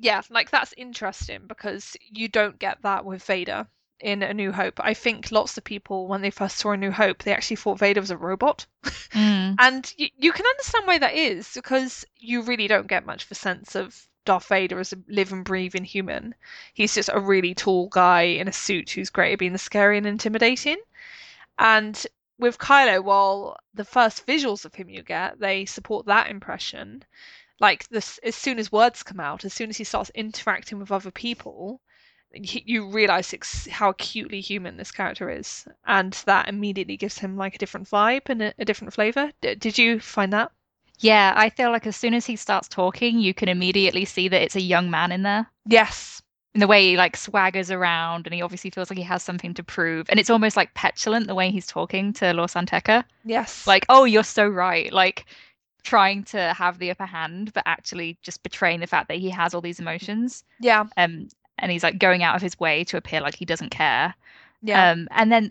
yeah, 0.00 0.22
like 0.30 0.50
that's 0.50 0.74
interesting 0.76 1.46
because 1.46 1.96
you 2.00 2.28
don't 2.28 2.58
get 2.58 2.82
that 2.82 3.04
with 3.04 3.24
Vader 3.24 3.66
in 4.00 4.22
A 4.22 4.34
New 4.34 4.52
Hope. 4.52 4.80
I 4.82 4.94
think 4.94 5.30
lots 5.30 5.56
of 5.56 5.64
people, 5.64 6.06
when 6.06 6.22
they 6.22 6.30
first 6.30 6.58
saw 6.58 6.72
A 6.72 6.76
New 6.76 6.90
Hope, 6.90 7.22
they 7.22 7.32
actually 7.32 7.56
thought 7.56 7.78
Vader 7.78 8.00
was 8.00 8.10
a 8.10 8.16
robot. 8.16 8.66
Mm. 9.10 9.56
And 9.58 9.92
you, 9.96 10.08
you 10.16 10.30
can 10.30 10.46
understand 10.46 10.86
why 10.86 10.98
that 10.98 11.14
is 11.14 11.50
because 11.54 12.04
you 12.16 12.42
really 12.42 12.68
don't 12.68 12.86
get 12.86 13.04
much 13.04 13.24
of 13.24 13.30
a 13.32 13.34
sense 13.34 13.74
of 13.74 14.06
Darth 14.24 14.46
Vader 14.46 14.78
as 14.78 14.92
a 14.92 14.98
living, 15.08 15.42
breathing 15.42 15.82
human. 15.82 16.36
He's 16.74 16.94
just 16.94 17.10
a 17.12 17.18
really 17.18 17.52
tall 17.52 17.88
guy 17.88 18.22
in 18.22 18.46
a 18.46 18.52
suit 18.52 18.90
who's 18.90 19.10
great 19.10 19.32
at 19.32 19.40
being 19.40 19.56
scary 19.56 19.98
and 19.98 20.06
intimidating. 20.06 20.76
And 21.58 22.06
with 22.38 22.58
Kylo, 22.58 23.02
while 23.02 23.58
the 23.74 23.84
first 23.84 24.26
visuals 24.26 24.64
of 24.64 24.76
him 24.76 24.88
you 24.88 25.02
get, 25.02 25.40
they 25.40 25.64
support 25.64 26.06
that 26.06 26.30
impression. 26.30 27.04
Like 27.58 27.88
this, 27.88 28.18
as 28.18 28.36
soon 28.36 28.58
as 28.58 28.70
words 28.70 29.02
come 29.02 29.18
out, 29.18 29.44
as 29.44 29.52
soon 29.52 29.70
as 29.70 29.76
he 29.76 29.84
starts 29.84 30.10
interacting 30.14 30.78
with 30.78 30.92
other 30.92 31.10
people, 31.10 31.80
you 32.34 32.86
realize 32.88 33.32
ex- 33.34 33.66
how 33.68 33.90
acutely 33.90 34.40
human 34.40 34.76
this 34.76 34.90
character 34.92 35.30
is, 35.30 35.66
and 35.86 36.12
that 36.26 36.48
immediately 36.48 36.96
gives 36.96 37.18
him 37.18 37.36
like 37.36 37.54
a 37.54 37.58
different 37.58 37.88
vibe 37.90 38.28
and 38.28 38.42
a, 38.42 38.54
a 38.58 38.64
different 38.64 38.92
flavor. 38.92 39.30
D- 39.40 39.54
did 39.56 39.78
you 39.78 39.98
find 40.00 40.32
that? 40.32 40.52
Yeah, 41.00 41.32
I 41.34 41.50
feel 41.50 41.70
like 41.70 41.86
as 41.86 41.96
soon 41.96 42.14
as 42.14 42.26
he 42.26 42.36
starts 42.36 42.68
talking, 42.68 43.18
you 43.18 43.32
can 43.34 43.48
immediately 43.48 44.04
see 44.04 44.28
that 44.28 44.42
it's 44.42 44.56
a 44.56 44.60
young 44.60 44.90
man 44.90 45.12
in 45.12 45.22
there. 45.22 45.46
Yes. 45.66 46.22
In 46.54 46.60
the 46.60 46.66
way 46.66 46.90
he 46.90 46.96
like 46.96 47.16
swaggers 47.16 47.74
around 47.74 48.26
and 48.26 48.34
he 48.34 48.42
obviously 48.42 48.70
feels 48.70 48.90
like 48.90 48.98
he 48.98 49.04
has 49.04 49.22
something 49.22 49.54
to 49.54 49.62
prove. 49.62 50.06
And 50.10 50.20
it's 50.20 50.30
almost 50.30 50.56
like 50.56 50.74
petulant 50.74 51.26
the 51.26 51.34
way 51.34 51.50
he's 51.50 51.66
talking 51.66 52.12
to 52.14 52.34
Lor 52.34 52.48
San 52.48 52.66
Tekka. 52.66 53.04
Yes. 53.24 53.66
Like, 53.66 53.86
oh, 53.88 54.04
you're 54.04 54.24
so 54.24 54.46
right. 54.46 54.92
Like 54.92 55.24
trying 55.84 56.24
to 56.24 56.52
have 56.52 56.78
the 56.78 56.90
upper 56.90 57.06
hand, 57.06 57.52
but 57.54 57.62
actually 57.66 58.18
just 58.20 58.42
betraying 58.42 58.80
the 58.80 58.86
fact 58.86 59.08
that 59.08 59.18
he 59.18 59.30
has 59.30 59.54
all 59.54 59.60
these 59.62 59.80
emotions. 59.80 60.44
yeah, 60.60 60.84
Um, 60.98 61.28
and 61.60 61.70
he's 61.70 61.82
like 61.82 61.98
going 61.98 62.22
out 62.22 62.36
of 62.36 62.42
his 62.42 62.58
way 62.58 62.84
to 62.84 62.96
appear 62.96 63.20
like 63.20 63.34
he 63.34 63.44
doesn't 63.44 63.70
care. 63.70 64.14
yeah, 64.62 64.90
Um, 64.90 65.08
and 65.12 65.30
then 65.30 65.50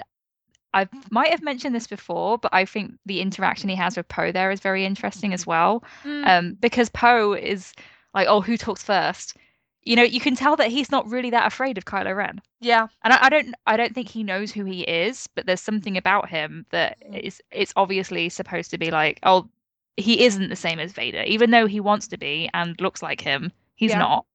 I 0.73 0.87
might 1.09 1.31
have 1.31 1.41
mentioned 1.41 1.73
this 1.73 1.87
before, 1.87 2.37
but 2.37 2.53
I 2.53 2.63
think 2.65 2.93
the 3.05 3.21
interaction 3.21 3.69
he 3.69 3.75
has 3.75 3.97
with 3.97 4.07
Poe 4.07 4.31
there 4.31 4.51
is 4.51 4.59
very 4.59 4.85
interesting 4.85 5.33
as 5.33 5.47
well. 5.47 5.83
Mm. 6.03 6.27
Um, 6.27 6.53
because 6.59 6.89
Poe 6.89 7.33
is 7.33 7.73
like, 8.13 8.27
oh, 8.29 8.41
who 8.41 8.55
talks 8.57 8.83
first? 8.83 9.35
You 9.83 9.95
know, 9.95 10.03
you 10.03 10.19
can 10.19 10.35
tell 10.35 10.55
that 10.57 10.67
he's 10.69 10.91
not 10.91 11.07
really 11.09 11.29
that 11.31 11.47
afraid 11.47 11.77
of 11.79 11.85
Kylo 11.85 12.15
Ren. 12.15 12.39
Yeah. 12.59 12.87
And 13.03 13.13
I, 13.13 13.25
I 13.25 13.29
don't 13.29 13.55
I 13.65 13.77
don't 13.77 13.95
think 13.95 14.09
he 14.09 14.23
knows 14.23 14.51
who 14.51 14.63
he 14.65 14.81
is, 14.81 15.25
but 15.33 15.45
there's 15.47 15.61
something 15.61 15.97
about 15.97 16.29
him 16.29 16.65
that 16.71 16.97
Mm. 17.09 17.39
it's 17.51 17.73
obviously 17.75 18.29
supposed 18.29 18.69
to 18.71 18.77
be 18.77 18.91
like, 18.91 19.19
oh, 19.23 19.49
he 19.97 20.23
isn't 20.25 20.49
the 20.49 20.55
same 20.55 20.79
as 20.79 20.91
Vader, 20.91 21.23
even 21.23 21.49
though 21.51 21.65
he 21.65 21.79
wants 21.79 22.07
to 22.09 22.17
be 22.17 22.49
and 22.53 22.79
looks 22.79 23.01
like 23.01 23.21
him, 23.21 23.51
he's 23.75 23.91
Yeah. 23.91 23.99
not. 23.99 24.25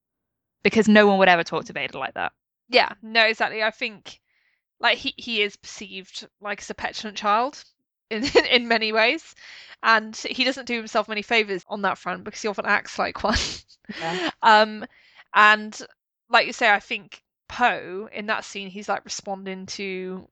Because 0.65 0.89
no 0.89 1.07
one 1.07 1.19
would 1.19 1.29
ever 1.29 1.45
talk 1.45 1.67
to 1.67 1.73
Vader 1.73 1.99
like 1.99 2.15
that. 2.15 2.33
Yeah, 2.69 2.93
no, 3.03 3.23
exactly. 3.25 3.63
I 3.63 3.71
think 3.71 4.21
like 4.81 4.99
he, 4.99 5.15
he 5.17 5.43
is 5.43 5.57
perceived 5.57 6.27
like 6.41 6.61
as 6.61 6.71
a 6.71 6.75
petulant 6.75 7.17
child 7.17 7.63
in 8.11 8.25
in 8.51 8.69
many 8.69 8.93
ways. 8.93 9.35
And 9.83 10.17
he 10.17 10.45
doesn't 10.45 10.67
do 10.67 10.77
himself 10.77 11.09
many 11.09 11.23
favors 11.23 11.65
on 11.69 11.83
that 11.83 11.99
front 11.99 12.25
because 12.25 12.43
he 12.43 12.49
often 12.49 12.67
acts 12.67 12.99
like 12.99 13.23
one. 13.23 13.39
Yeah. 14.01 14.31
Um 14.43 14.85
and 15.35 15.79
like 16.29 16.47
you 16.47 16.53
say, 16.53 16.71
I 16.71 16.81
think 16.81 17.23
Poe 17.49 18.09
in 18.13 18.27
that 18.27 18.45
scene 18.45 18.69
he's 18.69 18.89
like 18.89 19.05
responding 19.05 19.67
to 19.67 20.29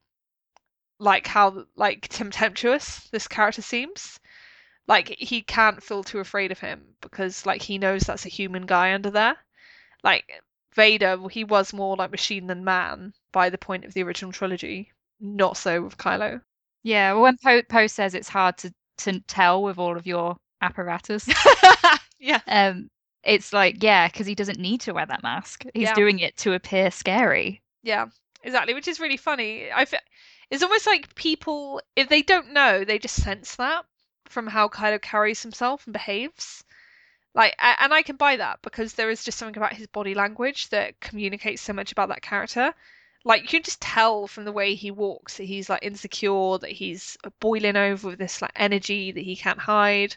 like 0.99 1.27
how 1.27 1.67
like 1.77 2.09
contemptuous 2.09 3.09
this 3.11 3.29
character 3.29 3.63
seems. 3.63 4.19
Like 4.89 5.09
he 5.09 5.43
can't 5.43 5.83
feel 5.83 6.03
too 6.03 6.19
afraid 6.19 6.51
of 6.53 6.61
him 6.61 6.95
because 7.01 7.47
like 7.47 7.63
he 7.63 7.79
knows 7.79 8.03
that's 8.03 8.27
a 8.27 8.31
human 8.31 8.67
guy 8.67 8.95
under 8.95 9.11
there. 9.11 9.37
Like 10.05 10.43
Vader, 10.75 11.19
he 11.31 11.45
was 11.45 11.73
more 11.73 11.97
like 11.97 12.11
machine 12.11 12.47
than 12.47 12.65
man 12.65 13.13
by 13.33 13.51
the 13.51 13.59
point 13.59 13.85
of 13.85 13.95
the 13.95 14.03
original 14.03 14.33
trilogy. 14.33 14.91
Not 15.21 15.57
so 15.57 15.83
with 15.83 15.97
Kylo. 15.99 16.41
Yeah, 16.83 17.13
well, 17.13 17.23
when 17.23 17.37
Poe 17.43 17.63
Poe 17.63 17.87
says 17.87 18.15
it's 18.15 18.29
hard 18.29 18.59
to 18.59 18.73
to 18.99 19.21
tell 19.21 19.63
with 19.63 19.79
all 19.79 19.97
of 19.97 20.07
your 20.07 20.37
apparatus, 20.61 21.29
yeah. 22.19 22.41
um, 22.47 22.89
it's 23.23 23.53
like 23.53 23.83
yeah, 23.83 24.09
because 24.09 24.27
he 24.27 24.35
doesn't 24.35 24.59
need 24.59 24.81
to 24.83 24.93
wear 24.93 25.07
that 25.07 25.23
mask. 25.23 25.65
He's 25.75 25.85
Yeah. 25.85 25.95
doing 25.95 26.19
it 26.19 26.37
to 26.39 26.55
appear 26.55 26.91
scary. 26.91 27.63
Yeah, 27.83 28.07
exactly, 28.43 28.75
which 28.75 28.89
is 28.89 29.01
really 29.01 29.17
funny. 29.17 29.71
I 29.73 29.85
fe- 29.85 29.99
it's 30.51 30.63
almost 30.63 30.87
like 30.87 31.15
people, 31.15 31.81
if 31.97 32.09
they 32.09 32.23
don't 32.23 32.53
know, 32.53 32.85
they 32.85 32.99
just 32.99 33.23
sense 33.23 33.57
that 33.57 33.85
from 34.27 34.47
how 34.47 34.69
Kylo 34.69 35.01
carries 35.01 35.43
himself 35.43 35.87
and 35.87 35.93
behaves. 35.93 36.65
Like, 37.35 37.55
and 37.59 37.95
I 37.95 38.03
can 38.03 38.17
buy 38.17 38.37
that 38.37 38.61
because 38.63 38.93
there 38.93 39.11
is 39.11 39.25
just 39.25 39.39
something 39.39 39.57
about 39.57 39.73
his 39.73 39.87
body 39.87 40.15
language 40.15 40.69
that 40.69 41.01
communicates 41.01 41.63
so 41.63 41.73
much 41.73 41.91
about 41.91 42.11
that 42.11 42.23
character. 42.23 42.75
Like, 43.25 43.43
you 43.43 43.49
can 43.49 43.63
just 43.63 43.81
tell 43.81 44.27
from 44.27 44.45
the 44.45 44.53
way 44.53 44.75
he 44.75 44.91
walks 44.91 45.37
that 45.37 45.45
he's 45.45 45.71
like 45.71 45.83
insecure, 45.83 46.59
that 46.59 46.71
he's 46.71 47.17
boiling 47.41 47.77
over 47.77 48.09
with 48.09 48.19
this 48.19 48.43
like 48.43 48.53
energy 48.57 49.13
that 49.13 49.25
he 49.25 49.37
can't 49.37 49.59
hide, 49.59 50.17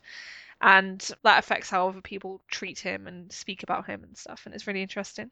and 0.62 1.10
that 1.24 1.40
affects 1.40 1.70
how 1.70 1.88
other 1.88 2.02
people 2.02 2.42
treat 2.50 2.80
him 2.80 3.08
and 3.08 3.32
speak 3.32 3.64
about 3.64 3.86
him 3.86 4.04
and 4.04 4.18
stuff. 4.18 4.42
And 4.46 4.54
it's 4.54 4.68
really 4.68 4.82
interesting. 4.82 5.32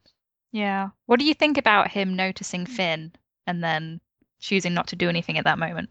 Yeah. 0.52 0.90
What 1.06 1.18
do 1.18 1.26
you 1.26 1.34
think 1.34 1.58
about 1.58 1.90
him 1.90 2.14
noticing 2.14 2.64
Finn 2.64 3.12
and 3.46 3.62
then 3.62 4.00
choosing 4.38 4.72
not 4.72 4.86
to 4.88 4.96
do 4.96 5.08
anything 5.08 5.36
at 5.36 5.44
that 5.44 5.58
moment? 5.58 5.90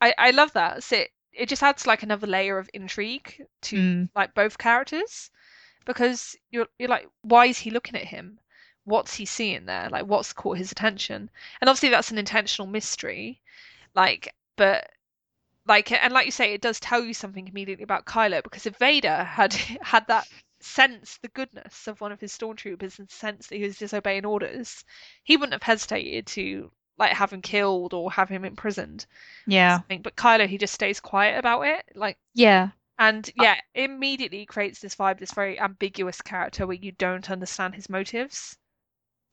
I, 0.00 0.14
I 0.16 0.30
love 0.30 0.52
that. 0.52 0.84
So 0.84 1.02
it, 1.32 1.48
just 1.48 1.62
adds 1.62 1.86
like 1.86 2.02
another 2.02 2.26
layer 2.26 2.58
of 2.58 2.70
intrigue 2.74 3.46
to 3.62 3.76
Mm. 3.76 4.08
like 4.14 4.34
both 4.34 4.58
characters 4.58 5.30
because 5.84 6.36
you're 6.50 6.68
you're 6.78 6.88
like, 6.88 7.08
why 7.22 7.46
is 7.46 7.58
he 7.58 7.70
looking 7.70 7.96
at 7.96 8.06
him? 8.06 8.38
What's 8.84 9.14
he 9.14 9.24
seeing 9.26 9.66
there? 9.66 9.88
Like 9.90 10.06
what's 10.06 10.32
caught 10.32 10.58
his 10.58 10.72
attention? 10.72 11.30
And 11.60 11.68
obviously 11.68 11.90
that's 11.90 12.10
an 12.10 12.18
intentional 12.18 12.68
mystery. 12.68 13.40
Like, 13.94 14.34
but 14.56 14.90
like 15.66 15.92
and 15.92 16.12
like 16.12 16.26
you 16.26 16.32
say, 16.32 16.52
it 16.54 16.60
does 16.60 16.80
tell 16.80 17.02
you 17.04 17.14
something 17.14 17.48
immediately 17.48 17.84
about 17.84 18.06
Kylo 18.06 18.42
because 18.42 18.66
if 18.66 18.76
Vader 18.78 19.24
had 19.24 19.52
had 19.82 20.06
that 20.08 20.28
sense 20.60 21.18
the 21.18 21.28
goodness 21.28 21.88
of 21.88 22.00
one 22.00 22.12
of 22.12 22.20
his 22.20 22.36
stormtroopers 22.36 22.98
and 22.98 23.10
sense 23.10 23.48
that 23.48 23.56
he 23.56 23.64
was 23.64 23.78
disobeying 23.78 24.24
orders, 24.26 24.84
he 25.24 25.36
wouldn't 25.36 25.54
have 25.54 25.62
hesitated 25.62 26.26
to 26.28 26.70
like 26.98 27.12
have 27.12 27.32
him 27.32 27.42
killed 27.42 27.94
or 27.94 28.12
have 28.12 28.28
him 28.28 28.44
imprisoned 28.44 29.06
Yeah. 29.46 29.80
But 29.88 30.16
Kylo, 30.16 30.46
he 30.46 30.58
just 30.58 30.74
stays 30.74 31.00
quiet 31.00 31.38
about 31.38 31.62
it. 31.62 31.84
Like, 31.94 32.18
Yeah. 32.34 32.68
and 32.98 33.28
yeah, 33.34 33.56
immediately 33.74 34.46
creates 34.46 34.80
this 34.80 34.94
vibe, 34.94 35.18
this 35.18 35.32
very 35.32 35.58
ambiguous 35.58 36.20
character 36.20 36.66
where 36.66 36.76
you 36.76 36.92
don't 36.92 37.30
understand 37.30 37.74
his 37.74 37.88
motives. 37.88 38.56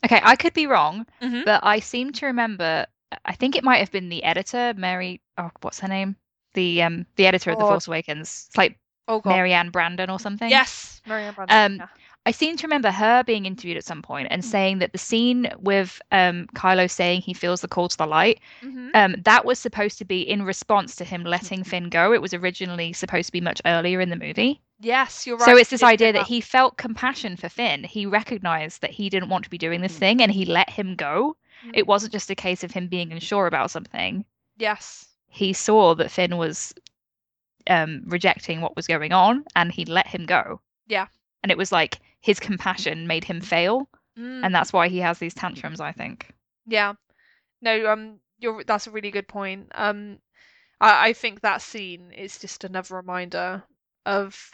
Okay, 0.06 0.22
I 0.24 0.36
could 0.36 0.54
be 0.54 0.66
wrong, 0.68 1.06
Mhm. 1.22 1.46
but 1.46 1.60
I 1.64 1.80
seem 1.80 2.12
to 2.14 2.26
remember 2.28 2.86
I 3.26 3.34
think 3.34 3.56
it 3.56 3.64
might 3.64 3.80
have 3.80 3.92
been 3.92 4.10
the 4.10 4.24
editor, 4.24 4.74
Mary 4.78 5.20
oh, 5.38 5.50
what's 5.62 5.80
her 5.80 5.88
name? 5.88 6.16
The 6.54 6.84
um 6.84 7.06
the 7.16 7.26
editor 7.28 7.52
of 7.52 7.58
The 7.58 7.66
Oh. 7.66 7.70
Force 7.70 7.88
Awakens. 7.88 8.46
It's 8.50 8.58
like 8.58 8.78
Oh 9.08 9.20
god. 9.20 9.32
Maryann 9.34 9.72
Brandon 9.72 10.10
or 10.10 10.20
something. 10.20 10.50
Yes, 10.50 11.02
Maryann 11.08 11.34
Brandon. 11.34 11.58
Um, 11.58 11.78
yeah. 11.78 11.88
I 12.26 12.32
seem 12.32 12.58
to 12.58 12.68
remember 12.68 12.92
her 12.92 13.24
being 13.24 13.46
interviewed 13.46 13.78
at 13.78 13.86
some 13.86 14.02
point 14.02 14.28
and 14.30 14.44
saying 14.46 14.80
that 14.80 14.92
the 14.92 14.98
scene 14.98 15.50
with 15.58 16.02
um, 16.12 16.48
Kylo 16.54 16.90
saying 16.92 17.22
he 17.22 17.34
feels 17.34 17.62
the 17.62 17.68
call 17.68 17.88
to 17.90 17.98
the 17.98 18.06
light, 18.06 18.40
Mhm. 18.62 18.92
um, 18.94 19.16
that 19.24 19.46
was 19.46 19.58
supposed 19.58 19.98
to 20.00 20.06
be 20.06 20.22
in 20.22 20.44
response 20.44 20.96
to 20.98 21.06
him 21.06 21.24
letting 21.24 21.64
Finn 21.64 21.90
go. 21.90 22.14
It 22.14 22.22
was 22.22 22.34
originally 22.34 22.94
supposed 22.94 23.28
to 23.28 23.32
be 23.32 23.42
much 23.42 23.62
earlier 23.66 24.00
in 24.02 24.10
the 24.10 24.16
movie. 24.16 24.62
Yes, 24.82 25.26
you're 25.26 25.38
right. 25.38 25.46
So 25.46 25.58
it's 25.58 25.70
this 25.72 25.82
idea 25.84 26.14
that 26.14 26.28
he 26.28 26.40
felt 26.42 26.78
compassion 26.78 27.36
for 27.36 27.50
Finn. 27.50 27.84
He 27.84 28.06
recognized 28.06 28.82
that 28.82 28.92
he 28.92 29.10
didn't 29.10 29.30
want 29.30 29.44
to 29.46 29.50
be 29.50 29.58
doing 29.58 29.82
this 29.82 29.96
Mm. 29.96 30.00
thing 30.00 30.22
and 30.22 30.32
he 30.32 30.46
let 30.46 30.70
him 30.70 30.96
go. 30.96 31.36
Mm. 31.66 31.72
It 31.74 31.88
wasn't 31.88 32.14
just 32.14 32.30
a 32.30 32.36
case 32.36 32.64
of 32.64 32.72
him 32.72 32.88
being 32.88 33.12
unsure 33.12 33.48
about 33.48 33.72
something. 33.72 34.24
Yes. 34.58 35.08
He 35.30 35.54
saw 35.54 35.96
that 35.96 36.12
Finn 36.12 36.38
was 36.38 36.74
um, 37.68 38.04
rejecting 38.08 38.62
what 38.62 38.76
was 38.76 38.88
going 38.88 39.14
on 39.14 39.46
and 39.56 39.72
he 39.72 39.86
let 39.86 40.08
him 40.08 40.26
go. 40.26 40.60
Yeah. 40.88 41.08
And 41.44 41.52
it 41.52 41.58
was 41.58 41.72
like 41.72 42.00
his 42.22 42.40
compassion 42.40 43.08
made 43.08 43.24
him 43.24 43.42
fail. 43.42 43.90
Mm. 44.18 44.46
And 44.46 44.56
that's 44.56 44.74
why 44.74 44.88
he 44.90 45.00
has 45.00 45.20
these 45.20 45.34
tantrums, 45.34 45.80
I 45.80 45.92
think. 45.92 46.32
Yeah. 46.66 46.94
No, 47.62 47.92
um, 47.92 48.20
you're 48.40 48.64
that's 48.64 48.88
a 48.88 48.92
really 48.92 49.12
good 49.12 49.28
point. 49.28 49.72
Um, 49.76 50.20
I, 50.82 51.10
I 51.10 51.14
think 51.14 51.42
that 51.42 51.62
scene 51.62 52.12
is 52.12 52.38
just 52.40 52.64
another 52.64 52.96
reminder 52.96 53.64
of 54.06 54.52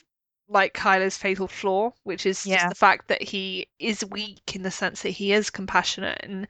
like 0.47 0.73
Kylo's 0.73 1.17
fatal 1.17 1.47
flaw, 1.47 1.91
which 2.03 2.25
is 2.25 2.45
Yeah. 2.45 2.57
just 2.57 2.69
the 2.69 2.75
fact 2.75 3.07
that 3.07 3.21
he 3.23 3.67
is 3.79 4.05
weak 4.05 4.55
in 4.55 4.61
the 4.63 4.71
sense 4.71 5.01
that 5.01 5.09
he 5.09 5.33
is 5.33 5.49
compassionate 5.49 6.19
and 6.23 6.47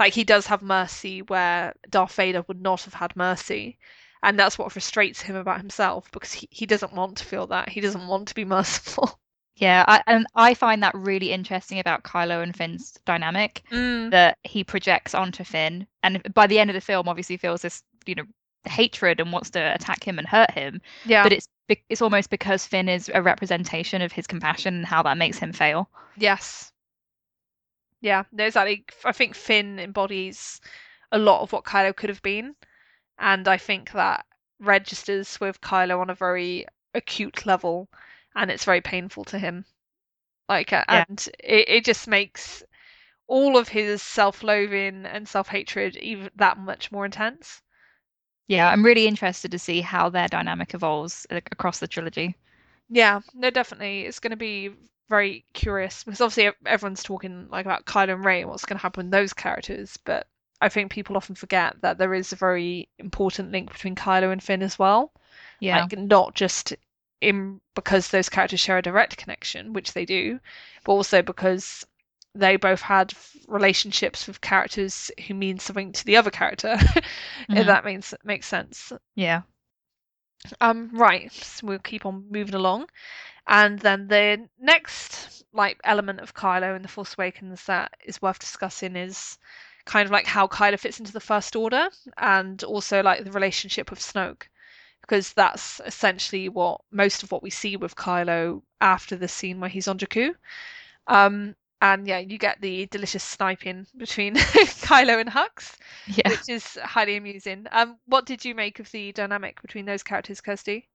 like 0.00 0.12
he 0.14 0.24
does 0.24 0.46
have 0.46 0.62
mercy 0.62 1.22
where 1.22 1.74
Darth 1.88 2.14
Vader 2.14 2.42
would 2.48 2.60
not 2.60 2.82
have 2.82 2.94
had 2.94 3.14
mercy. 3.16 3.78
And 4.22 4.38
that's 4.38 4.58
what 4.58 4.72
frustrates 4.72 5.22
him 5.22 5.36
about 5.36 5.58
himself 5.58 6.10
because 6.10 6.32
he, 6.32 6.48
he 6.50 6.66
doesn't 6.66 6.92
want 6.92 7.18
to 7.18 7.24
feel 7.24 7.46
that. 7.48 7.68
He 7.68 7.80
doesn't 7.80 8.08
want 8.08 8.28
to 8.28 8.34
be 8.34 8.44
merciful. 8.56 9.20
Yeah, 9.56 9.84
I, 9.88 10.02
and 10.06 10.26
I 10.34 10.52
find 10.52 10.82
that 10.82 10.94
really 10.94 11.32
interesting 11.32 11.78
about 11.78 12.02
Kylo 12.02 12.42
and 12.42 12.54
Finn's 12.54 12.92
dynamic 13.06 13.62
Mm. 13.72 14.10
that 14.10 14.38
he 14.44 14.62
projects 14.62 15.14
onto 15.14 15.44
Finn, 15.44 15.86
and 16.02 16.22
by 16.34 16.46
the 16.46 16.58
end 16.58 16.68
of 16.70 16.74
the 16.74 16.80
film, 16.80 17.08
obviously 17.08 17.38
feels 17.38 17.62
this, 17.62 17.82
you 18.04 18.14
know, 18.14 18.24
hatred 18.64 19.20
and 19.20 19.32
wants 19.32 19.50
to 19.50 19.74
attack 19.74 20.04
him 20.06 20.18
and 20.18 20.28
hurt 20.28 20.50
him. 20.50 20.80
Yeah. 21.04 21.22
But 21.22 21.32
it's 21.32 21.48
it's 21.88 22.02
almost 22.02 22.30
because 22.30 22.66
Finn 22.66 22.88
is 22.88 23.10
a 23.12 23.22
representation 23.22 24.02
of 24.02 24.12
his 24.12 24.26
compassion 24.26 24.74
and 24.76 24.86
how 24.86 25.02
that 25.02 25.16
makes 25.18 25.38
him 25.38 25.52
fail. 25.52 25.88
Yes. 26.16 26.72
Yeah, 28.00 28.24
no, 28.30 28.44
exactly. 28.44 28.84
I 29.04 29.12
think 29.12 29.34
Finn 29.34 29.78
embodies 29.78 30.60
a 31.12 31.18
lot 31.18 31.40
of 31.42 31.52
what 31.52 31.64
Kylo 31.64 31.96
could 31.96 32.10
have 32.10 32.22
been, 32.22 32.54
and 33.18 33.48
I 33.48 33.56
think 33.56 33.92
that 33.92 34.26
registers 34.60 35.40
with 35.40 35.60
Kylo 35.60 36.00
on 36.00 36.10
a 36.10 36.14
very 36.14 36.66
acute 36.94 37.46
level, 37.46 37.88
and 38.36 38.52
it's 38.52 38.64
very 38.64 38.82
painful 38.82 39.24
to 39.26 39.40
him. 39.40 39.66
Like, 40.48 40.72
uh, 40.72 40.84
Yeah. 40.88 41.04
and 41.08 41.28
it, 41.44 41.68
it 41.68 41.84
just 41.84 42.08
makes 42.08 42.64
all 43.28 43.56
of 43.58 43.68
his 43.68 44.02
self-loathing 44.02 45.06
and 45.06 45.28
self-hatred 45.28 45.96
even 45.96 46.30
that 46.36 46.58
much 46.58 46.92
more 46.92 47.06
intense. 47.06 47.62
Yeah, 48.48 48.68
I'm 48.68 48.84
really 48.84 49.06
interested 49.06 49.52
to 49.52 49.58
see 49.60 49.82
how 49.82 50.08
their 50.08 50.26
dynamic 50.26 50.74
evolves 50.74 51.26
across 51.30 51.78
the 51.78 51.86
trilogy. 51.86 52.36
Yeah, 52.88 53.20
no, 53.34 53.50
definitely. 53.50 54.02
It's 54.06 54.18
going 54.20 54.30
to 54.32 54.36
be 54.36 54.70
very 55.08 55.44
curious 55.52 56.02
because 56.04 56.20
obviously 56.20 56.52
everyone's 56.66 57.02
talking 57.02 57.48
like 57.48 57.64
about 57.64 57.84
Kylo 57.86 58.14
and 58.14 58.24
Rey 58.24 58.40
and 58.40 58.50
what's 58.50 58.64
going 58.64 58.78
to 58.78 58.82
happen 58.82 59.06
with 59.06 59.12
those 59.12 59.32
characters, 59.32 59.96
but 60.04 60.26
I 60.60 60.68
think 60.68 60.90
people 60.90 61.16
often 61.16 61.34
forget 61.34 61.80
that 61.82 61.98
there 61.98 62.14
is 62.14 62.32
a 62.32 62.36
very 62.36 62.88
important 62.98 63.52
link 63.52 63.70
between 63.72 63.94
Kylo 63.94 64.32
and 64.32 64.42
Finn 64.42 64.62
as 64.62 64.78
well. 64.78 65.12
Yeah, 65.60 65.88
Like 65.88 65.96
not 65.96 66.34
just 66.34 66.74
in 67.20 67.60
because 67.74 68.08
those 68.08 68.28
characters 68.28 68.60
share 68.60 68.78
a 68.78 68.82
direct 68.82 69.16
connection, 69.16 69.72
which 69.72 69.92
they 69.92 70.04
do, 70.04 70.40
but 70.84 70.92
also 70.92 71.22
because 71.22 71.86
they 72.34 72.56
both 72.56 72.82
had 72.82 73.12
relationships 73.48 74.26
with 74.26 74.40
characters 74.40 75.10
who 75.26 75.34
mean 75.34 75.58
something 75.58 75.92
to 75.92 76.04
the 76.04 76.16
other 76.16 76.30
character. 76.30 76.76
Mhm. 76.78 77.04
If 77.52 77.66
that 77.66 77.84
makes 77.84 78.14
makes 78.24 78.46
sense. 78.46 78.92
yeah, 79.14 79.42
Um, 80.60 80.90
right, 80.92 81.32
so 81.32 81.66
we'll 81.66 81.78
keep 81.78 82.04
on 82.06 82.26
moving 82.30 82.54
along. 82.54 82.88
And 83.46 83.78
then 83.80 84.08
the 84.08 84.48
next 84.58 85.44
like 85.52 85.80
element 85.84 86.20
of 86.20 86.34
Kylo 86.34 86.76
in 86.76 86.82
The 86.82 86.88
Force 86.88 87.14
Awakens 87.14 87.64
that 87.66 87.92
is 88.04 88.20
worth 88.22 88.38
discussing 88.38 88.96
is 88.96 89.38
kind 89.86 90.06
of 90.06 90.12
like 90.12 90.26
how 90.26 90.46
Kylo 90.46 90.78
fits 90.78 90.98
into 91.00 91.12
the 91.12 91.20
First 91.20 91.56
Order 91.56 91.88
and 92.18 92.62
also 92.64 93.02
like 93.02 93.24
the 93.24 93.32
relationship 93.32 93.90
with 93.90 94.00
Snoke 94.00 94.48
because 95.06 95.32
that's 95.34 95.80
essentially 95.86 96.48
what 96.48 96.80
most 96.90 97.22
of 97.22 97.30
what 97.30 97.42
we 97.42 97.50
see 97.50 97.76
with 97.76 97.94
Kylo 97.96 98.62
after 98.80 99.16
the 99.16 99.28
scene 99.28 99.60
where 99.60 99.70
he's 99.70 99.88
on 99.88 99.98
Jakku. 99.98 100.34
Um, 101.06 101.54
and 101.80 102.06
yeah, 102.08 102.18
you 102.18 102.38
get 102.38 102.60
the 102.60 102.86
delicious 102.86 103.22
sniping 103.22 103.86
between 103.96 104.34
Kylo 104.36 105.20
and 105.20 105.30
Hux, 105.30 105.76
Yeah. 106.06 106.28
which 106.30 106.48
is 106.48 106.78
highly 106.82 107.16
amusing. 107.16 107.66
Um, 107.70 107.98
what 108.06 108.26
did 108.26 108.44
you 108.44 108.54
make 108.54 108.80
of 108.80 108.90
the 108.90 109.12
dynamic 109.12 109.60
between 109.62 109.84
those 109.84 110.02
characters, 110.02 110.40
Kirsty? 110.40 110.88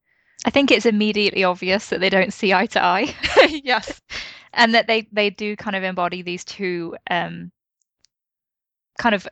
I 0.45 0.49
think 0.49 0.71
it's 0.71 0.85
immediately 0.87 1.43
obvious 1.43 1.87
that 1.89 1.99
they 1.99 2.09
don't 2.09 2.33
see 2.33 2.53
eye 2.53 2.65
to 2.67 2.83
eye. 2.83 3.15
yes. 3.63 4.01
and 4.53 4.73
that 4.73 4.87
they 4.87 5.07
they 5.11 5.29
do 5.29 5.55
kind 5.55 5.75
of 5.75 5.83
embody 5.83 6.21
these 6.23 6.43
two 6.43 6.95
um 7.09 7.51
kind 8.97 9.15
of 9.15 9.27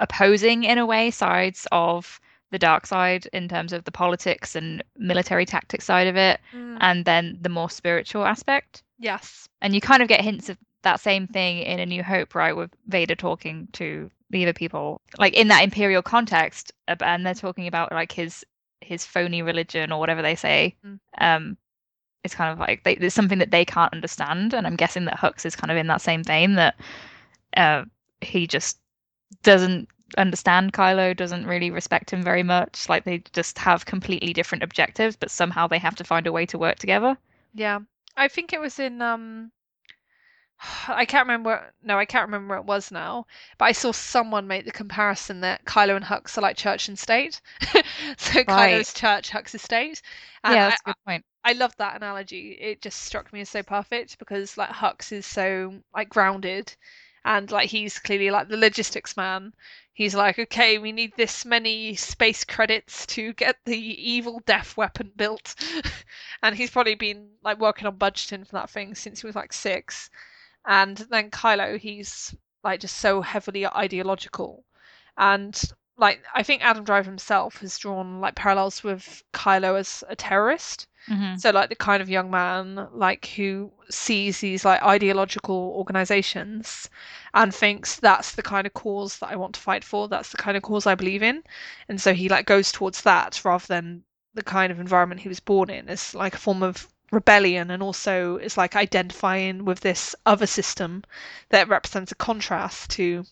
opposing 0.00 0.64
in 0.64 0.78
a 0.78 0.86
way 0.86 1.10
sides 1.10 1.66
of 1.70 2.18
the 2.54 2.58
dark 2.70 2.86
side 2.86 3.26
in 3.32 3.48
terms 3.48 3.72
of 3.72 3.82
the 3.84 3.90
politics 3.90 4.54
and 4.54 4.82
military 4.96 5.44
tactics 5.44 5.84
side 5.84 6.06
of 6.06 6.16
it 6.16 6.40
Mm, 6.54 6.78
and 6.80 7.04
then 7.04 7.36
the 7.40 7.48
more 7.48 7.68
spiritual 7.68 8.24
aspect 8.24 8.82
yes. 8.98 9.48
and 9.60 9.74
you 9.74 9.80
kind 9.80 10.02
of 10.02 10.08
get 10.08 10.20
hints 10.20 10.48
of 10.48 10.56
that 10.82 11.00
same 11.00 11.26
thing 11.26 11.58
in 11.58 11.80
a 11.80 11.86
new 11.86 12.02
hope 12.04 12.34
right 12.34 12.56
with 12.56 12.70
vader 12.86 13.16
talking 13.16 13.66
to 13.72 14.08
the 14.30 14.44
other 14.44 14.52
people 14.52 15.00
like 15.18 15.34
in 15.34 15.48
that 15.48 15.64
imperial 15.64 16.02
context 16.02 16.72
and 16.86 17.26
they're 17.26 17.34
talking 17.34 17.66
about 17.66 17.90
like 17.92 18.12
his 18.12 18.44
his 18.80 19.04
phony 19.04 19.42
religion 19.42 19.90
or 19.92 19.98
whatever 19.98 20.22
they 20.22 20.36
say 20.36 20.74
Mm. 20.86 20.98
um 21.20 21.56
it's 22.22 22.34
kind 22.34 22.52
of 22.52 22.58
like 22.58 22.84
they, 22.84 22.94
there's 22.94 23.12
something 23.20 23.38
that 23.40 23.50
they 23.50 23.64
can't 23.64 23.92
understand 23.92 24.54
and 24.54 24.64
i'm 24.66 24.76
guessing 24.76 25.04
that 25.06 25.18
hux 25.18 25.44
is 25.44 25.56
kind 25.56 25.70
of 25.72 25.76
in 25.76 25.88
that 25.88 26.00
same 26.02 26.22
vein 26.22 26.54
that 26.54 26.74
uh 27.56 27.82
he 28.20 28.46
just 28.46 28.78
doesn't 29.42 29.88
understand 30.16 30.72
kylo 30.72 31.16
doesn't 31.16 31.46
really 31.46 31.70
respect 31.70 32.12
him 32.12 32.22
very 32.22 32.42
much 32.42 32.88
like 32.88 33.04
they 33.04 33.18
just 33.32 33.58
have 33.58 33.84
completely 33.86 34.32
different 34.32 34.62
objectives 34.62 35.16
but 35.16 35.30
somehow 35.30 35.66
they 35.66 35.78
have 35.78 35.94
to 35.96 36.04
find 36.04 36.26
a 36.26 36.32
way 36.32 36.46
to 36.46 36.58
work 36.58 36.78
together 36.78 37.16
Yeah. 37.54 37.80
I 38.16 38.28
think 38.28 38.52
it 38.52 38.60
was 38.60 38.78
in 38.78 39.00
um 39.02 39.52
I 40.88 41.04
can't 41.04 41.26
remember 41.26 41.72
no, 41.82 41.98
I 41.98 42.04
can't 42.04 42.26
remember 42.26 42.48
where 42.54 42.58
it 42.58 42.64
was 42.64 42.90
now, 42.90 43.26
but 43.58 43.66
I 43.66 43.72
saw 43.72 43.92
someone 43.92 44.46
make 44.46 44.64
the 44.64 44.72
comparison 44.72 45.40
that 45.40 45.64
Kylo 45.64 45.96
and 45.96 46.04
Hux 46.04 46.36
are 46.38 46.42
like 46.42 46.56
church 46.56 46.88
and 46.88 46.98
state. 46.98 47.40
so 48.16 48.44
Right. 48.46 48.84
Kylo's 48.84 48.92
church, 48.92 49.30
Hux's 49.30 49.62
state. 49.62 50.02
And 50.44 50.54
yeah 50.54 50.68
that's 50.68 50.80
a 50.80 50.84
good 50.84 50.96
point 51.06 51.24
I 51.44 51.52
love 51.52 51.76
that 51.76 51.96
analogy. 51.96 52.52
It 52.52 52.80
just 52.82 53.02
struck 53.02 53.32
me 53.32 53.40
as 53.42 53.50
so 53.50 53.62
perfect 53.62 54.18
because 54.18 54.56
like 54.56 54.70
Hux 54.70 55.12
is 55.12 55.26
so 55.26 55.74
like 55.94 56.08
grounded 56.08 56.74
and 57.24 57.50
like 57.50 57.70
he's 57.70 57.98
clearly 57.98 58.30
like 58.30 58.48
the 58.48 58.56
logistics 58.56 59.16
man. 59.16 59.54
He's 59.92 60.14
like, 60.14 60.38
okay, 60.38 60.78
we 60.78 60.92
need 60.92 61.12
this 61.16 61.44
many 61.44 61.94
space 61.94 62.44
credits 62.44 63.06
to 63.06 63.32
get 63.34 63.56
the 63.64 63.78
evil 63.78 64.40
death 64.44 64.76
weapon 64.76 65.12
built. 65.16 65.54
and 66.42 66.56
he's 66.56 66.70
probably 66.70 66.96
been 66.96 67.28
like 67.42 67.58
working 67.60 67.86
on 67.86 67.96
budgeting 67.96 68.46
for 68.46 68.52
that 68.52 68.70
thing 68.70 68.94
since 68.94 69.20
he 69.20 69.26
was 69.26 69.36
like 69.36 69.52
six. 69.52 70.10
And 70.66 70.96
then 71.10 71.30
Kylo, 71.30 71.78
he's 71.78 72.34
like 72.64 72.80
just 72.80 72.98
so 72.98 73.22
heavily 73.22 73.66
ideological. 73.66 74.64
And 75.16 75.60
like 75.96 76.22
I 76.34 76.42
think 76.42 76.62
Adam 76.64 76.84
Driver 76.84 77.08
himself 77.08 77.58
has 77.58 77.78
drawn 77.78 78.20
like 78.20 78.34
parallels 78.34 78.82
with 78.82 79.22
Kylo 79.32 79.78
as 79.78 80.02
a 80.08 80.16
terrorist. 80.16 80.88
Mhm. 81.08 81.38
So 81.38 81.50
like 81.50 81.68
the 81.68 81.76
kind 81.76 82.02
of 82.02 82.08
young 82.08 82.30
man 82.30 82.88
like 82.92 83.26
who 83.26 83.72
sees 83.90 84.40
these 84.40 84.64
like 84.64 84.82
ideological 84.82 85.72
organizations 85.76 86.88
and 87.34 87.54
thinks 87.54 87.96
that's 87.96 88.32
the 88.32 88.42
kind 88.42 88.66
of 88.66 88.74
cause 88.74 89.18
that 89.18 89.30
I 89.30 89.36
want 89.36 89.54
to 89.54 89.60
fight 89.60 89.84
for, 89.84 90.08
that's 90.08 90.30
the 90.30 90.36
kind 90.36 90.56
of 90.56 90.62
cause 90.62 90.86
I 90.86 90.94
believe 90.94 91.22
in. 91.22 91.42
And 91.88 92.00
so 92.00 92.14
he 92.14 92.28
like 92.28 92.46
goes 92.46 92.72
towards 92.72 93.02
that 93.02 93.44
rather 93.44 93.66
than 93.66 94.04
the 94.34 94.42
kind 94.42 94.72
of 94.72 94.80
environment 94.80 95.20
he 95.20 95.28
was 95.28 95.40
born 95.40 95.70
in. 95.70 95.88
It's 95.88 96.14
like 96.14 96.34
a 96.34 96.38
form 96.38 96.62
of 96.62 96.88
rebellion 97.10 97.70
and 97.70 97.82
also 97.82 98.36
it's 98.36 98.56
like 98.56 98.74
identifying 98.76 99.64
with 99.64 99.80
this 99.80 100.14
other 100.26 100.46
system 100.46 101.04
that 101.50 101.68
represents 101.68 102.12
a 102.12 102.16
contrast 102.16 102.90
to 102.90 103.24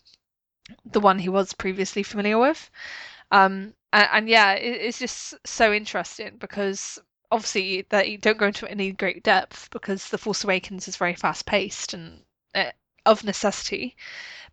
the 0.85 0.99
one 0.99 1.19
he 1.19 1.29
was 1.29 1.53
previously 1.53 2.03
familiar 2.03 2.37
with. 2.37 2.69
Um, 3.31 3.73
and, 3.93 4.09
and 4.13 4.29
yeah, 4.29 4.53
it, 4.53 4.81
it's 4.81 4.99
just 4.99 5.35
so 5.45 5.73
interesting 5.73 6.37
because 6.39 6.99
obviously 7.33 7.83
they 7.89 8.15
don't 8.17 8.37
go 8.37 8.45
into 8.45 8.69
any 8.69 8.91
great 8.91 9.23
depth 9.23 9.67
because 9.71 10.07
The 10.09 10.19
Force 10.19 10.43
Awakens 10.43 10.87
is 10.87 10.97
very 10.97 11.15
fast 11.15 11.47
paced 11.47 11.95
and 11.95 12.21
uh, 12.53 12.69
of 13.07 13.23
necessity, 13.23 13.97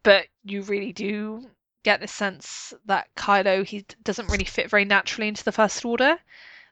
but 0.02 0.27
you 0.44 0.62
really 0.62 0.94
do 0.94 1.51
get 1.82 2.01
the 2.01 2.09
sense 2.09 2.73
that 2.86 3.15
Kylo 3.16 3.66
he 3.66 3.85
doesn't 4.02 4.28
really 4.28 4.47
fit 4.47 4.70
very 4.70 4.86
naturally 4.86 5.28
into 5.28 5.44
the 5.44 5.52
First 5.52 5.85
Order. 5.85 6.19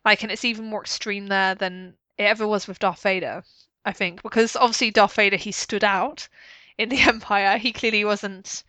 Like, 0.03 0.23
and 0.23 0.33
it's 0.33 0.47
even 0.47 0.65
more 0.65 0.81
extreme 0.81 1.27
there 1.27 1.55
than 1.55 1.95
it 2.17 2.25
ever 2.25 2.49
was 2.49 2.67
with 2.67 2.79
Darth 2.79 3.03
Vader, 3.03 3.45
I 3.85 3.93
think, 3.93 4.23
because 4.23 4.57
obviously 4.57 4.91
Darth 4.91 5.15
Vader 5.15 5.37
he 5.37 5.53
stood 5.53 5.85
out 5.85 6.27
in 6.79 6.89
the 6.89 7.01
Empire. 7.13 7.59
He 7.59 7.71
clearly 7.71 8.07
wasn't 8.07 8.65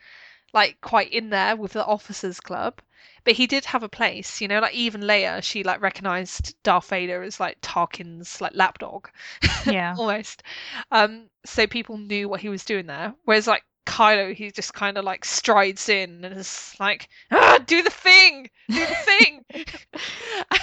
like 0.52 0.82
quite 0.82 1.14
in 1.14 1.30
there 1.30 1.56
with 1.56 1.72
the 1.72 1.86
officers 1.86 2.42
club 2.42 2.82
but 3.24 3.34
he 3.34 3.48
did 3.48 3.66
have 3.66 3.84
a 3.84 3.90
place 3.90 4.42
you 4.42 4.48
know 4.48 4.60
like 4.60 4.74
even 4.74 5.02
Leia 5.02 5.42
she 5.44 5.64
like 5.64 5.82
recognized 5.82 6.56
Darth 6.64 6.90
Vader 6.90 7.22
as 7.22 7.40
like 7.40 7.60
Tarkin's 7.62 8.42
like 8.42 8.54
lapdog. 8.56 9.10
Yeah. 9.66 9.96
Almost. 9.98 10.44
Um 10.92 11.30
so 11.46 11.68
people 11.68 11.98
knew 11.98 12.30
what 12.30 12.40
he 12.40 12.50
was 12.50 12.64
doing 12.64 12.88
there. 12.88 13.14
Whereas 13.26 13.46
like 13.46 13.64
Kylo 13.86 14.34
he 14.34 14.52
just 14.52 14.74
kind 14.74 14.98
of 14.98 15.04
like 15.04 15.26
strides 15.26 15.90
in 15.90 16.24
and 16.24 16.38
is 16.38 16.76
like 16.80 17.10
ah, 17.32 17.60
do 17.66 17.82
the 17.82 17.90
thing! 17.90 18.50
Do 18.70 18.86
the 18.86 18.96
thing! 18.96 19.46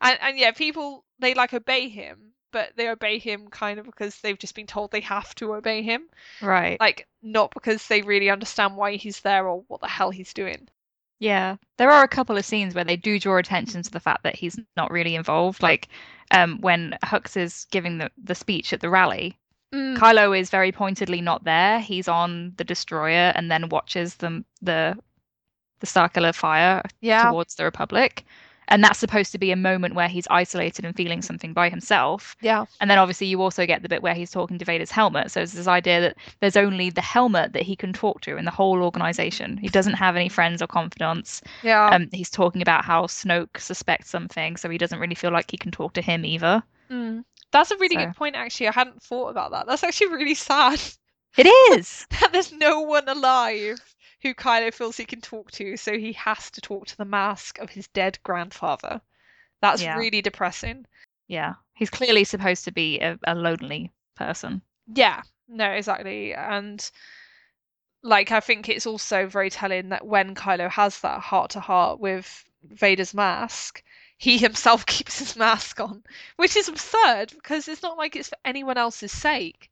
And, 0.00 0.18
and 0.20 0.38
yeah 0.38 0.52
people 0.52 1.04
they 1.18 1.34
like 1.34 1.52
obey 1.52 1.88
him 1.88 2.30
but 2.52 2.72
they 2.76 2.88
obey 2.88 3.18
him 3.18 3.48
kind 3.48 3.78
of 3.78 3.86
because 3.86 4.20
they've 4.20 4.38
just 4.38 4.54
been 4.54 4.66
told 4.66 4.90
they 4.90 5.00
have 5.00 5.34
to 5.36 5.54
obey 5.54 5.82
him. 5.82 6.08
Right. 6.42 6.78
Like 6.80 7.06
not 7.22 7.52
because 7.54 7.86
they 7.86 8.02
really 8.02 8.30
understand 8.30 8.76
why 8.76 8.96
he's 8.96 9.20
there 9.20 9.46
or 9.46 9.64
what 9.68 9.80
the 9.80 9.88
hell 9.88 10.10
he's 10.10 10.34
doing. 10.34 10.68
Yeah, 11.20 11.56
there 11.78 11.90
are 11.90 12.02
a 12.02 12.08
couple 12.08 12.36
of 12.36 12.44
scenes 12.44 12.74
where 12.74 12.84
they 12.84 12.96
do 12.96 13.18
draw 13.20 13.36
attention 13.38 13.82
to 13.82 13.90
the 13.90 14.00
fact 14.00 14.24
that 14.24 14.36
he's 14.36 14.58
not 14.76 14.90
really 14.90 15.14
involved. 15.14 15.62
Like 15.62 15.88
um, 16.32 16.58
when 16.60 16.98
Hux 17.04 17.36
is 17.36 17.66
giving 17.70 17.98
the, 17.98 18.10
the 18.22 18.34
speech 18.34 18.72
at 18.72 18.80
the 18.80 18.90
rally, 18.90 19.36
Mm. 19.72 19.96
Kylo 19.96 20.36
is 20.36 20.50
very 20.50 20.72
pointedly 20.72 21.20
not 21.20 21.44
there. 21.44 21.78
He's 21.80 22.08
on 22.08 22.54
the 22.56 22.64
destroyer 22.64 23.32
and 23.36 23.50
then 23.50 23.68
watches 23.68 24.16
the 24.16 24.44
the 24.60 24.98
the 25.80 25.86
Starkiller 25.86 26.34
fire 26.34 26.82
Yeah, 27.00 27.30
towards 27.30 27.54
the 27.56 27.64
Republic. 27.64 28.24
And 28.70 28.82
that's 28.84 28.98
supposed 29.00 29.32
to 29.32 29.38
be 29.38 29.50
a 29.50 29.56
moment 29.56 29.94
where 29.94 30.08
he's 30.08 30.26
isolated 30.30 30.84
and 30.84 30.94
feeling 30.96 31.22
something 31.22 31.52
by 31.52 31.68
himself. 31.68 32.36
yeah, 32.40 32.64
And 32.80 32.88
then 32.90 32.98
obviously 32.98 33.26
you 33.26 33.42
also 33.42 33.66
get 33.66 33.82
the 33.82 33.88
bit 33.88 34.02
where 34.02 34.14
he's 34.14 34.30
talking 34.30 34.58
to 34.58 34.64
Vader's 34.64 34.90
helmet. 34.92 35.30
So 35.32 35.40
it's 35.42 35.52
this 35.54 35.66
idea 35.66 36.00
that 36.00 36.16
there's 36.40 36.56
only 36.56 36.88
the 36.90 37.00
helmet 37.00 37.52
that 37.52 37.62
he 37.64 37.74
can 37.76 37.92
talk 37.92 38.20
to 38.22 38.36
in 38.36 38.44
the 38.44 38.50
whole 38.52 38.82
organization. 38.82 39.56
He 39.56 39.68
doesn't 39.68 39.94
have 39.94 40.14
any 40.16 40.28
friends 40.28 40.62
or 40.62 40.68
confidants. 40.68 41.42
yeah. 41.62 41.88
Um, 41.90 42.08
he's 42.12 42.30
talking 42.30 42.62
about 42.62 42.84
how 42.84 43.06
Snoke 43.06 43.58
suspects 43.58 44.08
something, 44.08 44.56
so 44.56 44.70
he 44.70 44.78
doesn't 44.78 45.00
really 45.00 45.14
feel 45.16 45.32
like 45.32 45.50
he 45.50 45.56
can 45.58 45.72
talk 45.72 45.92
to 45.94 46.02
him 46.02 46.24
either. 46.24 46.62
Mm. 46.90 47.24
That's 47.52 47.72
a 47.72 47.76
really 47.78 47.96
So- 47.96 48.06
good 48.06 48.16
point, 48.16 48.36
actually. 48.36 48.68
I 48.68 48.72
hadn't 48.72 49.02
thought 49.02 49.28
about 49.30 49.50
that. 49.50 49.66
That's 49.66 49.82
actually 49.82 50.08
really 50.12 50.34
sad 50.50 50.80
It 51.36 51.46
is. 51.76 52.06
that 52.20 52.32
there's 52.32 52.52
no 52.52 52.82
one 52.82 53.08
alive 53.08 53.80
who 54.22 54.34
Kylo 54.34 54.72
feels 54.72 54.96
he 54.96 55.04
can 55.04 55.20
talk 55.20 55.50
to, 55.52 55.76
so 55.76 55.96
he 55.98 56.12
has 56.14 56.50
to 56.52 56.60
talk 56.60 56.86
to 56.88 56.96
the 56.96 57.04
mask 57.04 57.58
of 57.58 57.70
his 57.70 57.88
dead 57.88 58.18
grandfather. 58.22 59.00
That's 59.60 59.82
Yeah. 59.82 59.96
really 59.96 60.22
depressing. 60.22 60.86
yeah, 61.28 61.54
he's 61.74 61.90
clearly 61.90 62.24
supposed 62.24 62.64
to 62.64 62.72
be 62.72 62.98
a, 63.00 63.18
a 63.24 63.34
lonely 63.34 63.92
person. 64.16 64.62
Yeah, 64.92 65.22
no, 65.48 65.70
exactly. 65.70 66.34
And 66.34 66.90
like 68.02 68.32
I 68.32 68.40
think 68.40 68.68
it's 68.68 68.86
also 68.86 69.26
very 69.26 69.50
telling 69.50 69.90
that 69.90 70.06
when 70.06 70.34
Kylo 70.34 70.70
has 70.70 71.00
that 71.00 71.20
heart 71.20 71.50
to 71.52 71.60
heart 71.60 72.00
with 72.00 72.44
Vader's 72.64 73.14
mask, 73.14 73.82
he 74.18 74.38
himself 74.38 74.86
keeps 74.94 75.18
his 75.18 75.36
mask 75.36 75.80
on, 75.80 76.02
which 76.36 76.56
is 76.56 76.68
absurd 76.68 77.30
because 77.34 77.68
it's 77.68 77.82
not 77.82 77.96
like 77.98 78.16
it's 78.16 78.28
for 78.30 78.38
anyone 78.44 78.78
else's 78.78 79.12
sake. 79.12 79.70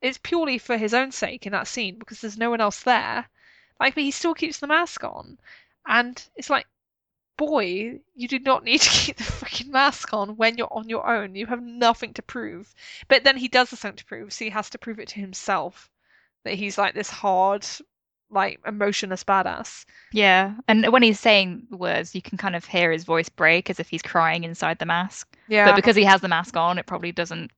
It's 0.00 0.18
purely 0.18 0.58
for 0.58 0.76
his 0.76 0.94
own 0.94 1.10
sake 1.10 1.46
in 1.46 1.52
that 1.52 1.66
scene 1.66 1.98
because 1.98 2.20
there's 2.20 2.38
no 2.38 2.50
one 2.50 2.60
else 2.60 2.82
there. 2.82 3.26
Like, 3.80 3.94
but 3.94 4.04
he 4.04 4.10
still 4.10 4.34
keeps 4.34 4.58
the 4.58 4.66
mask 4.66 5.04
on. 5.04 5.38
And 5.86 6.22
it's 6.36 6.50
like, 6.50 6.66
boy, 7.36 8.00
you 8.14 8.28
do 8.28 8.38
not 8.40 8.64
need 8.64 8.80
to 8.82 8.90
keep 8.92 9.16
the 9.16 9.24
freaking 9.24 9.68
mask 9.68 10.12
on 10.12 10.36
when 10.36 10.58
you're 10.58 10.72
on 10.72 10.88
your 10.88 11.06
own. 11.08 11.34
You 11.34 11.46
have 11.46 11.62
nothing 11.62 12.12
to 12.14 12.22
prove. 12.22 12.74
But 13.08 13.24
then 13.24 13.36
he 13.36 13.48
does 13.48 13.70
have 13.70 13.78
something 13.78 13.96
to 13.96 14.04
prove, 14.04 14.32
so 14.32 14.44
he 14.44 14.50
has 14.50 14.68
to 14.70 14.78
prove 14.78 14.98
it 14.98 15.08
to 15.08 15.20
himself 15.20 15.90
that 16.44 16.54
he's 16.54 16.78
like 16.78 16.94
this 16.94 17.10
hard, 17.10 17.66
like 18.30 18.60
emotionless 18.66 19.24
badass. 19.24 19.86
Yeah, 20.12 20.54
and 20.66 20.86
when 20.92 21.02
he's 21.02 21.20
saying 21.20 21.66
words, 21.70 22.14
you 22.14 22.22
can 22.22 22.38
kind 22.38 22.56
of 22.56 22.64
hear 22.64 22.92
his 22.92 23.04
voice 23.04 23.28
break 23.28 23.70
as 23.70 23.80
if 23.80 23.88
he's 23.88 24.02
crying 24.02 24.44
inside 24.44 24.78
the 24.78 24.86
mask. 24.86 25.36
Yeah. 25.48 25.66
But 25.66 25.76
because 25.76 25.96
he 25.96 26.04
has 26.04 26.20
the 26.20 26.28
mask 26.28 26.56
on, 26.56 26.78
it 26.78 26.86
probably 26.86 27.12
doesn't. 27.12 27.50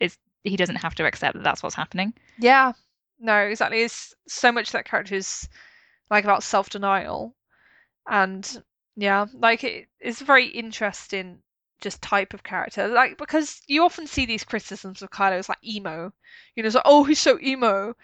Is 0.00 0.16
he 0.44 0.56
doesn't 0.56 0.76
have 0.76 0.94
to 0.96 1.04
accept 1.04 1.34
that 1.34 1.42
that's 1.42 1.62
what's 1.62 1.74
happening. 1.74 2.14
Yeah. 2.38 2.72
No, 3.18 3.36
exactly. 3.38 3.82
It's 3.82 4.14
so 4.28 4.52
much 4.52 4.72
that 4.72 4.84
character 4.84 5.14
is 5.14 5.48
like 6.10 6.24
about 6.24 6.42
self-denial 6.42 7.34
and 8.08 8.62
yeah, 8.96 9.26
like 9.34 9.64
it, 9.64 9.88
it's 10.00 10.20
a 10.20 10.24
very 10.24 10.46
interesting 10.46 11.38
just 11.80 12.02
type 12.02 12.34
of 12.34 12.42
character. 12.42 12.88
Like 12.88 13.18
because 13.18 13.60
you 13.66 13.84
often 13.84 14.06
see 14.06 14.26
these 14.26 14.44
criticisms 14.44 15.02
of 15.02 15.10
Kylo 15.10 15.38
as 15.38 15.48
like 15.48 15.62
emo. 15.64 16.12
You 16.54 16.62
know, 16.62 16.66
it's 16.66 16.74
like, 16.74 16.82
oh 16.86 17.04
he's 17.04 17.20
so 17.20 17.38
emo. 17.40 17.94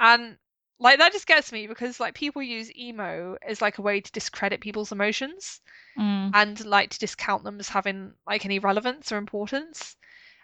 And 0.00 0.36
like 0.78 0.98
that 0.98 1.12
just 1.12 1.26
gets 1.26 1.52
me 1.52 1.66
because 1.66 2.00
like 2.00 2.14
people 2.14 2.42
use 2.42 2.74
emo 2.76 3.36
as 3.46 3.60
like 3.60 3.78
a 3.78 3.82
way 3.82 4.00
to 4.00 4.12
discredit 4.12 4.60
people's 4.60 4.92
emotions 4.92 5.60
Mm. 5.98 6.30
and 6.34 6.64
like 6.64 6.90
to 6.90 6.98
discount 7.00 7.42
them 7.42 7.58
as 7.58 7.68
having 7.68 8.14
like 8.26 8.44
any 8.44 8.60
relevance 8.60 9.10
or 9.10 9.16
importance. 9.16 9.96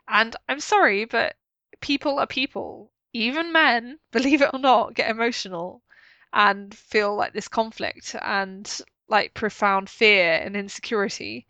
And 0.09 0.35
I'm 0.49 0.61
sorry, 0.61 1.05
but 1.05 1.37
people 1.81 2.19
are 2.19 2.27
people. 2.27 2.93
Even 3.13 3.53
men, 3.53 3.99
believe 4.13 4.43
it 4.43 4.51
or 4.53 4.59
not, 4.59 4.95
get 4.95 5.11
emotional 5.11 5.83
and 6.33 6.75
feel 6.75 7.17
like 7.17 7.33
this 7.33 7.49
conflict 7.49 8.15
and 8.21 8.81
like 9.09 9.35
profound 9.35 9.89
fear 9.89 10.35
and 10.35 10.57
insecurity. 10.57 11.47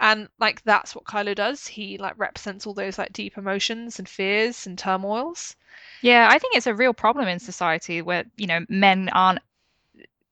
And 0.00 0.28
like 0.40 0.62
that's 0.64 0.94
what 0.94 1.04
Kylo 1.04 1.34
does. 1.34 1.66
He 1.66 1.98
like 1.98 2.14
represents 2.16 2.66
all 2.66 2.74
those 2.74 2.98
like 2.98 3.12
deep 3.12 3.38
emotions 3.38 3.98
and 3.98 4.08
fears 4.08 4.66
and 4.66 4.78
turmoils. 4.78 5.54
Yeah, 6.02 6.28
I 6.30 6.38
think 6.38 6.56
it's 6.56 6.66
a 6.66 6.74
real 6.74 6.92
problem 6.94 7.28
in 7.28 7.38
society 7.38 8.02
where, 8.02 8.24
you 8.36 8.46
know, 8.46 8.64
men 8.68 9.08
aren't 9.10 9.40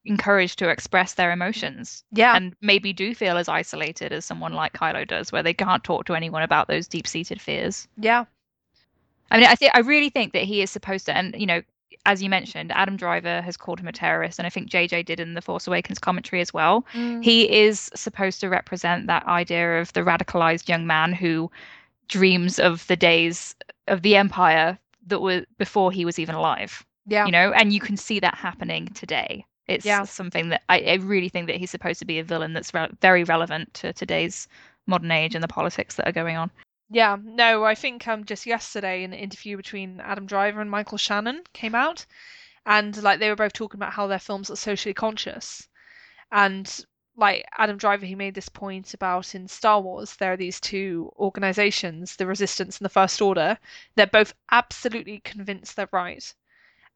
encouraged 0.05 0.59
to 0.59 0.69
express 0.69 1.13
their 1.13 1.31
emotions 1.31 2.03
Yeah. 2.11 2.35
and 2.35 2.55
maybe 2.59 2.91
do 2.91 3.15
feel 3.15 3.37
as 3.37 3.47
isolated 3.47 4.11
as 4.11 4.25
someone 4.25 4.53
like 4.53 4.73
Kylo 4.73 5.07
does, 5.07 5.31
where 5.31 5.43
they 5.43 5.53
can't 5.53 5.83
talk 5.83 6.05
to 6.05 6.13
anyone 6.15 6.43
about 6.43 6.67
those 6.67 6.87
deep-seated 6.87 7.39
fears. 7.41 7.87
Yeah. 7.97 8.25
I 9.33 9.37
mean, 9.39 9.47
I 9.47 9.55
think 9.55 9.71
I 9.73 9.79
really 9.79 10.09
think 10.09 10.31
that 10.33 10.43
he 10.43 10.61
is 10.61 10.69
supposed 10.71 11.05
to, 11.07 11.17
and 11.17 11.35
you 11.37 11.45
know, 11.45 11.61
as 12.05 12.21
you 12.21 12.29
mentioned, 12.29 12.71
Adam 12.71 12.95
Driver 12.95 13.41
has 13.41 13.57
called 13.57 13.79
him 13.79 13.87
a 13.87 13.91
terrorist, 13.91 14.37
and 14.39 14.45
I 14.45 14.49
think 14.49 14.69
JJ 14.69 15.05
did 15.05 15.19
in 15.19 15.33
the 15.33 15.41
Force 15.41 15.67
Awakens 15.67 15.99
commentary 15.99 16.41
as 16.41 16.53
well. 16.53 16.85
Mm. 16.93 17.23
He 17.23 17.51
is 17.51 17.89
supposed 17.95 18.39
to 18.41 18.49
represent 18.49 19.07
that 19.07 19.25
idea 19.25 19.81
of 19.81 19.91
the 19.93 20.01
radicalized 20.01 20.69
young 20.69 20.85
man 20.85 21.13
who 21.13 21.49
dreams 22.07 22.59
of 22.59 22.85
the 22.87 22.95
days 22.95 23.55
of 23.87 24.01
the 24.03 24.15
Empire 24.15 24.77
that 25.07 25.19
were 25.19 25.45
before 25.57 25.91
he 25.91 26.05
was 26.05 26.19
even 26.19 26.35
alive. 26.35 26.85
Yeah. 27.07 27.25
You 27.25 27.31
know, 27.31 27.51
and 27.53 27.73
you 27.73 27.79
can 27.79 27.97
see 27.97 28.19
that 28.19 28.35
happening 28.35 28.87
today. 28.89 29.45
It's 29.67 29.85
Yeah. 29.85 30.03
something 30.03 30.49
that 30.49 30.63
I, 30.69 30.79
I 30.81 30.93
really 30.95 31.29
think 31.29 31.47
that 31.47 31.55
he's 31.55 31.71
supposed 31.71 31.99
to 31.99 32.05
be 32.05 32.19
a 32.19 32.23
villain 32.23 32.53
that's 32.53 32.73
re- 32.73 32.89
very 33.01 33.23
relevant 33.23 33.73
to 33.75 33.93
today's 33.93 34.47
modern 34.87 35.11
age 35.11 35.35
and 35.35 35.43
the 35.43 35.47
politics 35.47 35.95
that 35.95 36.07
are 36.07 36.11
going 36.13 36.37
on. 36.37 36.51
Yeah, 36.89 37.17
no, 37.21 37.63
I 37.65 37.75
think 37.75 38.07
um 38.07 38.23
just 38.23 38.45
yesterday 38.45 39.03
an 39.03 39.13
interview 39.13 39.57
between 39.57 39.99
Adam 39.99 40.25
Driver 40.25 40.61
and 40.61 40.71
Michael 40.71 40.97
Shannon 40.97 41.43
came 41.51 41.75
out, 41.75 42.05
and 42.65 42.95
like 43.03 43.19
they 43.19 43.29
were 43.29 43.35
both 43.35 43.53
talking 43.53 43.77
about 43.79 43.93
how 43.93 44.07
their 44.07 44.19
films 44.19 44.49
are 44.49 44.55
socially 44.55 44.93
conscious, 44.93 45.67
and 46.31 46.85
like 47.15 47.45
Adam 47.57 47.77
Driver, 47.77 48.05
he 48.05 48.15
made 48.15 48.35
this 48.35 48.49
point 48.49 48.93
about 48.93 49.35
in 49.35 49.47
Star 49.47 49.81
Wars 49.81 50.15
there 50.15 50.33
are 50.33 50.37
these 50.37 50.59
two 50.59 51.11
organizations, 51.17 52.15
the 52.15 52.27
Resistance 52.27 52.77
and 52.77 52.85
the 52.85 52.89
First 52.89 53.21
Order. 53.21 53.57
They're 53.95 54.07
both 54.07 54.33
absolutely 54.51 55.19
convinced 55.19 55.75
they're 55.75 55.89
right, 55.91 56.33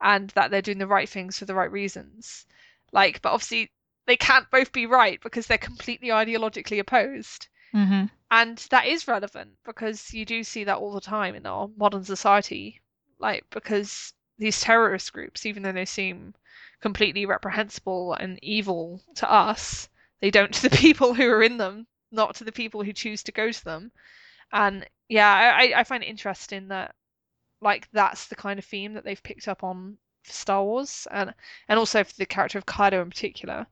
and 0.01 0.29
that 0.31 0.51
they're 0.51 0.61
doing 0.61 0.79
the 0.79 0.87
right 0.87 1.09
things 1.09 1.39
for 1.39 1.45
the 1.45 1.55
right 1.55 1.71
reasons. 1.71 2.45
Like, 2.91 3.21
but 3.21 3.31
obviously 3.33 3.71
they 4.05 4.17
can't 4.17 4.49
both 4.51 4.71
be 4.71 4.85
right 4.85 5.19
because 5.21 5.47
they're 5.47 5.57
completely 5.57 6.09
ideologically 6.09 6.79
opposed. 6.79 7.47
Mm-hmm. 7.73 8.05
And 8.31 8.57
that 8.69 8.85
is 8.85 9.07
relevant 9.07 9.57
because 9.63 10.13
you 10.13 10.25
do 10.25 10.43
see 10.43 10.63
that 10.65 10.77
all 10.77 10.93
the 10.93 11.01
time 11.01 11.35
in 11.35 11.45
our 11.45 11.69
modern 11.75 12.03
society. 12.03 12.81
Like, 13.19 13.49
because 13.49 14.13
these 14.37 14.61
terrorist 14.61 15.11
groups, 15.13 15.45
even 15.45 15.63
though 15.63 15.71
they 15.71 15.85
seem 15.85 16.33
completely 16.81 17.25
reprehensible 17.25 18.13
and 18.13 18.39
evil 18.43 19.03
to 19.15 19.29
us, 19.31 19.89
they 20.19 20.31
don't 20.31 20.53
to 20.53 20.69
the 20.69 20.77
people 20.77 21.13
who 21.13 21.29
are 21.29 21.43
in 21.43 21.57
them, 21.57 21.87
not 22.11 22.35
to 22.35 22.43
the 22.43 22.51
people 22.51 22.83
who 22.83 22.93
choose 22.93 23.23
to 23.23 23.31
go 23.31 23.51
to 23.51 23.63
them. 23.63 23.91
And 24.51 24.87
yeah, 25.09 25.55
I, 25.57 25.79
I 25.79 25.83
find 25.83 26.03
it 26.03 26.07
interesting 26.07 26.67
that 26.69 26.95
like 27.61 27.89
that's 27.91 28.27
the 28.27 28.35
kind 28.35 28.59
of 28.59 28.65
theme 28.65 28.93
that 28.93 29.03
they've 29.03 29.23
picked 29.23 29.47
up 29.47 29.63
on 29.63 29.97
for 30.23 30.31
Star 30.33 30.63
Wars 30.63 31.07
and 31.11 31.33
and 31.67 31.79
also 31.79 32.03
for 32.03 32.13
the 32.15 32.25
character 32.25 32.57
of 32.57 32.65
Kylo 32.65 33.01
in 33.01 33.09
particular. 33.09 33.67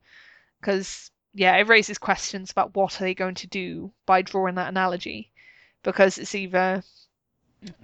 Because 0.59 1.11
yeah, 1.35 1.55
it 1.57 1.67
raises 1.67 1.97
questions 1.97 2.49
about 2.49 2.75
what 2.75 2.99
are 2.99 3.03
they 3.03 3.13
going 3.13 3.35
to 3.35 3.47
do 3.47 3.91
by 4.05 4.21
drawing 4.21 4.55
that 4.55 4.69
analogy, 4.69 5.31
because 5.83 6.17
it's 6.17 6.33
either 6.33 6.81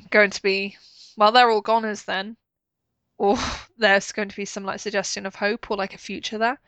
going 0.10 0.32
to 0.32 0.42
be, 0.42 0.78
well, 1.18 1.34
they're 1.34 1.52
all 1.52 1.62
goners 1.62 2.04
then, 2.04 2.38
or 3.18 3.38
there's 3.78 4.14
going 4.14 4.30
to 4.30 4.36
be 4.36 4.46
some 4.46 4.64
like 4.64 4.80
suggestion 4.80 5.26
of 5.26 5.36
hope 5.36 5.70
or 5.70 5.76
like 5.76 5.94
a 5.94 6.00
future 6.00 6.38
there. 6.38 6.60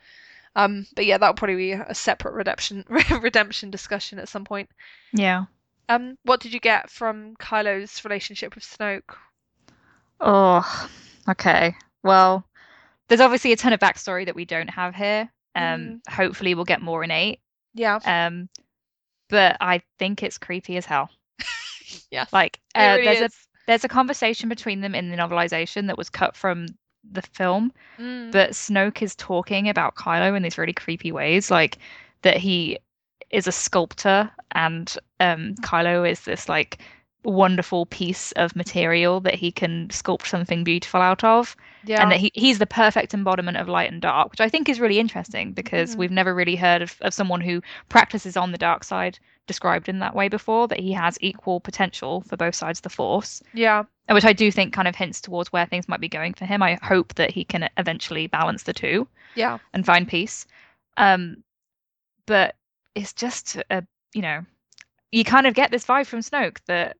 Um, 0.56 0.86
but 0.94 1.06
yeah, 1.06 1.18
that'll 1.18 1.34
probably 1.34 1.56
be 1.56 1.72
a 1.72 1.94
separate 1.94 2.34
redemption 2.34 2.84
redemption 3.20 3.70
discussion 3.70 4.18
at 4.18 4.28
some 4.28 4.44
point. 4.44 4.68
Yeah. 5.12 5.46
Um, 5.88 6.16
what 6.22 6.40
did 6.40 6.52
you 6.52 6.60
get 6.60 6.90
from 6.90 7.34
Kylo's 7.36 8.04
relationship 8.04 8.54
with 8.54 8.64
Snoke? 8.64 9.16
Oh, 10.20 10.88
okay. 11.28 11.74
Well, 12.02 12.46
there's 13.08 13.20
obviously 13.20 13.52
a 13.52 13.56
ton 13.56 13.72
of 13.72 13.80
backstory 13.80 14.26
that 14.26 14.36
we 14.36 14.44
don't 14.44 14.70
have 14.70 14.94
here. 14.94 15.30
Um, 15.54 16.02
hopefully 16.08 16.54
we'll 16.54 16.64
get 16.64 16.82
more 16.82 17.04
in 17.04 17.10
eight. 17.10 17.40
Yeah, 17.74 17.98
Um, 18.04 18.48
but 19.28 19.56
I 19.60 19.82
think 19.98 20.22
it's 20.22 20.38
creepy 20.38 20.76
as 20.76 20.86
hell. 20.86 21.10
yeah. 22.10 22.26
Like, 22.32 22.60
uh, 22.74 22.96
really 22.96 23.04
there's 23.04 23.20
a 23.20 23.30
there's 23.66 23.84
a 23.84 23.88
conversation 23.88 24.48
between 24.48 24.80
them 24.80 24.94
in 24.94 25.10
the 25.10 25.16
novelization 25.16 25.86
that 25.86 25.98
was 25.98 26.10
cut 26.10 26.36
from 26.36 26.66
the 27.10 27.22
film, 27.22 27.72
Mm, 27.98 28.32
but 28.32 28.50
Snoke 28.50 29.02
is 29.02 29.14
talking 29.14 29.68
about 29.68 29.94
Kylo 29.94 30.36
in 30.36 30.42
these 30.42 30.58
really 30.58 30.72
creepy 30.72 31.12
ways, 31.12 31.50
like 31.50 31.78
that 32.22 32.36
he 32.36 32.78
is 33.30 33.46
a 33.46 33.52
sculptor 33.52 34.30
and 34.52 34.96
um, 35.20 35.54
Kylo 35.56 36.08
is 36.08 36.20
this 36.20 36.48
like 36.48 36.78
wonderful 37.24 37.86
piece 37.86 38.32
of 38.32 38.54
material 38.54 39.20
that 39.20 39.34
he 39.34 39.50
can 39.50 39.88
sculpt 39.88 40.26
something 40.26 40.64
beautiful 40.64 41.00
out 41.00 41.24
of, 41.24 41.56
yeah, 41.86 42.02
and 42.02 42.10
that 42.10 42.20
he, 42.20 42.30
he's 42.34 42.58
the 42.58 42.66
perfect 42.66 43.14
embodiment 43.14 43.56
of 43.56 43.68
light 43.68 43.90
and 43.90 44.02
dark, 44.02 44.30
which 44.30 44.40
I 44.40 44.48
think 44.48 44.68
is 44.68 44.80
really 44.80 44.98
interesting 44.98 45.52
because 45.52 45.94
Mhm. 45.94 45.98
we've 45.98 46.10
never 46.10 46.34
really 46.34 46.56
heard 46.56 46.82
of, 46.82 46.96
of 47.00 47.14
someone 47.14 47.40
who 47.40 47.62
practices 47.88 48.36
on 48.36 48.52
the 48.52 48.58
dark 48.58 48.84
side 48.84 49.18
described 49.46 49.88
in 49.88 49.98
that 49.98 50.14
way 50.14 50.28
before, 50.28 50.68
that 50.68 50.80
he 50.80 50.92
has 50.92 51.18
equal 51.20 51.60
potential 51.60 52.22
for 52.22 52.36
both 52.36 52.54
sides 52.54 52.78
of 52.78 52.84
the 52.84 52.90
force 52.90 53.42
yeah, 53.52 53.84
which 54.08 54.24
I 54.24 54.32
do 54.32 54.50
think 54.50 54.72
kind 54.72 54.88
of 54.88 54.96
hints 54.96 55.20
towards 55.20 55.52
where 55.52 55.66
things 55.66 55.88
might 55.88 56.00
be 56.00 56.08
going 56.08 56.34
for 56.34 56.44
him. 56.44 56.62
I 56.62 56.78
hope 56.82 57.14
that 57.14 57.30
he 57.30 57.44
can 57.44 57.68
eventually 57.76 58.26
balance 58.26 58.62
the 58.64 58.72
two 58.72 59.06
yeah, 59.34 59.58
and 59.72 59.84
find 59.84 60.06
peace. 60.06 60.46
Um, 60.96 61.42
but 62.26 62.54
it's 62.94 63.12
just 63.12 63.56
a, 63.70 63.84
you 64.14 64.22
know, 64.22 64.44
you 65.12 65.24
kind 65.24 65.46
of 65.46 65.54
get 65.54 65.70
this 65.70 65.84
vibe 65.86 66.06
from 66.06 66.20
Snoke 66.20 66.58
that, 66.66 66.96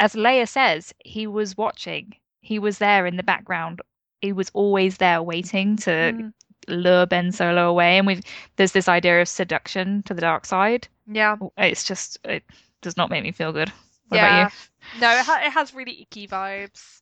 as 0.00 0.14
Leia 0.14 0.48
says, 0.48 0.94
he 1.04 1.26
was 1.26 1.56
watching, 1.56 2.14
he 2.40 2.58
was 2.58 2.78
there 2.78 3.06
in 3.06 3.16
the 3.16 3.22
background, 3.22 3.80
he 4.20 4.32
was 4.32 4.50
always 4.54 4.98
there 4.98 5.22
waiting 5.22 5.76
to 5.78 5.90
mm, 5.90 6.32
lure 6.68 7.06
Ben 7.06 7.32
Solo 7.32 7.68
away. 7.68 7.98
And 7.98 8.06
we've 8.06 8.22
there's 8.56 8.72
this 8.72 8.88
idea 8.88 9.20
of 9.20 9.28
seduction 9.28 10.02
to 10.04 10.14
the 10.14 10.20
dark 10.20 10.46
side. 10.46 10.88
yeah. 11.06 11.36
It's 11.58 11.84
just 11.84 12.18
it 12.24 12.44
does 12.80 12.96
not 12.96 13.10
make 13.10 13.22
me 13.24 13.32
feel 13.32 13.52
good. 13.52 13.70
What 14.08 14.16
Yeah. 14.18 14.26
about 14.26 14.52
you? 14.52 15.00
No, 15.00 15.10
it, 15.18 15.24
ha- 15.24 15.42
it 15.44 15.52
has 15.52 15.74
really 15.74 16.02
icky 16.02 16.26
vibes. 16.28 17.00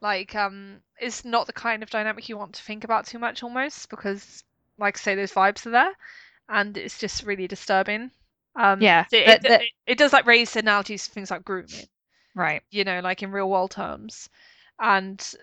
Like, 0.00 0.34
um, 0.34 0.82
it's 0.98 1.24
not 1.24 1.46
the 1.46 1.52
kind 1.52 1.82
of 1.82 1.90
dynamic 1.90 2.28
you 2.28 2.36
want 2.36 2.54
to 2.54 2.62
think 2.62 2.84
about 2.84 3.06
too 3.06 3.18
much, 3.18 3.42
almost, 3.42 3.88
because, 3.88 4.42
like 4.78 4.98
I 4.98 5.00
say, 5.00 5.14
those 5.14 5.32
vibes 5.32 5.64
are 5.66 5.70
there, 5.70 5.92
and 6.48 6.76
it's 6.76 6.98
just 6.98 7.22
really 7.24 7.46
disturbing. 7.46 8.10
Um, 8.56 8.80
Yeah, 8.80 9.04
it, 9.12 9.42
that- 9.42 9.44
it, 9.44 9.60
it, 9.62 9.70
it 9.86 9.98
does 9.98 10.12
like 10.12 10.26
raise 10.26 10.56
analogies 10.56 11.06
to 11.06 11.12
things 11.12 11.30
like 11.30 11.44
grooming, 11.44 11.86
Right. 12.34 12.62
you 12.70 12.84
know, 12.84 13.00
like 13.00 13.22
in 13.22 13.30
real 13.30 13.48
world 13.50 13.72
terms, 13.72 14.28
and 14.78 15.34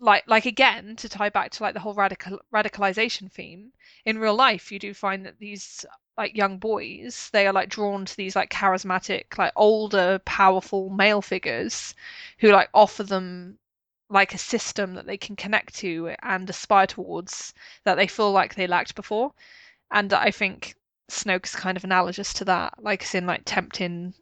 like 0.00 0.24
like 0.26 0.46
again 0.46 0.96
to 0.96 1.08
tie 1.08 1.28
back 1.28 1.50
to 1.52 1.62
like 1.62 1.74
the 1.74 1.80
whole 1.80 1.94
radical 1.94 2.38
radicalization 2.54 3.30
theme 3.30 3.72
in 4.04 4.18
real 4.18 4.34
life, 4.34 4.70
you 4.72 4.78
do 4.78 4.94
find 4.94 5.26
that 5.26 5.38
these 5.38 5.84
like 6.16 6.36
young 6.36 6.58
boys 6.58 7.30
they 7.32 7.46
are 7.46 7.52
like 7.52 7.68
drawn 7.68 8.04
to 8.04 8.16
these 8.16 8.34
like 8.36 8.50
charismatic 8.50 9.38
like 9.38 9.52
older 9.56 10.18
powerful 10.24 10.90
male 10.90 11.22
figures 11.22 11.94
who 12.38 12.50
like 12.50 12.68
offer 12.74 13.04
them 13.04 13.58
like 14.10 14.34
a 14.34 14.38
system 14.38 14.94
that 14.94 15.06
they 15.06 15.16
can 15.16 15.36
connect 15.36 15.74
to 15.76 16.14
and 16.22 16.50
aspire 16.50 16.86
towards 16.86 17.54
that 17.84 17.94
they 17.96 18.06
feel 18.08 18.32
like 18.32 18.54
they 18.54 18.66
lacked 18.66 18.94
before 18.96 19.32
and 19.92 20.12
i 20.12 20.30
think 20.30 20.74
snoke's 21.10 21.54
kind 21.54 21.76
of 21.76 21.84
analogous 21.84 22.32
to 22.32 22.44
that 22.44 22.74
like 22.82 23.02
it's 23.02 23.14
in 23.14 23.26
like 23.26 23.42
tempting 23.44 24.12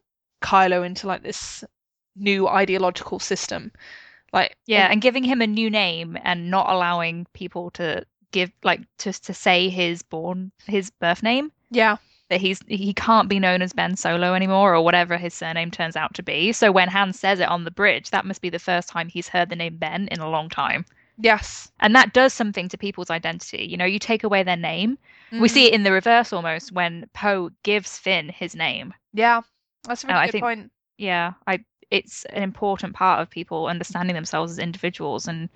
kylo 0.41 0.85
into 0.85 1.07
like 1.07 1.23
this 1.23 1.63
new 2.17 2.47
ideological 2.47 3.19
system 3.19 3.71
like 4.33 4.55
Yeah, 4.65 4.87
and 4.91 5.01
giving 5.01 5.23
him 5.23 5.41
a 5.41 5.47
new 5.47 5.69
name 5.69 6.17
and 6.23 6.51
not 6.51 6.69
allowing 6.69 7.25
people 7.33 7.71
to 7.71 8.05
give 8.31 8.51
like 8.63 8.81
just 8.97 9.25
to 9.25 9.33
say 9.33 9.69
his 9.69 10.01
born 10.01 10.51
his 10.65 10.89
birth 10.89 11.23
name 11.23 11.51
yeah 11.71 11.95
that 12.29 12.41
he's 12.41 12.59
he 12.67 12.93
can't 12.93 13.29
be 13.29 13.39
known 13.39 13.61
as 13.61 13.71
Ben 13.71 13.95
Solo 13.95 14.33
anymore 14.33 14.75
or 14.75 14.81
whatever 14.83 15.15
his 15.17 15.33
surname 15.33 15.71
turns 15.71 15.95
out 15.95 16.13
to 16.15 16.21
be. 16.23 16.51
So 16.51 16.73
when 16.73 16.89
Han 16.89 17.13
says 17.13 17.39
it 17.39 17.47
on 17.47 17.63
the 17.63 17.71
bridge, 17.71 18.09
that 18.09 18.25
must 18.25 18.41
be 18.41 18.49
the 18.49 18.59
first 18.59 18.89
time 18.89 19.07
he's 19.07 19.29
heard 19.29 19.47
the 19.47 19.55
name 19.55 19.77
Ben 19.77 20.09
in 20.09 20.19
a 20.19 20.29
long 20.29 20.49
time. 20.49 20.83
Yes. 21.17 21.71
And 21.79 21.95
that 21.95 22.11
does 22.13 22.33
something 22.33 22.67
to 22.67 22.77
people's 22.77 23.09
identity. 23.09 23.63
You 23.63 23.77
know, 23.77 23.85
you 23.85 23.97
take 23.97 24.25
away 24.25 24.43
their 24.43 24.57
name. 24.57 24.97
We 25.39 25.47
see 25.47 25.63
Mm. 25.63 25.67
it 25.67 25.73
in 25.75 25.83
the 25.83 25.93
reverse 25.93 26.33
almost 26.33 26.73
when 26.73 27.09
Poe 27.13 27.49
gives 27.63 27.97
Finn 27.97 28.27
his 28.27 28.55
name. 28.55 28.93
Yeah. 29.13 29.39
That's 29.83 30.03
a 30.03 30.07
really 30.07 30.25
good 30.25 30.31
think- 30.33 30.43
point. 30.43 30.71
Yeah, 30.97 31.31
I 31.47 31.63
it's 31.91 32.25
an 32.25 32.43
important 32.43 32.95
part 32.95 33.21
of 33.21 33.29
people 33.29 33.67
understanding 33.67 34.15
themselves 34.15 34.51
as 34.51 34.59
individuals 34.59 35.27
and 35.27 35.49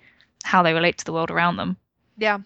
how 0.43 0.63
they 0.63 0.73
relate 0.73 0.97
to 0.97 1.05
the 1.05 1.13
world 1.13 1.31
around 1.31 1.57
them. 1.57 1.77
Yeah. 2.17 2.39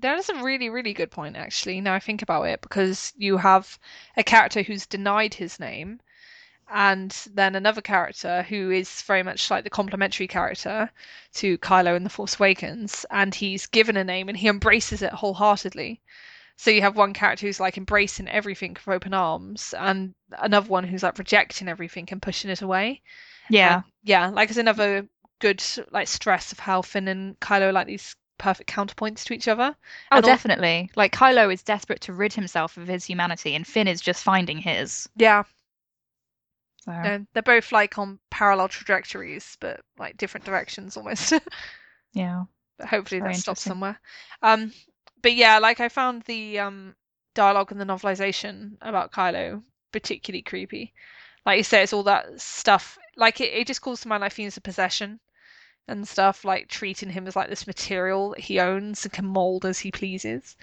That 0.00 0.18
is 0.18 0.28
a 0.28 0.42
really, 0.44 0.68
really 0.68 0.92
good 0.92 1.10
point, 1.10 1.36
actually, 1.36 1.80
now 1.80 1.94
I 1.94 2.00
think 2.00 2.20
about 2.20 2.42
it, 2.42 2.60
because 2.60 3.14
you 3.16 3.38
have 3.38 3.78
a 4.16 4.22
character 4.22 4.62
who's 4.62 4.84
denied 4.86 5.32
his 5.32 5.58
name, 5.58 6.00
and 6.68 7.16
then 7.32 7.54
another 7.54 7.80
character 7.80 8.42
who 8.42 8.70
is 8.70 9.00
very 9.02 9.22
much 9.22 9.50
like 9.50 9.64
the 9.64 9.70
complementary 9.70 10.26
character 10.26 10.90
to 11.34 11.56
Kylo 11.58 11.96
in 11.96 12.04
The 12.04 12.10
Force 12.10 12.38
Awakens, 12.38 13.06
and 13.10 13.34
he's 13.34 13.66
given 13.66 13.96
a 13.96 14.04
name 14.04 14.28
and 14.28 14.36
he 14.36 14.48
embraces 14.48 15.00
it 15.00 15.12
wholeheartedly. 15.12 16.02
So 16.56 16.70
you 16.70 16.80
have 16.82 16.96
one 16.96 17.12
character 17.12 17.46
who's 17.46 17.60
like 17.60 17.76
embracing 17.76 18.28
everything 18.28 18.72
with 18.74 18.88
open 18.94 19.14
arms, 19.14 19.74
and 19.78 20.14
another 20.38 20.68
one 20.68 20.84
who's 20.84 21.02
like 21.02 21.18
rejecting 21.18 21.68
everything 21.68 22.08
and 22.10 22.22
pushing 22.22 22.50
it 22.50 22.62
away. 22.62 23.02
Yeah. 23.50 23.74
And 23.76 23.84
yeah, 24.02 24.28
like 24.28 24.48
it's 24.48 24.58
another 24.58 25.08
good 25.38 25.62
like 25.90 26.08
stress 26.08 26.52
of 26.52 26.58
how 26.58 26.82
Finn 26.82 27.08
and 27.08 27.38
Kylo 27.40 27.68
are 27.68 27.72
like 27.72 27.86
these 27.86 28.16
perfect 28.38 28.70
counterpoints 28.70 29.24
to 29.24 29.34
each 29.34 29.48
other. 29.48 29.76
Oh, 30.12 30.16
and 30.16 30.24
definitely. 30.24 30.90
Like 30.96 31.12
Kylo 31.12 31.52
is 31.52 31.62
desperate 31.62 32.00
to 32.02 32.12
rid 32.12 32.32
himself 32.32 32.76
of 32.76 32.88
his 32.88 33.04
humanity, 33.04 33.54
and 33.54 33.66
Finn 33.66 33.88
is 33.88 34.00
just 34.00 34.22
finding 34.24 34.58
his. 34.58 35.08
Yeah, 35.16 35.44
So, 36.78 36.92
no, 37.02 37.26
they're 37.32 37.42
both 37.42 37.72
like 37.72 37.98
on 37.98 38.18
parallel 38.30 38.68
trajectories, 38.68 39.56
but 39.60 39.80
like 39.98 40.16
different 40.16 40.46
directions 40.46 40.96
almost. 40.96 41.32
yeah. 42.12 42.44
but 42.78 42.88
hopefully 42.88 43.20
Very 43.20 43.34
that 43.34 43.40
stops 43.40 43.62
somewhere. 43.62 44.00
Um, 44.42 44.72
but 45.26 45.34
yeah, 45.34 45.58
like 45.58 45.80
I 45.80 45.88
found 45.88 46.22
the 46.22 46.60
um 46.60 46.94
dialogue 47.34 47.72
in 47.72 47.78
the 47.78 47.84
novelization 47.84 48.76
about 48.80 49.10
Kylo 49.10 49.60
particularly 49.90 50.42
creepy. 50.42 50.94
Like 51.44 51.56
you 51.56 51.64
say, 51.64 51.82
it's 51.82 51.92
all 51.92 52.04
that 52.04 52.40
stuff. 52.40 52.96
Like 53.16 53.40
it, 53.40 53.52
it 53.52 53.66
just 53.66 53.80
calls 53.80 54.02
to 54.02 54.08
mind 54.08 54.20
like 54.20 54.30
feelings 54.30 54.56
of 54.56 54.62
possession 54.62 55.18
and 55.88 56.06
stuff, 56.06 56.44
like 56.44 56.68
treating 56.68 57.10
him 57.10 57.26
as 57.26 57.34
like 57.34 57.48
this 57.48 57.66
material 57.66 58.30
that 58.30 58.38
he 58.38 58.60
owns 58.60 59.04
and 59.04 59.12
can 59.12 59.26
mold 59.26 59.64
as 59.64 59.80
he 59.80 59.90
pleases. 59.90 60.56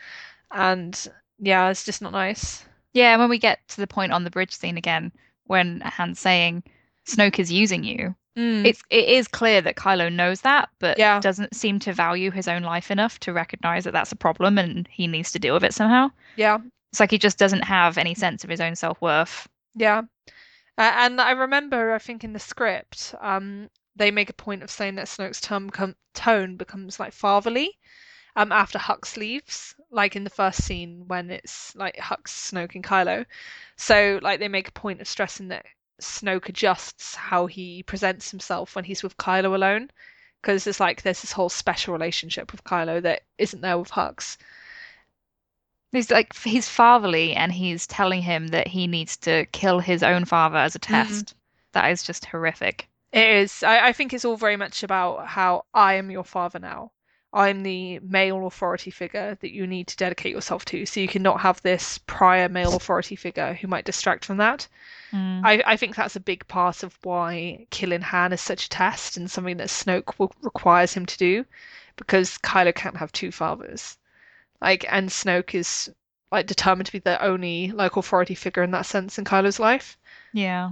And 0.49 0.97
yeah, 1.39 1.69
it's 1.69 1.83
just 1.83 2.01
not 2.01 2.13
nice. 2.13 2.63
Yeah, 2.93 3.17
when 3.17 3.29
we 3.29 3.39
get 3.39 3.67
to 3.67 3.81
the 3.81 3.87
point 3.87 4.13
on 4.13 4.23
the 4.23 4.31
bridge 4.31 4.53
scene 4.53 4.77
again, 4.77 5.11
when 5.43 5.81
Han's 5.81 6.21
saying 6.21 6.63
Snoke 7.05 7.39
is 7.39 7.51
using 7.51 7.83
you, 7.83 8.15
Mm, 8.37 8.65
it's 8.65 8.81
it 8.89 9.07
is 9.09 9.27
clear 9.27 9.61
that 9.61 9.75
Kylo 9.75 10.11
knows 10.11 10.41
that, 10.41 10.69
but 10.79 10.97
Yeah. 10.97 11.19
doesn't 11.19 11.55
seem 11.55 11.79
to 11.79 11.93
value 11.93 12.31
his 12.31 12.47
own 12.47 12.63
life 12.63 12.89
enough 12.89 13.19
to 13.21 13.33
recognize 13.33 13.83
that 13.83 13.93
that's 13.93 14.11
a 14.11 14.15
problem 14.15 14.57
and 14.57 14.87
he 14.91 15.05
needs 15.07 15.31
to 15.33 15.39
deal 15.39 15.53
with 15.53 15.63
it 15.63 15.73
somehow. 15.73 16.09
yeah, 16.35 16.57
It's 16.91 16.99
like 16.99 17.11
he 17.11 17.17
just 17.19 17.37
doesn't 17.37 17.61
have 17.63 17.97
any 17.97 18.15
sense 18.15 18.43
of 18.43 18.49
his 18.49 18.59
own 18.61 18.75
self-worth. 18.75 19.47
yeah. 19.75 20.01
Uh, 20.75 20.91
and 20.95 21.21
I 21.21 21.31
remember, 21.31 21.93
I 21.93 21.99
think 21.99 22.23
in 22.23 22.33
the 22.33 22.39
script, 22.39 23.13
um, 23.21 23.69
they 23.95 24.09
make 24.09 24.31
a 24.31 24.33
point 24.33 24.63
of 24.63 24.71
saying 24.71 24.95
that 24.95 25.05
Snoke's 25.05 25.39
tone, 25.39 25.67
become, 25.67 25.95
tone 26.15 26.55
becomes 26.57 26.99
like 26.99 27.13
fatherly 27.13 27.77
um, 28.35 28.51
after 28.51 28.79
Hux 28.79 29.15
leaves, 29.15 29.75
like 29.91 30.15
in 30.15 30.23
the 30.23 30.31
first 30.31 30.63
scene 30.63 31.03
when 31.05 31.29
it's 31.29 31.75
like 31.75 31.95
Hux, 31.97 32.29
Snoke, 32.29 32.73
and 32.73 32.83
Kylo. 32.83 33.23
So 33.75 34.19
like 34.23 34.39
they 34.39 34.47
make 34.47 34.67
a 34.69 34.71
point 34.71 34.99
of 35.01 35.07
stressing 35.07 35.49
that 35.49 35.67
Snoke 36.03 36.49
adjusts 36.49 37.15
how 37.15 37.45
he 37.45 37.83
presents 37.83 38.31
himself 38.31 38.75
when 38.75 38.85
he's 38.85 39.03
with 39.03 39.17
Kylo 39.17 39.55
alone, 39.55 39.91
because 40.41 40.67
it's 40.67 40.79
like 40.79 41.01
there's 41.01 41.21
this 41.21 41.31
whole 41.31 41.49
special 41.49 41.93
relationship 41.93 42.51
with 42.51 42.63
Kylo 42.63 43.01
that 43.01 43.23
isn't 43.37 43.61
there 43.61 43.77
with 43.77 43.91
Hux. 43.91 44.37
He's 45.91 46.09
like 46.09 46.35
he's 46.35 46.67
fatherly 46.67 47.33
and 47.33 47.51
he's 47.51 47.85
telling 47.85 48.21
him 48.23 48.47
that 48.47 48.67
he 48.67 48.87
needs 48.87 49.15
to 49.17 49.45
kill 49.47 49.79
his 49.79 50.01
own 50.01 50.25
father 50.25 50.57
as 50.57 50.75
a 50.75 50.79
mm-hmm. 50.79 50.93
test. 50.93 51.35
That 51.73 51.91
is 51.91 52.03
just 52.03 52.25
horrific. 52.25 52.87
It 53.11 53.27
is. 53.27 53.61
I, 53.61 53.89
I 53.89 53.93
think 53.93 54.11
it's 54.11 54.25
all 54.25 54.37
very 54.37 54.57
much 54.57 54.81
about 54.81 55.27
how 55.27 55.65
I 55.73 55.95
am 55.95 56.09
your 56.09 56.23
father 56.23 56.57
now. 56.57 56.91
I'm 57.33 57.63
the 57.63 57.99
male 57.99 58.45
authority 58.45 58.91
figure 58.91 59.35
that 59.41 59.51
you 59.51 59.65
need 59.65 59.87
to 59.87 59.97
dedicate 59.97 60.31
yourself 60.33 60.65
to, 60.65 60.85
so 60.85 60.99
you 60.99 61.07
cannot 61.07 61.41
have 61.41 61.61
this 61.61 61.97
prior 62.05 62.47
male 62.47 62.75
authority 62.75 63.15
figure 63.15 63.53
who 63.55 63.67
might 63.67 63.85
distract 63.85 64.23
from 64.23 64.37
that. 64.37 64.67
Mm. 65.11 65.41
I, 65.43 65.63
I 65.65 65.77
think 65.77 65.95
that's 65.95 66.15
a 66.15 66.19
big 66.19 66.47
part 66.47 66.83
of 66.83 66.97
why 67.03 67.65
killing 67.71 68.01
Han 68.01 68.33
is 68.33 68.41
such 68.41 68.65
a 68.65 68.69
test 68.69 69.17
and 69.17 69.31
something 69.31 69.57
that 69.57 69.69
Snoke 69.69 70.19
will, 70.19 70.31
requires 70.43 70.93
him 70.93 71.07
to 71.07 71.17
do, 71.17 71.45
because 71.95 72.37
Kylo 72.37 72.73
can't 72.73 72.97
have 72.97 73.11
two 73.11 73.31
fathers. 73.31 73.97
Like, 74.61 74.85
and 74.87 75.09
Snoke 75.09 75.55
is 75.55 75.91
like 76.31 76.45
determined 76.45 76.85
to 76.87 76.91
be 76.91 76.99
the 76.99 77.21
only 77.23 77.71
like 77.71 77.95
authority 77.95 78.35
figure 78.35 78.63
in 78.63 78.71
that 78.71 78.85
sense 78.85 79.17
in 79.17 79.25
Kylo's 79.25 79.59
life. 79.59 79.97
Yeah. 80.33 80.71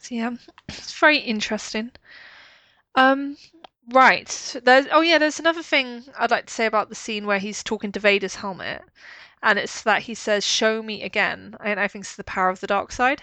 So 0.00 0.16
yeah, 0.16 0.30
it's 0.68 0.98
very 0.98 1.18
interesting. 1.18 1.92
Um, 2.96 3.36
right. 3.92 4.56
There's 4.62 4.86
oh 4.92 5.00
yeah, 5.00 5.18
there's 5.18 5.40
another 5.40 5.62
thing 5.62 6.04
I'd 6.18 6.30
like 6.30 6.46
to 6.46 6.54
say 6.54 6.66
about 6.66 6.88
the 6.88 6.94
scene 6.94 7.26
where 7.26 7.38
he's 7.38 7.62
talking 7.62 7.92
to 7.92 8.00
Vader's 8.00 8.36
helmet, 8.36 8.82
and 9.42 9.58
it's 9.58 9.82
that 9.82 10.02
he 10.02 10.14
says, 10.14 10.46
"Show 10.46 10.82
me 10.82 11.02
again," 11.02 11.56
and 11.62 11.80
I 11.80 11.88
think 11.88 12.04
it's 12.04 12.16
the 12.16 12.24
power 12.24 12.48
of 12.48 12.60
the 12.60 12.66
dark 12.66 12.92
side. 12.92 13.22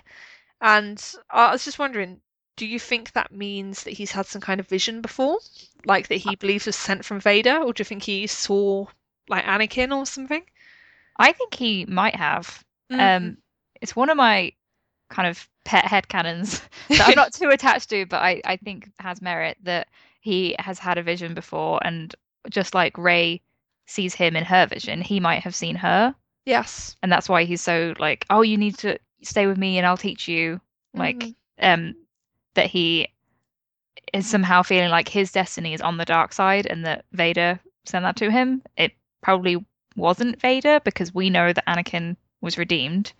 And 0.62 1.04
I 1.32 1.52
was 1.52 1.66
just 1.66 1.80
wondering, 1.80 2.22
do 2.56 2.68
you 2.68 2.80
think 2.80 3.14
that 3.14 3.32
means 3.32 3.84
that 3.84 3.94
he's 3.94 4.12
had 4.12 4.28
some 4.28 4.42
kind 4.42 4.60
of 4.60 4.68
vision 4.68 5.02
before, 5.02 5.40
like 5.86 6.08
that 6.10 6.18
he 6.18 6.36
believes 6.36 6.68
was 6.68 6.76
sent 6.76 7.04
from 7.04 7.20
Vader, 7.20 7.58
or 7.58 7.74
do 7.74 7.82
you 7.82 7.86
think 7.86 8.04
he 8.04 8.28
saw 8.28 8.86
like 9.28 9.44
Anakin 9.46 9.96
or 9.96 10.06
something? 10.06 10.44
I 11.18 11.32
think 11.32 11.56
he 11.56 11.86
might 11.86 12.16
have. 12.16 12.64
Mm. 12.92 13.18
Um, 13.18 13.38
it's 13.82 13.96
one 13.96 14.12
of 14.12 14.18
my 14.18 14.54
kind 15.10 15.28
of 15.28 15.50
pet 15.66 15.86
headcanons 15.86 16.62
that 16.90 17.08
I'm 17.08 17.16
not 17.16 17.34
too 17.34 17.50
attached 17.50 17.90
to, 17.90 18.06
but 18.06 18.22
I, 18.22 18.42
I 18.46 18.58
think 18.58 18.92
has 19.00 19.22
merit 19.22 19.58
that 19.64 19.88
he 20.22 20.56
has 20.60 20.80
had 20.80 20.98
a 20.98 21.04
vision 21.04 21.34
before, 21.34 21.80
and 21.84 22.16
just 22.50 22.74
like 22.74 22.98
Rey 22.98 23.42
sees 23.88 24.14
him 24.16 24.36
in 24.38 24.46
her 24.46 24.66
vision, 24.66 25.02
he 25.02 25.20
might 25.20 25.44
have 25.44 25.54
seen 25.56 25.76
her, 25.76 26.16
yes. 26.46 26.96
and 27.04 27.12
that's 27.12 27.28
why 27.28 27.44
he's 27.44 27.62
so 27.62 27.94
like, 28.00 28.26
oh, 28.30 28.42
you 28.42 28.58
need 28.58 28.78
to 28.80 28.98
stay 29.24 29.46
with 29.48 29.58
me, 29.58 29.78
and 29.78 29.86
I'll 29.86 29.98
teach 29.98 30.28
you. 30.28 30.62
Like, 30.94 31.18
Mhm. 31.20 31.36
um, 31.62 31.96
that 32.54 32.68
he 32.68 33.10
is 34.14 34.28
somehow 34.28 34.62
feeling 34.64 34.90
like 34.90 35.08
his 35.10 35.32
destiny 35.32 35.74
is 35.74 35.82
on 35.82 35.98
the 35.98 36.06
dark 36.06 36.34
side, 36.34 36.66
and 36.68 36.86
that 36.86 37.06
Vader 37.12 37.60
sent 37.86 38.04
that 38.04 38.16
to 38.18 38.32
him. 38.32 38.62
It 38.78 38.94
probably 39.22 39.64
wasn't 39.96 40.40
Vader 40.40 40.80
because 40.82 41.14
we 41.14 41.30
know 41.30 41.52
that 41.54 41.66
Anakin 41.68 42.16
was 42.42 42.58
redeemed, 42.58 43.14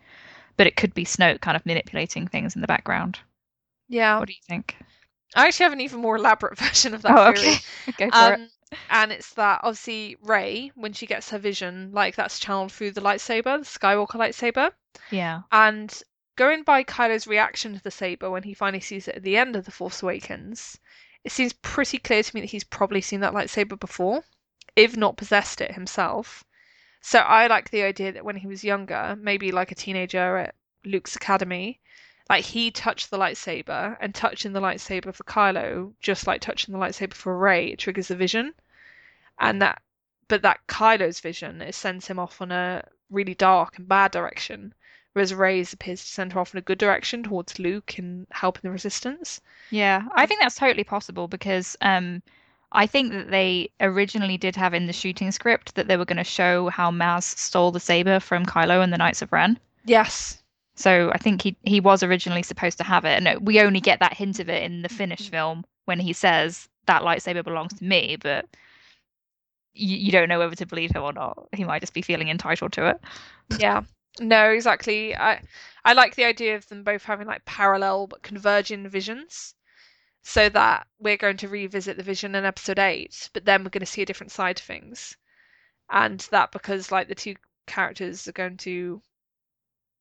but 0.58 0.68
it 0.68 0.76
could 0.76 0.94
be 0.94 1.06
Snoke 1.06 1.42
kind 1.42 1.56
of 1.56 1.66
manipulating 1.66 2.28
things 2.28 2.56
in 2.56 2.62
the 2.62 2.68
background. 2.68 3.20
Yeah. 3.90 4.20
What 4.20 4.28
do 4.28 4.34
you 4.34 4.42
think? 4.48 4.76
I 5.36 5.48
actually 5.48 5.66
have 5.66 5.74
an 5.74 5.82
even 5.82 6.00
more 6.02 6.16
elaborate 6.18 6.58
version 6.60 6.94
of 6.94 7.02
that 7.04 7.18
Oh, 7.18 7.26
theory. 7.26 7.38
okay. 7.40 7.60
Go 7.98 8.12
for 8.12 8.34
it. 8.34 8.40
Um, 8.40 8.50
and 8.90 9.12
it's 9.12 9.34
that 9.34 9.62
obviously 9.64 10.16
Rey, 10.22 10.72
when 10.76 10.94
she 10.94 11.06
gets 11.06 11.30
her 11.30 11.38
vision, 11.38 11.92
like 11.92 12.16
that's 12.16 12.40
channeled 12.40 12.72
through 12.72 12.92
the 12.92 13.02
lightsaber, 13.02 13.60
the 13.60 13.66
Skywalker 13.80 14.16
lightsaber. 14.16 14.72
Yeah. 15.10 15.42
And 15.52 16.02
going 16.38 16.64
by 16.64 16.84
Kylo's 16.84 17.28
reaction 17.28 17.74
to 17.74 17.84
the 17.84 17.92
saber 17.92 18.30
when 18.30 18.44
he 18.44 18.54
finally 18.54 18.80
sees 18.82 19.08
it 19.08 19.16
at 19.16 19.24
the 19.24 19.38
end 19.38 19.56
of 19.56 19.66
The 19.66 19.72
Force 19.72 20.02
Awakens, 20.02 20.80
it 21.24 21.32
seems 21.32 21.54
pretty 21.54 21.98
clear 21.98 22.24
to 22.24 22.36
me 22.36 22.42
that 22.42 22.50
he's 22.52 22.64
probably 22.64 23.02
seen 23.02 23.20
that 23.22 23.34
lightsaber 23.34 23.80
before, 23.80 24.24
if 24.76 24.96
not 24.98 25.18
possessed 25.18 25.62
it 25.62 25.74
himself. 25.74 26.44
So 27.02 27.20
I 27.20 27.48
like 27.48 27.70
the 27.72 27.84
idea 27.84 28.12
that 28.14 28.26
when 28.26 28.38
he 28.38 28.48
was 28.48 28.64
younger, 28.64 29.18
maybe 29.20 29.52
like 29.52 29.72
a 29.72 29.76
teenager 29.76 30.38
at 30.38 30.56
Luke's 30.86 31.16
academy, 31.16 31.80
like 32.32 32.46
he 32.46 32.72
touched 32.72 33.12
the 33.12 33.18
lightsaber 33.18 33.98
and 34.00 34.16
touching 34.16 34.54
the 34.54 34.62
lightsaber 34.62 35.14
for 35.14 35.26
Kylo, 35.26 35.92
just 36.00 36.28
like 36.28 36.40
touching 36.40 36.72
the 36.72 36.80
lightsaber 36.80 37.14
for 37.14 37.38
Rey, 37.38 37.74
it 37.74 37.80
triggers 37.80 38.10
a 38.10 38.16
vision. 38.16 38.54
And 39.38 39.62
that 39.62 39.82
but 40.30 40.42
that 40.44 40.66
Kylo's 40.66 41.20
vision 41.20 41.62
it 41.62 41.76
sends 41.76 42.08
him 42.08 42.18
off 42.18 42.42
on 42.42 42.54
a 42.54 42.86
really 43.10 43.36
dark 43.36 43.78
and 43.78 43.86
bad 43.86 44.12
direction, 44.12 44.74
whereas 45.12 45.34
Rey's 45.34 45.74
appears 45.74 46.00
to 46.00 46.08
send 46.08 46.32
her 46.32 46.40
off 46.40 46.54
in 46.54 46.60
a 46.60 46.62
good 46.62 46.78
direction 46.78 47.22
towards 47.22 47.60
Luke 47.60 47.98
and 47.98 48.26
helping 48.32 48.62
the 48.64 48.72
resistance. 48.72 49.42
Yeah, 49.70 50.04
I 50.16 50.26
think 50.26 50.40
that's 50.40 50.56
totally 50.56 50.86
possible 50.86 51.28
because 51.28 51.76
um, 51.82 52.24
I 52.72 52.88
think 52.88 53.12
that 53.12 53.30
they 53.30 53.72
originally 53.82 54.38
did 54.38 54.56
have 54.56 54.74
in 54.74 54.88
the 54.88 54.94
shooting 54.94 55.34
script 55.34 55.76
that 55.76 55.90
they 55.90 55.98
were 55.98 56.06
going 56.06 56.16
to 56.16 56.24
show 56.24 56.70
how 56.70 56.92
Maz 56.92 57.24
stole 57.24 57.72
the 57.72 57.82
saber 57.82 58.22
from 58.22 58.46
Kylo 58.46 58.82
and 58.82 58.94
the 58.94 58.98
Knights 58.98 59.22
of 59.22 59.34
Ren. 59.34 59.60
Yes. 59.84 60.41
So 60.82 61.12
I 61.14 61.18
think 61.20 61.42
he 61.44 61.56
he 61.64 61.80
was 61.80 62.04
originally 62.04 62.44
supposed 62.44 62.78
to 62.80 62.84
have 62.84 63.06
it, 63.06 63.18
and 63.18 63.28
uh, 63.28 63.40
we 63.42 63.62
only 63.62 63.80
get 63.82 64.00
that 64.00 64.18
hint 64.18 64.40
of 64.40 64.50
it 64.50 64.64
in 64.64 64.82
the 64.82 64.90
finished 64.90 65.26
mm-hmm. 65.26 65.32
film 65.32 65.66
when 65.86 66.00
he 66.00 66.14
says 66.14 66.70
that 66.88 67.04
lightsaber 67.04 67.44
belongs 67.44 67.74
to 67.76 67.84
me, 67.84 68.18
but 68.22 68.46
you, 69.74 69.98
you 69.98 70.12
don't 70.12 70.30
know 70.30 70.40
whether 70.40 70.56
to 70.56 70.66
believe 70.66 70.92
him 70.92 71.04
or 71.04 71.14
not. 71.14 71.48
He 71.54 71.64
might 71.64 71.82
just 71.82 71.94
be 71.94 72.02
feeling 72.02 72.30
entitled 72.30 72.74
to 72.74 72.88
it. 72.90 73.02
Yeah. 73.60 73.84
No, 74.20 74.50
exactly. 74.50 75.16
I 75.16 75.42
I 75.86 75.94
like 75.94 76.16
the 76.16 76.26
idea 76.26 76.56
of 76.56 76.68
them 76.68 76.84
both 76.84 77.04
having 77.04 77.28
like 77.28 77.46
parallel 77.46 78.08
but 78.08 78.24
converging 78.24 78.88
visions. 78.90 79.56
so 80.24 80.50
that 80.50 80.88
we're 81.00 81.18
going 81.18 81.38
to 81.38 81.48
revisit 81.48 81.98
the 81.98 82.04
vision 82.04 82.36
in 82.36 82.46
episode 82.46 82.80
eight, 82.80 83.30
but 83.34 83.46
then 83.46 83.64
we're 83.64 83.70
going 83.70 83.82
to 83.82 83.86
see 83.86 84.02
a 84.02 84.06
different 84.06 84.32
side 84.32 84.60
of 84.60 84.66
things. 84.66 85.18
And 85.90 86.20
that 86.32 86.52
because 86.52 86.92
like 86.92 87.08
the 87.08 87.16
two 87.16 87.36
characters 87.68 88.28
are 88.28 88.32
going 88.34 88.58
to 88.58 89.02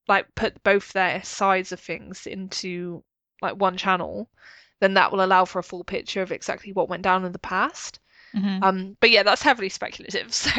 like 0.07 0.33
put 0.35 0.61
both 0.63 0.91
their 0.93 1.23
sides 1.23 1.71
of 1.71 1.79
things 1.79 2.27
into 2.27 3.03
like 3.41 3.55
one 3.55 3.77
channel, 3.77 4.29
then 4.79 4.93
that 4.95 5.11
will 5.11 5.23
allow 5.23 5.45
for 5.45 5.59
a 5.59 5.63
full 5.63 5.83
picture 5.83 6.21
of 6.21 6.31
exactly 6.31 6.73
what 6.73 6.89
went 6.89 7.03
down 7.03 7.25
in 7.25 7.31
the 7.31 7.39
past. 7.39 7.99
Mhm. 8.35 8.63
Um, 8.63 8.97
but 8.99 9.09
yeah, 9.11 9.23
that's 9.23 9.41
heavily 9.43 9.69
speculative, 9.69 10.33
so 10.33 10.51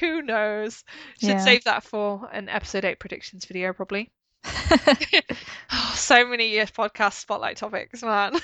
who 0.00 0.22
knows? 0.22 0.84
Should 1.20 1.28
Yeah. 1.28 1.38
save 1.40 1.64
that 1.64 1.84
for 1.84 2.28
an 2.32 2.48
episode 2.48 2.84
eight 2.84 2.98
predictions 2.98 3.44
video, 3.44 3.72
probably. 3.72 4.10
Oh, 5.72 5.92
so 5.96 6.26
many 6.26 6.58
uh, 6.60 6.66
podcast 6.66 7.14
spotlight 7.14 7.56
topics, 7.56 8.02
man. 8.02 8.34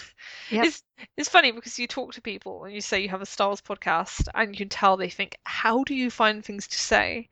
Yep. 0.50 0.66
It's 0.66 0.82
it's 1.16 1.28
funny 1.28 1.52
because 1.52 1.78
you 1.78 1.86
talk 1.86 2.12
to 2.14 2.20
people 2.22 2.64
and 2.64 2.74
you 2.74 2.80
say 2.80 3.00
you 3.00 3.08
have 3.10 3.22
a 3.22 3.26
Star 3.26 3.48
Wars 3.48 3.60
podcast, 3.60 4.28
and 4.34 4.50
you 4.50 4.56
can 4.58 4.68
tell 4.68 4.96
they 4.96 5.08
think, 5.10 5.36
"How 5.44 5.84
do 5.84 5.94
you 5.94 6.10
find 6.10 6.44
things 6.44 6.66
to 6.68 6.78
say?" 6.78 7.28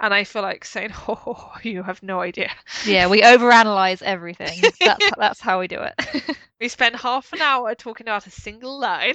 And 0.00 0.12
I 0.14 0.24
feel 0.24 0.42
like 0.42 0.64
saying, 0.64 0.90
"Oh, 1.08 1.52
you 1.62 1.82
have 1.82 2.02
no 2.02 2.20
idea." 2.20 2.50
yeah, 2.82 3.06
we 3.06 3.22
overanalyze 3.22 4.02
everything. 4.02 4.62
That's 4.84 5.10
that's 5.16 5.40
how 5.40 5.60
we 5.60 5.68
do 5.68 5.80
it. 5.80 5.94
We 6.60 6.68
spend 6.68 6.96
half 6.96 7.32
an 7.32 7.40
hour 7.42 7.74
talking 7.74 8.06
about 8.06 8.26
a 8.26 8.30
single 8.30 8.78
line. 8.78 9.14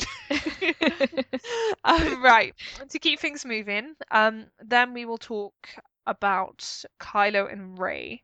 um, 1.84 2.22
right. 2.24 2.54
To 2.90 3.00
keep 3.00 3.20
things 3.20 3.46
moving, 3.46 3.96
um, 4.12 4.48
then 4.60 4.94
we 4.94 5.06
will 5.06 5.18
talk 5.18 5.54
about 6.06 6.60
Kylo 7.00 7.52
and 7.52 7.78
Rey. 7.80 8.24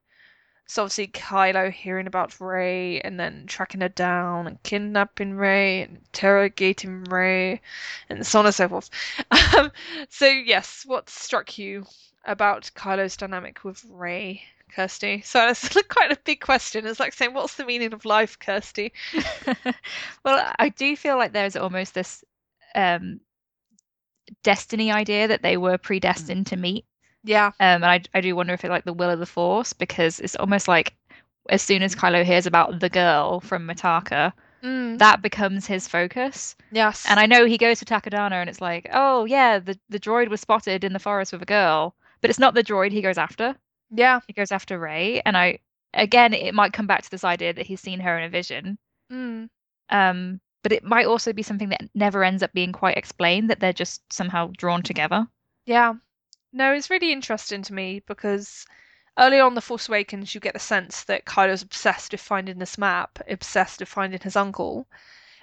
So 0.67 0.83
obviously 0.83 1.07
Kylo 1.07 1.71
hearing 1.71 2.07
about 2.07 2.39
Rey 2.41 2.99
and 3.01 3.19
then 3.19 3.45
tracking 3.47 3.81
her 3.81 3.89
down 3.89 4.47
and 4.47 4.61
kidnapping 4.63 5.35
Rey 5.35 5.83
and 5.83 5.97
interrogating 5.97 7.05
Rey 7.05 7.61
and 8.09 8.27
so 8.27 8.39
on 8.39 8.45
and 8.45 8.55
so 8.55 8.67
forth. 8.69 8.89
Um, 9.57 9.71
so 10.09 10.27
yes, 10.27 10.83
what 10.85 11.09
struck 11.09 11.57
you 11.57 11.85
about 12.25 12.69
Kylo's 12.75 13.17
dynamic 13.17 13.63
with 13.63 13.83
Rey, 13.89 14.43
Kirsty? 14.75 15.21
So 15.25 15.47
it's 15.47 15.69
quite 15.87 16.11
a 16.11 16.19
big 16.23 16.41
question. 16.41 16.85
It's 16.85 16.99
like 16.99 17.13
saying, 17.13 17.33
"What's 17.33 17.55
the 17.55 17.65
meaning 17.65 17.93
of 17.93 18.05
life, 18.05 18.37
Kirsty?" 18.37 18.93
well, 20.23 20.53
I 20.59 20.69
do 20.69 20.95
feel 20.95 21.17
like 21.17 21.31
there's 21.33 21.55
almost 21.55 21.93
this 21.93 22.23
um, 22.75 23.21
destiny 24.43 24.91
idea 24.91 25.27
that 25.27 25.41
they 25.41 25.57
were 25.57 25.77
predestined 25.77 26.47
to 26.47 26.57
meet. 26.57 26.85
Yeah. 27.27 27.47
Um, 27.47 27.83
and 27.83 27.85
I, 27.85 28.01
I 28.15 28.21
do 28.21 28.35
wonder 28.35 28.53
if 28.53 28.63
it 28.65 28.69
like 28.71 28.85
the 28.85 28.93
will 28.93 29.09
of 29.11 29.19
the 29.19 29.25
force 29.27 29.73
because 29.73 30.19
it's 30.19 30.35
almost 30.35 30.67
like 30.67 30.95
as 31.49 31.61
soon 31.61 31.81
as 31.83 31.95
Kylo 31.95 32.23
hears 32.23 32.45
about 32.47 32.79
the 32.79 32.89
girl 32.89 33.39
from 33.41 33.67
Mitaka, 33.67 34.33
Mm, 34.63 34.97
that 34.97 35.21
becomes 35.21 35.67
his 35.67 35.87
focus. 35.87 36.55
yes. 36.71 37.05
And 37.07 37.19
I 37.19 37.27
know 37.27 37.45
he 37.45 37.59
goes 37.59 37.77
to 37.79 37.85
Takodana 37.85 38.31
and 38.41 38.49
it's 38.49 38.59
like, 38.59 38.89
oh 38.91 39.25
yeah, 39.25 39.59
the 39.59 39.77
the 39.89 39.99
droid 39.99 40.29
was 40.29 40.41
spotted 40.41 40.83
in 40.83 40.93
the 40.93 40.99
forest 40.99 41.31
with 41.31 41.43
a 41.43 41.45
girl, 41.45 41.93
but 42.21 42.31
it's 42.31 42.39
not 42.39 42.55
the 42.55 42.63
droid 42.63 42.91
he 42.91 43.03
goes 43.03 43.19
after. 43.19 43.55
yeah. 43.91 44.19
He 44.27 44.33
goes 44.33 44.51
after 44.51 44.79
Rey, 44.79 45.21
and 45.25 45.37
I 45.37 45.59
again 45.93 46.33
it 46.33 46.55
might 46.55 46.73
come 46.73 46.87
back 46.87 47.03
to 47.03 47.11
this 47.11 47.23
idea 47.23 47.53
that 47.53 47.67
he's 47.67 47.79
seen 47.81 47.99
her 47.99 48.17
in 48.17 48.23
a 48.25 48.29
vision. 48.29 48.79
Mm, 49.13 49.47
Um, 49.89 50.41
but 50.63 50.71
it 50.71 50.83
might 50.83 51.05
also 51.05 51.33
be 51.33 51.43
something 51.43 51.69
that 51.69 51.87
never 51.93 52.23
ends 52.23 52.41
up 52.41 52.51
being 52.51 52.71
quite 52.73 52.97
explained, 52.97 53.51
that 53.51 53.59
they're 53.59 53.73
just 53.73 54.01
somehow 54.11 54.51
drawn 54.57 54.81
together. 54.81 55.27
yeah. 55.67 55.93
No, 56.51 56.73
it's 56.73 56.89
really 56.89 57.13
interesting 57.13 57.61
to 57.61 57.73
me 57.73 58.01
because 58.01 58.65
early 59.17 59.39
on 59.39 59.55
The 59.55 59.61
Force 59.61 59.87
Awakens, 59.87 60.35
you 60.35 60.41
get 60.41 60.53
the 60.53 60.59
sense 60.59 61.05
that 61.05 61.23
Kylo's 61.25 61.61
obsessed 61.61 62.11
with 62.11 62.19
finding 62.19 62.59
this 62.59 62.77
map, 62.77 63.19
obsessed 63.29 63.79
with 63.79 63.87
finding 63.87 64.19
his 64.19 64.35
uncle. 64.35 64.87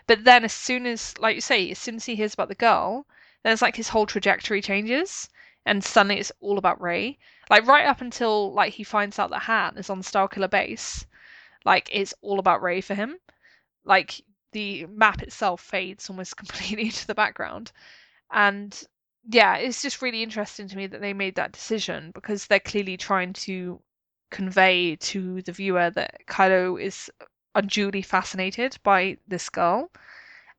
But 0.07 0.25
then, 0.25 0.45
as 0.45 0.53
soon 0.53 0.87
as, 0.87 1.17
like 1.19 1.37
you 1.37 1.41
say, 1.41 1.71
as 1.71 1.79
soon 1.79 1.97
as 1.97 2.07
he 2.07 2.17
hears 2.17 2.35
about 2.35 2.49
the 2.49 2.55
girl, 2.55 3.07
then 3.43 3.53
it's 3.53 3.63
like 3.63 3.77
his 3.77 3.89
whole 3.91 4.07
trajectory 4.07 4.61
changes, 4.63 5.31
and 5.67 5.85
suddenly 5.85 6.19
it's 6.21 6.33
all 6.41 6.59
about 6.59 6.81
Rey. 6.81 7.19
Like 7.51 7.67
right 7.67 7.87
up 7.87 8.01
until 8.03 8.53
like 8.53 8.75
he 8.75 8.85
finds 8.85 9.19
out 9.19 9.31
that 9.31 9.45
Han 9.45 9.79
is 9.79 9.91
on 9.91 10.03
Starkiller 10.03 10.51
Base, 10.51 11.07
like 11.65 11.89
it's 11.93 12.15
all 12.23 12.39
about 12.39 12.63
Rey 12.63 12.81
for 12.81 12.95
him. 12.95 13.19
Like 13.85 14.21
the 14.53 14.87
map 14.87 15.23
itself 15.23 15.61
fades 15.63 16.11
almost 16.11 16.37
completely 16.39 16.85
into 16.87 17.07
the 17.07 17.15
background, 17.15 17.73
and 18.31 18.85
yeah, 19.29 19.57
it's 19.57 19.83
just 19.83 20.03
really 20.03 20.23
interesting 20.23 20.69
to 20.69 20.77
me 20.77 20.87
that 20.87 21.01
they 21.01 21.13
made 21.13 21.37
that 21.37 21.53
decision 21.53 22.11
because 22.15 22.47
they're 22.47 22.61
clearly 22.61 22.97
trying 22.97 23.33
to 23.33 23.81
convey 24.31 24.97
to 24.97 25.43
the 25.43 25.53
viewer 25.53 25.91
that 25.91 26.27
Kylo 26.27 26.81
is 26.81 27.11
unduly 27.55 28.03
fascinated 28.03 28.77
by 28.83 29.17
this 29.29 29.49
girl. 29.49 29.91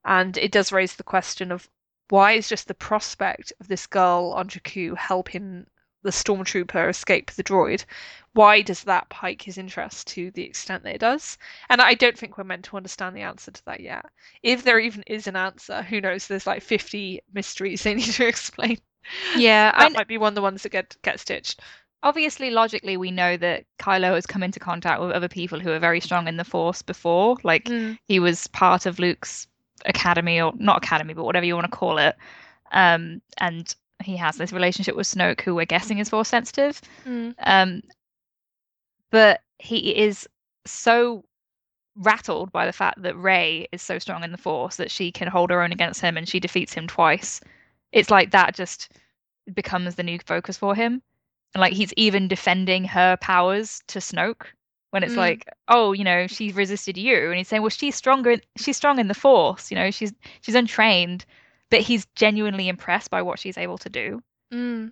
And 0.04 0.38
it 0.38 0.52
does 0.52 0.72
raise 0.72 0.96
the 0.96 1.04
question 1.04 1.52
of 1.52 1.70
why 2.10 2.34
is 2.34 2.48
just 2.50 2.68
the 2.68 2.74
prospect 2.74 3.52
of 3.60 3.68
this 3.68 3.88
girl 3.88 4.34
on 4.36 4.48
Jakku 4.50 4.96
helping 4.98 5.66
the 6.06 6.11
stormtrooper 6.11 6.90
escape 6.90 7.32
the 7.34 7.44
droid, 7.44 7.86
why 8.34 8.61
does 8.61 8.84
that 8.86 9.10
pike 9.10 9.41
his 9.44 9.57
interest 9.57 10.07
to 10.10 10.32
the 10.32 10.44
extent 10.44 10.84
that 10.84 10.95
it 10.95 10.99
does? 11.02 11.38
And 11.69 11.82
I 11.82 11.95
don't 11.95 12.18
think 12.18 12.38
we're 12.38 12.45
meant 12.45 12.65
to 12.65 12.77
understand 12.77 13.15
the 13.18 13.22
answer 13.23 13.52
to 13.52 13.65
that 13.65 13.82
yet. 13.82 14.06
If 14.44 14.64
there 14.64 14.80
even 14.80 15.03
is 15.07 15.27
an 15.27 15.36
answer, 15.38 15.84
who 15.84 16.02
knows? 16.02 16.27
There's 16.27 16.48
like 16.48 16.64
50 16.64 17.22
mysteries 17.34 17.84
they 17.84 17.95
need 17.95 18.14
to 18.14 18.27
explain. 18.27 18.80
Yeah, 19.34 19.72
That 19.77 19.94
I 19.94 19.95
might 19.95 20.07
be 20.07 20.18
one 20.18 20.34
of 20.34 20.36
the 20.36 20.41
ones 20.41 20.64
that 20.64 20.72
get 20.72 20.98
get 21.03 21.19
stitched. 21.19 21.61
obviously 22.03 22.52
logically 22.52 22.98
we 22.98 23.11
know 23.11 23.36
that 23.38 23.65
Kylo 23.80 24.14
has 24.15 24.26
come 24.26 24.44
into 24.44 24.60
contact 24.60 25.02
with 25.02 25.11
other 25.11 25.27
people 25.27 25.60
who 25.60 25.72
are 25.72 25.80
very 25.80 25.99
strong 25.99 26.27
in 26.27 26.38
the 26.38 26.44
Force 26.44 26.82
before. 26.82 27.38
Like 27.44 27.72
Mm, 27.72 27.98
he 28.07 28.19
was 28.19 28.48
part 28.48 28.86
of 28.86 28.99
Luke's 28.99 29.48
academy 29.86 30.40
or 30.41 30.53
not 30.57 30.84
academy, 30.84 31.14
but 31.14 31.26
whatever 31.26 31.45
you 31.45 31.56
want 31.56 31.65
to 31.72 31.77
call 31.77 31.98
it. 31.98 32.15
Um, 32.72 33.22
and 33.40 33.73
he 34.04 34.18
has 34.18 34.38
this 34.38 34.52
relationship 34.54 34.96
with 34.96 35.08
Snoke, 35.08 35.42
who 35.42 35.56
we're 35.56 35.66
guessing 35.66 36.00
is 36.00 36.10
Force 36.10 36.30
sensitive. 36.30 36.82
mm, 37.06 37.34
Um, 37.40 37.82
but 39.12 39.42
he 39.60 39.96
is 39.96 40.28
so 40.66 41.24
rattled 41.96 42.52
by 42.52 42.66
the 42.66 42.74
fact 42.74 43.02
that 43.02 43.16
Rey 43.16 43.68
is 43.72 43.82
so 43.82 44.00
strong 44.00 44.24
in 44.24 44.32
the 44.32 44.38
Force 44.38 44.76
that 44.78 44.92
she 44.92 45.12
can 45.12 45.28
hold 45.28 45.50
her 45.50 45.62
own 45.62 45.72
against 45.72 46.02
him 46.02 46.18
and 46.18 46.28
she 46.28 46.40
defeats 46.40 46.74
him 46.74 46.88
twice. 46.88 47.40
It's 47.92 48.10
like 48.12 48.32
that 48.32 48.54
just 48.56 48.92
becomes 49.54 49.96
the 49.96 50.04
new 50.04 50.20
focus 50.26 50.58
for 50.58 50.76
him. 50.76 51.02
And 51.54 51.62
like 51.62 51.74
he's 51.74 51.94
even 51.96 52.28
defending 52.28 52.84
her 52.86 53.16
powers 53.18 53.82
to 53.88 54.00
Snoke 54.00 54.48
when 54.92 55.04
it's 55.04 55.14
Mm. 55.14 55.18
like, 55.18 55.48
oh, 55.70 55.94
you 55.94 56.04
know, 56.04 56.28
she 56.28 56.52
resisted 56.52 56.98
you, 56.98 57.30
and 57.30 57.38
he's 57.38 57.48
saying, 57.48 57.62
well, 57.62 57.70
she's 57.70 57.96
stronger. 57.96 58.32
In, 58.32 58.42
She's 58.58 58.76
strong 58.78 59.00
in 59.00 59.08
the 59.08 59.14
Force. 59.14 59.72
You 59.72 59.78
know, 59.78 59.92
she's 59.92 60.14
she's 60.42 60.56
untrained, 60.56 61.26
but 61.76 61.82
he's 61.86 62.08
genuinely 62.16 62.68
impressed 62.70 63.10
by 63.12 63.22
what 63.22 63.40
she's 63.40 63.58
able 63.58 63.78
to 63.80 63.90
do. 63.90 64.22
mm. 64.54 64.92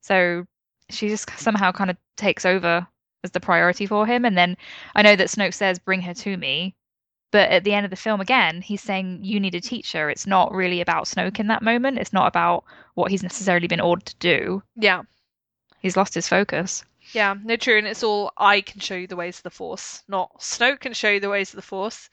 So 0.00 0.46
she 0.90 1.08
just 1.08 1.28
somehow 1.38 1.70
kind 1.72 1.90
of 1.90 1.96
takes 2.16 2.44
over 2.46 2.86
as 3.24 3.30
the 3.32 3.40
priority 3.40 3.86
for 3.86 4.06
him. 4.06 4.24
And 4.24 4.36
then 4.38 4.56
I 4.94 5.02
know 5.02 5.16
that 5.16 5.28
Snoke 5.28 5.54
says, 5.54 5.78
bring 5.78 6.00
her 6.02 6.14
to 6.14 6.36
me. 6.36 6.74
But 7.30 7.50
at 7.50 7.62
the 7.64 7.74
end 7.74 7.84
of 7.84 7.90
the 7.90 7.96
film, 7.96 8.20
again, 8.22 8.62
he's 8.62 8.80
saying, 8.80 9.20
you 9.22 9.38
need 9.38 9.54
a 9.54 9.60
teacher. 9.60 10.08
It's 10.08 10.26
not 10.26 10.52
really 10.52 10.80
about 10.80 11.04
Snoke 11.04 11.38
in 11.38 11.48
that 11.48 11.62
moment. 11.62 11.98
It's 11.98 12.12
not 12.12 12.26
about 12.26 12.64
what 12.94 13.10
he's 13.10 13.22
necessarily 13.22 13.66
been 13.66 13.80
ordered 13.82 14.06
to 14.06 14.16
do. 14.16 14.62
Yeah, 14.76 15.02
He's 15.80 15.96
lost 15.96 16.14
his 16.14 16.26
focus. 16.26 16.84
yeah, 17.12 17.34
no, 17.44 17.56
true. 17.56 17.78
And 17.78 17.86
it's 17.86 18.02
all 18.02 18.32
I 18.38 18.62
can 18.62 18.80
show 18.80 18.94
you 18.96 19.06
the 19.06 19.14
ways 19.16 19.38
of 19.38 19.42
the 19.42 19.50
Force, 19.50 20.02
not 20.08 20.40
Snoke 20.40 20.80
can 20.80 20.92
show 20.94 21.10
you 21.10 21.20
the 21.20 21.28
ways 21.28 21.50
of 21.50 21.56
the 21.56 21.62
Force. 21.62 22.08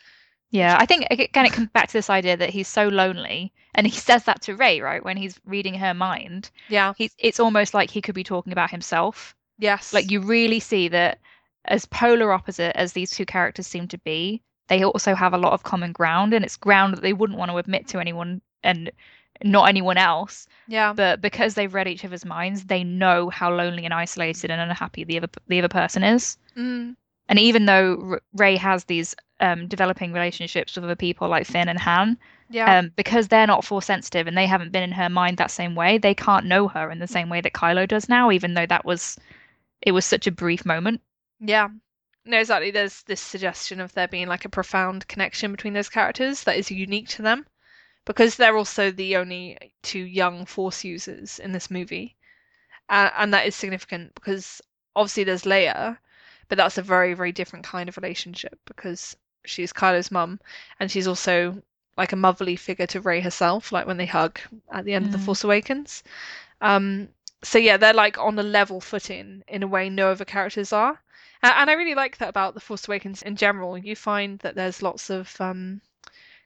Yeah, 0.56 0.77
I 0.80 0.86
think 0.86 1.06
again 1.10 1.45
it 1.45 1.52
comes 1.53 1.69
back 1.69 1.88
to 1.88 1.94
this 1.94 2.10
idea 2.10 2.38
that 2.38 2.49
he's 2.49 2.68
so 2.68 2.88
lonely, 2.88 3.52
and 3.73 3.86
he 3.86 3.91
says 4.10 4.23
that 4.23 4.41
to 4.44 4.56
Rey, 4.56 4.80
right, 4.82 5.03
when 5.03 5.18
he's 5.18 5.40
reading 5.45 5.73
her 5.76 5.94
mind. 5.94 6.49
Yeah, 6.69 6.94
He's 6.98 7.14
it's 7.18 7.40
almost 7.40 7.73
like 7.73 7.90
he 7.91 8.02
could 8.02 8.15
be 8.15 8.23
talking 8.23 8.53
about 8.53 8.72
himself. 8.72 9.36
yes. 9.60 9.94
Like 9.94 10.10
you 10.11 10.22
really 10.22 10.60
see 10.60 10.88
that 10.90 11.19
as 11.65 11.86
polar 11.86 12.32
opposite 12.32 12.76
as 12.77 12.94
these 12.94 13.11
two 13.11 13.26
characters 13.26 13.68
seem 13.68 13.88
to 13.90 13.98
be, 13.99 14.41
they 14.68 14.84
also 14.84 15.14
have 15.15 15.34
a 15.34 15.38
lot 15.38 15.53
of 15.53 15.64
common 15.64 15.91
ground, 15.91 16.34
and 16.34 16.45
it's 16.45 16.57
ground 16.57 16.94
that 16.94 17.02
they 17.02 17.14
wouldn't 17.14 17.40
want 17.40 17.52
to 17.52 17.57
admit 17.57 17.88
to 17.90 17.99
anyone 17.99 18.41
and 18.64 18.91
not 19.44 19.68
anyone 19.68 19.98
else. 19.98 20.48
yeah, 20.68 20.94
But 20.94 21.19
because 21.22 21.53
they've 21.56 21.73
read 21.73 21.88
each 21.90 22.06
other's 22.06 22.23
minds, 22.26 22.64
they 22.65 22.84
know 22.84 23.30
how 23.30 23.53
lonely 23.53 23.84
and 23.86 23.94
isolated 23.94 24.49
and 24.52 24.61
unhappy 24.61 25.03
the 25.03 25.18
other 25.18 25.30
the 25.48 25.60
other 25.60 25.68
person 25.82 26.03
is. 26.03 26.38
mm, 26.56 26.95
And 27.27 27.40
even 27.40 27.65
though 27.65 27.88
R- 28.11 28.22
Rey 28.34 28.56
has 28.56 28.86
these 28.86 29.15
um, 29.39 29.67
developing 29.67 30.13
relationships 30.13 30.75
with 30.75 30.85
other 30.85 30.95
people 30.95 31.27
like 31.27 31.45
Finn 31.45 31.69
and 31.69 31.79
Han, 31.79 32.17
yeah, 32.49 32.79
um, 32.79 32.91
because 32.95 33.27
they're 33.27 33.47
not 33.47 33.65
force 33.65 33.85
sensitive 33.85 34.27
and 34.27 34.37
they 34.37 34.47
haven't 34.47 34.71
been 34.71 34.83
in 34.83 34.91
her 34.91 35.09
mind 35.09 35.37
that 35.37 35.51
same 35.51 35.75
way, 35.75 35.97
they 35.97 36.13
can't 36.15 36.45
know 36.45 36.67
her 36.67 36.91
in 36.91 36.99
the 36.99 37.07
same 37.07 37.29
way 37.29 37.41
that 37.41 37.53
Kylo 37.53 37.87
does 37.87 38.07
now, 38.09 38.31
even 38.31 38.53
though 38.53 38.65
that 38.67 38.85
was 38.85 39.17
it 39.81 39.91
was 39.91 40.05
such 40.05 40.27
a 40.27 40.31
brief 40.31 40.65
moment. 40.65 41.01
yeah. 41.39 41.69
No, 42.27 42.39
exactly. 42.39 42.71
There's 42.71 43.03
this 43.03 43.21
suggestion 43.21 43.79
of 43.79 43.93
there 43.93 44.07
being 44.07 44.27
like 44.27 44.45
a 44.45 44.49
profound 44.49 45.07
connection 45.07 45.51
between 45.51 45.73
those 45.73 45.89
characters 45.89 46.43
that 46.43 46.57
is 46.57 46.71
unique 46.71 47.07
to 47.09 47.21
them, 47.21 47.45
because 48.05 48.35
they're 48.35 48.57
also 48.57 48.91
the 48.91 49.15
only 49.17 49.57
two 49.83 49.99
young 49.99 50.45
Force 50.45 50.83
users 50.83 51.39
in 51.39 51.51
this 51.51 51.69
movie, 51.69 52.15
uh, 52.89 53.11
and 53.17 53.33
that 53.33 53.45
is 53.45 53.55
significant 53.55 54.15
because 54.15 54.61
obviously 54.95 55.23
there's 55.23 55.43
Leia, 55.43 55.97
but 56.47 56.57
that's 56.57 56.77
a 56.79 56.81
very 56.81 57.13
very 57.13 57.31
different 57.31 57.65
kind 57.65 57.89
of 57.89 57.97
relationship 57.97 58.59
because 58.65 59.15
she's 59.45 59.73
Kylo's 59.73 60.11
mum, 60.11 60.39
and 60.80 60.91
she's 60.91 61.07
also 61.07 61.61
like 61.97 62.11
a 62.11 62.17
motherly 62.17 62.55
figure 62.55 62.88
to 62.88 63.01
Rey 63.01 63.22
herself, 63.22 63.72
like 63.72 63.88
when 63.88 63.97
they 63.97 64.05
hug 64.05 64.39
at 64.72 64.85
the 64.85 64.93
end 64.93 65.05
of 65.05 65.11
The 65.11 65.17
Mm. 65.17 65.26
Force 65.26 65.43
Awakens. 65.43 66.03
Um, 66.61 67.09
so 67.43 67.57
yeah, 67.57 67.77
they're 67.77 67.93
like 67.93 68.17
on 68.17 68.38
a 68.39 68.43
level 68.43 68.81
footing 68.81 69.43
in 69.47 69.63
a 69.63 69.67
way 69.67 69.89
no 69.89 70.11
other 70.11 70.26
characters 70.26 70.73
are. 70.73 70.99
And 71.43 71.69
I 71.69 71.73
really 71.73 71.93
like 71.95 72.17
that 72.17 72.30
about 72.30 72.53
The 72.55 72.59
Force 72.59 72.88
Awakens 72.88 73.22
in 73.22 73.35
general. 73.35 73.77
You 73.77 73.95
find 73.95 74.39
that 74.39 74.55
there's 74.55 74.81
lots 74.81 75.09
of 75.11 75.39
um, 75.39 75.81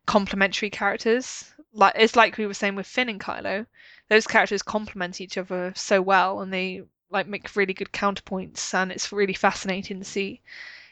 complementary 0.05 0.69
characters. 0.69 1.53
Like 1.71 1.93
it's 1.95 2.15
like 2.15 2.37
we 2.37 2.45
were 2.45 2.53
saying 2.53 2.75
with 2.75 2.87
Finn 2.87 3.09
and 3.09 3.19
Kylo, 3.19 3.65
those 4.09 4.27
characters 4.27 4.61
complement 4.61 5.21
each 5.21 5.37
other 5.37 5.71
so 5.75 6.01
well, 6.01 6.41
and 6.41 6.51
they 6.51 6.83
like 7.09 7.27
make 7.27 7.55
really 7.55 7.73
good 7.73 7.91
counterpoints, 7.93 8.73
and 8.73 8.91
it's 8.91 9.11
really 9.11 9.33
fascinating 9.33 9.99
to 9.99 10.05
see 10.05 10.41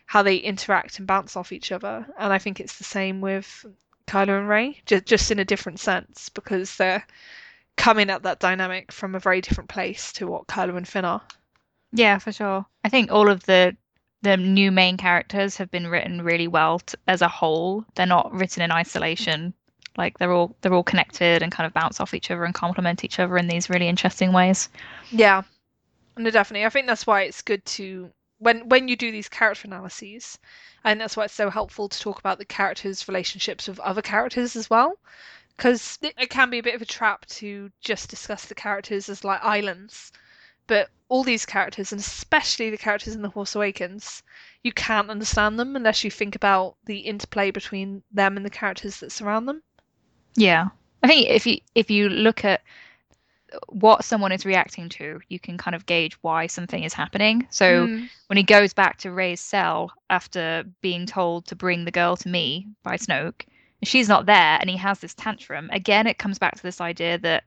how 0.07 0.23
they 0.23 0.37
interact 0.37 0.97
and 0.97 1.07
bounce 1.07 1.35
off 1.35 1.51
each 1.51 1.71
other. 1.71 2.05
And 2.17 2.33
I 2.33 2.39
think 2.39 2.59
it's 2.59 2.77
the 2.77 2.83
same 2.83 3.21
with 3.21 3.65
Kylo 4.07 4.39
and 4.39 4.49
Rey, 4.49 4.81
just 4.85 5.05
just 5.05 5.31
in 5.31 5.37
a 5.37 5.45
different 5.45 5.79
sense 5.79 6.29
because 6.29 6.77
they're 6.77 7.05
coming 7.75 8.09
at 8.09 8.23
that 8.23 8.39
dynamic 8.39 8.91
from 8.91 9.13
a 9.13 9.19
very 9.19 9.41
different 9.41 9.69
place 9.69 10.11
to 10.13 10.25
what 10.25 10.47
Kylo 10.47 10.77
and 10.77 10.87
Finn 10.87 11.05
are. 11.05 11.21
Yeah, 11.91 12.17
for 12.17 12.31
sure. 12.31 12.65
I 12.83 12.89
think 12.89 13.11
all 13.11 13.29
of 13.29 13.45
the 13.45 13.75
the 14.21 14.37
new 14.37 14.71
main 14.71 14.97
characters 14.97 15.57
have 15.57 15.69
been 15.69 15.87
written 15.87 16.23
really 16.23 16.47
well 16.47 16.79
t 16.79 16.97
as 17.07 17.21
a 17.21 17.27
whole. 17.27 17.85
They're 17.95 18.05
not 18.05 18.33
written 18.33 18.63
in 18.63 18.71
isolation. 18.71 19.53
Like 19.97 20.17
they're 20.19 20.31
all 20.31 20.55
they're 20.61 20.73
all 20.73 20.83
connected 20.83 21.43
and 21.43 21.51
kind 21.51 21.67
of 21.67 21.73
bounce 21.73 21.99
off 21.99 22.13
each 22.13 22.31
other 22.31 22.45
and 22.45 22.55
complement 22.55 23.03
each 23.03 23.19
other 23.19 23.37
in 23.37 23.47
these 23.47 23.69
really 23.69 23.89
interesting 23.89 24.31
ways. 24.31 24.69
Yeah, 25.11 25.41
no, 26.15 26.29
definitely. 26.29 26.65
I 26.65 26.69
think 26.69 26.87
that's 26.87 27.05
why 27.05 27.23
it's 27.23 27.41
good 27.41 27.65
to 27.65 28.09
when 28.39 28.67
when 28.69 28.87
you 28.87 28.95
do 28.95 29.11
these 29.11 29.29
character 29.29 29.67
analyses, 29.67 30.39
and 30.83 31.01
that's 31.01 31.17
why 31.17 31.25
it's 31.25 31.33
so 31.33 31.49
helpful 31.49 31.89
to 31.89 31.99
talk 31.99 32.19
about 32.19 32.37
the 32.37 32.45
characters' 32.45 33.07
relationships 33.07 33.67
with 33.67 33.79
other 33.79 34.01
characters 34.01 34.55
as 34.55 34.69
well, 34.69 34.97
because 35.55 35.97
it, 36.01 36.13
it 36.17 36.29
can 36.29 36.49
be 36.49 36.59
a 36.59 36.63
bit 36.63 36.75
of 36.75 36.81
a 36.81 36.85
trap 36.85 37.25
to 37.25 37.71
just 37.81 38.09
discuss 38.09 38.45
the 38.45 38.55
characters 38.55 39.09
as 39.09 39.23
like 39.23 39.43
islands. 39.43 40.11
But 40.67 40.89
all 41.07 41.23
these 41.23 41.45
characters, 41.45 41.93
and 41.93 42.01
especially 42.01 42.69
the 42.69 42.77
characters 42.77 43.15
in 43.15 43.21
The 43.21 43.31
Force 43.31 43.55
Awakens, 43.55 44.21
you 44.63 44.73
can't 44.73 45.09
understand 45.09 45.57
them 45.57 45.77
unless 45.77 46.03
you 46.03 46.11
think 46.11 46.35
about 46.35 46.75
the 46.85 46.99
interplay 46.99 47.51
between 47.51 48.03
them 48.11 48.35
and 48.35 48.45
the 48.45 48.49
characters 48.49 48.99
that 48.99 49.13
surround 49.13 49.47
them. 49.47 49.63
Yeah. 50.35 50.67
I 51.01 51.07
think 51.07 51.29
if 51.29 51.47
you 51.47 51.59
if 51.73 51.89
you 51.89 52.09
look 52.09 52.43
at 52.43 52.61
what 53.69 54.03
someone 54.03 54.31
is 54.31 54.45
reacting 54.45 54.89
to, 54.89 55.21
you 55.29 55.39
can 55.39 55.57
kind 55.57 55.75
of 55.75 55.85
gauge 55.85 56.13
why 56.21 56.47
something 56.47 56.83
is 56.83 56.93
happening. 56.93 57.47
So 57.49 57.87
Mm, 57.87 58.09
when 58.27 58.37
he 58.37 58.43
goes 58.43 58.73
back 58.73 58.97
to 58.99 59.11
Rey's 59.11 59.41
cell 59.41 59.91
after 60.09 60.65
being 60.81 61.05
told 61.05 61.45
to 61.47 61.55
bring 61.55 61.85
the 61.85 61.91
girl 61.91 62.15
to 62.17 62.29
me 62.29 62.67
by 62.83 62.97
Snoke, 62.97 63.45
and 63.81 63.87
she's 63.87 64.09
not 64.09 64.25
there, 64.25 64.57
and 64.59 64.69
he 64.69 64.77
has 64.77 64.99
this 64.99 65.13
tantrum. 65.13 65.69
Again, 65.71 66.07
it 66.07 66.17
comes 66.17 66.39
back 66.39 66.55
to 66.55 66.63
this 66.63 66.81
idea 66.81 67.17
that 67.19 67.43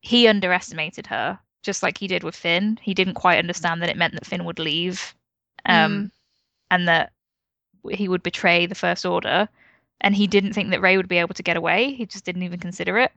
he 0.00 0.28
underestimated 0.28 1.06
her, 1.08 1.38
just 1.62 1.82
like 1.82 1.98
he 1.98 2.06
did 2.06 2.22
with 2.22 2.36
Finn. 2.36 2.78
He 2.80 2.94
didn't 2.94 3.14
quite 3.14 3.38
understand 3.38 3.82
that 3.82 3.90
it 3.90 3.96
meant 3.96 4.14
that 4.14 4.26
Finn 4.26 4.44
would 4.44 4.58
leave, 4.58 5.14
um, 5.66 6.10
and 6.70 6.88
that 6.88 7.12
he 7.90 8.08
would 8.08 8.22
betray 8.22 8.66
the 8.66 8.74
First 8.74 9.04
Order. 9.04 9.48
And 10.00 10.14
he 10.14 10.26
didn't 10.26 10.52
think 10.52 10.70
that 10.70 10.80
Rey 10.80 10.96
would 10.96 11.08
be 11.08 11.18
able 11.18 11.34
to 11.34 11.42
get 11.42 11.56
away. 11.56 11.92
He 11.94 12.06
just 12.06 12.24
didn't 12.24 12.42
even 12.42 12.60
consider 12.60 12.98
it. 12.98 13.12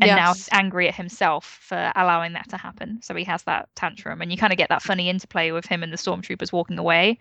And 0.00 0.16
now 0.16 0.34
he's 0.34 0.48
angry 0.52 0.88
at 0.88 0.94
himself 0.94 1.58
for 1.62 1.92
allowing 1.94 2.32
that 2.32 2.48
to 2.50 2.56
happen. 2.56 3.00
So 3.02 3.14
he 3.14 3.24
has 3.24 3.42
that 3.44 3.68
tantrum, 3.74 4.22
and 4.22 4.30
you 4.30 4.38
kind 4.38 4.52
of 4.52 4.56
get 4.56 4.68
that 4.70 4.82
funny 4.82 5.08
interplay 5.08 5.50
with 5.50 5.66
him 5.66 5.82
and 5.82 5.92
the 5.92 5.96
stormtroopers 5.96 6.52
walking 6.52 6.78
away. 6.78 7.18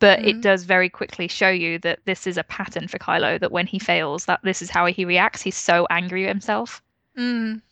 But 0.00 0.24
it 0.24 0.36
Mhm. 0.36 0.42
does 0.42 0.64
very 0.64 0.88
quickly 0.88 1.28
show 1.28 1.50
you 1.50 1.78
that 1.80 2.00
this 2.04 2.26
is 2.26 2.36
a 2.36 2.44
pattern 2.44 2.88
for 2.88 2.98
Kylo. 2.98 3.38
That 3.38 3.52
when 3.52 3.66
he 3.66 3.78
fails, 3.78 4.24
that 4.24 4.40
this 4.42 4.60
is 4.60 4.70
how 4.70 4.86
he 4.86 5.04
reacts. 5.04 5.42
He's 5.42 5.56
so 5.56 5.86
angry 5.90 6.24
at 6.24 6.30
himself. 6.30 6.82
Mm. 7.16 7.62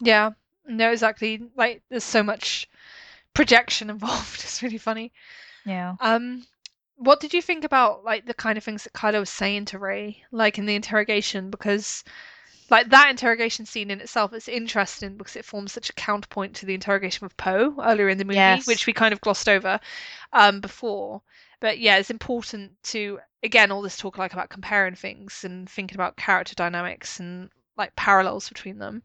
Yeah, 0.00 0.30
no, 0.66 0.92
exactly. 0.92 1.42
Like, 1.56 1.82
there's 1.90 2.04
so 2.04 2.22
much 2.22 2.68
projection 3.34 3.90
involved. 3.90 4.42
It's 4.42 4.62
really 4.62 4.78
funny. 4.78 5.12
Yeah. 5.64 5.96
Um, 6.00 6.46
what 6.96 7.20
did 7.20 7.34
you 7.34 7.42
think 7.42 7.64
about 7.64 8.04
like 8.04 8.26
the 8.26 8.34
kind 8.34 8.56
of 8.58 8.64
things 8.64 8.84
that 8.84 8.92
Kylo 8.92 9.20
was 9.20 9.30
saying 9.30 9.66
to 9.66 9.78
Rey, 9.78 10.22
like 10.30 10.58
in 10.58 10.66
the 10.66 10.74
interrogation? 10.74 11.50
Because 11.50 12.04
like 12.70 12.88
that 12.90 13.10
interrogation 13.10 13.66
scene 13.66 13.90
in 13.90 14.00
itself 14.00 14.32
is 14.32 14.48
interesting 14.48 15.16
because 15.16 15.36
it 15.36 15.44
forms 15.44 15.72
such 15.72 15.90
a 15.90 15.94
counterpoint 15.94 16.54
to 16.56 16.66
the 16.66 16.74
interrogation 16.74 17.24
with 17.24 17.36
Poe 17.36 17.74
earlier 17.82 18.08
in 18.08 18.18
the 18.18 18.24
movie, 18.24 18.36
Yes. 18.36 18.64
which 18.64 18.86
we 18.86 18.92
kind 18.92 19.12
of 19.12 19.20
glossed 19.20 19.48
over 19.48 19.80
um 20.32 20.60
before. 20.60 21.22
But 21.60 21.78
yeah, 21.78 21.96
it's 21.98 22.10
important 22.10 22.72
to 22.84 23.20
again 23.42 23.70
all 23.70 23.82
this 23.82 23.96
talk 23.98 24.18
like 24.18 24.32
about 24.32 24.50
comparing 24.50 24.94
things 24.94 25.44
and 25.44 25.68
thinking 25.68 25.96
about 25.96 26.16
character 26.16 26.54
dynamics 26.54 27.20
and 27.20 27.50
like 27.76 27.94
parallels 27.96 28.48
between 28.48 28.78
them. 28.78 29.02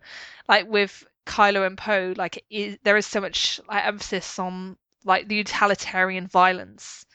Like 0.48 0.68
with 0.68 1.06
Kylo 1.26 1.66
and 1.66 1.78
Poe, 1.78 2.14
like 2.18 2.44
is, 2.50 2.78
there 2.84 2.98
is 2.98 3.06
so 3.08 3.22
much 3.22 3.60
like 3.68 3.86
emphasis 3.86 4.38
on 4.40 4.78
like 5.04 5.28
the 5.28 5.36
utilitarian 5.36 6.28
violence 6.28 7.06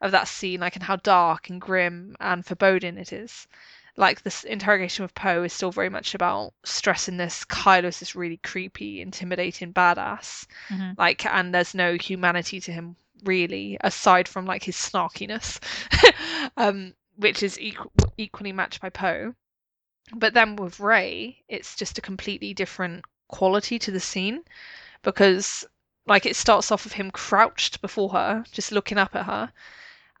of 0.00 0.12
that 0.12 0.28
scene, 0.28 0.60
like 0.60 0.76
and 0.76 0.84
how 0.84 0.96
dark 0.96 1.48
and 1.50 1.60
grim 1.60 2.16
and 2.20 2.44
foreboding 2.44 2.98
it 2.98 3.12
is. 3.12 3.46
Like 3.96 4.22
this 4.22 4.44
interrogation 4.44 5.04
with 5.04 5.14
Poe 5.14 5.44
is 5.44 5.52
still 5.52 5.70
very 5.70 5.88
much 5.88 6.14
about 6.14 6.52
stressing 6.64 7.16
this 7.16 7.44
Kylo's 7.44 8.00
this 8.00 8.16
really 8.16 8.38
creepy, 8.38 9.00
intimidating 9.00 9.72
badass. 9.72 10.46
Mhm. 10.68 10.98
Like, 10.98 11.24
and 11.26 11.54
there's 11.54 11.74
no 11.74 11.94
humanity 11.94 12.60
to 12.60 12.72
him 12.72 12.96
really, 13.24 13.78
aside 13.80 14.28
from 14.28 14.46
like 14.46 14.64
his 14.64 14.76
snarkiness, 14.76 15.60
um, 16.56 16.94
which 17.16 17.42
is 17.42 17.58
equal, 17.60 17.92
equally 18.18 18.52
matched 18.52 18.80
by 18.80 18.90
Poe. 18.90 19.34
But 20.12 20.34
then 20.34 20.56
with 20.56 20.80
Rey, 20.80 21.42
it's 21.48 21.76
just 21.76 21.96
a 21.98 22.02
completely 22.02 22.52
different 22.52 23.04
quality 23.28 23.78
to 23.78 23.90
the 23.90 24.00
scene 24.00 24.44
because 25.02 25.64
like 26.06 26.26
it 26.26 26.36
starts 26.36 26.70
off 26.70 26.84
with 26.84 26.92
him 26.94 27.10
crouched 27.10 27.80
before 27.80 28.10
her, 28.10 28.44
just 28.52 28.72
looking 28.72 28.98
up 28.98 29.14
at 29.14 29.26
her, 29.26 29.52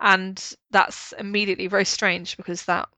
and 0.00 0.54
that's 0.70 1.12
immediately 1.18 1.66
very 1.66 1.84
strange 1.84 2.36
because 2.36 2.64
that 2.64 2.88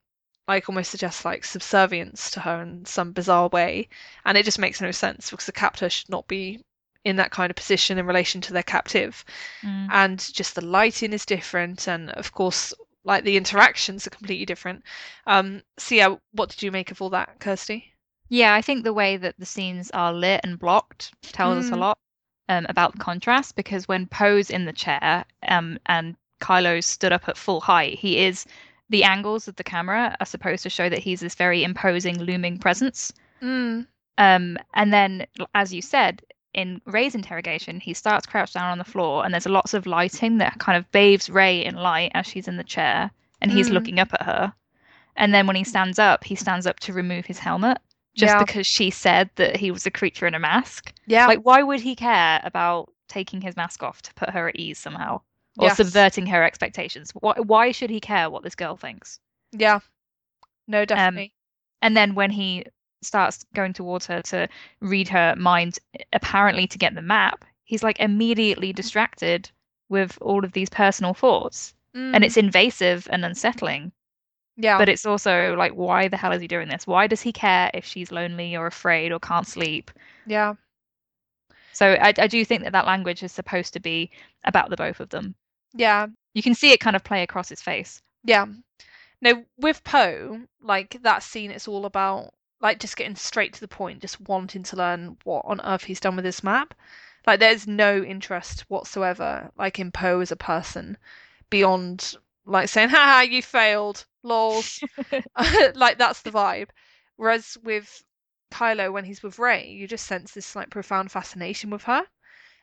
like 0.48 0.68
almost 0.68 0.90
suggests 0.90 1.24
like 1.24 1.44
subservience 1.44 2.30
to 2.32 2.40
her 2.40 2.62
in 2.62 2.84
some 2.84 3.12
bizarre 3.12 3.48
way, 3.48 3.88
and 4.24 4.36
it 4.38 4.44
just 4.44 4.58
makes 4.58 4.80
no 4.80 4.90
sense 4.92 5.30
because 5.30 5.46
the 5.46 5.52
captor 5.52 5.88
should 5.90 6.08
not 6.08 6.26
be 6.28 6.60
in 7.04 7.16
that 7.16 7.30
kind 7.30 7.50
of 7.50 7.56
position 7.56 7.98
in 7.98 8.06
relation 8.06 8.40
to 8.40 8.52
their 8.52 8.62
captive, 8.62 9.24
Mm. 9.64 9.88
and 9.92 10.34
just 10.34 10.54
the 10.54 10.64
lighting 10.64 11.12
is 11.12 11.26
different, 11.26 11.88
and 11.88 12.10
of 12.10 12.32
course 12.32 12.72
like 13.04 13.24
the 13.24 13.36
interactions 13.36 14.06
are 14.06 14.10
completely 14.10 14.44
different. 14.46 14.82
Um, 15.26 15.62
so 15.78 15.94
yeah, 15.94 16.16
what 16.32 16.48
did 16.50 16.62
you 16.62 16.72
make 16.72 16.90
of 16.90 17.00
all 17.00 17.10
that, 17.10 17.38
Kirsty? 17.38 17.92
Yeah, 18.28 18.54
I 18.54 18.62
think 18.62 18.82
the 18.82 18.92
way 18.92 19.16
that 19.16 19.36
the 19.38 19.46
scenes 19.46 19.90
are 19.92 20.12
lit 20.12 20.40
and 20.42 20.58
blocked 20.58 21.12
tells 21.22 21.58
us 21.58 21.70
a 21.70 21.76
Mm. 21.76 21.80
lot 21.80 21.98
um, 22.48 22.66
about 22.68 22.92
the 22.92 22.98
contrast 22.98 23.54
because 23.54 23.86
when 23.86 24.06
Poe's 24.08 24.50
in 24.50 24.64
the 24.64 24.72
chair 24.72 25.24
um, 25.46 25.78
and 25.86 26.16
Kylo 26.40 26.82
stood 26.82 27.12
up 27.12 27.28
at 27.28 27.36
full 27.36 27.60
height, 27.60 27.98
he 28.00 28.18
is 28.24 28.44
the 28.88 29.04
angles 29.04 29.48
of 29.48 29.56
the 29.56 29.64
camera 29.64 30.16
are 30.20 30.26
supposed 30.26 30.62
to 30.62 30.70
show 30.70 30.88
that 30.88 31.00
he's 31.00 31.20
this 31.20 31.34
very 31.34 31.64
imposing, 31.64 32.18
looming 32.18 32.58
presence. 32.58 33.12
Mm. 33.42 33.86
Um, 34.18 34.58
and 34.74 34.92
then, 34.92 35.26
as 35.54 35.74
you 35.74 35.82
said, 35.82 36.22
in 36.54 36.80
Rey's 36.86 37.14
interrogation, 37.14 37.80
he 37.80 37.92
starts 37.92 38.26
crouched 38.26 38.54
down 38.54 38.70
on 38.70 38.78
the 38.78 38.84
floor, 38.84 39.24
and 39.24 39.34
there's 39.34 39.46
lots 39.46 39.74
of 39.74 39.86
lighting 39.86 40.38
that 40.38 40.58
kind 40.58 40.78
of 40.78 40.90
bathes 40.90 41.28
Rey 41.28 41.64
in 41.64 41.74
light 41.74 42.12
as 42.14 42.26
she's 42.26 42.48
in 42.48 42.56
the 42.56 42.64
chair, 42.64 43.10
and 43.42 43.52
he's 43.52 43.68
Mm. 43.68 43.72
looking 43.72 43.98
up 43.98 44.14
at 44.14 44.22
her. 44.22 44.52
And 45.16 45.34
then 45.34 45.46
when 45.46 45.56
he 45.56 45.64
stands 45.64 45.98
up, 45.98 46.24
he 46.24 46.34
stands 46.34 46.66
up 46.66 46.80
to 46.80 46.92
remove 46.92 47.26
his 47.26 47.38
helmet 47.38 47.78
just 48.14 48.34
Yeah. 48.34 48.42
because 48.44 48.66
she 48.66 48.90
said 48.90 49.28
that 49.36 49.56
he 49.56 49.70
was 49.70 49.84
a 49.84 49.90
creature 49.90 50.26
in 50.26 50.34
a 50.34 50.38
mask. 50.38 50.92
Yeah. 51.06 51.26
Like, 51.26 51.40
why 51.40 51.62
would 51.62 51.80
he 51.80 51.94
care 51.94 52.40
about 52.44 52.90
taking 53.08 53.40
his 53.42 53.56
mask 53.56 53.82
off 53.82 54.00
to 54.02 54.14
put 54.14 54.30
her 54.30 54.48
at 54.48 54.56
ease 54.56 54.78
somehow 54.78 55.20
or 55.58 55.66
Yes. 55.68 55.76
subverting 55.76 56.26
her 56.26 56.42
expectations? 56.44 57.10
Why, 57.20 57.34
why 57.38 57.72
should 57.72 57.90
he 57.90 58.00
care 58.00 58.28
what 58.30 58.42
this 58.42 58.54
girl 58.54 58.76
thinks? 58.76 59.20
Yeah. 59.52 59.80
No, 60.68 60.84
definitely. 60.84 61.32
And 61.82 61.96
then 61.96 62.14
when 62.14 62.30
he 62.30 62.64
starts 63.02 63.44
going 63.54 63.72
towards 63.72 64.06
her 64.06 64.20
to 64.22 64.48
read 64.80 65.08
her 65.08 65.34
mind, 65.36 65.78
apparently 66.12 66.66
to 66.66 66.78
get 66.78 66.94
the 66.94 67.02
map, 67.02 67.44
he's 67.64 67.82
like 67.82 68.00
immediately 68.00 68.72
distracted 68.72 69.50
with 69.88 70.18
all 70.20 70.44
of 70.44 70.52
these 70.52 70.68
personal 70.70 71.14
thoughts. 71.14 71.74
And 71.94 72.16
Mm. 72.16 72.24
it's 72.26 72.36
invasive 72.36 73.08
and 73.10 73.24
unsettling. 73.24 73.92
yeah. 74.56 74.76
But 74.78 74.88
it's 74.88 75.06
also 75.06 75.54
like, 75.56 75.72
why 75.72 76.08
the 76.08 76.16
hell 76.16 76.32
is 76.32 76.40
he 76.40 76.48
doing 76.48 76.68
this? 76.68 76.86
Why 76.86 77.06
does 77.06 77.22
he 77.22 77.32
care 77.32 77.70
if 77.72 77.84
she's 77.84 78.10
lonely 78.12 78.56
or 78.56 78.66
afraid 78.66 79.12
or 79.12 79.18
can't 79.20 79.46
sleep? 79.46 79.90
yeah. 80.26 80.54
So 81.72 81.92
I, 81.92 82.14
I 82.18 82.26
do 82.26 82.42
think 82.44 82.62
that 82.64 82.72
that 82.72 82.86
language 82.86 83.22
is 83.22 83.32
supposed 83.32 83.74
to 83.74 83.80
be 83.80 84.10
about 84.44 84.70
the 84.70 84.76
both 84.76 84.98
of 85.00 85.10
them. 85.10 85.34
Yeah. 85.76 86.06
You 86.34 86.42
can 86.42 86.54
see 86.54 86.72
it 86.72 86.80
kind 86.80 86.96
of 86.96 87.04
play 87.04 87.22
across 87.22 87.48
his 87.48 87.62
face. 87.62 88.02
Yeah. 88.24 88.46
No, 89.20 89.44
with 89.56 89.82
Poe, 89.84 90.42
like 90.60 90.98
that 91.02 91.22
scene, 91.22 91.50
it's 91.50 91.68
all 91.68 91.86
about 91.86 92.34
like 92.60 92.80
just 92.80 92.96
getting 92.96 93.16
straight 93.16 93.52
to 93.54 93.60
the 93.60 93.68
point, 93.68 94.00
just 94.00 94.20
wanting 94.20 94.62
to 94.64 94.76
learn 94.76 95.16
what 95.24 95.44
on 95.46 95.60
earth 95.62 95.84
he's 95.84 96.00
done 96.00 96.16
with 96.16 96.24
this 96.24 96.42
map. 96.44 96.74
Like 97.26 97.40
there's 97.40 97.66
no 97.66 98.02
interest 98.02 98.64
whatsoever, 98.68 99.50
like 99.56 99.78
in 99.78 99.90
Poe 99.92 100.20
as 100.20 100.32
a 100.32 100.36
person, 100.36 100.96
beyond 101.50 102.14
like 102.44 102.68
saying, 102.68 102.90
"Ha, 102.90 102.96
ha, 102.96 103.20
you 103.22 103.42
failed, 103.42 104.04
lol." 104.22 104.62
like 105.74 105.98
that's 105.98 106.22
the 106.22 106.30
vibe. 106.30 106.68
Whereas 107.16 107.56
with 107.62 108.04
Kylo, 108.52 108.92
when 108.92 109.04
he's 109.04 109.22
with 109.22 109.38
Rey, 109.38 109.68
you 109.68 109.88
just 109.88 110.06
sense 110.06 110.32
this 110.32 110.54
like 110.54 110.70
profound 110.70 111.10
fascination 111.10 111.70
with 111.70 111.84
her, 111.84 112.06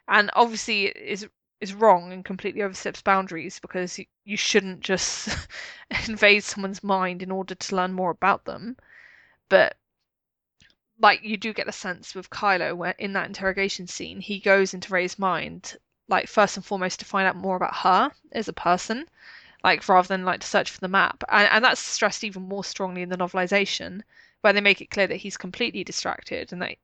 and 0.07 0.29
obviously 0.33 0.87
it 0.87 0.97
is 0.97 1.27
is 1.61 1.73
wrong 1.73 2.11
and 2.11 2.25
completely 2.25 2.61
oversteps 2.61 3.01
boundaries 3.01 3.59
because 3.59 3.99
you, 4.25 4.37
shouldn't 4.37 4.81
just 4.81 5.29
invade 6.07 6.43
someone's 6.43 6.83
mind 6.83 7.21
in 7.23 7.31
order 7.31 7.55
to 7.55 7.75
learn 7.75 7.93
more 7.93 8.11
about 8.11 8.45
them. 8.45 8.77
But 9.49 9.77
like 10.99 11.23
you 11.23 11.37
do 11.37 11.53
get 11.53 11.65
the 11.65 11.71
sense 11.71 12.15
with 12.15 12.29
Kylo 12.29 12.75
where 12.75 12.95
in 12.97 13.13
that 13.13 13.25
interrogation 13.27 13.87
scene 13.87 14.21
he 14.21 14.39
goes 14.39 14.73
into 14.73 14.93
Rey's 14.93 15.17
mind 15.19 15.77
like 16.07 16.27
first 16.27 16.55
and 16.55 16.65
foremost 16.65 16.99
to 16.99 17.05
find 17.05 17.27
out 17.27 17.35
more 17.35 17.55
about 17.55 17.75
her 17.77 18.11
as 18.31 18.47
a 18.47 18.53
person 18.53 19.09
like 19.63 19.87
rather 19.89 20.07
than 20.07 20.25
like 20.25 20.41
to 20.41 20.47
search 20.47 20.69
for 20.69 20.79
the 20.79 20.87
map 20.87 21.23
and, 21.29 21.47
and 21.49 21.65
that's 21.65 21.81
stressed 21.81 22.23
even 22.23 22.43
more 22.43 22.63
strongly 22.63 23.01
in 23.01 23.09
the 23.09 23.17
novelization 23.17 24.01
where 24.41 24.53
they 24.53 24.61
make 24.61 24.81
it 24.81 24.91
clear 24.91 25.07
that 25.07 25.17
he's 25.17 25.37
completely 25.37 25.83
distracted 25.83 26.51
and 26.51 26.61
that 26.61 26.77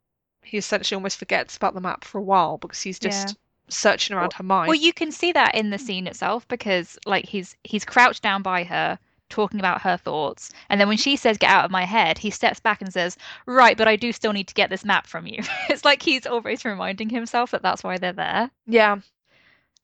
he 0.44 0.58
essentially 0.58 0.96
almost 0.96 1.18
forgets 1.18 1.56
about 1.58 1.74
the 1.74 1.82
map 1.82 2.04
for 2.04 2.18
a 2.18 2.24
while 2.24 2.58
because 2.58 2.82
he's 2.82 3.00
just 3.00 3.30
Yeah. 3.30 3.34
Searching 3.70 4.16
around 4.16 4.34
her 4.34 4.44
mind. 4.44 4.68
Well, 4.68 4.78
you 4.78 4.94
can 4.94 5.12
see 5.12 5.32
that 5.32 5.56
in 5.56 5.70
the 5.70 5.78
scene 5.78 6.08
itself 6.08 6.48
because 6.48 6.98
like 7.06 7.26
he's 7.26 7.56
he's 7.64 7.86
crouched 7.86 8.24
down 8.24 8.42
by 8.42 8.64
her 8.64 9.00
talking 9.30 9.60
about 9.60 9.82
her 9.82 9.96
thoughts 9.96 10.52
and 10.70 10.82
then 10.82 10.88
when 10.88 10.98
she 10.98 11.16
says 11.16 11.38
get 11.38 11.52
out 11.52 11.64
of 11.64 11.72
my 11.72 11.86
head 11.86 12.18
he 12.18 12.32
steps 12.32 12.60
back 12.60 12.82
and 12.82 12.92
says 12.92 13.16
right 13.46 13.78
but 13.78 13.88
I 13.88 13.96
do 13.96 14.12
still 14.12 14.34
need 14.34 14.48
to 14.48 14.54
get 14.56 14.70
this 14.70 14.84
map 14.84 15.06
from 15.08 15.28
you. 15.28 15.44
It's 15.70 15.86
like 15.86 16.02
he's 16.02 16.26
always 16.26 16.66
reminding 16.66 17.10
himself 17.10 17.52
that 17.52 17.62
that's 17.62 17.84
why 17.84 17.98
they're 17.98 18.12
there. 18.12 18.50
Yeah. 18.66 18.98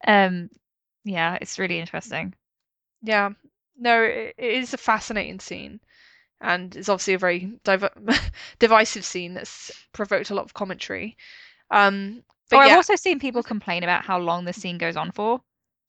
Um 0.07 0.49
yeah 1.03 1.37
it's 1.39 1.59
really 1.59 1.79
interesting. 1.79 2.33
Yeah. 3.03 3.29
No 3.77 4.01
it, 4.01 4.33
it 4.37 4.53
is 4.53 4.73
a 4.73 4.77
fascinating 4.77 5.39
scene 5.39 5.79
and 6.41 6.75
it's 6.75 6.89
obviously 6.89 7.13
a 7.13 7.19
very 7.19 7.51
div- 7.63 7.89
divisive 8.59 9.05
scene 9.05 9.35
that's 9.35 9.71
provoked 9.93 10.31
a 10.31 10.35
lot 10.35 10.45
of 10.45 10.53
commentary. 10.55 11.17
Um 11.69 12.23
but 12.49 12.57
oh 12.57 12.61
yeah. 12.61 12.71
I've 12.71 12.77
also 12.77 12.95
seen 12.95 13.19
people 13.19 13.43
complain 13.43 13.83
about 13.83 14.03
how 14.05 14.19
long 14.19 14.45
this 14.45 14.61
scene 14.61 14.77
goes 14.77 14.95
on 14.95 15.11
for 15.11 15.41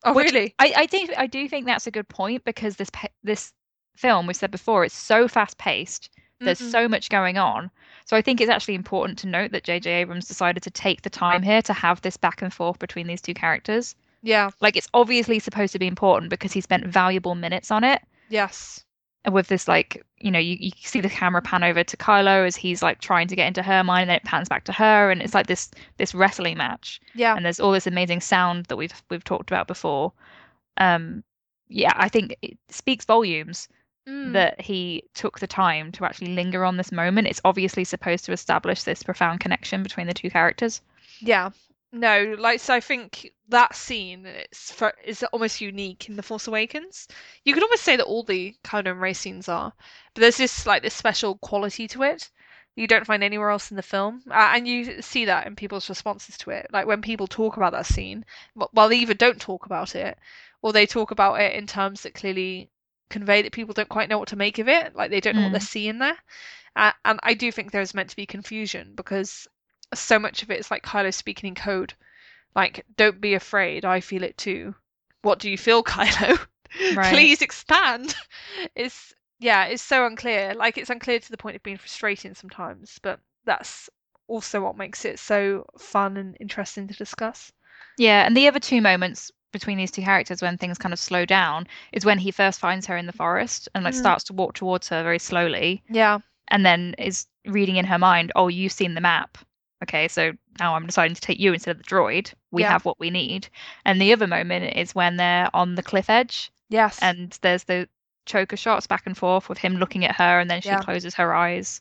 oh 0.05 0.15
really? 0.15 0.55
I, 0.59 0.73
I 0.77 0.87
do 0.87 1.09
I 1.17 1.27
do 1.27 1.49
think 1.49 1.67
that's 1.67 1.87
a 1.87 1.91
good 1.91 2.09
point 2.09 2.45
because 2.45 2.77
this 2.77 2.91
this 3.23 3.53
film 3.97 4.27
we 4.27 4.35
said 4.35 4.51
before 4.51 4.85
it's 4.85 4.95
so 4.97 5.27
fast 5.29 5.59
paced 5.59 6.11
there's 6.39 6.61
Mhm. 6.61 6.71
so 6.71 6.87
much 6.87 7.09
going 7.09 7.39
on. 7.39 7.71
So 8.05 8.15
I 8.15 8.21
think 8.21 8.41
it's 8.43 8.51
actually 8.51 8.75
important 8.75 9.19
to 9.21 9.27
note 9.27 9.53
that 9.53 9.65
J.J. 9.65 9.91
Abrams 9.91 10.29
decided 10.29 10.63
to 10.65 10.71
take 10.71 11.01
the 11.01 11.09
time 11.09 11.43
here 11.43 11.63
to 11.63 11.73
have 11.73 12.03
this 12.03 12.19
back 12.19 12.43
and 12.43 12.53
forth 12.53 12.79
between 12.79 13.07
these 13.07 13.23
two 13.23 13.33
characters. 13.33 13.95
Yeah. 14.23 14.51
Like 14.61 14.77
it's 14.77 14.89
obviously 14.93 15.39
supposed 15.39 15.73
to 15.73 15.79
be 15.79 15.87
important 15.87 16.29
because 16.29 16.53
he 16.53 16.61
spent 16.61 16.87
valuable 16.87 17.35
minutes 17.35 17.71
on 17.71 17.85
it. 17.85 18.03
Yes 18.29 18.85
with 19.31 19.49
this 19.49 19.67
like 19.69 20.05
you 20.19 20.31
know 20.31 20.39
you, 20.39 20.57
you 20.61 20.71
see 20.83 21.01
the 21.01 21.09
camera 21.09 21.43
pan 21.43 21.63
over 21.65 21.83
to 21.85 21.97
Kylo 21.97 22.47
as 22.47 22.57
he's 22.57 22.83
like 22.83 23.01
trying 23.01 23.29
to 23.29 23.37
get 23.37 23.47
into 23.47 23.63
her 23.63 23.83
mind 23.85 24.03
and 24.03 24.11
then 24.11 24.17
it 24.17 24.25
pans 24.25 24.49
back 24.49 24.65
to 24.65 24.73
her 24.73 25.11
and 25.11 25.21
it's 25.23 25.35
like 25.35 25.47
this 25.47 25.71
this 25.99 26.15
wrestling 26.15 26.57
match 26.57 27.01
yeah 27.15 27.35
and 27.37 27.45
there's 27.45 27.61
all 27.61 27.73
this 27.73 27.87
amazing 27.87 28.21
sound 28.21 28.67
that 28.67 28.77
we've 28.77 29.03
we've 29.11 29.25
talked 29.25 29.51
about 29.51 29.67
before. 29.67 30.13
Um, 30.79 31.25
yeah, 31.69 31.93
I 31.97 32.09
think 32.09 32.37
it 32.43 32.59
speaks 32.69 33.05
volumes 33.05 33.69
Mm. 34.09 34.35
that 34.35 34.61
he 34.61 35.03
took 35.15 35.41
the 35.41 35.49
time 35.49 35.91
to 35.91 36.05
actually 36.05 36.33
linger 36.33 36.65
on 36.65 36.77
this 36.77 36.93
moment. 36.93 37.27
It's 37.27 37.41
obviously 37.45 37.83
supposed 37.83 38.25
to 38.27 38.33
establish 38.33 38.85
this 38.85 39.03
profound 39.03 39.41
connection 39.41 39.83
between 39.83 40.07
the 40.07 40.15
two 40.15 40.31
characters. 40.31 40.81
Yeah. 41.19 41.51
No, 41.99 42.37
like 42.39 42.61
so 42.61 42.75
I 42.75 42.81
think 42.81 43.33
that 43.49 43.75
scene 43.75 44.27
is 44.27 44.71
for, 44.73 44.93
is 45.05 45.23
almost 45.33 45.61
unique 45.61 46.09
in 46.09 46.17
The 46.17 46.23
Force 46.23 46.47
Awakens. 46.47 47.09
You 47.45 47.55
could 47.55 47.63
almost 47.63 47.83
say 47.85 47.97
that 47.97 48.05
all 48.05 48.23
the 48.23 48.55
Kylo 48.63 48.99
Rey 49.01 49.15
scenes 49.15 49.49
are, 49.49 49.73
but 50.15 50.21
there's 50.21 50.37
this 50.37 50.67
like 50.67 50.83
this 50.83 50.95
special 50.95 51.39
quality 51.39 51.89
to 51.89 52.03
it 52.03 52.31
you 52.77 52.87
don't 52.87 53.07
find 53.07 53.25
anywhere 53.25 53.51
else 53.51 53.71
in 53.71 53.77
the 53.77 53.83
film, 53.83 54.23
uh, 54.31 54.53
and 54.55 54.69
you 54.69 55.01
see 55.01 55.25
that 55.25 55.47
in 55.47 55.57
people's 55.57 55.89
responses 55.89 56.37
to 56.39 56.51
it. 56.51 56.67
Like 56.73 56.87
when 56.87 57.01
people 57.01 57.27
talk 57.27 57.57
about 57.57 57.73
that 57.73 57.87
scene, 57.87 58.25
wh- 58.55 58.73
well, 58.75 58.89
they 58.91 58.99
either 58.99 59.15
don't 59.15 59.41
talk 59.41 59.65
about 59.67 59.95
it, 59.95 60.19
or 60.63 60.73
they 60.73 60.87
talk 60.87 61.11
about 61.11 61.41
it 61.41 61.55
in 61.55 61.67
terms 61.67 62.03
that 62.03 62.15
clearly 62.15 62.71
convey 63.09 63.41
that 63.43 63.53
people 63.53 63.73
don't 63.73 63.89
quite 63.89 64.09
know 64.11 64.19
what 64.19 64.29
to 64.29 64.37
make 64.37 64.59
of 64.59 64.69
it, 64.69 64.95
like 64.95 65.11
they 65.11 65.21
don't 65.21 65.37
know 65.37 65.43
what 65.43 65.53
they're 65.53 65.61
seeing 65.61 65.99
there. 65.99 66.19
Uh, 66.77 66.93
and 67.07 67.19
I 67.23 67.33
do 67.35 67.51
think 67.51 67.73
there's 67.73 67.95
meant 67.95 68.11
to 68.11 68.17
be 68.17 68.27
confusion 68.27 68.93
because 68.95 69.49
so 69.95 70.19
much 70.19 70.43
of 70.43 70.51
it 70.51 70.61
is 70.61 70.71
like 70.71 70.83
Kylo 70.85 71.13
speaking 71.13 71.49
in 71.49 71.55
code. 71.55 71.95
Like, 72.55 72.85
don't 72.97 73.21
be 73.21 73.35
afraid, 73.35 73.85
I 73.85 74.01
feel 74.01 74.23
it 74.23 74.37
too. 74.39 74.75
What 75.23 75.39
do 75.39 75.51
you 75.51 75.59
feel, 75.59 75.83
Kylo? 75.85 76.39
Right. 76.95 77.13
Please 77.13 77.43
expand. 77.43 78.15
It's 78.75 79.15
yeah, 79.39 79.65
it's 79.67 79.83
so 79.83 80.07
unclear. 80.07 80.55
Like 80.55 80.79
it's 80.79 80.89
unclear 80.91 81.19
to 81.19 81.31
the 81.31 81.37
point 81.37 81.57
of 81.57 81.63
being 81.63 81.77
frustrating 81.77 82.35
sometimes, 82.35 82.99
but 83.03 83.21
that's 83.45 83.91
also 84.29 84.63
what 84.63 84.77
makes 84.79 85.05
it 85.05 85.19
so 85.19 85.67
fun 85.79 86.17
and 86.17 86.37
interesting 86.41 86.89
to 86.89 86.95
discuss. 86.95 87.53
Yeah, 87.99 88.25
and 88.27 88.37
the 88.37 88.49
other 88.49 88.59
two 88.61 88.81
moments 88.81 89.31
between 89.53 89.79
these 89.79 89.91
two 89.91 90.03
characters 90.03 90.43
when 90.43 90.57
things 90.59 90.79
kind 90.79 90.93
of 90.93 90.99
slow 90.99 91.25
down 91.25 91.67
is 91.93 92.05
when 92.05 92.19
he 92.19 92.31
first 92.31 92.61
finds 92.61 92.87
her 92.87 92.97
in 92.97 93.07
the 93.07 93.13
forest 93.13 93.69
and 93.75 93.85
like 93.85 93.95
Mm. 93.95 93.99
starts 93.99 94.25
to 94.25 94.33
walk 94.33 94.55
towards 94.55 94.89
her 94.89 95.03
very 95.03 95.19
slowly 95.19 95.83
Yeah, 95.89 96.19
and 96.49 96.65
then 96.65 96.95
is 96.99 97.27
reading 97.47 97.77
in 97.77 97.85
her 97.87 97.99
mind, 97.99 98.33
oh, 98.37 98.49
you've 98.49 98.73
seen 98.73 98.95
the 98.95 99.01
map. 99.01 99.39
Okay, 99.83 100.09
so 100.09 100.33
now 100.59 100.75
I'm 100.75 100.87
deciding 100.87 101.15
to 101.15 101.21
take 101.21 101.39
you 101.39 101.53
instead 101.53 101.77
of 101.77 101.79
the 101.83 101.89
droid. 101.89 102.33
We 102.51 102.63
Yeah. 102.63 102.71
have 102.71 102.85
what 102.85 102.99
we 102.99 103.11
need. 103.11 103.49
And 103.85 104.01
the 104.01 104.13
other 104.13 104.27
moment 104.27 104.77
is 104.77 104.95
when 104.95 105.17
they're 105.17 105.51
on 105.55 105.75
the 105.75 105.83
cliff 105.83 106.09
edge 106.09 106.51
yes. 106.71 106.99
and 107.03 107.39
there's 107.43 107.65
the 107.65 107.89
choker 108.25 108.57
shots 108.57 108.87
back 108.87 109.03
and 109.07 109.17
forth 109.17 109.49
with 109.49 109.59
him 109.59 109.77
looking 109.77 110.05
at 110.05 110.17
her 110.17 110.41
and 110.41 110.51
then 110.51 110.61
she 110.63 110.69
Yeah. 110.71 110.79
closes 110.83 111.15
her 111.15 111.35
eyes. 111.35 111.81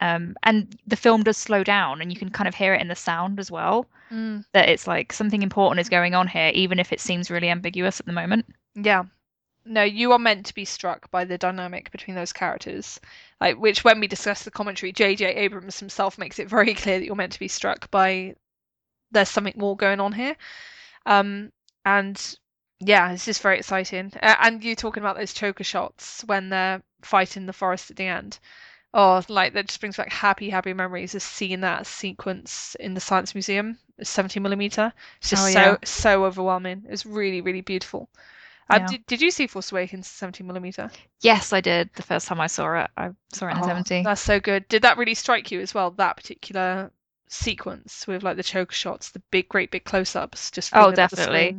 Um, 0.00 0.36
and 0.42 0.78
the 0.86 0.96
film 0.96 1.22
does 1.22 1.38
slow 1.38 1.64
down 1.64 2.00
and 2.02 2.12
you 2.12 2.18
can 2.18 2.28
kind 2.30 2.48
of 2.48 2.54
hear 2.54 2.74
it 2.74 2.80
in 2.80 2.88
the 2.88 2.94
sound 2.96 3.38
as 3.40 3.50
well 3.50 3.86
Mm, 4.10 4.44
that 4.52 4.68
it's 4.68 4.86
like 4.86 5.12
something 5.12 5.42
important 5.42 5.80
is 5.80 5.88
going 5.88 6.14
on 6.14 6.28
here, 6.28 6.50
even 6.54 6.78
if 6.78 6.92
it 6.92 7.00
seems 7.00 7.30
really 7.30 7.48
ambiguous 7.48 7.98
at 7.98 8.06
the 8.06 8.12
moment. 8.12 8.44
yeah. 8.74 9.04
No, 9.64 9.82
you 9.82 10.12
are 10.12 10.18
meant 10.18 10.46
to 10.46 10.54
be 10.54 10.64
struck 10.64 11.10
by 11.10 11.24
the 11.24 11.36
dynamic 11.38 11.90
between 11.90 12.14
those 12.16 12.32
characters. 12.32 13.00
Like 13.40 13.56
which 13.58 13.82
when 13.84 13.98
we 14.00 14.06
discuss 14.06 14.42
the 14.44 14.50
commentary, 14.52 14.92
JJ 14.92 15.34
Abrams 15.34 15.80
himself 15.80 16.16
makes 16.18 16.38
it 16.38 16.48
very 16.48 16.74
clear 16.82 16.98
that 17.00 17.04
you're 17.06 17.14
meant 17.16 17.32
to 17.32 17.40
be 17.40 17.48
struck 17.48 17.90
by 17.90 18.36
there's 19.10 19.28
something 19.30 19.54
more 19.56 19.76
going 19.76 20.00
on 20.00 20.12
here. 20.12 20.36
Um 21.06 21.52
and 21.84 22.36
yeah, 22.80 23.12
it's 23.12 23.24
just 23.26 23.42
very 23.42 23.58
exciting. 23.58 24.12
Uh, 24.22 24.36
and 24.40 24.64
you 24.64 24.74
talking 24.76 25.02
about 25.02 25.16
those 25.16 25.32
choker 25.34 25.64
shots 25.64 26.22
when 26.26 26.48
they're 26.50 26.82
fighting 27.02 27.46
the 27.46 27.52
forest 27.52 27.90
at 27.90 27.96
the 27.96 28.06
end. 28.06 28.38
Oh, 28.94 29.22
like 29.28 29.54
that 29.54 29.68
just 29.68 29.80
brings 29.80 29.96
back 29.96 30.12
happy, 30.12 30.50
happy 30.50 30.72
memories 30.74 31.14
of 31.14 31.22
seeing 31.22 31.60
that 31.62 31.86
sequence 31.86 32.76
in 32.80 32.94
the 32.94 33.00
Science 33.00 33.34
Museum, 33.34 33.78
70 34.02 34.40
millimeter. 34.40 34.92
It's 35.20 35.30
just 35.30 35.44
Oh, 35.44 35.48
so 35.50 35.78
so 35.84 36.24
overwhelming. 36.26 36.86
It's 36.88 37.06
really, 37.06 37.40
really 37.42 37.62
beautiful. 37.62 38.08
Uh, 38.68 38.78
Yeah. 38.78 38.88
did, 38.88 39.06
did 39.06 39.20
you 39.20 39.30
see 39.30 39.46
Force 39.46 39.70
Awakens 39.72 40.08
70 40.08 40.42
millimeter? 40.44 40.90
Yes, 41.20 41.52
I 41.52 41.60
did. 41.60 41.90
The 41.94 42.02
first 42.02 42.26
time 42.28 42.40
I 42.40 42.46
saw 42.48 42.82
it, 42.84 42.90
I 42.96 43.10
saw 43.32 43.48
it 43.48 43.52
in 43.56 43.62
Oh, 43.62 43.62
70. 43.62 44.02
That's 44.02 44.20
so 44.20 44.40
good. 44.40 44.66
Did 44.68 44.82
that 44.82 44.96
really 44.98 45.14
strike 45.14 45.50
you 45.50 45.60
as 45.60 45.74
well? 45.74 45.90
That 45.92 46.16
particular 46.16 46.90
sequence 47.28 48.06
with 48.06 48.22
like 48.22 48.36
the 48.36 48.42
choke 48.42 48.72
shots, 48.72 49.10
the 49.10 49.20
big, 49.30 49.48
great 49.48 49.70
big 49.70 49.84
close-ups, 49.84 50.50
just 50.50 50.72
Oh, 50.74 50.90
at 50.90 50.90
the 50.90 50.96
definitely. 50.96 51.56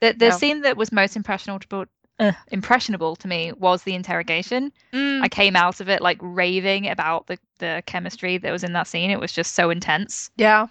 The 0.00 0.12
the 0.12 0.26
Yeah. 0.26 0.32
scene 0.32 0.62
that 0.62 0.76
was 0.76 0.92
most 0.92 1.16
impressionable 1.16 1.86
uh, 2.18 2.32
impressionable 2.50 3.16
to 3.16 3.28
me 3.28 3.52
was 3.52 3.82
the 3.82 3.94
interrogation. 3.94 4.72
Mm, 4.92 5.22
I 5.22 5.28
came 5.28 5.56
out 5.56 5.80
of 5.80 5.88
it 5.88 6.02
like 6.02 6.18
raving 6.20 6.88
about 6.88 7.26
the 7.26 7.38
the 7.58 7.82
chemistry 7.86 8.38
that 8.38 8.52
was 8.52 8.64
in 8.64 8.72
that 8.74 8.86
scene. 8.86 9.10
It 9.10 9.20
was 9.20 9.32
just 9.32 9.54
so 9.54 9.70
intense. 9.70 10.30
yeah, 10.36 10.66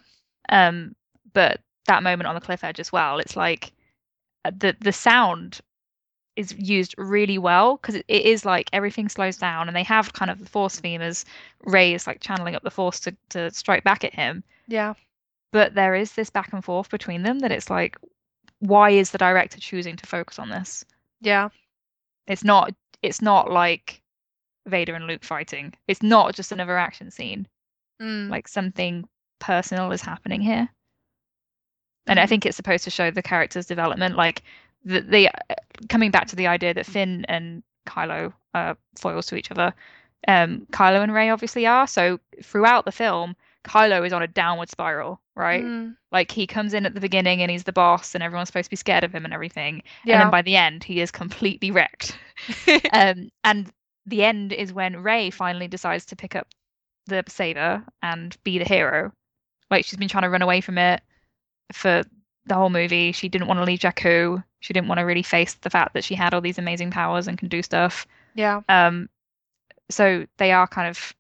Um, 0.49 0.95
but 1.33 1.61
that 1.87 2.03
moment 2.03 2.27
on 2.27 2.35
the 2.35 2.41
cliff 2.41 2.63
edge 2.63 2.79
as 2.79 2.91
well, 2.91 3.19
it's 3.19 3.35
like 3.35 3.71
uh, 4.45 4.51
the 4.57 4.75
the 4.81 4.93
sound 4.93 5.61
is 6.35 6.53
used 6.57 6.95
really 6.97 7.37
well 7.37 7.77
because 7.77 7.95
it, 7.95 8.05
is 8.07 8.45
like 8.45 8.69
everything 8.73 9.09
slows 9.09 9.37
down 9.37 9.67
and 9.67 9.75
they 9.75 9.83
have 9.83 10.13
kind 10.13 10.31
of 10.31 10.39
the 10.39 10.49
force 10.49 10.79
theme 10.79 11.01
as 11.01 11.25
Rey 11.65 11.93
is 11.93 12.07
like 12.07 12.19
channeling 12.21 12.55
up 12.55 12.63
the 12.63 12.71
force 12.71 12.99
to 13.01 13.15
to 13.29 13.51
strike 13.51 13.83
back 13.83 14.03
at 14.03 14.13
him. 14.13 14.43
yeah, 14.67 14.93
But 15.51 15.73
there 15.75 15.95
is 15.95 16.13
this 16.13 16.29
back 16.29 16.51
and 16.53 16.63
forth 16.63 16.89
between 16.89 17.23
them 17.23 17.39
that 17.39 17.51
it's 17.51 17.69
like, 17.69 17.97
why 18.59 18.89
is 18.91 19.11
the 19.11 19.17
director 19.17 19.59
choosing 19.59 19.95
to 19.97 20.05
focus 20.07 20.39
on 20.39 20.49
this? 20.49 20.85
yeah, 21.21 21.49
It's 22.27 22.43
not 22.43 22.73
it's 23.01 23.21
not 23.21 23.51
like 23.51 24.01
Vader 24.65 24.95
and 24.95 25.07
Luke 25.07 25.23
fighting. 25.23 25.73
It's 25.87 26.03
not 26.03 26.35
just 26.35 26.51
another 26.51 26.77
action 26.77 27.11
scene. 27.11 27.47
mm, 27.99 28.29
Like 28.29 28.47
something 28.47 29.07
personal 29.39 29.91
is 29.91 30.01
happening 30.01 30.41
here. 30.41 30.69
And 32.07 32.19
I 32.19 32.25
Mhm. 32.25 32.29
think 32.29 32.45
it's 32.45 32.57
supposed 32.57 32.83
to 32.85 32.89
show 32.91 33.11
the 33.11 33.21
character's 33.21 33.65
development. 33.65 34.15
Like 34.15 34.43
the, 34.85 35.01
the 35.01 35.29
coming 35.89 36.11
back 36.11 36.27
to 36.27 36.35
the 36.35 36.47
idea 36.47 36.73
that 36.73 36.85
Finn 36.85 37.25
and 37.27 37.63
Kylo 37.87 38.33
are 38.53 38.77
foils 38.97 39.27
to 39.27 39.35
each 39.35 39.51
other. 39.51 39.73
Um, 40.27 40.67
Kylo 40.71 41.01
and 41.01 41.13
Rey 41.13 41.29
obviously 41.29 41.65
are. 41.65 41.87
So 41.87 42.19
throughout 42.41 42.85
the 42.85 42.91
film, 42.91 43.35
Kylo 43.65 44.05
is 44.05 44.13
on 44.13 44.21
a 44.21 44.27
downward 44.27 44.69
spiral, 44.69 45.21
right? 45.35 45.63
Mm, 45.63 45.95
Like 46.11 46.31
he 46.31 46.47
comes 46.47 46.73
in 46.73 46.85
at 46.85 46.93
the 46.93 47.01
beginning 47.01 47.41
and 47.41 47.49
he's 47.49 47.63
the 47.63 47.73
boss 47.73 48.13
and 48.13 48.23
everyone's 48.23 48.49
supposed 48.49 48.65
to 48.65 48.69
be 48.69 48.75
scared 48.75 49.03
of 49.03 49.13
him 49.13 49.25
and 49.25 49.33
everything. 49.33 49.75
And 49.75 49.83
yeah. 50.05 50.19
then 50.19 50.31
by 50.31 50.41
the 50.41 50.55
end, 50.55 50.83
he 50.83 51.01
is 51.01 51.11
completely 51.11 51.71
wrecked. 51.71 52.17
um, 52.93 53.29
and 53.43 53.71
the 54.05 54.23
end 54.23 54.53
is 54.53 54.73
when 54.73 55.01
Rey 55.01 55.29
finally 55.29 55.67
decides 55.67 56.05
to 56.07 56.15
pick 56.15 56.35
up 56.35 56.47
the 57.07 57.23
saber 57.27 57.83
and 58.01 58.35
be 58.43 58.59
the 58.59 58.65
hero. 58.65 59.11
Like 59.69 59.85
she's 59.85 59.97
been 59.97 60.09
trying 60.09 60.23
to 60.23 60.29
run 60.29 60.41
away 60.41 60.61
from 60.61 60.77
it 60.77 61.01
for 61.71 62.03
the 62.45 62.55
whole 62.55 62.69
movie. 62.69 63.11
She 63.13 63.29
didn't 63.29 63.47
want 63.47 63.59
to 63.59 63.65
leave 63.65 63.79
Jakku. 63.79 64.43
She 64.63 64.71
didn't 64.71 64.87
want 64.87 64.99
to 64.99 65.05
really 65.05 65.23
face 65.23 65.55
the 65.55 65.69
fact 65.69 65.93
that 65.93 66.05
she 66.05 66.15
had 66.15 66.33
all 66.33 66.39
these 66.39 66.57
amazing 66.57 66.89
powers 66.89 67.27
and 67.27 67.37
can 67.37 67.49
do 67.49 67.61
stuff. 67.61 68.07
yeah. 68.33 68.61
Um, 68.69 69.09
so 69.89 70.25
they 70.37 70.53
are 70.53 70.67
kind 70.67 70.87
of 70.87 71.13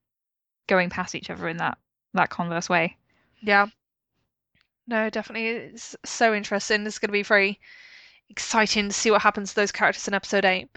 going 0.67 0.89
past 0.89 1.13
each 1.13 1.29
other 1.29 1.49
in 1.49 1.57
that 1.57 1.77
that 2.13 2.29
converse 2.29 2.69
way. 2.69 2.95
Yeah. 3.41 3.67
No, 4.87 5.09
definitely. 5.09 5.47
It's 5.49 5.93
so 6.05 6.33
interesting. 6.33 6.85
It's 6.85 6.99
going 6.99 7.09
to 7.09 7.11
be 7.11 7.23
very 7.23 7.59
exciting 8.29 8.87
to 8.87 8.93
see 8.93 9.11
what 9.11 9.21
happens 9.21 9.49
to 9.49 9.55
those 9.55 9.73
characters 9.73 10.07
in 10.07 10.13
episode 10.13 10.45
8. 10.45 10.69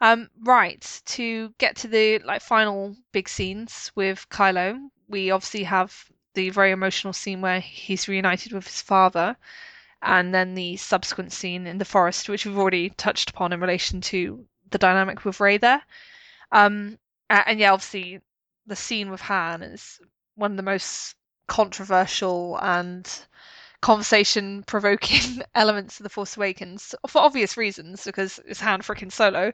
Um, 0.00 0.30
right, 0.44 1.02
to 1.06 1.52
get 1.58 1.74
to 1.76 1.88
the 1.88 2.20
like 2.20 2.40
final 2.40 2.94
big 3.10 3.28
scenes 3.28 3.90
with 3.96 4.28
Kylo, 4.30 4.78
we 5.08 5.32
obviously 5.32 5.64
have 5.64 6.04
the 6.34 6.50
very 6.50 6.70
emotional 6.70 7.12
scene 7.12 7.40
where 7.40 7.58
he's 7.58 8.06
reunited 8.06 8.52
with 8.52 8.66
his 8.68 8.80
father, 8.80 9.36
and 10.02 10.34
then 10.34 10.54
the 10.54 10.76
subsequent 10.76 11.32
scene 11.32 11.66
in 11.66 11.78
the 11.78 11.84
forest, 11.84 12.28
which 12.28 12.44
we've 12.44 12.58
already 12.58 12.90
touched 12.90 13.30
upon 13.30 13.52
in 13.52 13.60
relation 13.60 14.00
to 14.00 14.46
the 14.70 14.78
dynamic 14.78 15.24
with 15.24 15.40
Rey 15.40 15.58
there. 15.58 15.82
Um, 16.52 16.98
and 17.28 17.58
yeah, 17.58 17.72
obviously 17.72 18.20
the 18.66 18.76
scene 18.76 19.10
with 19.10 19.20
Han 19.22 19.62
is 19.62 20.00
one 20.34 20.52
of 20.52 20.56
the 20.56 20.62
most 20.62 21.14
controversial 21.48 22.58
and 22.60 23.08
conversation 23.80 24.62
provoking 24.64 25.42
elements 25.54 25.98
of 25.98 26.04
The 26.04 26.10
Force 26.10 26.36
Awakens 26.36 26.94
for 27.06 27.20
obvious 27.20 27.56
reasons 27.56 28.04
because 28.04 28.40
it's 28.46 28.60
Han 28.60 28.82
freaking 28.82 29.12
Solo. 29.12 29.52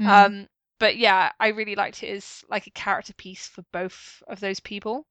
Mm. 0.00 0.06
Um, 0.06 0.48
but 0.78 0.96
yeah, 0.96 1.32
I 1.38 1.48
really 1.48 1.74
liked 1.74 2.02
it 2.02 2.10
as 2.10 2.44
like 2.48 2.66
a 2.66 2.70
character 2.70 3.14
piece 3.14 3.46
for 3.46 3.62
both 3.72 4.22
of 4.26 4.40
those 4.40 4.60
people. 4.60 5.06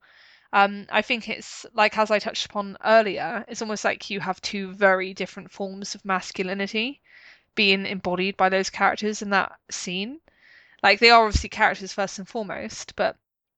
Um, 0.53 0.85
I 0.89 1.01
think 1.01 1.29
it's 1.29 1.65
like 1.73 1.97
as 1.97 2.11
I 2.11 2.19
touched 2.19 2.45
upon 2.45 2.77
earlier, 2.83 3.45
it's 3.47 3.61
almost 3.61 3.85
like 3.85 4.09
you 4.09 4.19
have 4.19 4.41
two 4.41 4.73
very 4.73 5.13
different 5.13 5.51
forms 5.51 5.95
of 5.95 6.03
masculinity 6.03 7.01
being 7.55 7.85
embodied 7.85 8.37
by 8.37 8.49
those 8.49 8.69
characters 8.69 9.21
in 9.21 9.29
that 9.29 9.53
scene. 9.69 10.19
Like 10.83 10.99
they 10.99 11.09
are 11.09 11.25
obviously 11.25 11.49
characters 11.49 11.93
first 11.93 12.19
and 12.19 12.27
foremost, 12.27 12.95
but 12.95 13.17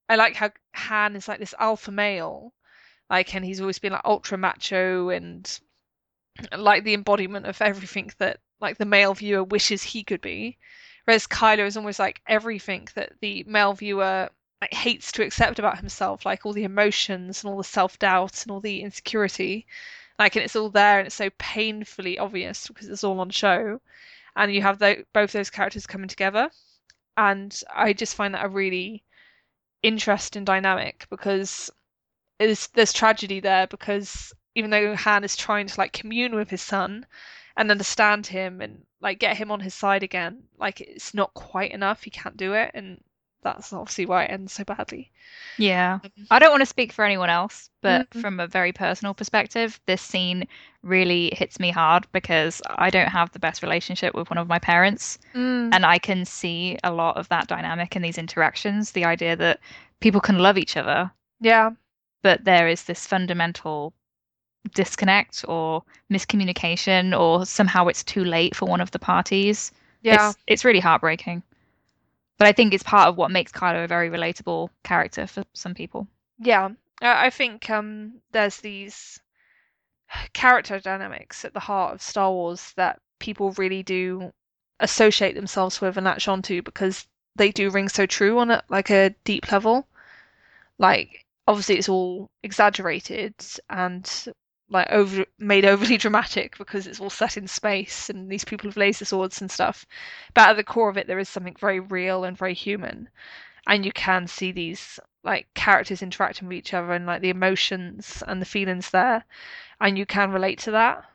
I 0.09 0.15
like 0.15 0.35
how 0.35 0.51
Han 0.73 1.15
is 1.15 1.27
like 1.27 1.39
this 1.39 1.55
alpha 1.57 1.91
male, 1.91 2.53
like, 3.09 3.33
and 3.33 3.43
he's 3.45 3.61
always 3.61 3.79
been 3.79 3.93
like 3.93 4.05
ultra 4.05 4.37
macho 4.37 5.09
and 5.09 5.59
like 6.57 6.83
the 6.83 6.93
embodiment 6.93 7.45
of 7.47 7.61
everything 7.61 8.11
that 8.19 8.39
like 8.59 8.77
the 8.77 8.85
male 8.85 9.13
viewer 9.13 9.43
wishes 9.43 9.83
he 9.83 10.03
could 10.03 10.21
be. 10.21 10.57
Whereas 11.05 11.27
Kylo 11.27 11.65
is 11.65 11.75
almost 11.75 11.99
like 11.99 12.21
everything 12.27 12.87
that 12.95 13.13
the 13.19 13.43
male 13.45 13.73
viewer 13.73 14.29
like 14.63 14.73
hates 14.73 15.11
to 15.11 15.23
accept 15.25 15.59
about 15.59 15.77
himself, 15.79 16.25
like 16.25 16.45
all 16.45 16.53
the 16.53 16.63
emotions 16.63 17.43
and 17.43 17.51
all 17.51 17.57
the 17.57 17.65
self 17.65 17.99
doubt 17.99 18.43
and 18.43 18.51
all 18.51 18.61
the 18.61 18.81
insecurity. 18.81 19.67
Like, 20.17 20.37
and 20.37 20.45
it's 20.45 20.55
all 20.55 20.69
there 20.69 20.99
and 20.99 21.07
it's 21.07 21.15
so 21.15 21.29
painfully 21.37 22.17
obvious 22.17 22.67
because 22.67 22.87
it's 22.87 23.03
all 23.03 23.19
on 23.19 23.29
show. 23.29 23.81
And 24.37 24.53
you 24.53 24.61
have 24.61 24.79
tho- 24.79 25.03
both 25.11 25.33
those 25.33 25.49
characters 25.49 25.85
coming 25.85 26.07
together. 26.07 26.49
And 27.17 27.61
I 27.75 27.91
just 27.91 28.15
find 28.15 28.33
that 28.33 28.45
a 28.45 28.47
really 28.47 29.03
interesting 29.81 30.45
dynamic 30.45 31.07
because 31.09 31.69
there's 32.39 32.93
tragedy 32.93 33.41
there 33.41 33.67
because 33.67 34.33
even 34.55 34.69
though 34.69 34.95
Han 34.95 35.25
is 35.25 35.35
trying 35.35 35.67
to 35.67 35.77
like 35.77 35.91
commune 35.91 36.35
with 36.35 36.49
his 36.49 36.61
son 36.61 37.05
and 37.57 37.69
understand 37.69 38.27
him 38.27 38.61
and 38.61 38.85
like 39.01 39.19
get 39.19 39.35
him 39.35 39.51
on 39.51 39.59
his 39.59 39.73
side 39.73 40.03
again, 40.03 40.43
like 40.57 40.79
it's 40.79 41.13
not 41.13 41.33
quite 41.33 41.71
enough. 41.73 42.03
He 42.03 42.09
can't 42.11 42.37
do 42.37 42.53
it, 42.53 42.71
and 42.73 43.03
that's 43.43 43.73
obviously 43.73 44.05
why 44.05 44.23
it 44.25 44.31
ends 44.31 44.53
so 44.53 44.63
badly. 44.63 45.11
Yeah. 45.57 45.99
Um, 46.03 46.11
I 46.31 46.39
don't 46.39 46.51
want 46.51 46.61
to 46.61 46.65
speak 46.67 46.91
for 46.91 47.05
anyone 47.05 47.29
else, 47.29 47.69
but 47.81 48.07
Mhm. 48.13 48.13
from 48.13 48.39
a 48.39 48.47
very 48.47 48.71
personal 48.71 49.13
perspective, 49.13 49.79
this 49.85 50.01
scene 50.01 50.47
really 50.83 51.31
hits 51.35 51.59
me 51.59 51.71
hard 51.71 52.07
because 52.11 52.61
I 52.69 52.89
don't 52.89 53.09
have 53.09 53.31
the 53.31 53.39
best 53.39 53.61
relationship 53.63 54.13
with 54.15 54.29
one 54.29 54.37
of 54.37 54.47
my 54.47 54.59
parents. 54.59 55.19
Mm, 55.35 55.71
And 55.71 55.85
I 55.85 55.99
can 55.99 56.25
see 56.25 56.77
a 56.83 56.91
lot 56.93 57.17
of 57.17 57.29
that 57.29 57.47
dynamic 57.47 57.95
in 57.95 58.01
these 58.03 58.17
interactions. 58.19 58.91
The 58.91 59.05
idea 59.05 59.35
that 59.37 59.59
people 60.01 60.21
can 60.21 60.39
love 60.39 60.57
each 60.57 60.77
other, 60.77 61.11
yeah, 61.39 61.71
but 62.23 62.43
there 62.43 62.67
is 62.67 62.85
this 62.85 63.05
fundamental 63.05 63.93
disconnect 64.73 65.45
or 65.47 65.83
miscommunication, 66.11 67.19
or 67.19 67.45
somehow 67.45 67.87
it's 67.87 68.03
too 68.03 68.23
late 68.25 68.55
for 68.55 68.67
one 68.67 68.81
of 68.81 68.91
the 68.91 68.99
parties. 68.99 69.71
yeah, 70.01 70.33
It's, 70.33 70.37
it's 70.47 70.65
really 70.65 70.81
heartbreaking. 70.81 71.43
But 72.43 72.49
I 72.49 72.51
think 72.51 72.73
it's 72.73 72.83
part 72.83 73.07
of 73.07 73.15
what 73.15 73.31
makes 73.31 73.53
Kylo 73.53 73.85
a 73.85 73.87
very 73.87 74.09
relatable 74.09 74.67
character 74.83 75.27
for 75.27 75.45
some 75.53 75.73
people. 75.73 76.09
yeah. 76.37 76.71
I 77.01 77.29
think 77.29 77.69
um, 77.69 78.19
there's 78.33 78.57
these 78.57 79.21
character 80.33 80.77
dynamics 80.81 81.45
at 81.45 81.53
the 81.53 81.61
heart 81.61 81.93
of 81.93 82.01
Star 82.01 82.29
Wars 82.29 82.73
that 82.75 82.99
people 83.19 83.51
really 83.51 83.81
do 83.81 84.33
associate 84.81 85.35
themselves 85.35 85.79
with 85.79 85.95
and 85.95 86.03
latch 86.05 86.27
onto 86.27 86.61
because 86.61 87.07
they 87.37 87.49
do 87.49 87.69
ring 87.69 87.87
so 87.87 88.05
true 88.05 88.37
on 88.39 88.51
a 88.51 88.61
like 88.67 88.89
a 88.89 89.15
deep 89.23 89.49
level. 89.49 89.87
Like 90.77 91.25
obviously 91.47 91.77
it's 91.77 91.87
all 91.87 92.29
exaggerated 92.43 93.35
and 93.69 94.03
like 94.73 94.87
over 94.91 95.25
made 95.39 95.65
overly 95.65 95.97
dramatic 96.05 96.57
because 96.57 96.87
it's 96.87 96.99
all 96.99 97.09
set 97.09 97.37
in 97.37 97.47
space 97.47 98.09
and 98.09 98.29
these 98.29 98.43
people 98.43 98.69
have 98.69 98.77
laser 98.77 99.05
swords 99.05 99.39
and 99.39 99.49
stuff. 99.51 99.85
But 100.33 100.49
at 100.49 100.57
the 100.57 100.63
core 100.63 100.89
of 100.89 100.97
it 100.97 101.07
there 101.07 101.19
is 101.19 101.29
something 101.29 101.55
very 101.59 101.79
real 101.79 102.23
and 102.23 102.37
very 102.37 102.53
human. 102.53 103.09
And 103.67 103.85
you 103.85 103.93
can 103.93 104.27
see 104.27 104.51
these 104.51 104.99
like 105.23 105.47
characters 105.53 106.01
interacting 106.01 106.49
with 106.49 106.57
each 106.57 106.73
other 106.73 106.91
and 106.91 107.05
like 107.05 107.21
the 107.21 107.29
emotions 107.29 108.21
and 108.27 108.41
the 108.41 108.45
feelings 108.45 108.89
there 108.89 109.23
and 109.79 109.97
you 109.97 110.05
can 110.05 110.31
relate 110.31 110.59
to 110.59 110.71
that. 110.71 111.05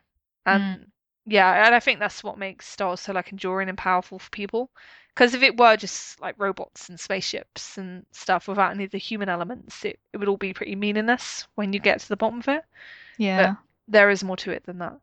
And 0.45 0.63
mm. 0.63 0.85
yeah, 1.25 1.65
and 1.65 1.75
I 1.75 1.79
think 1.79 1.99
that's 1.99 2.23
what 2.23 2.37
makes 2.37 2.67
Star 2.67 2.89
Wars 2.89 3.01
so 3.01 3.13
like 3.13 3.31
enduring 3.31 3.69
and 3.69 3.77
powerful 3.77 4.17
for 4.19 4.29
people. 4.31 4.71
Because 5.13 5.33
if 5.33 5.43
it 5.43 5.57
were 5.57 5.75
just 5.75 6.21
like 6.21 6.35
robots 6.37 6.87
and 6.87 6.97
spaceships 6.97 7.77
and 7.77 8.05
stuff 8.11 8.47
without 8.47 8.71
any 8.71 8.85
of 8.85 8.91
the 8.91 8.97
human 8.97 9.27
elements, 9.27 9.83
it, 9.83 9.99
it 10.13 10.17
would 10.17 10.29
all 10.29 10.37
be 10.37 10.53
pretty 10.53 10.75
meaningless 10.75 11.45
when 11.55 11.73
you 11.73 11.79
get 11.79 11.99
to 11.99 12.07
the 12.07 12.15
bottom 12.15 12.39
of 12.39 12.47
it. 12.47 12.63
Yeah. 13.19 13.55
There 13.87 14.09
is 14.09 14.23
more 14.23 14.37
to 14.37 14.51
it 14.51 14.65
than 14.65 14.79
that. 14.79 14.97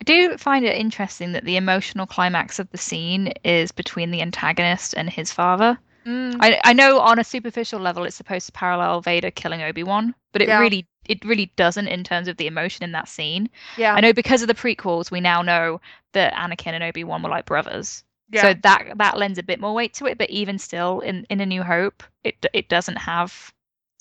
I 0.00 0.04
do 0.04 0.36
find 0.36 0.64
it 0.64 0.76
interesting 0.76 1.32
that 1.32 1.44
the 1.44 1.56
emotional 1.56 2.06
climax 2.06 2.58
of 2.58 2.68
the 2.70 2.78
scene 2.78 3.32
is 3.44 3.70
between 3.72 4.10
the 4.10 4.20
antagonist 4.20 4.94
and 4.96 5.08
his 5.08 5.32
father. 5.32 5.78
Mm, 6.04 6.36
I 6.40 6.60
I 6.64 6.72
know 6.72 6.98
on 6.98 7.18
a 7.20 7.24
superficial 7.24 7.78
level 7.78 8.02
it's 8.04 8.16
supposed 8.16 8.46
to 8.46 8.52
parallel 8.52 9.00
Vader 9.00 9.30
killing 9.30 9.62
Obi-Wan, 9.62 10.14
but 10.32 10.42
it 10.42 10.48
Yeah. 10.48 10.58
really 10.58 10.86
it 11.06 11.24
really 11.24 11.52
doesn't 11.56 11.88
in 11.88 12.02
terms 12.04 12.28
of 12.28 12.36
the 12.36 12.46
emotion 12.48 12.82
in 12.84 12.92
that 12.92 13.08
scene. 13.08 13.48
yeah, 13.76 13.94
I 13.94 14.00
know 14.00 14.12
because 14.12 14.42
of 14.42 14.48
the 14.48 14.54
prequels 14.54 15.10
we 15.10 15.20
now 15.20 15.42
know 15.42 15.80
that 16.12 16.32
Anakin 16.34 16.72
and 16.74 16.82
Obi-Wan 16.84 17.22
were 17.22 17.28
like 17.30 17.44
brothers. 17.44 18.02
yeah, 18.30 18.42
So 18.42 18.54
that 18.62 18.98
that 18.98 19.18
lends 19.18 19.38
a 19.38 19.42
bit 19.44 19.60
more 19.60 19.74
weight 19.74 19.94
to 19.94 20.06
it, 20.06 20.18
but 20.18 20.30
even 20.30 20.58
still 20.58 20.98
in 21.00 21.24
in 21.30 21.40
A 21.40 21.46
New 21.46 21.62
Hope, 21.62 22.02
it 22.24 22.44
it 22.52 22.68
doesn't 22.68 22.96
have 22.96 23.52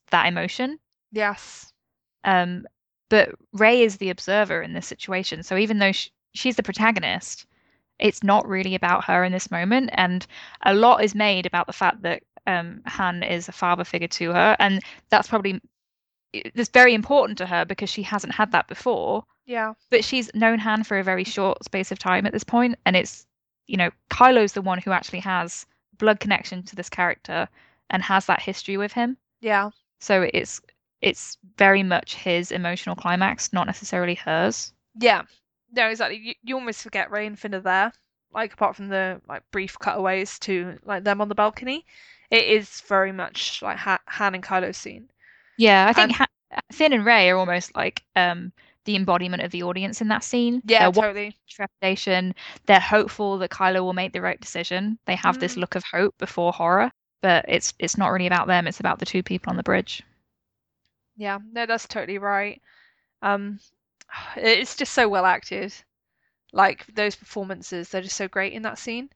that 0.09 0.25
emotion. 0.25 0.79
yes, 1.11 1.71
Um, 2.23 2.65
but 3.11 3.35
Rey 3.51 3.83
is 3.83 3.97
the 3.97 4.09
observer 4.09 4.61
in 4.63 4.73
this 4.73 4.87
situation. 4.87 5.43
So 5.43 5.57
even 5.57 5.77
though 5.79 5.91
sh 5.91 6.09
she's 6.33 6.55
the 6.55 6.63
protagonist, 6.63 7.45
it's 7.99 8.23
not 8.23 8.47
really 8.47 8.73
about 8.73 9.03
her 9.05 9.23
in 9.25 9.33
this 9.33 9.51
moment. 9.51 9.89
And 9.93 10.25
a 10.65 10.73
lot 10.73 11.03
is 11.03 11.13
made 11.13 11.45
about 11.45 11.67
the 11.67 11.73
fact 11.73 12.01
that 12.03 12.23
um, 12.47 12.81
Han 12.87 13.21
is 13.23 13.49
a 13.49 13.51
father 13.51 13.83
figure 13.83 14.07
to 14.07 14.31
her, 14.31 14.55
and 14.59 14.81
that's 15.09 15.27
probably 15.27 15.61
that's 16.55 16.69
very 16.69 16.93
important 16.93 17.37
to 17.37 17.45
her 17.45 17.65
because 17.65 17.89
she 17.89 18.01
hasn't 18.03 18.33
had 18.33 18.51
that 18.53 18.67
before. 18.67 19.23
yeah, 19.45 19.73
But 19.89 20.05
she's 20.05 20.33
known 20.33 20.59
Han 20.59 20.83
for 20.83 20.97
a 20.97 21.03
very 21.03 21.25
short 21.25 21.63
space 21.65 21.91
of 21.91 21.99
time 21.99 22.25
at 22.25 22.31
this 22.33 22.43
point, 22.45 22.79
and 22.85 22.95
it's 22.95 23.27
you 23.67 23.77
know 23.77 23.89
Kylo's 24.09 24.53
the 24.53 24.61
one 24.61 24.79
who 24.79 24.91
actually 24.91 25.19
has 25.19 25.65
blood 25.97 26.19
connection 26.19 26.63
to 26.63 26.75
this 26.75 26.89
character 26.89 27.47
and 27.89 28.01
has 28.03 28.25
that 28.25 28.41
history 28.41 28.77
with 28.77 28.93
him. 28.93 29.17
yeah, 29.41 29.69
So 29.99 30.29
it's 30.33 30.61
it's 31.01 31.37
very 31.57 31.83
much 31.83 32.15
his 32.15 32.51
emotional 32.51 32.95
climax, 32.95 33.51
not 33.53 33.67
necessarily 33.67 34.15
hers. 34.15 34.73
yeah. 34.99 35.23
No, 35.73 35.87
exactly. 35.87 36.17
You, 36.17 36.33
you 36.43 36.55
almost 36.55 36.83
forget 36.83 37.09
Rey 37.11 37.25
and 37.25 37.39
Finn 37.39 37.55
are 37.55 37.61
there. 37.61 37.93
Like 38.33 38.51
apart 38.53 38.75
from 38.75 38.89
the 38.89 39.21
like 39.29 39.41
brief 39.51 39.79
cutaways 39.79 40.37
to 40.39 40.77
like 40.83 41.05
them 41.05 41.21
on 41.21 41.29
the 41.29 41.35
balcony, 41.35 41.85
it 42.29 42.43
is 42.43 42.81
very 42.89 43.13
much 43.13 43.61
like 43.61 43.77
ha- 43.77 44.01
Han 44.07 44.35
and 44.35 44.43
Kylo's 44.43 44.75
scene. 44.75 45.09
Yeah, 45.57 45.87
I 45.87 45.93
think 45.93 46.09
And- 46.09 46.15
ha- 46.15 46.59
Finn 46.73 46.91
and 46.91 47.05
Rey 47.05 47.29
are 47.29 47.37
almost 47.37 47.73
like 47.75 48.03
um 48.17 48.51
the 48.83 48.97
embodiment 48.97 49.43
of 49.43 49.51
the 49.51 49.63
audience 49.63 50.01
in 50.01 50.09
that 50.09 50.25
scene. 50.25 50.61
Yeah, 50.65 50.89
They're 50.91 51.03
totally. 51.03 51.37
trepidation. 51.49 52.35
They're 52.65 52.79
hopeful 52.81 53.37
that 53.37 53.51
Kylo 53.51 53.81
will 53.81 53.93
make 53.93 54.11
the 54.11 54.19
right 54.21 54.41
decision. 54.41 54.97
They 55.05 55.15
have 55.15 55.39
this 55.39 55.53
Mm. 55.55 55.57
look 55.59 55.75
of 55.75 55.83
hope 55.85 56.17
before 56.17 56.51
horror, 56.51 56.91
but 57.21 57.45
it's 57.47 57.73
it's 57.79 57.97
not 57.97 58.09
really 58.09 58.27
about 58.27 58.47
them. 58.47 58.67
It's 58.67 58.81
about 58.81 58.99
the 58.99 59.05
two 59.05 59.23
people 59.23 59.51
on 59.51 59.55
the 59.55 59.63
bridge. 59.63 60.03
Yeah, 61.21 61.37
no, 61.51 61.67
that's 61.67 61.87
totally 61.87 62.17
right. 62.17 62.59
Um, 63.21 63.59
it's 64.35 64.75
just 64.75 64.93
so 64.93 65.07
well 65.07 65.25
acted. 65.25 65.71
Like 66.51 66.87
those 66.87 67.15
performances, 67.15 67.89
they're 67.89 68.01
just 68.01 68.17
so 68.17 68.27
great 68.27 68.53
in 68.53 68.63
that 68.63 68.79
scene. 68.79 69.09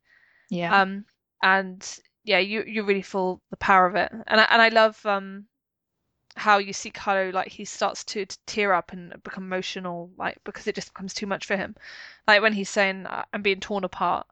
Yeah. 0.52 0.82
Um, 0.82 1.06
and 1.41 1.99
yeah, 2.23 2.38
you 2.38 2.64
you 2.64 2.84
really 2.84 3.02
feel 3.02 3.41
the 3.49 3.57
power 3.57 3.88
of 3.88 3.95
it. 3.95 4.11
And 4.27 4.40
I, 4.40 4.44
and 4.52 4.61
I 4.61 4.69
love 4.69 5.03
um 5.06 5.48
how 6.36 6.60
you 6.60 6.73
see 6.73 6.91
Kylo 6.91 7.34
like 7.34 7.48
he 7.52 7.65
starts 7.65 8.03
to, 8.06 8.26
to 8.27 8.38
tear 8.45 8.73
up 8.73 8.94
and 8.94 9.11
become 9.23 9.45
emotional, 9.45 10.11
like 10.18 10.38
because 10.44 10.68
it 10.68 10.76
just 10.76 10.94
becomes 10.94 11.14
too 11.15 11.26
much 11.26 11.45
for 11.45 11.57
him. 11.57 11.76
Like 12.27 12.41
when 12.44 12.53
he's 12.53 12.69
saying 12.69 13.07
I'm 13.34 13.41
being 13.41 13.60
torn 13.61 13.84
apart, 13.84 14.27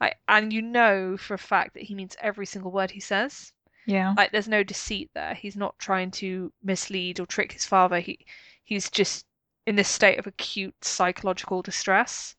like 0.00 0.18
and 0.28 0.52
you 0.52 0.60
know 0.62 1.16
for 1.16 1.34
a 1.34 1.38
fact 1.38 1.72
that 1.74 1.84
he 1.84 1.94
means 1.94 2.16
every 2.20 2.46
single 2.46 2.70
word 2.70 2.90
he 2.90 3.00
says. 3.00 3.52
Yeah. 3.86 4.14
Like 4.16 4.32
there's 4.32 4.48
no 4.48 4.62
deceit 4.62 5.10
there. 5.14 5.34
He's 5.34 5.56
not 5.56 5.78
trying 5.78 6.10
to 6.12 6.52
mislead 6.62 7.20
or 7.20 7.26
trick 7.26 7.52
his 7.52 7.66
father. 7.66 8.00
He 8.00 8.18
he's 8.62 8.90
just 8.90 9.26
in 9.66 9.76
this 9.76 9.88
state 9.88 10.18
of 10.18 10.26
acute 10.26 10.84
psychological 10.84 11.62
distress. 11.62 12.36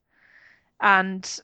And 0.82 1.40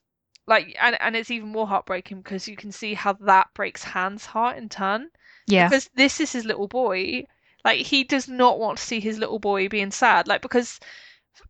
like 0.47 0.75
and, 0.79 0.99
and 0.99 1.15
it's 1.15 1.31
even 1.31 1.49
more 1.49 1.67
heartbreaking 1.67 2.21
because 2.21 2.47
you 2.47 2.55
can 2.55 2.71
see 2.71 2.93
how 2.93 3.13
that 3.13 3.53
breaks 3.53 3.83
Han's 3.83 4.25
heart 4.25 4.57
in 4.57 4.69
turn. 4.69 5.09
Yeah. 5.47 5.67
Because 5.67 5.89
this 5.95 6.19
is 6.19 6.31
his 6.31 6.45
little 6.45 6.67
boy. 6.67 7.25
Like 7.63 7.79
he 7.79 8.03
does 8.03 8.27
not 8.27 8.59
want 8.59 8.79
to 8.79 8.83
see 8.83 8.99
his 8.99 9.19
little 9.19 9.39
boy 9.39 9.69
being 9.69 9.91
sad. 9.91 10.27
Like 10.27 10.41
because 10.41 10.79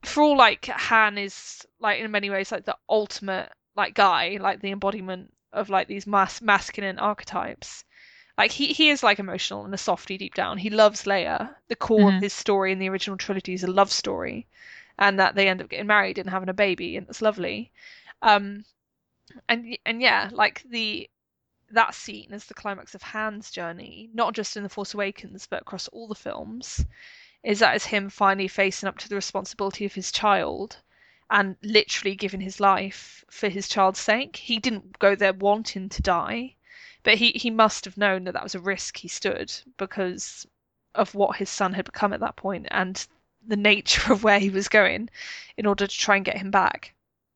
for 0.04 0.24
all 0.24 0.38
like 0.38 0.66
Han 0.66 1.18
is 1.18 1.66
like 1.80 2.00
in 2.00 2.12
many 2.12 2.30
ways 2.30 2.52
like 2.52 2.66
the 2.66 2.78
ultimate 2.90 3.52
like 3.76 3.94
guy, 3.94 4.38
like 4.42 4.62
the 4.62 4.72
embodiment 4.72 5.34
of 5.54 5.70
like 5.70 5.88
these 5.88 6.06
mas- 6.06 6.42
masculine 6.42 7.00
archetypes. 7.00 7.86
Like 8.42 8.54
he 8.54 8.74
he 8.74 8.90
is 8.90 9.04
like 9.04 9.20
emotional 9.20 9.66
and 9.66 9.74
a 9.74 9.78
softy 9.78 10.18
deep 10.18 10.34
down. 10.34 10.58
He 10.58 10.72
loves 10.72 11.04
Leia. 11.04 11.56
The 11.68 11.76
core 11.76 12.10
Mhm. 12.10 12.16
of 12.16 12.22
his 12.24 12.34
story 12.34 12.72
in 12.72 12.80
the 12.80 12.90
original 12.90 13.16
trilogy 13.16 13.54
is 13.54 13.64
a 13.64 13.68
love 13.72 13.92
story, 13.92 14.48
and 14.98 15.20
that 15.20 15.36
they 15.36 15.48
end 15.48 15.62
up 15.62 15.70
getting 15.70 15.86
married 15.86 16.18
and 16.18 16.28
having 16.28 16.50
a 16.50 16.54
baby, 16.54 16.98
and 16.98 17.08
it's 17.08 17.22
lovely. 17.22 17.72
Um, 18.24 18.66
and 19.48 19.78
and 19.86 20.02
yeah, 20.02 20.30
like 20.34 20.64
the 20.64 21.08
that 21.70 21.94
scene 21.94 22.34
is 22.34 22.46
the 22.46 22.56
climax 22.56 22.96
of 22.96 23.04
Han's 23.04 23.52
journey, 23.52 24.10
not 24.12 24.34
just 24.34 24.58
in 24.58 24.64
The 24.64 24.70
Force 24.70 24.96
Awakens, 24.96 25.46
but 25.46 25.62
across 25.62 25.88
all 25.90 26.08
the 26.08 26.16
films, 26.16 26.84
is 27.44 27.60
that 27.60 27.76
is 27.76 27.86
him 27.86 28.10
finally 28.10 28.48
facing 28.48 28.90
up 28.90 28.98
to 28.98 29.08
the 29.10 29.16
responsibility 29.16 29.86
of 29.86 29.94
his 29.94 30.12
child 30.12 30.78
and 31.30 31.58
literally 31.62 32.16
giving 32.16 32.42
his 32.42 32.60
life 32.60 33.24
for 33.30 33.50
his 33.50 33.70
child's 33.70 34.00
sake. 34.00 34.38
He 34.38 34.58
didn't 34.58 34.98
go 34.98 35.16
there 35.16 35.34
wanting 35.34 35.90
to 35.90 36.02
die, 36.02 36.56
but 37.04 37.16
he, 37.16 37.32
he 37.32 37.50
must 37.50 37.86
have 37.86 37.98
known 37.98 38.24
that 38.26 38.34
that 38.34 38.44
was 38.44 38.56
a 38.56 38.60
risk 38.60 38.98
he 38.98 39.08
stood 39.08 39.54
because 39.78 40.46
of 40.96 41.16
what 41.16 41.38
his 41.38 41.50
son 41.50 41.74
had 41.74 41.86
become 41.86 42.14
at 42.14 42.20
that 42.20 42.36
point 42.36 42.68
and 42.72 43.08
the 43.48 43.56
nature 43.56 44.12
of 44.14 44.24
where 44.24 44.40
he 44.40 44.50
was 44.50 44.68
going 44.68 45.10
in 45.58 45.66
order 45.66 45.88
to 45.88 45.98
try 45.98 46.16
and 46.16 46.26
get 46.26 46.38
him 46.38 46.52
back. 46.52 46.94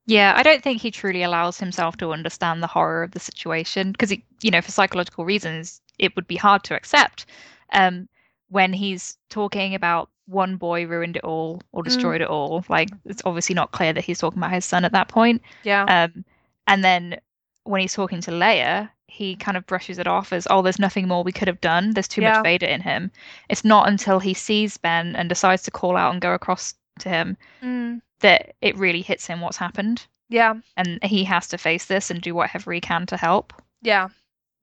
Yeah, 0.07 0.33
I 0.35 0.43
don't 0.43 0.61
think 0.61 0.81
he 0.81 0.91
truly 0.91 1.23
allows 1.23 1.57
himself 1.59 1.97
to 1.97 2.13
understand 2.13 2.61
the 2.61 2.67
horror 2.67 3.01
of 3.03 3.11
the 3.11 3.19
situation 3.19 3.91
because, 3.91 4.11
you 4.41 4.51
know, 4.51 4.61
for 4.61 4.71
psychological 4.71 5.25
reasons, 5.25 5.81
it 5.97 6.15
would 6.15 6.27
be 6.27 6.35
hard 6.35 6.63
to 6.65 6.75
accept. 6.75 7.25
Um, 7.73 8.07
when 8.49 8.71
he's 8.73 9.17
talking 9.29 9.73
about 9.73 10.09
one 10.27 10.57
boy 10.57 10.85
ruined 10.85 11.17
it 11.17 11.23
all 11.23 11.61
or 11.71 11.81
Mm. 11.81 11.85
destroyed 11.85 12.21
it 12.21 12.27
all, 12.27 12.63
like 12.69 12.89
it's 13.05 13.23
obviously 13.25 13.55
not 13.55 13.71
clear 13.71 13.93
that 13.93 14.03
he's 14.05 14.19
talking 14.19 14.37
about 14.39 14.51
his 14.51 14.65
son 14.65 14.85
at 14.85 14.91
that 14.91 15.07
point. 15.07 15.41
Yeah. 15.63 15.85
Um, 15.87 16.23
and 16.67 16.83
then 16.83 17.19
when 17.63 17.81
he's 17.81 17.93
talking 17.93 18.21
to 18.21 18.31
Leia, 18.31 18.89
he 19.07 19.35
kind 19.35 19.55
of 19.55 19.65
brushes 19.65 19.97
it 19.99 20.07
off 20.07 20.33
as, 20.33 20.47
oh, 20.49 20.61
there's 20.61 20.79
nothing 20.79 21.07
more 21.07 21.23
we 21.23 21.31
could 21.31 21.47
have 21.47 21.61
done. 21.61 21.91
There's 21.91 22.07
too 22.07 22.21
Yeah. 22.21 22.33
much 22.35 22.43
Vader 22.43 22.65
in 22.65 22.81
him. 22.81 23.11
It's 23.49 23.63
not 23.63 23.87
until 23.87 24.19
he 24.19 24.33
sees 24.33 24.77
Ben 24.77 25.15
and 25.15 25.29
decides 25.29 25.63
to 25.63 25.71
call 25.71 25.95
out 25.95 26.11
and 26.11 26.21
go 26.21 26.33
across 26.33 26.73
to 26.99 27.09
him 27.09 27.37
Mm. 27.61 28.01
that 28.19 28.55
it 28.61 28.75
really 28.77 29.01
hits 29.01 29.27
him 29.27 29.41
what's 29.41 29.57
happened. 29.57 30.07
Yeah. 30.29 30.55
And 30.75 31.03
he 31.03 31.23
has 31.25 31.47
to 31.49 31.57
face 31.57 31.85
this 31.85 32.09
and 32.09 32.21
do 32.21 32.33
whatever 32.33 32.73
he 32.73 32.81
can 32.81 33.05
to 33.07 33.17
help. 33.17 33.53
Yeah. 33.81 34.09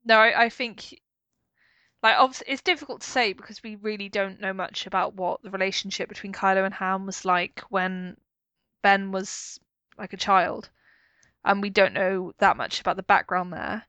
No, 0.03 0.17
I, 0.19 0.43
I 0.45 0.49
think 0.49 0.99
like 2.01 2.17
obviously 2.17 2.47
it's 2.51 2.61
difficult 2.61 2.99
to 3.01 3.09
say 3.09 3.31
because 3.31 3.63
we 3.63 3.75
really 3.77 4.09
don't 4.09 4.41
know 4.41 4.51
much 4.51 4.85
about 4.85 5.13
what 5.13 5.41
the 5.41 5.49
relationship 5.51 6.09
between 6.09 6.33
Kylo 6.33 6.65
and 6.65 6.73
Han 6.73 7.05
was 7.05 7.23
like 7.23 7.61
when 7.69 8.17
Ben 8.81 9.11
was 9.13 9.57
like 9.97 10.11
a 10.11 10.17
child. 10.17 10.69
And 11.45 11.61
we 11.61 11.69
don't 11.69 11.93
know 11.93 12.33
that 12.39 12.57
much 12.57 12.81
about 12.81 12.97
the 12.97 13.03
background 13.03 13.53
there. 13.53 13.83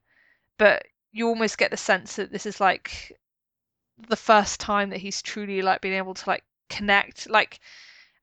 But 0.57 0.85
you 1.11 1.27
almost 1.27 1.57
get 1.57 1.71
the 1.71 1.77
sense 1.77 2.15
that 2.15 2.31
this 2.31 2.45
is 2.45 2.59
like 2.59 3.17
the 4.09 4.15
first 4.15 4.59
time 4.59 4.89
that 4.89 4.99
he's 4.99 5.21
truly 5.21 5.61
like 5.61 5.81
been 5.81 5.93
able 5.93 6.13
to 6.13 6.29
like 6.29 6.43
connect 6.69 7.29
like 7.29 7.59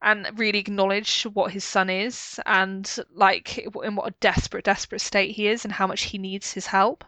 and 0.02 0.28
really 0.38 0.58
acknowledge 0.58 1.22
what 1.32 1.52
his 1.52 1.64
son 1.64 1.88
is 1.88 2.38
and 2.44 2.98
like 3.14 3.58
in 3.58 3.94
what 3.94 4.08
a 4.08 4.14
desperate 4.20 4.64
desperate 4.64 5.00
state 5.00 5.30
he 5.34 5.46
is 5.46 5.64
and 5.64 5.72
how 5.72 5.86
much 5.86 6.02
he 6.02 6.18
needs 6.18 6.52
his 6.52 6.66
help. 6.66 7.04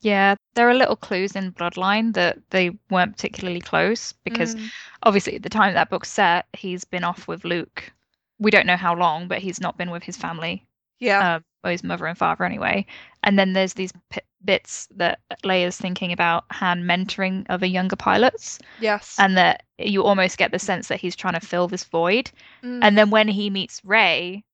Yeah, 0.00 0.34
there 0.54 0.68
are 0.68 0.74
little 0.74 0.96
clues 0.96 1.36
in 1.36 1.52
Bloodline 1.52 2.14
that 2.14 2.38
they 2.48 2.70
weren't 2.88 3.12
particularly 3.12 3.60
close 3.60 4.12
because 4.24 4.54
Mm. 4.56 4.70
obviously 5.02 5.36
at 5.36 5.42
the 5.42 5.50
time 5.50 5.74
that 5.74 5.90
book's 5.90 6.10
set, 6.10 6.46
he's 6.54 6.84
been 6.84 7.04
off 7.04 7.28
with 7.28 7.44
Luke. 7.44 7.92
We 8.38 8.50
don't 8.50 8.66
know 8.66 8.78
how 8.78 8.94
long, 8.94 9.28
but 9.28 9.40
he's 9.40 9.60
not 9.60 9.76
been 9.76 9.90
with 9.90 10.02
his 10.02 10.16
family, 10.16 10.66
Yeah. 10.98 11.40
or 11.62 11.70
his 11.70 11.84
mother 11.84 12.06
and 12.06 12.16
father 12.16 12.44
anyway. 12.44 12.86
And 13.22 13.38
then 13.38 13.52
there's 13.52 13.74
these 13.74 13.92
p- 14.08 14.22
bits 14.44 14.88
that 14.96 15.20
Leia's 15.44 15.76
thinking 15.76 16.12
about 16.12 16.44
Han 16.50 16.82
mentoring 16.84 17.44
other 17.48 17.66
younger 17.66 17.96
pilots, 17.96 18.58
yes. 18.80 19.16
and 19.18 19.36
that 19.36 19.64
you 19.78 20.02
almost 20.02 20.38
get 20.38 20.52
the 20.52 20.58
sense 20.58 20.88
that 20.88 21.00
he's 21.00 21.16
trying 21.16 21.38
to 21.38 21.46
fill 21.46 21.68
this 21.68 21.84
void. 21.84 22.30
Mm. 22.62 22.80
And 22.82 22.98
then 22.98 23.10
when 23.10 23.28
he 23.28 23.50
meets 23.50 23.84
Rey, 23.84 24.44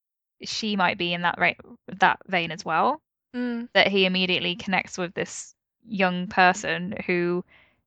she 0.43 0.77
might 0.77 0.99
be 0.99 1.13
in 1.13 1.23
that 1.23 1.39
ra- 1.39 1.75
that 1.99 2.19
vein 2.27 2.51
as 2.51 2.65
well. 2.65 3.01
Mm. 3.35 3.69
That 3.75 3.89
he 3.89 4.07
immediately 4.07 4.57
connects 4.57 4.99
with 4.99 5.15
this 5.15 5.55
young 5.87 6.27
person 6.27 6.95
who 7.07 7.45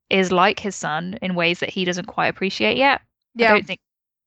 is 0.09 0.31
like 0.31 0.59
his 0.59 0.75
son 0.75 1.19
in 1.21 1.35
ways 1.35 1.59
that 1.59 1.69
he 1.69 1.85
doesn't 1.85 2.05
quite 2.05 2.27
appreciate 2.27 2.77
yet. 2.77 3.01
Yeah. 3.35 3.49
I 3.49 3.53
don't 3.53 3.67
think, 3.67 3.79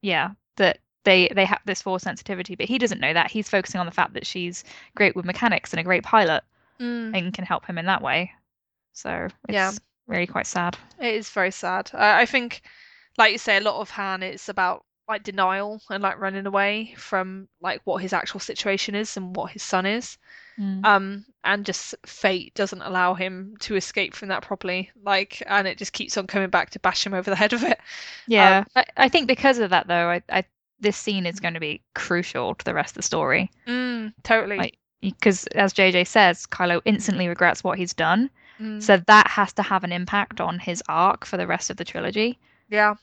yeah, 0.03 0.31
that 0.57 0.79
they 1.05 1.29
they 1.35 1.45
have 1.45 1.61
this 1.65 1.83
force 1.83 2.03
sensitivity, 2.03 2.55
but 2.55 2.67
he 2.67 2.79
doesn't 2.79 3.01
know 3.01 3.13
that. 3.13 3.31
He's 3.31 3.49
focusing 3.49 3.81
on 3.81 3.87
the 3.87 3.93
fact 3.93 4.15
that 4.15 4.27
she's 4.27 4.65
great 4.95 5.17
with 5.17 5.25
mechanics 5.25 5.73
and 5.73 5.81
a 5.81 5.85
great 5.85 6.05
pilot 6.05 6.45
Mm. 6.83 7.17
and 7.17 7.35
can 7.35 7.45
help 7.45 7.65
him 7.67 7.79
in 7.79 7.87
that 7.87 8.03
way. 8.03 8.33
So 8.93 9.29
it's 9.49 9.55
Yeah. 9.55 9.73
really 10.07 10.27
quite 10.27 10.47
sad. 10.47 10.77
It 10.99 11.15
is 11.15 11.31
very 11.31 11.51
sad. 11.51 11.91
I, 11.95 12.23
I 12.23 12.27
think, 12.27 12.63
like 13.19 13.33
you 13.33 13.39
say, 13.39 13.57
a 13.57 13.61
lot 13.61 13.81
of 13.81 13.91
Han 13.91 14.23
is 14.23 14.49
about 14.49 14.85
like 15.09 15.23
denial 15.25 15.81
and 15.91 16.03
like 16.03 16.19
running 16.19 16.47
away 16.47 16.95
from 16.97 17.49
like 17.61 17.81
what 17.85 18.03
his 18.03 18.13
actual 18.13 18.41
situation 18.41 18.95
is 18.95 19.17
and 19.17 19.35
what 19.37 19.51
his 19.53 19.63
son 19.63 19.87
is. 19.87 20.19
Mm. 20.59 20.85
Um, 20.85 21.25
and 21.45 21.65
just 21.67 21.95
fate 22.07 22.55
doesn't 22.55 22.83
allow 22.83 23.15
him 23.15 23.57
to 23.61 23.77
escape 23.77 24.15
from 24.15 24.29
that 24.29 24.43
properly. 24.43 24.91
Like, 25.03 25.43
and 25.47 25.67
it 25.67 25.79
just 25.79 25.93
keeps 25.93 26.17
on 26.17 26.27
coming 26.27 26.51
back 26.51 26.71
to 26.71 26.79
bash 26.81 27.07
him 27.07 27.15
over 27.15 27.31
the 27.31 27.37
head 27.43 27.53
of 27.53 27.63
it. 27.63 27.79
Yeah, 28.27 28.65
I, 28.77 28.85
I 28.97 29.09
think 29.09 29.27
because 29.29 29.59
of 29.59 29.71
that 29.71 29.87
though, 29.89 30.09
I, 30.11 30.23
I 30.29 30.45
this 30.81 30.97
scene 30.97 31.27
is 31.27 31.39
going 31.41 31.55
to 31.55 31.61
be 31.61 31.81
crucial 31.95 32.55
to 32.57 32.65
the 32.65 32.75
rest 32.75 32.93
of 32.93 32.97
the 32.97 33.03
story. 33.03 33.51
Mm, 33.69 34.13
totally. 34.25 34.59
Like, 34.59 34.79
Because 35.03 35.47
as 35.49 35.75
JJ 35.75 36.07
says, 36.07 36.47
Kylo 36.47 36.81
instantly 36.87 37.29
regrets 37.29 37.63
what 37.63 37.77
he's 37.77 37.93
done. 37.93 38.31
Mm, 38.61 38.83
So 38.83 38.97
that 38.97 39.27
has 39.29 39.53
to 39.55 39.63
have 39.63 39.85
an 39.85 39.93
impact 39.93 40.41
on 40.41 40.59
his 40.61 40.83
arc 40.89 41.25
for 41.27 41.37
the 41.37 41.47
rest 41.47 41.69
of 41.71 41.77
the 41.77 41.85
trilogy. 41.85 42.39
yeah. 42.71 42.95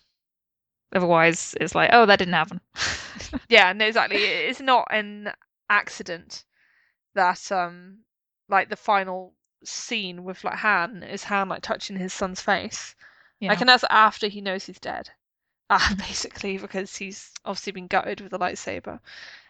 Otherwise, 0.92 1.56
it's 1.62 1.76
like, 1.76 1.92
oh, 1.94 2.08
that 2.08 2.18
didn't 2.18 2.34
happen. 2.34 2.62
Yeah, 3.50 3.74
no, 3.74 3.86
exactly. 3.86 4.18
It's 4.18 4.60
not 4.62 4.88
an 4.90 5.32
accident 5.70 6.46
that 7.14 7.52
um 7.52 8.00
like 8.48 8.70
the 8.70 8.76
final 8.76 9.34
scene 9.64 10.24
with 10.24 10.44
like 10.44 10.56
Han 10.56 11.04
is 11.04 11.24
Han 11.26 11.48
like 11.50 11.62
touching 11.62 11.96
his 11.98 12.12
son's 12.14 12.42
face. 12.42 12.96
yeah. 13.40 13.50
Like 13.50 13.60
and 13.60 13.70
that's 13.70 13.84
after 13.92 14.28
he 14.30 14.42
knows 14.42 14.66
he's 14.66 14.80
dead. 14.80 15.10
Ah, 15.70 15.94
basically 16.00 16.58
because 16.58 16.96
he's 16.96 17.32
obviously 17.46 17.74
been 17.74 17.86
gutted 17.88 18.22
with 18.22 18.32
the 18.32 18.40
lightsaber. 18.40 19.00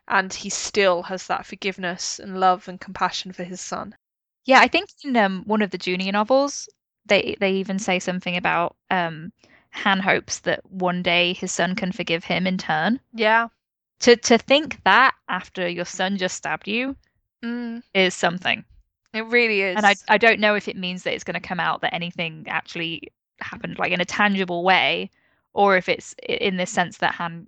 And 0.09 0.33
he 0.33 0.49
still 0.49 1.03
has 1.03 1.27
that 1.27 1.45
forgiveness 1.45 2.19
and 2.19 2.37
love 2.37 2.67
and 2.67 2.81
compassion 2.81 3.31
for 3.31 3.45
his 3.45 3.61
son. 3.61 3.95
Yeah, 4.45 4.59
I 4.59 4.67
think 4.67 4.89
in 5.03 5.15
um, 5.15 5.43
one 5.45 5.61
of 5.61 5.71
the 5.71 5.77
junior 5.77 6.11
novels, 6.11 6.67
they 7.05 7.35
they 7.39 7.51
even 7.53 7.79
say 7.79 7.99
something 7.99 8.35
about 8.35 8.75
um, 8.89 9.31
Han 9.71 9.99
hopes 10.01 10.39
that 10.39 10.65
one 10.69 11.01
day 11.03 11.33
his 11.33 11.51
son 11.51 11.75
can 11.75 11.91
forgive 11.91 12.25
him 12.25 12.45
in 12.47 12.57
turn. 12.57 12.99
Yeah. 13.13 13.49
To 14.01 14.15
to 14.17 14.37
think 14.37 14.83
that 14.83 15.15
after 15.27 15.67
your 15.67 15.85
son 15.85 16.17
just 16.17 16.35
stabbed 16.35 16.67
you 16.67 16.95
Mm, 17.43 17.81
is 17.93 18.13
something. 18.15 18.65
it 19.13 19.25
really 19.25 19.61
is. 19.61 19.77
And 19.77 19.85
I 19.85 19.95
I 20.07 20.17
don't 20.17 20.39
know 20.39 20.55
if 20.55 20.67
it 20.67 20.75
means 20.77 21.03
that 21.03 21.13
it's 21.13 21.23
going 21.23 21.39
to 21.39 21.47
come 21.47 21.59
out 21.59 21.81
that 21.81 21.93
anything 21.93 22.45
actually 22.47 23.11
happened 23.39 23.77
like 23.79 23.91
in 23.91 24.01
a 24.01 24.05
tangible 24.05 24.63
way, 24.63 25.09
or 25.53 25.77
if 25.77 25.87
it's 25.89 26.15
in 26.27 26.57
this 26.57 26.71
sense 26.71 26.97
that 26.97 27.15
Han 27.15 27.47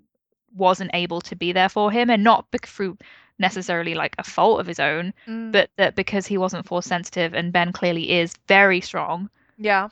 wasn't 0.56 0.92
able 0.94 1.22
to 1.22 1.36
be 1.36 1.52
there 1.52 1.70
for 1.70 1.92
him, 1.92 2.10
and 2.10 2.24
not 2.24 2.46
through 2.66 2.98
necessarily 3.40 3.94
like 3.96 4.16
a 4.18 4.24
fault 4.24 4.60
of 4.60 4.68
his 4.68 4.80
own, 4.80 5.14
Mm, 5.28 5.52
but 5.52 5.70
that 5.78 5.96
because 5.96 6.28
he 6.28 6.38
wasn't 6.38 6.66
force 6.66 6.86
sensitive 6.86 7.34
and 7.34 7.52
Ben 7.52 7.72
clearly 7.72 8.12
is 8.12 8.36
very 8.48 8.82
strong, 8.82 9.30
yeah. 9.58 9.90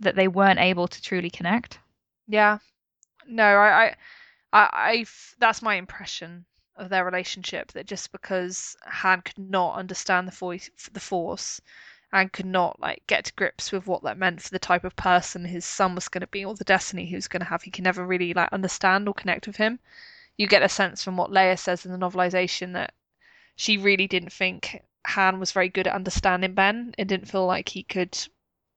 that 0.00 0.14
they 0.14 0.28
weren't 0.28 0.60
able 0.60 0.86
to 0.88 1.02
truly 1.02 1.30
connect. 1.30 1.78
Yeah. 2.28 2.58
No, 3.26 3.44
I, 3.44 3.84
I, 3.84 3.94
I, 4.52 4.68
I 4.72 5.04
that's 5.38 5.62
my 5.62 5.76
impression 5.76 6.44
of 6.76 6.88
their 6.88 7.04
relationship. 7.04 7.72
That 7.72 7.86
just 7.86 8.12
because 8.12 8.76
Han 8.84 9.22
could 9.22 9.38
not 9.38 9.76
understand 9.76 10.26
the 10.26 10.32
voice, 10.32 10.70
the 10.92 11.00
Force, 11.00 11.60
and 12.12 12.32
could 12.32 12.46
not 12.46 12.78
like 12.80 13.02
get 13.06 13.24
to 13.24 13.32
grips 13.34 13.72
with 13.72 13.86
what 13.86 14.02
that 14.02 14.18
meant 14.18 14.42
for 14.42 14.50
the 14.50 14.58
type 14.58 14.84
of 14.84 14.94
person 14.96 15.44
his 15.44 15.64
son 15.64 15.94
was 15.94 16.08
going 16.08 16.20
to 16.20 16.26
be 16.26 16.44
or 16.44 16.54
the 16.54 16.64
destiny 16.64 17.06
he 17.06 17.14
was 17.14 17.28
going 17.28 17.40
to 17.40 17.46
have, 17.48 17.62
he 17.62 17.70
can 17.70 17.84
never 17.84 18.04
really 18.06 18.34
like 18.34 18.52
understand 18.52 19.08
or 19.08 19.14
connect 19.14 19.46
with 19.46 19.56
him. 19.56 19.78
You 20.36 20.46
get 20.46 20.62
a 20.62 20.68
sense 20.68 21.02
from 21.02 21.16
what 21.16 21.30
Leia 21.30 21.58
says 21.58 21.84
in 21.86 21.92
the 21.92 21.98
novelization 21.98 22.72
that 22.74 22.94
she 23.56 23.78
really 23.78 24.06
didn't 24.06 24.32
think 24.32 24.82
Han 25.06 25.40
was 25.40 25.52
very 25.52 25.68
good 25.68 25.86
at 25.86 25.94
understanding 25.94 26.54
Ben. 26.54 26.94
It 26.98 27.08
didn't 27.08 27.28
feel 27.30 27.46
like 27.46 27.68
he 27.70 27.82
could 27.82 28.18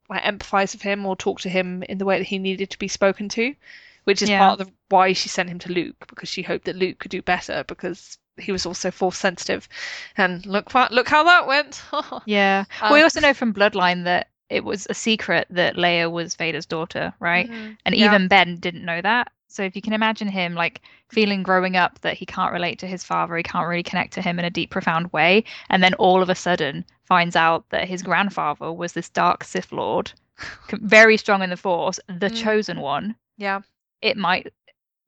like 0.09 0.23
empathize 0.23 0.73
with 0.73 0.81
him 0.83 1.05
or 1.05 1.15
talk 1.15 1.41
to 1.41 1.49
him 1.49 1.83
in 1.83 1.97
the 1.97 2.05
way 2.05 2.17
that 2.19 2.25
he 2.27 2.37
needed 2.39 2.69
to 2.71 2.79
be 2.79 2.87
spoken 2.87 3.29
to, 3.29 3.55
which 4.05 4.21
is 4.21 4.29
Yeah. 4.29 4.37
part 4.37 4.59
of 4.59 4.67
the, 4.67 4.73
why 4.89 5.13
she 5.13 5.29
sent 5.29 5.49
him 5.49 5.59
to 5.59 5.71
Luke 5.71 6.07
because 6.07 6.29
she 6.29 6.41
hoped 6.43 6.65
that 6.65 6.75
Luke 6.75 6.99
could 6.99 7.11
do 7.11 7.21
better 7.21 7.63
because 7.67 8.17
he 8.37 8.51
was 8.51 8.65
also 8.65 8.91
force 8.91 9.17
sensitive. 9.17 9.67
And 10.17 10.45
look, 10.45 10.73
look 10.91 11.07
how 11.07 11.23
that 11.23 11.47
went. 11.47 11.81
Yeah. 12.25 12.65
Um, 12.81 12.93
we 12.93 13.01
also 13.01 13.19
know 13.19 13.33
from 13.33 13.53
Bloodline 13.53 14.03
that 14.05 14.27
it 14.49 14.63
was 14.63 14.85
a 14.89 14.93
secret 14.93 15.47
that 15.49 15.75
Leia 15.75 16.11
was 16.11 16.35
Vader's 16.35 16.65
daughter, 16.65 17.13
right? 17.19 17.49
Mhm. 17.49 17.77
And 17.85 17.95
Yeah. 17.95 18.05
even 18.05 18.27
Ben 18.27 18.57
didn't 18.57 18.85
know 18.85 19.01
that. 19.01 19.31
So 19.47 19.63
if 19.63 19.75
you 19.75 19.81
can 19.81 19.93
imagine 19.93 20.27
him 20.27 20.53
like 20.53 20.81
feeling 21.09 21.41
growing 21.43 21.77
up 21.77 21.99
that 22.01 22.15
he 22.17 22.25
can't 22.25 22.51
relate 22.51 22.77
to 22.79 22.87
his 22.87 23.03
father, 23.03 23.35
he 23.37 23.43
can't 23.43 23.67
really 23.67 23.83
connect 23.83 24.13
to 24.13 24.21
him 24.21 24.37
in 24.37 24.45
a 24.45 24.49
deep, 24.49 24.69
profound 24.69 25.11
way, 25.13 25.43
and 25.69 25.81
then 25.83 25.93
all 25.95 26.21
of 26.21 26.29
a 26.29 26.35
sudden 26.35 26.83
finds 27.05 27.35
out 27.35 27.69
that 27.69 27.87
his 27.87 28.03
grandfather 28.03 28.71
was 28.71 28.93
this 28.93 29.09
dark 29.09 29.43
Sith 29.43 29.71
Lord, 29.71 30.11
very 30.81 31.15
strong 31.17 31.41
in 31.41 31.49
the 31.49 31.57
Force, 31.57 31.99
the 32.07 32.29
Mm. 32.29 32.35
chosen 32.43 32.79
one, 32.81 33.15
Yeah. 33.37 33.61
it 34.01 34.17
might 34.17 34.51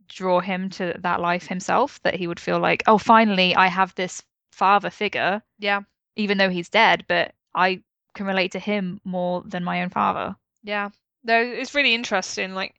draw 0.07 0.39
him 0.39 0.69
to 0.71 0.95
that 0.99 1.19
life 1.21 1.47
himself, 1.47 2.01
that 2.03 2.15
he 2.15 2.27
would 2.27 2.39
feel 2.39 2.59
like, 2.59 2.83
oh, 2.87 2.97
finally 2.97 3.55
I 3.55 3.67
have 3.67 3.93
this 3.95 4.23
father 4.51 4.89
figure, 4.89 5.41
Yeah. 5.59 5.81
even 6.15 6.37
though 6.37 6.49
he's 6.49 6.69
dead, 6.69 7.05
but 7.07 7.33
I 7.53 7.81
can 8.13 8.25
relate 8.25 8.51
to 8.53 8.59
him 8.59 8.99
more 9.03 9.43
than 9.45 9.63
my 9.63 9.81
own 9.81 9.89
father. 9.89 10.35
Yeah. 10.63 10.89
No, 11.23 11.39
it's 11.39 11.75
really 11.75 11.93
interesting. 11.93 12.53
Like 12.53 12.75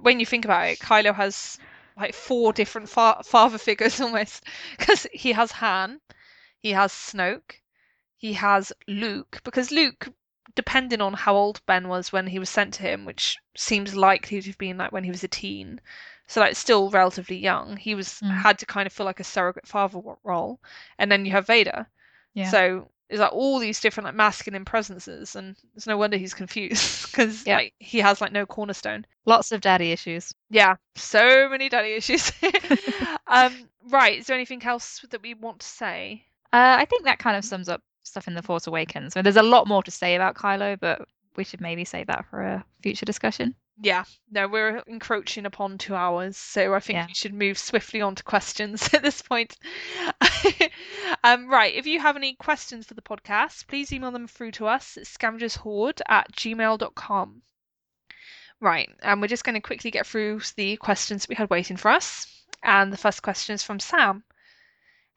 when 0.00 0.18
you 0.20 0.26
think 0.26 0.44
about 0.44 0.68
it, 0.68 0.78
Kylo 0.78 1.14
has 1.14 1.58
like 1.96 2.14
four 2.14 2.52
different 2.52 2.88
fa- 2.88 3.22
father 3.24 3.58
figures 3.68 4.00
almost 4.00 4.44
because 4.78 5.06
he 5.12 5.32
has 5.32 5.52
Han, 5.52 6.00
he 6.58 6.70
has 6.70 6.92
Snoke, 6.92 7.60
he 8.16 8.32
has 8.34 8.72
Luke. 8.88 9.40
Because 9.44 9.70
Luke, 9.70 10.08
depending 10.54 11.00
on 11.00 11.12
how 11.12 11.34
old 11.36 11.60
Ben 11.66 11.88
was 11.88 12.12
when 12.12 12.26
he 12.26 12.38
was 12.38 12.48
sent 12.50 12.74
to 12.74 12.82
him, 12.82 13.04
which 13.04 13.36
seems 13.56 13.94
likely 13.94 14.40
to 14.40 14.48
have 14.48 14.58
been 14.58 14.78
like 14.78 14.92
when 14.92 15.04
he 15.04 15.10
was 15.10 15.24
a 15.24 15.28
teen, 15.28 15.80
so 16.32 16.40
like 16.40 16.56
still 16.56 16.88
relatively 16.90 17.36
young, 17.36 17.76
he 17.76 17.94
was 17.94 18.20
Mm. 18.22 18.30
had 18.30 18.58
to 18.60 18.66
kind 18.66 18.86
of 18.86 18.92
feel 18.92 19.04
like 19.04 19.20
a 19.20 19.24
surrogate 19.24 19.66
father 19.66 20.00
role. 20.24 20.58
And 20.98 21.12
then 21.12 21.26
you 21.26 21.32
have 21.32 21.46
Vader. 21.46 21.86
Yeah. 22.32 22.50
So 22.50 22.88
it's 23.10 23.20
like 23.20 23.32
all 23.34 23.58
these 23.58 23.80
different 23.80 24.06
like 24.06 24.14
masculine 24.14 24.64
presences, 24.64 25.36
and 25.36 25.54
it's 25.76 25.86
no 25.86 25.98
wonder 25.98 26.16
he's 26.16 26.32
confused 26.32 27.06
because 27.12 27.46
Yeah. 27.46 27.56
like 27.56 27.74
he 27.78 27.98
has 27.98 28.22
like 28.22 28.32
no 28.32 28.46
cornerstone. 28.46 29.04
Lots 29.26 29.52
of 29.52 29.60
daddy 29.60 29.92
issues. 29.92 30.32
Yeah, 30.48 30.76
so 30.96 31.50
many 31.50 31.68
daddy 31.68 31.92
issues. 31.92 32.32
um, 33.26 33.52
right, 33.90 34.18
is 34.18 34.26
there 34.26 34.36
anything 34.36 34.64
else 34.64 35.04
that 35.10 35.20
we 35.20 35.34
want 35.34 35.60
to 35.60 35.66
say? 35.66 36.24
Uh, 36.50 36.76
I 36.80 36.86
think 36.86 37.04
that 37.04 37.18
kind 37.18 37.36
of 37.36 37.44
sums 37.44 37.68
up 37.68 37.82
stuff 38.04 38.26
in 38.26 38.34
The 38.34 38.42
Force 38.42 38.66
Awakens. 38.66 39.12
So 39.12 39.20
there's 39.20 39.36
a 39.36 39.42
lot 39.42 39.68
more 39.68 39.82
to 39.82 39.90
say 39.90 40.14
about 40.14 40.34
Kylo, 40.34 40.80
but 40.80 41.02
we 41.36 41.44
should 41.44 41.60
maybe 41.60 41.84
save 41.84 42.06
that 42.08 42.26
for 42.30 42.42
a 42.42 42.64
future 42.82 43.04
discussion. 43.04 43.54
Yeah, 43.80 44.04
no, 44.30 44.46
we're 44.48 44.78
encroaching 44.86 45.46
upon 45.46 45.78
two 45.78 45.94
hours, 45.94 46.36
so 46.36 46.74
I 46.74 46.80
think 46.80 46.96
Yeah. 46.98 47.06
we 47.06 47.14
should 47.14 47.34
move 47.34 47.58
swiftly 47.58 48.00
on 48.02 48.14
to 48.16 48.22
questions 48.22 48.88
at 48.94 49.02
this 49.02 49.22
point. 49.22 49.56
um, 51.24 51.48
right, 51.48 51.74
if 51.74 51.86
you 51.86 51.98
have 52.00 52.16
any 52.16 52.34
questions 52.34 52.86
for 52.86 52.94
the 52.94 53.02
podcast, 53.02 53.66
please 53.66 53.92
email 53.92 54.10
them 54.10 54.28
through 54.28 54.52
to 54.52 54.66
us 54.66 54.96
at 54.96 55.04
scavengershoard 55.04 56.00
at 56.08 56.30
gmail.com. 56.32 57.42
Right, 58.60 58.90
and 59.02 59.20
we're 59.20 59.26
just 59.28 59.44
going 59.44 59.54
to 59.54 59.60
quickly 59.60 59.90
get 59.90 60.06
through 60.06 60.40
the 60.56 60.76
questions 60.76 61.26
we 61.28 61.34
had 61.34 61.50
waiting 61.50 61.76
for 61.76 61.90
us. 61.90 62.26
And 62.62 62.92
the 62.92 62.96
first 62.96 63.22
question 63.22 63.54
is 63.54 63.62
from 63.64 63.80
Sam. 63.80 64.22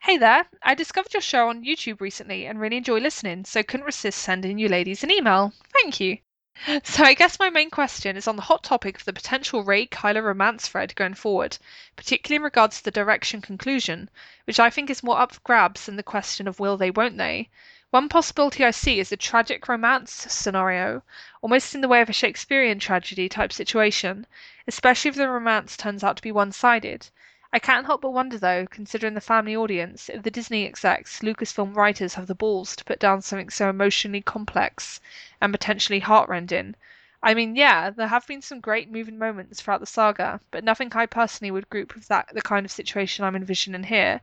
Hey 0.00 0.18
there, 0.18 0.46
I 0.62 0.74
discovered 0.74 1.14
your 1.14 1.20
show 1.20 1.48
on 1.48 1.64
YouTube 1.64 2.00
recently 2.00 2.46
and 2.46 2.60
really 2.60 2.76
enjoy 2.76 3.00
listening, 3.00 3.44
so 3.44 3.62
couldn't 3.62 3.86
resist 3.86 4.20
sending 4.20 4.58
you 4.58 4.68
ladies 4.68 5.02
an 5.02 5.10
email. 5.10 5.52
Thank 5.72 5.98
you. 6.00 6.18
So 6.84 7.02
I 7.02 7.14
guess 7.14 7.38
my 7.38 7.50
main 7.50 7.70
question 7.70 8.16
is 8.16 8.28
on 8.28 8.36
the 8.36 8.42
hot 8.42 8.62
topic 8.62 8.96
of 8.96 9.04
the 9.04 9.12
potential 9.12 9.64
Rey 9.64 9.86
Kylo 9.86 10.22
romance 10.22 10.68
thread 10.68 10.94
going 10.94 11.14
forward, 11.14 11.58
particularly 11.96 12.36
in 12.36 12.42
regards 12.44 12.78
to 12.78 12.84
the 12.84 12.90
direction 12.90 13.40
conclusion, 13.40 14.08
which 14.44 14.60
I 14.60 14.70
think 14.70 14.90
is 14.90 15.02
more 15.02 15.18
up 15.18 15.32
for 15.32 15.40
grabs 15.40 15.86
than 15.86 15.96
the 15.96 16.02
question 16.02 16.46
of 16.46 16.60
will 16.60 16.76
they, 16.76 16.90
won't 16.90 17.18
they. 17.18 17.50
One 17.90 18.08
possibility 18.08 18.64
I 18.64 18.70
see 18.70 19.00
is 19.00 19.10
a 19.12 19.16
tragic 19.16 19.66
romance 19.66 20.12
scenario, 20.12 21.02
almost 21.42 21.74
in 21.74 21.80
the 21.80 21.88
way 21.88 22.00
of 22.00 22.08
a 22.08 22.12
Shakespearean 22.12 22.78
tragedy 22.78 23.28
type 23.28 23.52
situation, 23.52 24.26
especially 24.66 25.08
if 25.08 25.16
the 25.16 25.28
romance 25.28 25.76
turns 25.76 26.04
out 26.04 26.16
to 26.16 26.22
be 26.22 26.32
one 26.32 26.52
sided. 26.52 27.08
I 27.52 27.60
can't 27.60 27.86
help 27.86 28.00
but 28.00 28.10
wonder, 28.10 28.38
though, 28.38 28.66
considering 28.66 29.14
the 29.14 29.20
family 29.20 29.54
audience, 29.54 30.08
if 30.08 30.22
the 30.22 30.30
Disney 30.30 30.66
execs, 30.66 31.20
Lucasfilm 31.20 31.76
writers 31.76 32.14
have 32.14 32.26
the 32.26 32.34
balls 32.34 32.74
to 32.74 32.84
put 32.84 32.98
down 32.98 33.22
something 33.22 33.50
so 33.50 33.70
emotionally 33.70 34.20
complex 34.20 35.00
and 35.40 35.52
potentially 35.52 36.00
heartrending. 36.00 36.74
I 37.22 37.34
mean, 37.34 37.54
yeah, 37.54 37.90
there 37.90 38.08
have 38.08 38.26
been 38.26 38.42
some 38.42 38.60
great 38.60 38.90
moving 38.90 39.18
moments 39.18 39.60
throughout 39.60 39.80
the 39.80 39.86
saga, 39.86 40.40
but 40.50 40.64
nothing 40.64 40.92
I 40.94 41.06
personally 41.06 41.50
would 41.50 41.70
group 41.70 41.94
with 41.94 42.08
that 42.08 42.28
the 42.32 42.42
kind 42.42 42.66
of 42.66 42.72
situation 42.72 43.24
I'm 43.24 43.36
envisioning 43.36 43.84
here. 43.84 44.20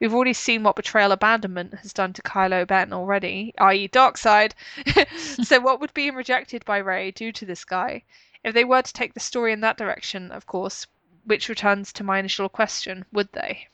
We've 0.00 0.14
already 0.14 0.32
seen 0.32 0.62
what 0.62 0.76
betrayal 0.76 1.12
abandonment 1.12 1.74
has 1.74 1.92
done 1.92 2.12
to 2.14 2.22
Kylo 2.22 2.66
Ben 2.66 2.92
already, 2.92 3.52
i.e., 3.58 3.88
dark 3.88 4.16
side. 4.16 4.54
so, 5.16 5.60
what 5.60 5.80
would 5.80 5.92
being 5.92 6.14
rejected 6.14 6.64
by 6.64 6.78
Rey 6.78 7.10
do 7.10 7.32
to 7.32 7.44
this 7.44 7.64
guy? 7.64 8.04
If 8.42 8.54
they 8.54 8.64
were 8.64 8.82
to 8.82 8.92
take 8.92 9.12
the 9.14 9.20
story 9.20 9.52
in 9.52 9.60
that 9.60 9.76
direction, 9.76 10.30
of 10.30 10.46
course, 10.46 10.86
which 11.24 11.48
returns 11.48 11.92
to 11.94 12.04
my 12.04 12.18
initial 12.18 12.48
question, 12.48 13.04
would 13.12 13.28
they? 13.32 13.66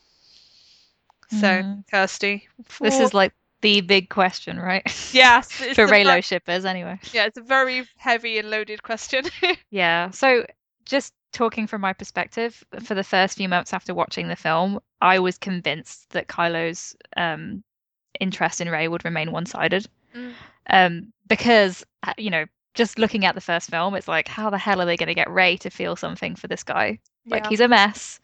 So, 1.28 1.62
Mm. 1.62 1.84
Kirsty, 1.90 2.48
This 2.80 3.00
is 3.00 3.12
like 3.12 3.32
the 3.60 3.80
big 3.80 4.08
question, 4.08 4.58
right? 4.60 4.84
yes, 5.12 5.50
For 5.50 5.86
Reylo 5.86 6.22
shippers, 6.22 6.64
anyway. 6.64 7.00
Yeah, 7.12 7.26
it's 7.26 7.38
a 7.38 7.42
very 7.42 7.86
heavy 7.96 8.38
and 8.38 8.50
loaded 8.50 8.82
question. 8.82 9.24
Yeah. 9.70 10.10
So 10.10 10.46
just 10.84 11.12
talking 11.32 11.66
from 11.66 11.80
my 11.80 11.92
perspective, 11.92 12.64
for 12.82 12.94
the 12.94 13.02
first 13.04 13.36
few 13.36 13.48
months 13.48 13.72
after 13.74 13.92
watching 13.92 14.28
the 14.28 14.36
film, 14.36 14.80
I 15.00 15.18
was 15.18 15.36
convinced 15.36 16.10
that 16.10 16.28
Kylo's 16.28 16.96
um, 17.16 17.64
interest 18.20 18.60
in 18.60 18.70
Rey 18.70 18.86
would 18.88 19.04
remain 19.04 19.32
one-sided. 19.32 19.88
Mm. 20.14 20.32
Um, 20.70 21.12
because 21.26 21.84
uh, 22.06 22.14
you 22.16 22.30
know, 22.30 22.44
just 22.76 22.98
looking 22.98 23.24
at 23.24 23.34
the 23.34 23.40
first 23.40 23.70
film, 23.70 23.94
it's 23.94 24.06
like, 24.08 24.28
how 24.28 24.50
the 24.50 24.58
hell 24.58 24.80
are 24.80 24.84
they 24.86 24.96
going 24.96 25.08
to 25.08 25.14
get 25.14 25.30
Rey 25.30 25.56
to 25.58 25.70
feel 25.70 25.96
something 25.96 26.36
for 26.36 26.46
this 26.46 26.62
guy? 26.62 26.98
Like 27.26 27.44
Yeah. 27.44 27.48
he's 27.50 27.60
a 27.60 27.68
mess. 27.68 28.20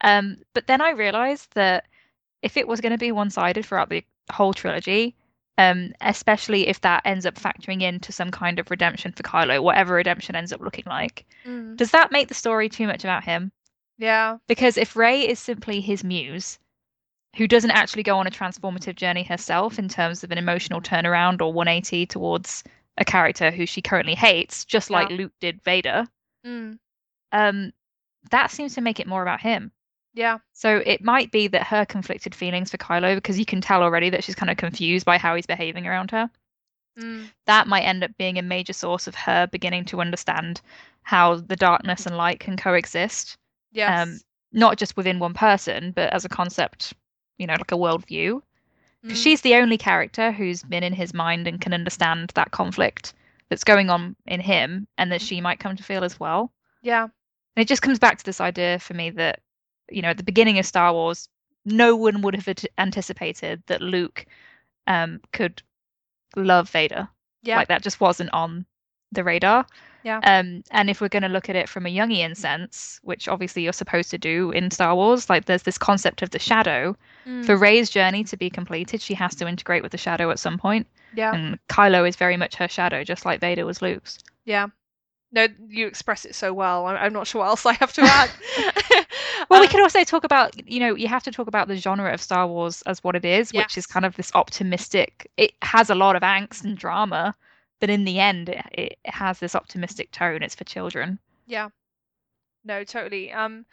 Um, 0.00 0.38
but 0.54 0.66
then 0.66 0.80
I 0.80 0.90
realized 0.90 1.54
that 1.54 1.84
if 2.42 2.56
it 2.56 2.66
was 2.66 2.80
going 2.80 2.92
to 2.92 2.98
be 2.98 3.12
one-sided 3.12 3.64
throughout 3.64 3.88
the 3.90 4.04
whole 4.32 4.52
trilogy, 4.52 5.14
um, 5.56 5.92
especially 6.00 6.66
if 6.66 6.80
that 6.80 7.02
ends 7.04 7.26
up 7.26 7.36
factoring 7.36 7.82
into 7.82 8.10
some 8.10 8.30
kind 8.30 8.58
of 8.58 8.70
redemption 8.70 9.12
for 9.12 9.22
Kylo, 9.22 9.62
whatever 9.62 9.94
redemption 9.94 10.34
ends 10.34 10.52
up 10.52 10.60
looking 10.60 10.84
like, 10.86 11.24
Mm. 11.46 11.76
does 11.76 11.92
that 11.92 12.10
make 12.10 12.28
the 12.28 12.34
story 12.34 12.68
too 12.68 12.86
much 12.86 13.04
about 13.04 13.22
him? 13.24 13.52
Yeah. 13.98 14.38
Because 14.48 14.76
if 14.76 14.96
Rey 14.96 15.20
is 15.28 15.38
simply 15.38 15.80
his 15.80 16.02
muse, 16.02 16.58
who 17.36 17.46
doesn't 17.46 17.70
actually 17.70 18.02
go 18.02 18.18
on 18.18 18.26
a 18.26 18.30
transformative 18.30 18.96
journey 18.96 19.22
herself 19.22 19.78
in 19.78 19.88
terms 19.88 20.24
of 20.24 20.30
an 20.32 20.38
emotional 20.38 20.80
turnaround 20.80 21.40
or 21.40 21.52
180 21.52 22.06
towards 22.06 22.64
a 22.96 23.04
character 23.04 23.50
who 23.50 23.66
she 23.66 23.82
currently 23.82 24.14
hates, 24.14 24.64
just 24.64 24.90
like 24.90 25.10
Yeah. 25.10 25.16
Luke 25.16 25.32
did 25.40 25.62
Vader, 25.62 26.06
Mm. 26.46 26.78
um, 27.32 27.72
that 28.30 28.50
seems 28.50 28.74
to 28.74 28.80
make 28.80 29.00
it 29.00 29.06
more 29.06 29.22
about 29.22 29.40
him. 29.40 29.72
Yeah. 30.14 30.38
So 30.52 30.76
it 30.86 31.02
might 31.02 31.32
be 31.32 31.48
that 31.48 31.66
her 31.66 31.84
conflicted 31.84 32.34
feelings 32.34 32.70
for 32.70 32.76
Kylo, 32.78 33.16
because 33.16 33.38
you 33.38 33.44
can 33.44 33.60
tell 33.60 33.82
already 33.82 34.10
that 34.10 34.22
she's 34.22 34.36
kind 34.36 34.50
of 34.50 34.56
confused 34.56 35.04
by 35.04 35.18
how 35.18 35.34
he's 35.34 35.46
behaving 35.46 35.86
around 35.86 36.10
her, 36.12 36.30
Mm. 36.96 37.30
that 37.46 37.66
might 37.66 37.82
end 37.82 38.04
up 38.04 38.16
being 38.16 38.38
a 38.38 38.42
major 38.42 38.72
source 38.72 39.08
of 39.08 39.16
her 39.16 39.48
beginning 39.48 39.84
to 39.86 40.00
understand 40.00 40.60
how 41.02 41.34
the 41.36 41.56
darkness 41.56 42.06
and 42.06 42.16
light 42.16 42.38
can 42.38 42.56
coexist, 42.56 43.36
Yes. 43.72 44.06
um, 44.08 44.20
not 44.52 44.78
just 44.78 44.96
within 44.96 45.18
one 45.18 45.34
person, 45.34 45.90
but 45.90 46.12
as 46.12 46.24
a 46.24 46.28
concept, 46.28 46.92
you 47.38 47.48
know, 47.48 47.54
like 47.54 47.72
a 47.72 47.76
worldview. 47.76 48.40
Because 49.04 49.20
Mm. 49.20 49.22
she's 49.22 49.40
the 49.42 49.56
only 49.56 49.76
character 49.76 50.32
who's 50.32 50.62
been 50.62 50.82
in 50.82 50.94
his 50.94 51.12
mind 51.12 51.46
and 51.46 51.60
can 51.60 51.74
understand 51.74 52.30
that 52.34 52.50
conflict 52.52 53.12
that's 53.50 53.62
going 53.64 53.90
on 53.90 54.16
in 54.26 54.40
him 54.40 54.88
and 54.96 55.12
that 55.12 55.20
she 55.20 55.40
might 55.42 55.58
come 55.60 55.76
to 55.76 55.82
feel 55.82 56.02
as 56.04 56.18
well. 56.18 56.50
Yeah. 56.80 57.02
And 57.02 57.62
it 57.62 57.68
just 57.68 57.82
comes 57.82 57.98
back 57.98 58.16
to 58.18 58.24
this 58.24 58.40
idea 58.40 58.78
for 58.78 58.94
me 58.94 59.10
that, 59.10 59.40
you 59.90 60.00
know, 60.00 60.08
at 60.08 60.16
the 60.16 60.22
beginning 60.24 60.58
of 60.58 60.64
Star 60.64 60.92
Wars, 60.92 61.28
no 61.66 61.94
one 61.96 62.22
would 62.22 62.34
have 62.34 62.48
anticipated 62.78 63.62
that 63.66 63.82
Luke 63.82 64.24
um, 64.86 65.20
could 65.32 65.62
love 66.34 66.70
Vader. 66.70 67.08
Yeah. 67.42 67.56
Like 67.58 67.68
that 67.68 67.82
just 67.82 68.00
wasn't 68.00 68.32
on 68.32 68.64
the 69.14 69.24
radar. 69.24 69.66
Yeah. 70.02 70.18
Um, 70.22 70.62
and 70.70 70.90
if 70.90 71.00
we're 71.00 71.08
going 71.08 71.22
to 71.22 71.28
look 71.30 71.48
at 71.48 71.56
it 71.56 71.66
from 71.68 71.86
a 71.86 71.88
Jungian 71.88 72.36
sense, 72.36 73.00
which 73.04 73.26
obviously 73.26 73.62
you're 73.62 73.72
supposed 73.72 74.10
to 74.10 74.18
do 74.18 74.50
in 74.50 74.70
Star 74.70 74.94
Wars, 74.94 75.30
like 75.30 75.46
there's 75.46 75.62
this 75.62 75.78
concept 75.78 76.20
of 76.20 76.28
the 76.30 76.38
shadow. 76.38 76.94
Mm. 77.26 77.46
For 77.46 77.56
Rey's 77.56 77.88
journey 77.88 78.22
to 78.24 78.36
be 78.36 78.50
completed, 78.50 79.00
she 79.00 79.14
has 79.14 79.34
to 79.36 79.48
integrate 79.48 79.82
with 79.82 79.92
the 79.92 79.98
shadow 79.98 80.30
at 80.30 80.38
some 80.38 80.58
point. 80.58 80.86
yeah. 81.14 81.34
And 81.34 81.58
Kylo 81.68 82.06
is 82.06 82.16
very 82.16 82.36
much 82.36 82.54
her 82.56 82.68
shadow, 82.68 83.02
just 83.02 83.24
like 83.24 83.40
Vader 83.40 83.64
was 83.64 83.80
Luke's. 83.80 84.18
Yeah. 84.44 84.66
No, 85.32 85.48
you 85.68 85.86
express 85.86 86.24
it 86.26 86.34
so 86.34 86.52
well. 86.52 86.86
I'm, 86.86 86.96
I'm 86.96 87.12
not 87.14 87.26
sure 87.26 87.40
what 87.40 87.48
else 87.48 87.64
I 87.66 87.72
have 87.72 87.92
to 87.94 88.02
add. 88.02 88.30
Well, 89.50 89.60
we 89.60 89.66
Um, 89.66 89.70
could 89.72 89.80
also 89.82 90.04
talk 90.04 90.24
about, 90.24 90.54
you 90.70 90.80
know, 90.80 90.94
you 90.94 91.06
have 91.08 91.22
to 91.24 91.30
talk 91.30 91.48
about 91.48 91.68
the 91.68 91.76
genre 91.76 92.12
of 92.14 92.20
Star 92.22 92.46
Wars 92.46 92.80
as 92.82 93.02
what 93.04 93.14
it 93.14 93.24
is, 93.26 93.52
which 93.52 93.76
is 93.76 93.86
kind 93.86 94.06
of 94.06 94.16
this 94.16 94.30
optimistic. 94.34 95.30
It 95.36 95.52
has 95.62 95.90
a 95.90 95.94
lot 95.94 96.16
of 96.16 96.22
angst 96.22 96.64
and 96.64 96.78
drama, 96.78 97.34
but 97.80 97.90
in 97.90 98.04
the 98.04 98.18
end, 98.20 98.48
it, 98.48 98.64
it 98.72 98.98
has 99.04 99.38
this 99.38 99.54
optimistic 99.54 100.10
tone. 100.10 100.42
It's 100.42 100.54
for 100.54 100.64
children. 100.64 101.18
Yeah. 101.46 101.68
No, 102.64 102.84
totally. 102.84 103.32
Um, 103.32 103.66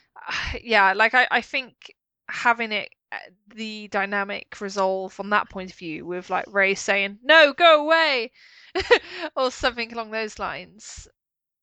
yeah, 0.62 0.92
like 0.94 1.14
I, 1.14 1.26
I 1.30 1.40
think 1.40 1.94
having 2.28 2.72
it 2.72 2.90
uh, 3.10 3.16
the 3.54 3.88
dynamic 3.88 4.60
resolve 4.60 5.12
from 5.12 5.30
that 5.30 5.48
point 5.48 5.70
of 5.70 5.76
view 5.76 6.04
with 6.04 6.28
like 6.30 6.44
Rey 6.48 6.74
saying, 6.74 7.18
No, 7.22 7.52
go 7.52 7.84
away 7.84 8.32
or 9.36 9.50
something 9.50 9.92
along 9.92 10.10
those 10.10 10.38
lines, 10.38 11.08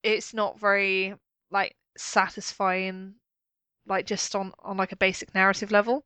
it's 0.04 0.34
not 0.34 0.60
very 0.60 1.16
like 1.52 1.76
satisfying 1.98 3.16
like 3.88 4.06
just 4.06 4.36
on 4.36 4.52
on 4.64 4.78
like 4.78 4.92
a 4.92 4.98
basic 4.98 5.34
narrative 5.36 5.72
level. 5.72 6.06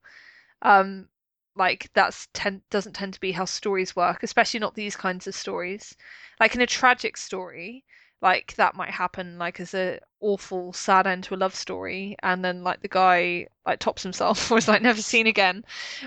Um 0.61 1.07
like 1.55 1.89
that's 1.93 2.27
ten 2.33 2.61
doesn't 2.69 2.93
tend 2.93 3.13
to 3.13 3.19
be 3.19 3.31
how 3.31 3.45
stories 3.45 3.95
work, 3.95 4.23
especially 4.23 4.59
not 4.59 4.75
these 4.75 4.95
kinds 4.95 5.27
of 5.27 5.35
stories. 5.35 5.95
Like 6.39 6.55
in 6.55 6.61
a 6.61 6.67
tragic 6.67 7.17
story, 7.17 7.83
like 8.21 8.55
that 8.55 8.75
might 8.75 8.91
happen 8.91 9.37
like 9.37 9.59
as 9.59 9.73
a 9.73 9.99
awful 10.19 10.73
sad 10.73 11.07
end 11.07 11.23
to 11.25 11.35
a 11.35 11.37
love 11.37 11.55
story 11.55 12.15
and 12.21 12.43
then 12.43 12.63
like 12.63 12.81
the 12.81 12.87
guy 12.87 13.47
like 13.65 13.79
tops 13.79 14.03
himself 14.03 14.51
or 14.51 14.57
is 14.57 14.67
like 14.67 14.81
never 14.81 15.01
seen 15.01 15.27
again 15.27 15.63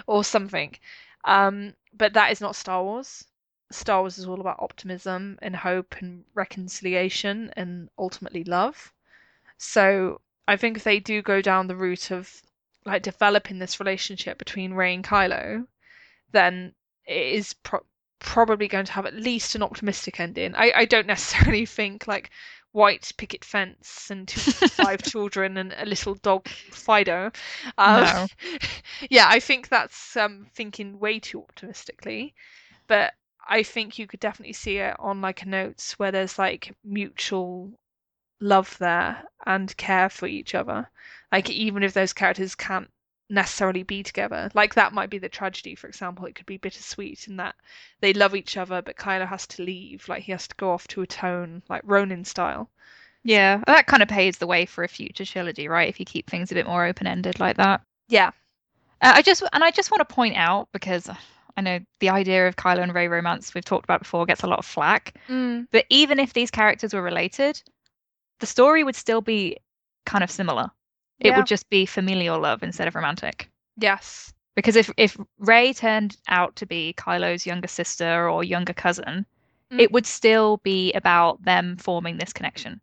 or 0.07 0.25
something. 0.25 0.75
Um 1.25 1.75
but 1.95 2.13
that 2.15 2.33
is 2.33 2.41
not 2.41 2.57
star 2.57 2.83
wars. 2.83 3.27
Star 3.71 4.01
wars 4.01 4.19
is 4.19 4.27
all 4.27 4.41
about 4.41 4.61
optimism 4.61 5.39
and 5.43 5.57
hope 5.57 5.95
and 6.01 6.25
reconciliation 6.35 7.51
and 7.57 7.89
ultimately 7.99 8.45
love. 8.45 8.93
So 9.59 10.21
i 10.49 10.57
think 10.57 10.77
if 10.77 10.85
they 10.85 10.99
do 11.01 11.23
go 11.23 11.41
down 11.41 11.67
the 11.69 11.77
route 11.77 12.11
of 12.11 12.43
like 12.85 13.03
developing 13.03 13.59
this 13.59 13.81
relationship 13.81 14.39
between 14.39 14.75
rey 14.75 14.95
and 14.95 15.05
kylo 15.05 15.67
then 16.33 16.75
it 17.07 17.35
is 17.35 17.53
pro- 17.53 17.85
probably 18.19 18.69
going 18.69 18.87
to 18.87 18.93
have 18.93 19.07
at 19.07 19.15
least 19.15 19.55
an 19.55 19.63
optimistic 19.63 20.21
ending. 20.21 20.55
I, 20.55 20.73
I 20.75 20.85
don't 20.85 21.07
necessarily 21.15 21.67
think 21.67 22.07
like 22.07 22.31
white 22.73 23.11
picket 23.19 23.45
fence 23.45 24.09
and 24.11 24.27
two, 24.27 24.41
five 24.69 25.03
children 25.03 25.59
and 25.59 25.75
a 25.77 25.85
little 25.85 26.15
dog 26.15 26.49
Fido. 26.49 27.31
Um, 27.77 28.05
No. 28.05 28.27
yeah, 29.11 29.27
I 29.29 29.41
think 29.41 29.69
that's 29.69 30.17
um, 30.17 30.47
thinking 30.55 30.99
way 30.99 31.19
too 31.19 31.43
optimistically, 31.43 32.35
but 32.87 33.13
I 33.47 33.63
think 33.63 33.99
you 33.99 34.07
could 34.07 34.21
definitely 34.21 34.55
see 34.55 34.79
it 34.79 34.97
on 34.99 35.21
like 35.21 35.43
a 35.43 35.49
notes 35.49 35.99
where 35.99 36.13
there's 36.13 36.39
like 36.39 36.75
mutual 36.85 37.73
love 38.43 38.77
there 38.79 39.23
and 39.47 39.75
care 39.77 40.09
for 40.09 40.27
each 40.27 40.55
other. 40.55 40.89
Like 41.31 41.49
even 41.49 41.83
if 41.83 41.95
those 41.95 42.13
characters 42.13 42.55
can't 42.55 42.91
necessarily 43.33 43.83
be 43.83 44.03
together. 44.03 44.51
Like 44.55 44.75
that 44.75 44.93
might 44.93 45.11
be 45.11 45.19
the 45.19 45.29
tragedy, 45.29 45.75
for 45.75 45.87
example. 45.87 46.27
It 46.27 46.35
could 46.35 46.47
be 46.47 46.59
bittersweet 46.59 47.27
in 47.29 47.37
that 47.39 47.55
they 48.01 48.13
love 48.13 48.37
each 48.37 48.57
other, 48.57 48.83
but 48.83 48.97
Kylo 48.97 49.27
has 49.27 49.47
to 49.49 49.63
leave. 49.63 50.07
Like 50.09 50.23
he 50.23 50.33
has 50.33 50.47
to 50.49 50.55
go 50.57 50.71
off 50.71 50.87
to 50.89 51.03
atone, 51.03 51.63
like 51.69 51.83
Ronin 51.85 52.25
style. 52.25 52.69
Yeah, 53.25 53.63
that 53.67 53.87
kind 53.87 54.03
of 54.03 54.09
paves 54.09 54.39
the 54.39 54.47
way 54.47 54.67
for 54.67 54.85
a 54.85 54.89
future 54.89 55.25
trilogy, 55.25 55.69
right? 55.69 55.89
If 55.89 56.01
you 56.01 56.05
keep 56.05 56.29
things 56.29 56.51
a 56.51 56.55
bit 56.55 56.67
more 56.67 56.85
open 56.85 57.07
ended 57.07 57.41
like 57.41 57.57
that. 57.57 57.81
Yeah. 58.09 58.33
Uh, 59.01 59.13
I 59.17 59.23
just 59.23 59.43
and 59.53 59.65
I 59.65 59.71
just 59.71 59.91
want 59.91 60.07
to 60.07 60.15
point 60.15 60.37
out 60.37 60.69
because 60.73 61.09
I 61.57 61.61
know 61.61 61.81
the 62.01 62.11
idea 62.11 62.49
of 62.49 62.57
Kylo 62.57 62.83
and 62.83 62.95
Rey 62.95 63.09
romance 63.09 63.55
we've 63.55 63.65
talked 63.65 63.85
about 63.85 64.01
before 64.01 64.27
gets 64.27 64.43
a 64.43 64.47
lot 64.47 64.59
of 64.59 64.67
flack. 64.67 65.15
Mm. 65.29 65.69
But 65.71 65.87
even 65.89 66.19
if 66.19 66.33
these 66.33 66.51
characters 66.51 66.93
were 66.93 67.03
related, 67.03 67.63
the 68.43 68.47
story 68.47 68.83
would 68.83 68.97
still 68.97 69.21
be 69.21 69.57
kind 70.05 70.25
of 70.25 70.31
similar. 70.31 70.69
It 71.21 71.29
Yeah. 71.29 71.37
would 71.37 71.47
just 71.47 71.71
be 71.71 71.87
familial 71.87 72.41
love 72.41 72.65
instead 72.65 72.89
of 72.89 72.97
romantic. 72.97 73.49
Yes. 73.77 74.35
Because 74.57 74.75
if 74.75 74.91
if 74.97 75.17
Rey 75.39 75.73
turned 75.73 76.17
out 76.27 76.57
to 76.57 76.67
be 76.67 76.93
Kylo's 76.99 77.47
younger 77.47 77.69
sister 77.69 78.29
or 78.29 78.43
younger 78.43 78.73
cousin, 78.75 79.27
Mm. 79.71 79.79
it 79.81 79.93
would 79.93 80.07
still 80.07 80.57
be 80.59 80.93
about 80.93 81.41
them 81.45 81.77
forming 81.77 82.17
this 82.19 82.33
connection. 82.33 82.81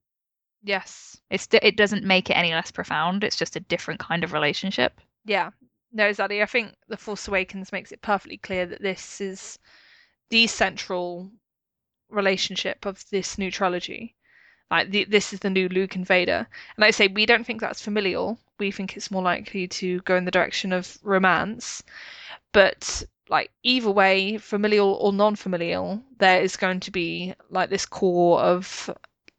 Yes. 0.63 1.19
It's 1.29 1.47
it 1.51 1.75
doesn't 1.75 2.05
make 2.05 2.29
it 2.29 2.37
any 2.37 2.53
less 2.53 2.71
profound. 2.71 3.23
It's 3.25 3.35
just 3.35 3.57
a 3.57 3.59
different 3.73 3.99
kind 3.99 4.23
of 4.23 4.31
relationship. 4.31 5.01
Yeah. 5.25 5.51
No, 5.91 6.07
exactly. 6.07 6.41
I 6.41 6.45
think 6.45 6.73
The 6.87 6.95
Force 6.97 7.27
Awakens 7.27 7.73
makes 7.73 7.91
it 7.91 8.01
perfectly 8.01 8.37
clear 8.37 8.65
that 8.65 8.81
this 8.81 9.19
is 9.19 9.59
the 10.29 10.47
central 10.47 11.31
relationship 12.09 12.85
of 12.85 13.03
this 13.09 13.37
new 13.37 13.51
trilogy. 13.51 14.15
Like 14.71 14.91
the, 14.91 15.05
this 15.05 15.33
is 15.33 15.39
the 15.39 15.49
new 15.49 15.67
Luke 15.69 15.95
and 15.95 16.05
Vader. 16.05 16.47
And 16.75 16.79
like 16.79 16.89
I 16.89 16.91
say, 16.91 17.07
we 17.07 17.25
don't 17.25 17.45
think 17.45 17.61
that's 17.61 17.81
familial. 17.81 18.37
We 18.59 18.71
think 18.71 18.95
it's 18.95 19.11
more 19.11 19.23
likely 19.23 19.67
to 19.67 19.99
go 20.01 20.15
in 20.15 20.25
the 20.25 20.31
direction 20.31 20.71
of 20.73 20.97
romance. 21.03 21.83
But 22.51 23.03
like 23.29 23.51
either 23.63 23.91
way, 23.91 24.37
familial 24.37 24.93
or 24.95 25.13
non-familial, 25.13 26.01
there 26.17 26.41
is 26.41 26.57
going 26.57 26.79
to 26.81 26.91
be 26.91 27.33
like 27.49 27.69
this 27.69 27.85
core 27.85 28.41
of 28.41 28.89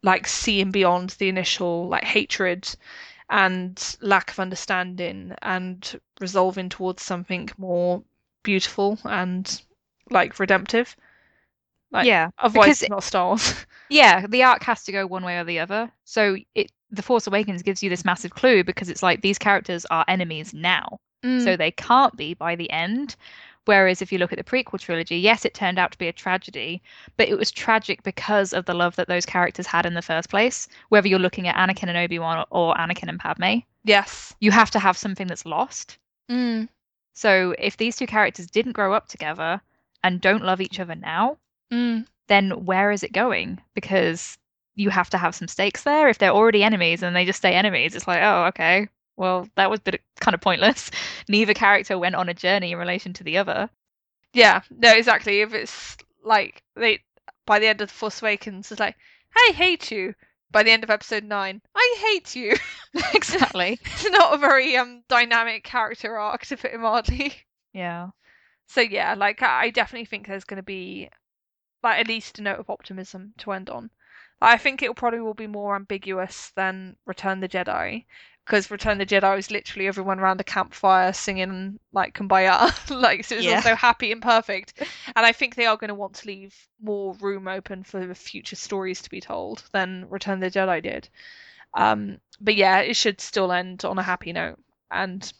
like 0.03 0.27
seeing 0.27 0.71
beyond 0.71 1.11
the 1.11 1.29
initial 1.29 1.87
like 1.87 2.03
hatred 2.03 2.67
and 3.29 3.95
lack 4.01 4.31
of 4.31 4.39
understanding 4.39 5.33
and 5.41 5.99
resolving 6.19 6.69
towards 6.69 7.03
something 7.03 7.49
more 7.57 8.03
beautiful 8.43 8.97
and 9.05 9.61
like 10.09 10.39
redemptive. 10.39 10.95
Like, 11.91 12.05
yeah, 12.05 12.29
Otherwise, 12.37 12.65
because 12.65 12.81
it's 12.83 12.89
not 12.89 13.03
Star 13.03 13.27
Wars. 13.27 13.65
yeah, 13.89 14.25
the 14.27 14.43
arc 14.43 14.63
has 14.63 14.83
to 14.83 14.91
go 14.91 15.05
one 15.05 15.23
way 15.23 15.37
or 15.37 15.43
the 15.43 15.59
other. 15.59 15.91
So 16.05 16.37
it 16.55 16.71
the 16.89 17.01
Force 17.01 17.27
Awakens 17.27 17.63
gives 17.63 17.81
you 17.81 17.89
this 17.89 18.03
massive 18.03 18.31
clue 18.31 18.63
because 18.63 18.89
it's 18.89 19.03
like 19.03 19.21
these 19.21 19.37
characters 19.37 19.85
are 19.85 20.05
enemies 20.07 20.53
now. 20.53 20.99
Mm. 21.23 21.43
so 21.43 21.55
they 21.55 21.71
can't 21.71 22.15
be 22.15 22.33
by 22.33 22.55
the 22.55 22.69
end. 22.71 23.15
Whereas 23.65 24.01
if 24.01 24.11
you 24.11 24.17
look 24.17 24.31
at 24.31 24.39
the 24.39 24.43
prequel 24.43 24.79
trilogy, 24.79 25.17
yes, 25.17 25.45
it 25.45 25.53
turned 25.53 25.77
out 25.77 25.91
to 25.91 25.97
be 25.99 26.07
a 26.07 26.13
tragedy, 26.13 26.81
but 27.15 27.29
it 27.29 27.37
was 27.37 27.51
tragic 27.51 28.01
because 28.01 28.53
of 28.53 28.65
the 28.65 28.73
love 28.73 28.95
that 28.95 29.07
those 29.07 29.25
characters 29.25 29.67
had 29.67 29.85
in 29.85 29.93
the 29.93 30.01
first 30.01 30.29
place. 30.29 30.67
Whether 30.89 31.07
you're 31.07 31.19
looking 31.19 31.47
at 31.47 31.55
Anakin 31.55 31.87
and 31.87 31.97
Obi 31.97 32.17
Wan 32.17 32.43
or 32.49 32.73
Anakin 32.73 33.07
and 33.07 33.19
Padme, 33.19 33.59
yes. 33.83 34.33
you 34.39 34.49
have 34.49 34.71
to 34.71 34.79
have 34.79 34.97
something 34.97 35.27
that's 35.27 35.45
lost. 35.45 35.99
Mm. 36.29 36.69
So 37.13 37.53
if 37.59 37.77
these 37.77 37.97
two 37.97 38.07
characters 38.07 38.47
didn't 38.47 38.71
grow 38.71 38.93
up 38.93 39.07
together 39.07 39.61
and 40.03 40.19
don't 40.19 40.43
love 40.43 40.59
each 40.59 40.79
other 40.79 40.95
now, 40.95 41.37
Mm. 41.71 42.05
then 42.27 42.65
where 42.65 42.91
is 42.91 43.03
it 43.03 43.13
going? 43.13 43.59
Because 43.73 44.37
you 44.75 44.89
have 44.89 45.09
to 45.11 45.17
have 45.17 45.35
some 45.35 45.47
stakes 45.47 45.83
there. 45.83 46.09
If 46.09 46.17
they're 46.17 46.31
already 46.31 46.63
enemies 46.63 47.03
and 47.03 47.15
they 47.15 47.25
just 47.25 47.39
stay 47.39 47.53
enemies, 47.53 47.95
it's 47.95 48.07
like, 48.07 48.21
oh, 48.21 48.45
okay, 48.45 48.87
well, 49.17 49.47
that 49.55 49.69
was 49.69 49.79
a 49.79 49.83
bit 49.83 50.01
kind 50.19 50.35
of 50.35 50.41
pointless. 50.41 50.91
Neither 51.29 51.53
character 51.53 51.97
went 51.97 52.15
on 52.15 52.29
a 52.29 52.33
journey 52.33 52.71
in 52.71 52.77
relation 52.77 53.13
to 53.13 53.23
the 53.23 53.37
other. 53.37 53.69
Yeah. 54.33 54.61
No, 54.69 54.93
exactly. 54.93 55.41
If 55.41 55.53
it's 55.53 55.97
like 56.23 56.63
they 56.75 56.99
by 57.45 57.59
the 57.59 57.67
end 57.67 57.81
of 57.81 57.89
the 57.89 57.93
Force 57.93 58.21
Awakens, 58.21 58.71
it's 58.71 58.79
like, 58.79 58.95
I 59.35 59.51
hate 59.53 59.91
you. 59.91 60.13
By 60.51 60.63
the 60.63 60.71
end 60.71 60.83
of 60.83 60.89
Episode 60.89 61.23
Nine, 61.23 61.61
I 61.75 61.95
hate 61.99 62.35
you. 62.35 62.55
exactly. 63.13 63.79
it's 63.81 64.09
not 64.09 64.33
a 64.33 64.37
very 64.37 64.75
um 64.75 65.03
dynamic 65.07 65.63
character 65.63 66.17
arc, 66.17 66.45
to 66.47 66.57
put 66.57 66.73
it 66.73 66.79
mildly. 66.79 67.33
Yeah. 67.73 68.09
So 68.67 68.81
yeah, 68.81 69.13
like 69.13 69.41
I 69.41 69.63
I 69.63 69.69
definitely 69.69 70.05
think 70.05 70.27
there's 70.27 70.43
going 70.43 70.57
to 70.57 70.63
be 70.63 71.09
like 71.83 71.99
at 71.99 72.07
least 72.07 72.39
a 72.39 72.41
note 72.43 72.59
of 72.59 72.69
optimism 72.69 73.33
to 73.39 73.51
end 73.51 73.69
on. 73.69 73.89
I 74.41 74.57
think 74.57 74.81
it 74.81 74.95
probably 74.95 75.21
will 75.21 75.33
be 75.35 75.47
more 75.47 75.75
ambiguous 75.75 76.51
than 76.55 76.95
Return 77.05 77.39
the 77.41 77.47
Jedi, 77.49 78.05
because 78.45 78.71
Return 78.71 78.97
the 78.97 79.05
Jedi 79.05 79.35
was 79.35 79.51
literally 79.51 79.87
everyone 79.87 80.19
around 80.19 80.41
a 80.41 80.43
campfire 80.43 81.13
singing 81.13 81.79
like 81.93 82.15
"Kumbaya," 82.15 82.71
like 83.01 83.23
so 83.23 83.35
it 83.35 83.39
was 83.39 83.45
Yeah. 83.45 83.55
all 83.57 83.61
so 83.61 83.75
happy 83.75 84.11
and 84.11 84.21
perfect. 84.21 84.81
And 85.15 85.25
I 85.25 85.31
think 85.31 85.55
they 85.55 85.67
are 85.67 85.77
going 85.77 85.89
to 85.89 85.95
want 85.95 86.15
to 86.15 86.27
leave 86.27 86.55
more 86.81 87.13
room 87.15 87.47
open 87.47 87.83
for 87.83 88.13
future 88.15 88.55
stories 88.55 89.01
to 89.03 89.09
be 89.11 89.21
told 89.21 89.63
than 89.73 90.07
Return 90.09 90.39
the 90.39 90.49
Jedi 90.51 90.81
did. 90.81 91.07
Um, 91.75 92.19
but 92.39 92.55
yeah, 92.55 92.79
it 92.79 92.95
should 92.95 93.21
still 93.21 93.51
end 93.51 93.85
on 93.85 93.97
a 93.99 94.03
happy 94.03 94.33
note, 94.33 94.59
and 94.89 95.31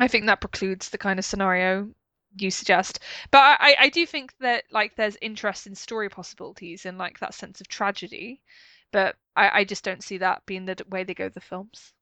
I 0.00 0.08
think 0.08 0.26
that 0.26 0.40
precludes 0.40 0.88
the 0.90 0.98
kind 0.98 1.18
of 1.18 1.24
scenario 1.24 1.90
you 2.38 2.50
suggest. 2.50 3.00
But 3.30 3.58
I, 3.60 3.76
I- 3.78 3.88
do 3.88 4.06
think 4.06 4.32
that 4.40 4.64
like 4.70 4.96
there's 4.96 5.16
interest 5.20 5.66
in 5.66 5.74
story 5.74 6.08
possibilities 6.08 6.86
and 6.86 6.98
like 6.98 7.18
that 7.20 7.34
sense 7.34 7.60
of 7.60 7.68
tragedy. 7.68 8.40
But 8.92 9.16
I, 9.36 9.60
I 9.60 9.64
just 9.64 9.84
don't 9.84 10.02
see 10.02 10.18
that 10.18 10.42
being 10.46 10.64
the 10.66 10.76
way 10.90 11.04
they 11.04 11.14
go 11.14 11.24
with 11.24 11.34
the 11.34 11.40
films. 11.40 11.92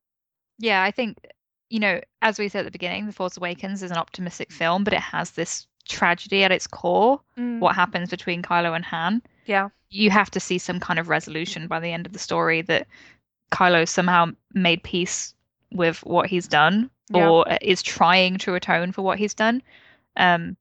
Yeah, 0.59 0.83
I 0.83 0.91
think, 0.91 1.19
you 1.71 1.81
know, 1.81 2.01
as 2.23 2.39
we 2.39 2.49
said 2.49 2.61
at 2.61 2.65
the 2.65 2.71
beginning, 2.71 3.07
The 3.07 3.13
Force 3.13 3.37
Awakens 3.37 3.83
is 3.83 3.91
an 3.91 3.97
optimistic 3.99 4.51
film, 4.51 4.85
but 4.85 4.93
it 4.95 5.01
has 5.01 5.31
this 5.33 5.67
tragedy 5.89 6.45
at 6.45 6.51
its 6.53 6.67
core. 6.67 7.21
Mm. 7.39 7.61
What 7.61 7.75
happens 7.75 8.11
between 8.11 8.43
Kylo 8.43 8.75
and 8.75 8.85
Han? 8.87 9.23
Yeah. 9.47 9.69
you 9.91 10.11
have 10.11 10.31
to 10.33 10.41
see 10.41 10.59
some 10.59 10.79
kind 10.81 10.99
of 10.99 11.09
resolution 11.09 11.67
by 11.69 11.81
the 11.81 11.91
end 11.93 12.05
of 12.07 12.13
the 12.13 12.19
story 12.19 12.61
that 12.63 12.87
Kylo 13.53 13.89
somehow 13.89 14.27
made 14.53 14.83
peace 14.83 15.35
with 15.73 16.05
what 16.05 16.27
he's 16.29 16.47
done 16.49 16.91
Yeah. 17.11 17.29
or 17.29 17.47
is 17.63 17.83
trying 17.83 18.37
to 18.39 18.55
atone 18.55 18.93
for 18.93 19.03
what 19.03 19.19
he's 19.19 19.33
done. 19.35 19.63
Um, 20.19 20.57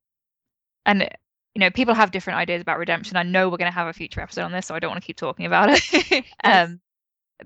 and 0.86 1.10
you 1.54 1.60
know, 1.60 1.72
people 1.72 1.96
have 1.96 2.12
different 2.12 2.38
ideas 2.38 2.62
about 2.62 2.78
redemption. 2.78 3.18
I 3.18 3.24
know 3.24 3.50
we're 3.50 3.58
going 3.58 3.72
to 3.72 3.76
have 3.76 3.88
a 3.88 3.94
future 3.94 4.22
episode 4.22 4.44
on 4.44 4.52
this, 4.52 4.68
so 4.68 4.76
I 4.76 4.80
don't 4.80 4.92
want 4.92 5.02
to 5.02 5.06
keep 5.06 5.18
talking 5.18 5.46
about 5.46 5.70
it. 5.72 6.26
Um, 6.44 6.80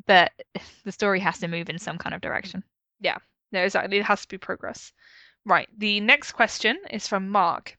but 0.05 0.31
the 0.83 0.91
story 0.91 1.19
has 1.21 1.39
to 1.39 1.47
move 1.47 1.69
in 1.69 1.79
some 1.79 1.97
kind 1.97 2.13
of 2.13 2.21
direction. 2.21 2.63
Yeah, 2.99 3.17
no, 3.51 3.63
exactly. 3.63 3.97
It 3.97 4.03
has 4.03 4.21
to 4.21 4.27
be 4.27 4.37
progress. 4.37 4.91
Right. 5.45 5.67
The 5.77 6.01
next 6.01 6.33
question 6.33 6.77
is 6.91 7.07
from 7.07 7.29
Mark. 7.29 7.77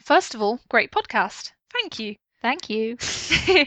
First 0.00 0.34
of 0.34 0.42
all, 0.42 0.60
great 0.68 0.90
podcast. 0.90 1.52
Thank 1.72 1.98
you. 1.98 2.16
Thank 2.44 2.68
you. 2.68 2.98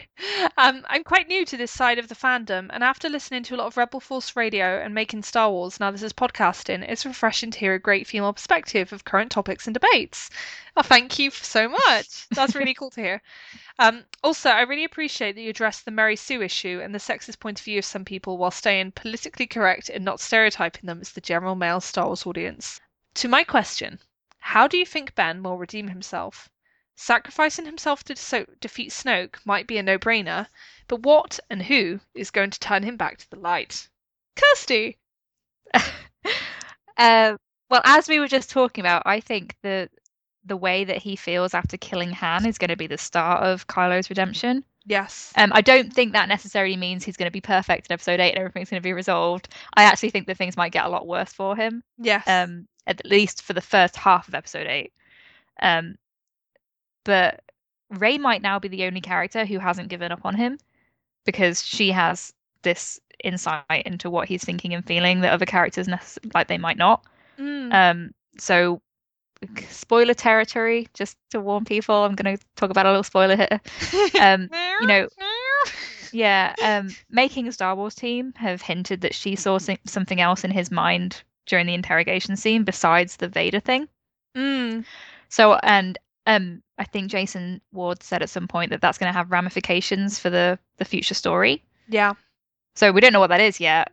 um, 0.56 0.84
I'm 0.88 1.02
quite 1.02 1.26
new 1.26 1.44
to 1.46 1.56
this 1.56 1.72
side 1.72 1.98
of 1.98 2.06
the 2.06 2.14
fandom, 2.14 2.70
and 2.72 2.84
after 2.84 3.08
listening 3.08 3.42
to 3.42 3.56
a 3.56 3.58
lot 3.58 3.66
of 3.66 3.76
Rebel 3.76 3.98
Force 3.98 4.36
radio 4.36 4.80
and 4.80 4.94
making 4.94 5.24
Star 5.24 5.50
Wars, 5.50 5.80
now 5.80 5.90
this 5.90 6.04
is 6.04 6.12
podcasting, 6.12 6.88
it's 6.88 7.04
refreshing 7.04 7.50
to 7.50 7.58
hear 7.58 7.74
a 7.74 7.80
great 7.80 8.06
female 8.06 8.32
perspective 8.32 8.92
of 8.92 9.04
current 9.04 9.32
topics 9.32 9.66
and 9.66 9.74
debates. 9.74 10.30
Oh, 10.76 10.82
thank 10.82 11.18
you 11.18 11.32
so 11.32 11.68
much. 11.68 12.28
That's 12.28 12.54
really 12.54 12.72
cool 12.72 12.90
to 12.90 13.00
hear. 13.00 13.22
Um, 13.80 14.04
also, 14.22 14.50
I 14.50 14.60
really 14.60 14.84
appreciate 14.84 15.34
that 15.34 15.40
you 15.40 15.50
addressed 15.50 15.84
the 15.84 15.90
Mary 15.90 16.14
Sue 16.14 16.40
issue 16.40 16.80
and 16.80 16.94
the 16.94 17.00
sexist 17.00 17.40
point 17.40 17.58
of 17.58 17.64
view 17.64 17.80
of 17.80 17.84
some 17.84 18.04
people 18.04 18.38
while 18.38 18.52
staying 18.52 18.92
politically 18.92 19.48
correct 19.48 19.88
and 19.88 20.04
not 20.04 20.20
stereotyping 20.20 20.86
them 20.86 21.00
as 21.00 21.12
the 21.12 21.20
general 21.20 21.56
male 21.56 21.80
Star 21.80 22.06
Wars 22.06 22.26
audience. 22.26 22.80
To 23.14 23.28
my 23.28 23.42
question, 23.42 23.98
how 24.38 24.68
do 24.68 24.76
you 24.76 24.86
think 24.86 25.16
Ben 25.16 25.42
will 25.42 25.58
redeem 25.58 25.88
himself? 25.88 26.48
Sacrificing 27.00 27.64
himself 27.64 28.02
to 28.02 28.16
so- 28.16 28.44
defeat 28.60 28.90
Snoke 28.90 29.36
might 29.44 29.68
be 29.68 29.78
a 29.78 29.84
no 29.84 30.00
brainer, 30.00 30.48
but 30.88 31.04
what 31.04 31.38
and 31.48 31.62
who 31.62 32.00
is 32.12 32.32
going 32.32 32.50
to 32.50 32.58
turn 32.58 32.82
him 32.82 32.96
back 32.96 33.18
to 33.18 33.30
the 33.30 33.38
light? 33.38 33.88
Kirsty! 34.34 34.98
uh, 36.96 37.36
well, 37.70 37.82
as 37.84 38.08
we 38.08 38.18
were 38.18 38.26
just 38.26 38.50
talking 38.50 38.82
about, 38.82 39.04
I 39.06 39.20
think 39.20 39.54
the 39.62 39.88
the 40.44 40.56
way 40.56 40.82
that 40.82 40.96
he 40.96 41.14
feels 41.14 41.54
after 41.54 41.76
killing 41.76 42.10
Han 42.10 42.44
is 42.44 42.58
going 42.58 42.70
to 42.70 42.76
be 42.76 42.88
the 42.88 42.98
start 42.98 43.44
of 43.44 43.68
Kylo's 43.68 44.10
redemption. 44.10 44.64
Yes. 44.84 45.32
Um, 45.36 45.52
I 45.54 45.60
don't 45.60 45.92
think 45.92 46.14
that 46.14 46.28
necessarily 46.28 46.76
means 46.76 47.04
he's 47.04 47.16
going 47.16 47.28
to 47.28 47.30
be 47.30 47.40
perfect 47.40 47.86
in 47.86 47.92
episode 47.92 48.18
eight 48.18 48.30
and 48.30 48.40
everything's 48.40 48.70
going 48.70 48.82
to 48.82 48.86
be 48.86 48.92
resolved. 48.92 49.54
I 49.76 49.84
actually 49.84 50.10
think 50.10 50.26
that 50.26 50.36
things 50.36 50.56
might 50.56 50.72
get 50.72 50.84
a 50.86 50.88
lot 50.88 51.06
worse 51.06 51.32
for 51.32 51.54
him. 51.54 51.84
yes. 51.96 52.26
um, 52.26 52.66
at 52.88 53.06
least 53.06 53.42
for 53.42 53.52
the 53.52 53.60
first 53.60 53.94
half 53.94 54.26
of 54.26 54.34
episode 54.34 54.66
eight. 54.66 54.92
Um, 55.62 55.96
but 57.08 57.40
Rey 57.88 58.18
might 58.18 58.42
now 58.42 58.58
be 58.58 58.68
the 58.68 58.84
only 58.84 59.00
character 59.00 59.46
who 59.46 59.58
hasn't 59.58 59.88
given 59.88 60.12
up 60.12 60.20
on 60.24 60.34
him 60.34 60.58
because 61.24 61.64
she 61.64 61.90
has 61.90 62.34
this 62.60 63.00
insight 63.24 63.82
into 63.86 64.10
what 64.10 64.28
he's 64.28 64.44
thinking 64.44 64.74
and 64.74 64.86
feeling 64.86 65.22
that 65.22 65.32
other 65.32 65.46
characters 65.46 65.88
like 66.34 66.48
they 66.48 66.58
might 66.58 66.76
not. 66.76 67.02
Mm. 67.38 67.72
Um, 67.72 68.14
so 68.36 68.82
spoiler 69.70 70.12
territory, 70.12 70.86
just 70.92 71.16
to 71.30 71.40
warn 71.40 71.64
people, 71.64 71.94
I'm 71.94 72.14
going 72.14 72.36
to 72.36 72.44
talk 72.56 72.68
about 72.68 72.84
a 72.84 72.90
little 72.90 73.02
spoiler 73.02 73.36
here. 73.36 73.60
Um, 74.20 74.50
you 74.82 74.86
know, 74.86 75.08
yeah, 76.12 76.54
um, 76.62 76.90
making 77.10 77.48
a 77.48 77.52
Star 77.52 77.74
Wars 77.74 77.94
team 77.94 78.34
have 78.36 78.60
hinted 78.60 79.00
that 79.00 79.14
she 79.14 79.34
saw 79.34 79.56
some- 79.56 79.78
something 79.86 80.20
else 80.20 80.44
in 80.44 80.50
his 80.50 80.70
mind 80.70 81.22
during 81.46 81.64
the 81.64 81.74
interrogation 81.74 82.36
scene 82.36 82.64
besides 82.64 83.16
the 83.16 83.28
Vader 83.28 83.60
thing. 83.60 83.88
Mm. 84.36 84.84
So, 85.30 85.54
and 85.54 85.98
um, 86.26 86.62
I 86.78 86.84
think 86.84 87.10
Jason 87.10 87.60
Ward 87.72 88.02
said 88.02 88.22
at 88.22 88.30
some 88.30 88.46
point 88.48 88.70
that 88.70 88.80
that's 88.80 88.98
going 88.98 89.12
to 89.12 89.16
have 89.16 89.30
ramifications 89.32 90.18
for 90.18 90.30
the 90.30 90.58
the 90.78 90.84
future 90.84 91.14
story. 91.14 91.62
Yeah. 91.88 92.12
So 92.76 92.92
we 92.92 93.00
don't 93.00 93.12
know 93.12 93.20
what 93.20 93.30
that 93.30 93.40
is 93.40 93.58
yet, 93.60 93.90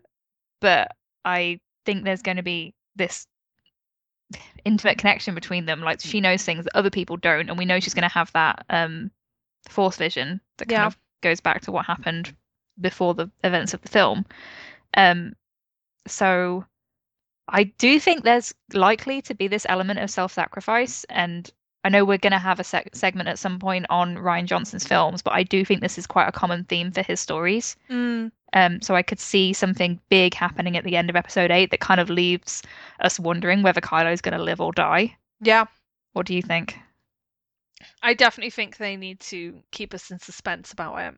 but 0.61 0.91
I 1.23 1.59
think 1.85 2.03
there's 2.03 2.21
going 2.21 2.37
to 2.37 2.43
be 2.43 2.73
this 2.95 3.25
intimate 4.63 4.97
connection 4.97 5.33
between 5.35 5.65
them. 5.65 5.81
Like 5.81 6.01
she 6.01 6.21
knows 6.21 6.43
things 6.43 6.65
that 6.65 6.75
other 6.75 6.89
people 6.91 7.17
don't, 7.17 7.49
and 7.49 7.57
we 7.57 7.65
know 7.65 7.79
she's 7.79 7.93
going 7.93 8.07
to 8.07 8.13
have 8.13 8.31
that 8.33 8.65
um, 8.69 9.11
force 9.67 9.97
vision 9.97 10.39
that 10.57 10.65
kind 10.67 10.81
Yeah. 10.81 10.87
of 10.87 10.97
goes 11.21 11.39
back 11.39 11.61
to 11.61 11.71
what 11.71 11.85
happened 11.85 12.35
before 12.79 13.13
the 13.13 13.29
events 13.43 13.73
of 13.73 13.81
the 13.81 13.89
film. 13.89 14.25
Um, 14.95 15.33
so 16.07 16.65
I 17.47 17.63
do 17.63 17.99
think 17.99 18.23
there's 18.23 18.53
likely 18.73 19.21
to 19.23 19.33
be 19.33 19.47
this 19.47 19.65
element 19.69 19.99
of 19.99 20.11
self-sacrifice, 20.11 21.05
and 21.05 21.49
I 21.85 21.89
know 21.89 22.03
we're 22.03 22.17
going 22.17 22.31
to 22.31 22.39
have 22.39 22.59
a 22.59 22.63
seg- 22.63 22.95
segment 22.95 23.29
at 23.29 23.37
some 23.37 23.59
point 23.59 23.85
on 23.91 24.15
Rian 24.15 24.45
Johnson's 24.45 24.87
films, 24.87 25.21
but 25.21 25.33
I 25.33 25.43
do 25.43 25.63
think 25.63 25.81
this 25.81 25.99
is 25.99 26.07
quite 26.07 26.27
a 26.27 26.31
common 26.31 26.63
theme 26.63 26.91
for 26.91 27.03
his 27.03 27.19
stories. 27.19 27.75
Mm. 27.91 28.31
Um, 28.53 28.81
so 28.81 28.95
I 28.95 29.03
could 29.03 29.19
see 29.19 29.53
something 29.53 29.99
big 30.09 30.33
happening 30.33 30.77
at 30.77 30.83
the 30.83 30.97
end 30.97 31.11
of 31.11 31.15
episode 31.15 31.51
eight 31.51 31.69
that 31.69 31.81
kind 31.81 31.99
of 31.99 32.09
leaves 32.09 32.63
us 33.01 33.19
wondering 33.19 33.61
whether 33.61 33.81
Kylo's 33.81 34.21
going 34.21 34.35
to 34.35 34.43
live 34.43 34.59
or 34.59 34.71
die. 34.71 35.15
Yeah. 35.41 35.65
What 36.13 36.25
do 36.25 36.33
you 36.33 36.41
think? 36.41 36.75
I 38.01 38.15
definitely 38.15 38.49
think 38.49 38.77
they 38.77 38.95
need 38.95 39.19
to 39.19 39.61
keep 39.69 39.93
us 39.93 40.09
in 40.09 40.17
suspense 40.17 40.71
about 40.71 40.97
it. 40.97 41.13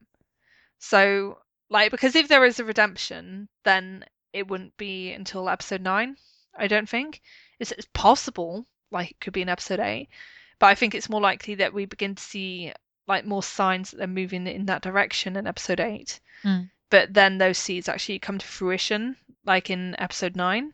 So, 0.80 1.38
like, 1.70 1.92
because 1.92 2.16
if 2.18 2.28
there 2.28 2.44
is 2.44 2.60
a 2.60 2.66
redemption, 2.66 3.48
then 3.64 4.04
it 4.34 4.50
wouldn't 4.50 4.76
be 4.76 5.14
until 5.14 5.48
episode 5.48 5.82
nine. 5.82 6.18
I 6.58 6.68
don't 6.68 6.90
think 6.90 7.22
it's, 7.58 7.72
it's 7.72 7.88
possible, 7.94 8.68
like 8.92 9.12
it 9.12 9.20
could 9.22 9.32
be 9.32 9.44
in 9.44 9.50
episode 9.50 9.80
eight, 9.80 10.10
but 10.60 10.68
I 10.68 10.76
think 10.76 10.96
it's 10.96 11.10
more 11.10 11.22
likely 11.22 11.56
that 11.56 11.74
we 11.74 11.86
begin 11.86 12.16
to 12.16 12.24
see 12.24 12.74
like 13.08 13.26
more 13.26 13.44
signs 13.44 13.92
that 13.92 13.98
they're 13.98 14.08
moving 14.08 14.48
in 14.48 14.66
that 14.66 14.82
direction 14.82 15.36
in 15.36 15.48
episode 15.48 15.80
eight. 15.80 16.20
Mm. 16.44 16.70
But 16.90 17.14
then 17.14 17.38
those 17.38 17.58
seeds 17.58 17.90
actually 17.90 18.20
come 18.20 18.38
to 18.38 18.46
fruition, 18.46 19.18
like 19.46 19.70
in 19.70 19.96
episode 20.00 20.36
nine. 20.36 20.74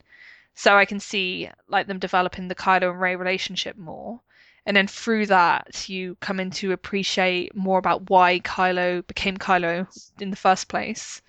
So 0.55 0.77
I 0.77 0.85
can 0.85 0.99
see 0.99 1.49
like 1.67 1.87
them 1.87 1.99
developing 1.99 2.47
the 2.47 2.55
Kylo 2.55 2.91
and 2.91 3.01
Rey 3.01 3.15
relationship 3.15 3.77
more 3.77 4.21
and 4.65 4.77
then 4.77 4.87
through 4.87 5.25
that 5.25 5.89
you 5.89 6.15
come 6.21 6.39
in 6.39 6.49
to 6.49 6.71
appreciate 6.71 7.55
more 7.55 7.79
about 7.79 8.09
why 8.09 8.39
Kylo 8.39 9.05
became 9.07 9.37
Kylo 9.37 9.87
in 10.19 10.29
the 10.29 10.35
first 10.35 10.67
place 10.67 11.21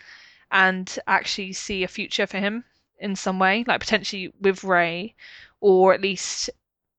and 0.51 0.99
actually 1.07 1.53
see 1.53 1.83
a 1.83 1.89
future 1.89 2.27
for 2.27 2.39
him 2.39 2.65
in 2.99 3.17
some 3.17 3.39
way 3.39 3.65
like 3.67 3.81
potentially 3.81 4.33
with 4.41 4.63
Rey 4.63 5.15
or 5.61 5.93
at 5.93 6.01
least 6.01 6.51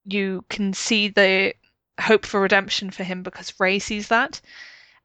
you 0.06 0.46
can 0.50 0.74
see 0.74 1.08
the 1.10 1.54
hope 2.00 2.26
for 2.26 2.42
redemption 2.42 2.90
for 2.92 3.04
him 3.04 3.24
because 3.24 3.60
Rey 3.60 3.80
sees 3.80 4.10
that 4.10 4.42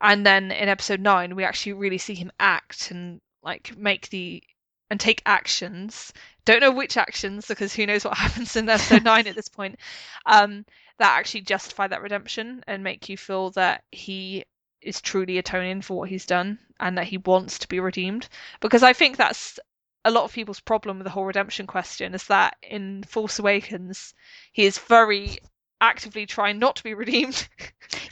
and 0.00 0.26
then 0.26 0.50
in 0.50 0.68
episode 0.68 1.00
9 1.00 1.36
we 1.36 1.44
actually 1.44 1.74
really 1.74 1.98
see 1.98 2.14
him 2.14 2.32
act 2.40 2.90
and 2.90 3.20
like 3.42 3.76
make 3.76 4.08
the 4.10 4.42
and 4.90 4.98
take 4.98 5.22
actions 5.24 6.12
don't 6.44 6.60
know 6.60 6.72
which 6.72 6.96
actions 6.96 7.46
because 7.46 7.74
who 7.74 7.86
knows 7.86 8.04
what 8.04 8.16
happens 8.24 8.56
in 8.56 8.68
episode 8.68 9.04
9 9.04 9.26
at 9.26 9.36
this 9.36 9.48
point 9.58 9.78
um 10.26 10.64
that 10.98 11.18
actually 11.18 11.40
justify 11.40 11.86
that 11.86 12.02
redemption 12.02 12.62
and 12.66 12.84
make 12.84 13.08
you 13.08 13.16
feel 13.16 13.50
that 13.50 13.84
he 13.90 14.44
is 14.82 15.00
truly 15.00 15.38
atoning 15.38 15.82
for 15.82 15.98
what 15.98 16.08
he's 16.08 16.26
done 16.26 16.58
and 16.78 16.96
that 16.96 17.06
he 17.06 17.18
wants 17.18 17.58
to 17.58 17.68
be 17.68 17.80
redeemed. 17.80 18.28
Because 18.60 18.82
I 18.82 18.92
think 18.92 19.16
that's 19.16 19.58
a 20.04 20.10
lot 20.10 20.24
of 20.24 20.32
people's 20.32 20.60
problem 20.60 20.98
with 20.98 21.04
the 21.04 21.10
whole 21.10 21.24
redemption 21.24 21.66
question 21.66 22.14
is 22.14 22.26
that 22.28 22.56
in 22.62 23.02
Force 23.04 23.38
Awakens, 23.38 24.14
he 24.52 24.64
is 24.64 24.78
very 24.78 25.38
actively 25.80 26.26
trying 26.26 26.58
not 26.58 26.76
to 26.76 26.82
be 26.84 26.94
redeemed. 26.94 27.48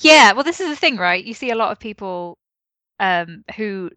Yeah, 0.00 0.32
well, 0.32 0.44
this 0.44 0.60
is 0.60 0.68
the 0.68 0.76
thing, 0.76 0.96
right? 0.96 1.24
You 1.24 1.34
see 1.34 1.50
a 1.50 1.54
lot 1.56 1.72
of 1.72 1.78
people 1.78 2.38
um, 3.00 3.44
who 3.56 3.90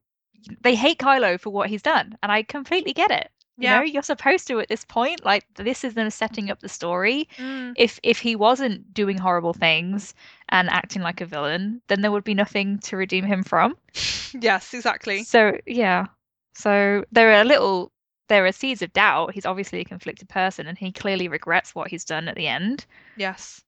they 0.62 0.76
hate 0.76 1.00
Kylo 1.00 1.40
for 1.40 1.50
what 1.52 1.70
he's 1.70 1.82
done, 1.82 2.18
and 2.24 2.32
I 2.32 2.44
completely 2.44 2.94
get 2.94 3.12
it. 3.12 3.30
You 3.60 3.68
Yeah. 3.68 3.70
know, 3.70 3.82
you're 3.82 4.02
supposed 4.04 4.48
to 4.48 4.60
at 4.60 4.70
this 4.70 4.86
point. 4.86 5.24
Like, 5.26 5.46
this 5.56 5.84
is 5.84 5.94
them 5.94 6.10
setting 6.10 6.50
up 6.50 6.60
the 6.62 6.70
story. 6.70 7.28
Mm, 7.38 7.76
If 7.76 8.00
if 8.04 8.20
he 8.20 8.36
wasn't 8.36 8.94
doing 8.94 9.18
horrible 9.20 9.54
things 9.54 10.14
and 10.50 10.70
acting 10.70 11.02
like 11.02 11.22
a 11.22 11.26
villain, 11.26 11.82
then 11.88 12.02
there 12.02 12.12
would 12.12 12.24
be 12.24 12.34
nothing 12.34 12.80
to 12.80 12.98
redeem 12.98 13.26
him 13.26 13.44
from. 13.44 13.78
yes, 14.42 14.74
exactly. 14.74 15.28
So 15.30 15.58
yeah, 15.66 16.08
so 16.54 17.06
there 17.12 17.32
are 17.32 17.42
a 17.42 17.46
little, 17.46 17.92
there 18.30 18.46
are 18.46 18.52
seeds 18.52 18.82
of 18.82 18.94
doubt. 18.94 19.34
He's 19.34 19.46
obviously 19.46 19.80
a 19.82 19.86
conflicted 19.86 20.30
person, 20.30 20.68
and 20.68 20.78
he 20.78 20.92
clearly 20.92 21.28
regrets 21.28 21.76
what 21.76 21.90
he's 21.90 22.06
done 22.06 22.28
at 22.28 22.36
the 22.36 22.48
end. 22.48 22.86
Yes. 23.18 23.62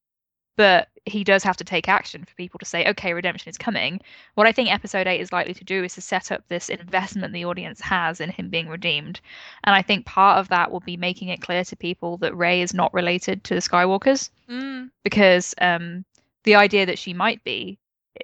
But 0.56 0.90
he 1.06 1.24
does 1.24 1.44
have 1.44 1.58
to 1.58 1.64
take 1.64 1.90
action 1.90 2.24
for 2.24 2.36
people 2.36 2.60
to 2.60 2.66
say, 2.66 2.88
okay, 2.88 3.14
redemption 3.14 3.50
is 3.50 3.58
coming. 3.58 4.00
What 4.36 4.46
I 4.46 4.52
think 4.52 4.72
episode 4.72 5.08
eight 5.08 5.20
is 5.20 5.34
likely 5.34 5.56
to 5.56 5.64
do 5.64 5.84
is 5.84 5.96
to 5.96 6.02
set 6.02 6.32
up 6.32 6.44
this 6.48 6.70
investment 6.70 7.34
the 7.34 7.46
audience 7.46 7.82
has 7.82 8.22
in 8.22 8.30
him 8.30 8.50
being 8.50 8.70
redeemed. 8.70 9.20
And 9.64 9.76
I 9.76 9.82
think 9.82 10.06
part 10.06 10.38
of 10.38 10.50
that 10.50 10.72
will 10.72 10.80
be 10.82 10.96
making 10.96 11.30
it 11.30 11.42
clear 11.42 11.64
to 11.64 11.76
people 11.76 12.18
that 12.18 12.36
Rey 12.36 12.62
is 12.62 12.74
not 12.74 12.94
related 12.94 13.44
to 13.46 13.56
the 13.56 13.62
Skywalkers 13.62 14.30
Mm, 14.50 14.92
because 15.04 15.56
um, 15.60 16.06
the 16.44 16.56
idea 16.56 16.86
that 16.86 17.00
she 17.00 17.14
might 17.14 17.44
be, 17.44 17.80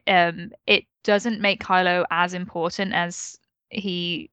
um, 0.07 0.51
it 0.67 0.85
doesn't 1.03 1.41
make 1.41 1.63
Kylo 1.63 2.05
as 2.11 2.33
important 2.33 2.93
as 2.93 3.39
he 3.69 4.29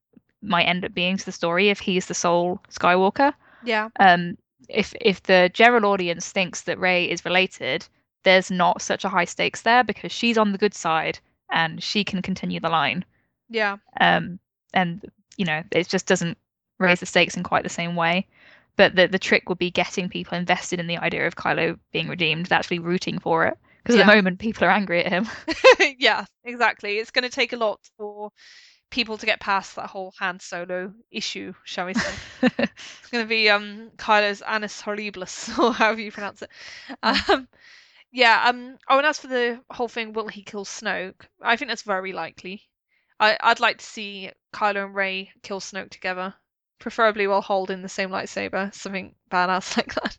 might 0.46 0.64
end 0.64 0.84
up 0.84 0.94
being 0.94 1.16
to 1.16 1.24
the 1.24 1.32
story 1.32 1.68
if 1.68 1.78
he's 1.80 2.06
the 2.06 2.14
sole 2.14 2.60
Skywalker. 2.70 3.32
yeah. 3.64 3.88
Um, 4.00 4.36
if 4.68 4.94
if 5.00 5.22
the 5.24 5.50
general 5.54 5.92
audience 5.92 6.32
thinks 6.32 6.62
that 6.62 6.78
Rey 6.80 7.04
is 7.10 7.24
related, 7.24 7.86
there's 8.24 8.50
not 8.50 8.82
such 8.82 9.04
a 9.04 9.08
high 9.08 9.24
stakes 9.26 9.62
there 9.62 9.84
because 9.84 10.10
she's 10.10 10.38
on 10.38 10.52
the 10.52 10.58
good 10.58 10.74
side 10.74 11.18
and 11.52 11.82
she 11.82 12.02
can 12.02 12.22
continue 12.22 12.58
the 12.60 12.68
line. 12.68 13.04
Yeah. 13.48 13.76
Um, 14.00 14.40
and 14.74 15.04
you 15.36 15.44
know, 15.44 15.62
it 15.70 15.88
just 15.88 16.06
doesn't 16.06 16.36
raise 16.78 17.00
the 17.00 17.06
stakes 17.06 17.36
in 17.36 17.42
quite 17.44 17.62
the 17.62 17.68
same 17.68 17.94
way. 17.94 18.26
But 18.76 18.96
the 18.96 19.06
the 19.06 19.18
trick 19.18 19.48
would 19.48 19.58
be 19.58 19.70
getting 19.70 20.08
people 20.08 20.36
invested 20.36 20.80
in 20.80 20.86
the 20.88 20.98
idea 20.98 21.26
of 21.26 21.36
Kylo 21.36 21.78
being 21.92 22.08
redeemed, 22.08 22.50
actually 22.50 22.80
rooting 22.80 23.18
for 23.20 23.46
it. 23.46 23.56
Because 23.82 23.94
Yeah. 23.96 24.02
at 24.02 24.06
the 24.08 24.16
moment, 24.16 24.40
people 24.40 24.64
are 24.66 24.70
angry 24.70 25.04
at 25.04 25.12
him. 25.12 25.28
yeah, 25.98 26.24
exactly. 26.44 26.98
It's 26.98 27.12
going 27.12 27.22
to 27.22 27.30
take 27.30 27.52
a 27.52 27.56
lot 27.56 27.78
for 27.96 28.30
people 28.90 29.18
to 29.18 29.26
get 29.26 29.40
past 29.40 29.76
that 29.76 29.90
whole 29.90 30.12
Han 30.18 30.40
Solo 30.40 30.92
issue, 31.10 31.52
shall 31.64 31.86
we 31.86 31.94
say? 31.94 32.14
It's 32.42 33.10
going 33.10 33.24
to 33.24 33.28
be 33.28 33.48
um 33.50 33.90
Kylo's 33.96 34.42
Annus 34.42 34.82
Horribilis, 34.82 35.56
or 35.62 35.72
however 35.72 36.00
you 36.00 36.12
pronounce 36.12 36.42
it. 36.42 36.50
Um, 37.02 37.48
yeah. 38.12 38.44
Um. 38.46 38.78
Oh, 38.88 38.98
and 38.98 39.06
as 39.06 39.18
for 39.18 39.28
the 39.28 39.60
whole 39.70 39.88
thing, 39.88 40.12
will 40.12 40.28
he 40.28 40.42
kill 40.42 40.64
Snoke? 40.64 41.26
I 41.42 41.56
think 41.56 41.70
that's 41.70 41.82
very 41.82 42.12
likely. 42.12 42.62
I 43.20 43.36
I'd 43.40 43.60
like 43.60 43.78
to 43.78 43.84
see 43.84 44.30
Kylo 44.52 44.86
and 44.86 44.94
Rey 44.94 45.32
kill 45.42 45.60
Snoke 45.60 45.90
together, 45.90 46.34
preferably 46.78 47.26
while 47.26 47.42
holding 47.42 47.82
the 47.82 47.88
same 47.88 48.10
lightsaber. 48.10 48.72
Something 48.74 49.14
badass 49.30 49.76
like 49.76 49.94
that. 49.94 50.18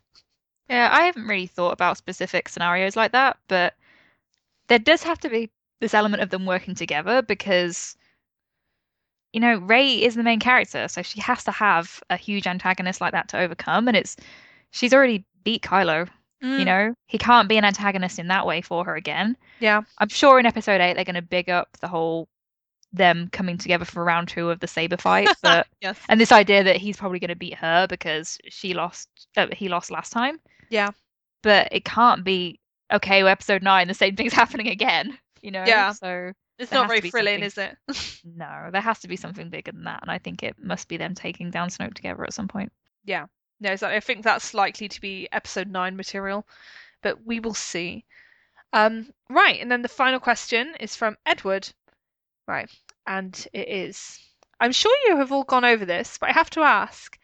Yeah, 0.69 0.89
I 0.91 1.03
haven't 1.03 1.27
really 1.27 1.47
thought 1.47 1.71
about 1.71 1.97
specific 1.97 2.49
scenarios 2.49 2.95
like 2.95 3.13
that, 3.13 3.37
but 3.47 3.73
there 4.67 4.79
does 4.79 5.03
have 5.03 5.19
to 5.19 5.29
be 5.29 5.49
this 5.79 5.93
element 5.93 6.21
of 6.23 6.29
them 6.29 6.45
working 6.45 6.75
together 6.75 7.21
because, 7.21 7.95
you 9.33 9.39
know, 9.39 9.57
Rey 9.57 10.01
is 10.03 10.15
the 10.15 10.23
main 10.23 10.39
character, 10.39 10.87
so 10.87 11.01
she 11.01 11.19
has 11.21 11.43
to 11.45 11.51
have 11.51 12.01
a 12.09 12.17
huge 12.17 12.47
antagonist 12.47 13.01
like 13.01 13.11
that 13.13 13.29
to 13.29 13.39
overcome, 13.39 13.87
and 13.87 13.97
it's 13.97 14.15
she's 14.71 14.93
already 14.93 15.25
beat 15.43 15.61
Kylo. 15.63 16.07
You 16.41 16.47
Mm, 16.47 16.65
know, 16.65 16.93
he 17.07 17.17
can't 17.17 17.49
be 17.49 17.57
an 17.57 17.65
antagonist 17.65 18.19
in 18.19 18.27
that 18.27 18.45
way 18.45 18.61
for 18.61 18.85
her 18.85 18.95
again. 18.95 19.35
Yeah. 19.59 19.81
I'm 19.97 20.09
sure 20.09 20.39
in 20.39 20.45
episode 20.45 20.81
eight 20.81 20.93
they're 20.93 21.03
going 21.03 21.15
to 21.15 21.21
big 21.23 21.49
up 21.49 21.77
the 21.81 21.87
whole 21.87 22.27
them 22.93 23.27
coming 23.31 23.57
together 23.57 23.85
for 23.85 24.03
round 24.03 24.27
two 24.29 24.49
of 24.51 24.59
the 24.59 24.67
saber 24.67 24.97
fight, 24.97 25.29
but 25.41 25.67
Yes. 25.81 25.99
and 26.09 26.19
this 26.21 26.31
idea 26.31 26.63
that 26.63 26.77
he's 26.77 26.97
probably 26.97 27.19
going 27.19 27.29
to 27.29 27.35
beat 27.35 27.55
her 27.55 27.87
because 27.87 28.37
she 28.49 28.73
lost, 28.73 29.09
uh, 29.35 29.47
he 29.51 29.67
lost 29.67 29.91
last 29.91 30.11
time. 30.11 30.39
Yeah. 30.69 30.91
But 31.43 31.69
it 31.71 31.85
can't 31.85 32.23
be 32.23 32.59
okay. 32.93 33.23
Well, 33.23 33.31
episode 33.31 33.63
nine, 33.63 33.87
the 33.87 33.93
same 33.93 34.15
thing's 34.15 34.33
happening 34.41 34.67
again. 34.67 35.17
You 35.41 35.51
know. 35.51 35.63
Yeah. 35.65 35.91
So 35.91 36.33
It's 36.59 36.71
There 36.71 36.79
not 36.79 36.87
very 36.87 37.01
thrilling, 37.01 37.43
is 37.43 37.57
it? 37.57 37.77
no, 38.25 38.69
there 38.71 38.81
has 38.81 38.99
to 38.99 39.07
be 39.07 39.15
something 39.15 39.49
bigger 39.49 39.71
than 39.71 39.83
that, 39.83 40.01
and 40.01 40.11
I 40.11 40.17
think 40.17 40.41
it 40.41 40.55
must 40.57 40.87
be 40.87 40.97
them 40.97 41.13
taking 41.13 41.51
down 41.51 41.69
Snoke 41.69 41.93
together 41.93 42.23
at 42.23 42.33
some 42.33 42.47
point. 42.47 42.71
Yeah, 43.05 43.27
no, 43.59 43.75
so 43.75 43.87
I 43.87 43.99
think 43.99 44.23
that's 44.23 44.53
likely 44.53 44.89
to 44.89 45.01
be 45.01 45.27
episode 45.31 45.69
nine 45.69 45.95
material, 45.95 46.47
but 47.01 47.23
we 47.25 47.39
will 47.39 47.53
see. 47.53 48.05
Um, 48.73 49.13
right, 49.29 49.59
and 49.61 49.71
then 49.71 49.81
the 49.81 49.87
final 49.87 50.19
question 50.19 50.75
is 50.79 50.95
from 50.95 51.15
Edward. 51.25 51.69
Right, 52.47 52.69
and 53.05 53.47
it 53.53 53.67
is 53.67 54.19
I'm 54.59 54.71
sure 54.71 54.95
you 55.05 55.17
have 55.17 55.31
all 55.31 55.43
gone 55.43 55.65
over 55.65 55.85
this, 55.85 56.17
but 56.17 56.29
I 56.29 56.33
have 56.33 56.49
to 56.51 56.61
ask 56.61 57.17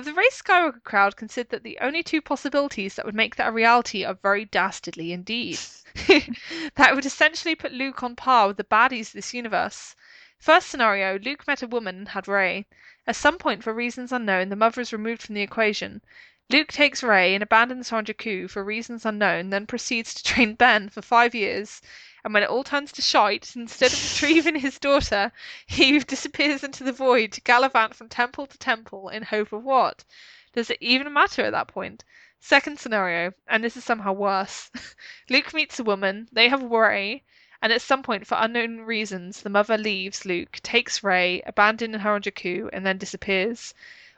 Have 0.00 0.06
the 0.06 0.14
Rey 0.14 0.30
Skywalker 0.32 0.82
crowd 0.82 1.16
considered 1.16 1.50
that 1.50 1.62
the 1.62 1.76
only 1.78 2.02
two 2.02 2.22
possibilities 2.22 2.94
that 2.94 3.04
would 3.04 3.14
make 3.14 3.36
that 3.36 3.48
a 3.48 3.52
reality 3.52 4.02
are 4.02 4.14
very 4.14 4.46
dastardly 4.46 5.12
indeed? 5.12 5.58
that 6.76 6.94
would 6.94 7.04
essentially 7.04 7.54
put 7.54 7.74
Luke 7.74 8.02
on 8.02 8.16
par 8.16 8.46
with 8.46 8.56
the 8.56 8.64
baddies 8.64 9.08
of 9.08 9.12
this 9.12 9.34
universe. 9.34 9.94
First 10.38 10.68
scenario 10.68 11.18
Luke 11.18 11.46
met 11.46 11.62
a 11.62 11.66
woman 11.66 11.96
and 11.98 12.08
had 12.08 12.28
Rey. 12.28 12.64
At 13.06 13.14
some 13.14 13.36
point, 13.36 13.62
for 13.62 13.74
reasons 13.74 14.10
unknown, 14.10 14.48
the 14.48 14.56
mother 14.56 14.80
is 14.80 14.90
removed 14.90 15.20
from 15.20 15.34
the 15.34 15.42
equation. 15.42 16.00
Luke 16.48 16.68
takes 16.68 17.02
Rey 17.02 17.34
and 17.34 17.42
abandons 17.42 17.90
her 17.90 17.98
on 17.98 18.06
Jakku 18.06 18.48
for 18.48 18.64
reasons 18.64 19.04
unknown, 19.04 19.50
then 19.50 19.66
proceeds 19.66 20.14
to 20.14 20.24
train 20.24 20.54
Ben 20.54 20.88
for 20.88 21.02
five 21.02 21.34
years. 21.34 21.82
And 22.22 22.34
when 22.34 22.42
it 22.42 22.50
all 22.50 22.64
turns 22.64 22.92
to 22.92 23.02
shite, 23.02 23.56
instead 23.56 23.92
of 23.92 24.02
retrieving 24.02 24.56
his 24.56 24.78
daughter, 24.78 25.32
he 25.66 25.98
disappears 26.00 26.62
into 26.62 26.84
the 26.84 26.92
void 26.92 27.32
to 27.32 27.40
gallivant 27.40 27.94
from 27.94 28.08
temple 28.08 28.46
to 28.46 28.58
temple 28.58 29.08
in 29.08 29.22
hope 29.22 29.52
of 29.52 29.64
what? 29.64 30.04
Does 30.52 30.68
it 30.68 30.78
even 30.80 31.12
matter 31.12 31.42
at 31.42 31.52
that 31.52 31.68
point? 31.68 32.04
Second 32.38 32.78
scenario, 32.78 33.32
and 33.46 33.62
this 33.62 33.76
is 33.76 33.84
somehow 33.84 34.12
worse. 34.12 34.70
Luke 35.30 35.54
meets 35.54 35.78
a 35.78 35.84
woman, 35.84 36.28
they 36.32 36.48
have 36.48 36.62
Rey, 36.62 37.22
and 37.62 37.72
at 37.72 37.82
some 37.82 38.02
point, 38.02 38.26
for 38.26 38.38
unknown 38.38 38.80
reasons, 38.80 39.42
the 39.42 39.50
mother 39.50 39.76
leaves 39.76 40.24
Luke, 40.24 40.58
takes 40.62 41.04
Rey, 41.04 41.42
abandoning 41.46 42.00
her 42.00 42.12
on 42.12 42.22
Jakku, 42.22 42.70
and 42.72 42.84
then 42.84 42.98
disappears. 42.98 43.74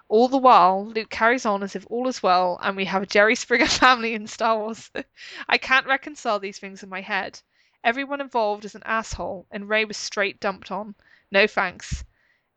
All 0.08 0.28
the 0.28 0.38
while, 0.38 0.86
Luke 0.86 1.10
carries 1.10 1.44
on 1.44 1.62
as 1.62 1.74
if 1.74 1.86
all 1.90 2.06
is 2.06 2.22
well, 2.22 2.58
and 2.62 2.76
we 2.76 2.84
have 2.84 3.02
a 3.02 3.06
Jerry 3.06 3.34
Springer 3.34 3.66
family 3.82 4.14
in 4.14 4.26
Star 4.26 4.58
Wars. 4.58 4.90
I 5.48 5.58
can't 5.58 5.86
reconcile 5.86 6.38
these 6.38 6.58
things 6.58 6.82
in 6.82 6.88
my 6.88 7.00
head. 7.00 7.40
Everyone 7.84 8.20
involved 8.20 8.64
is 8.64 8.74
an 8.74 8.82
asshole, 8.84 9.46
and 9.50 9.68
Rey 9.68 9.84
was 9.84 9.96
straight 9.96 10.40
dumped 10.40 10.70
on. 10.70 10.94
No 11.30 11.46
thanks. 11.46 12.04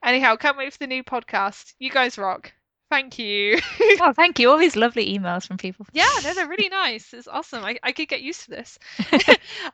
Anyhow, 0.04 0.36
can't 0.36 0.58
wait 0.58 0.72
for 0.72 0.80
the 0.80 0.88
new 0.88 1.04
podcast. 1.04 1.74
You 1.80 1.90
guys 1.90 2.18
rock. 2.18 2.54
Thank 2.92 3.18
you. 3.18 3.60
oh, 4.02 4.14
thank 4.14 4.38
you. 4.38 4.50
All 4.50 4.58
these 4.58 4.76
lovely 4.76 5.18
emails 5.18 5.48
from 5.48 5.58
people. 5.58 5.88
Yeah, 5.92 6.10
no, 6.24 6.34
they're 6.34 6.48
really 6.48 6.70
nice. 6.70 7.14
It's 7.14 7.28
awesome. 7.28 7.66
I, 7.66 7.78
I 7.82 7.92
could 7.92 8.08
get 8.08 8.22
used 8.22 8.44
to 8.44 8.52
this. 8.52 8.78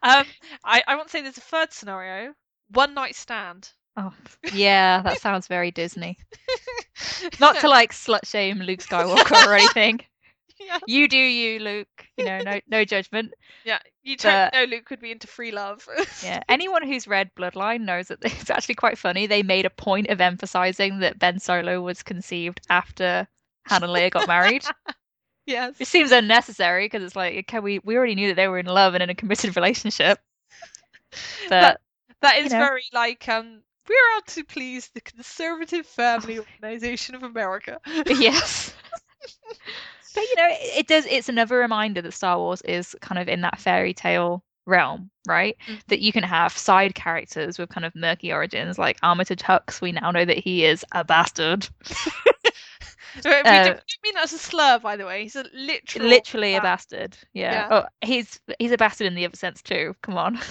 um, 0.03 0.25
I, 0.63 0.83
I 0.87 0.95
want 0.95 1.07
to 1.07 1.11
say 1.11 1.21
there's 1.21 1.37
a 1.37 1.41
third 1.41 1.73
scenario 1.73 2.33
one 2.69 2.93
night 2.93 3.15
stand. 3.15 3.69
Oh, 3.97 4.13
yeah, 4.53 5.01
that 5.01 5.19
sounds 5.19 5.47
very 5.47 5.69
Disney. 5.71 6.17
Not 7.41 7.59
to 7.59 7.67
like 7.67 7.91
slut 7.91 8.25
shame 8.25 8.59
Luke 8.59 8.79
Skywalker 8.79 9.45
or 9.45 9.53
anything. 9.53 9.99
Yeah, 10.65 10.77
You 10.87 11.07
do 11.07 11.17
you, 11.17 11.59
Luke. 11.59 11.87
You 12.17 12.25
know, 12.25 12.39
no 12.39 12.59
no 12.67 12.85
judgment. 12.85 13.33
yeah. 13.65 13.79
You 14.03 14.15
totally 14.17 14.49
But- 14.51 14.53
know 14.53 14.63
Luke 14.75 14.85
could 14.85 14.99
be 15.01 15.11
into 15.11 15.27
free 15.27 15.51
love. 15.51 15.87
Yeah. 16.23 16.41
Anyone 16.49 16.83
who's 16.87 17.07
read 17.07 17.31
Bloodline 17.35 17.81
knows 17.81 18.07
that 18.09 18.19
it's 18.23 18.49
actually 18.49 18.75
quite 18.75 18.97
funny. 18.97 19.27
They 19.27 19.43
made 19.43 19.65
a 19.65 19.69
point 19.69 20.07
of 20.09 20.21
emphasizing 20.21 20.99
that 20.99 21.19
Ben 21.19 21.39
Solo 21.39 21.81
was 21.81 22.03
conceived 22.03 22.61
after 22.69 23.27
Han 23.67 23.83
and 23.83 23.91
Leia 23.91 24.11
got 24.11 24.27
married. 24.27 24.63
yes. 25.45 25.75
it 25.79 25.87
seems 25.87 26.11
unnecessary 26.11 26.85
because 26.85 27.03
it's 27.03 27.15
like, 27.15 27.35
okay, 27.39 27.59
we, 27.59 27.79
we 27.83 27.95
already 27.97 28.15
knew 28.15 28.27
that 28.29 28.35
they 28.35 28.47
were 28.47 28.59
in 28.59 28.65
love 28.67 28.93
and 28.93 29.03
in 29.03 29.09
a 29.09 29.15
committed 29.15 29.55
relationship. 29.55 30.19
But 31.49 31.79
That 32.21 32.37
is 32.37 32.51
know. 32.51 32.59
very 32.59 32.83
like 32.93 33.27
um 33.29 33.61
we're 33.89 34.15
out 34.15 34.27
to 34.27 34.43
please 34.45 34.89
the 34.93 35.01
conservative 35.01 35.85
family 35.85 36.39
organization 36.39 37.15
of 37.15 37.23
America. 37.23 37.79
yes. 38.05 38.73
But 40.13 40.21
you 40.21 40.35
know, 40.37 40.47
it, 40.49 40.79
it 40.79 40.87
does. 40.87 41.05
It's 41.05 41.29
another 41.29 41.57
reminder 41.57 42.01
that 42.01 42.13
Star 42.13 42.37
Wars 42.37 42.61
is 42.63 42.95
kind 43.01 43.19
of 43.19 43.27
in 43.27 43.41
that 43.41 43.59
fairy 43.59 43.93
tale 43.93 44.43
realm, 44.65 45.09
right? 45.27 45.57
Mm. 45.67 45.79
That 45.87 46.01
you 46.01 46.11
can 46.11 46.23
have 46.23 46.57
side 46.57 46.95
characters 46.95 47.57
with 47.57 47.69
kind 47.69 47.85
of 47.85 47.95
murky 47.95 48.31
origins, 48.31 48.77
like 48.77 48.97
Armitage 49.03 49.41
Hux. 49.41 49.81
We 49.81 49.91
now 49.91 50.11
know 50.11 50.25
that 50.25 50.37
he 50.37 50.65
is 50.65 50.85
a 50.93 51.03
bastard, 51.03 51.67
we 51.89 51.95
don't 53.21 53.45
Uh, 53.45 53.63
don't 53.63 53.83
mean 54.03 54.13
that's 54.13 54.33
a 54.33 54.37
slur, 54.37 54.79
by 54.79 54.95
the 54.95 55.05
way. 55.05 55.23
He's 55.23 55.35
a 55.35 55.45
literal 55.53 56.07
literally 56.07 56.55
a 56.55 56.61
bastard. 56.61 57.17
Yeah. 57.33 57.51
Yeah. 57.51 57.67
Oh, 57.69 57.85
he's 58.01 58.39
he's 58.59 58.71
a 58.71 58.77
bastard 58.77 59.07
in 59.07 59.15
the 59.15 59.25
other 59.25 59.37
sense 59.37 59.61
too. 59.61 59.95
Come 60.01 60.17
on. 60.17 60.39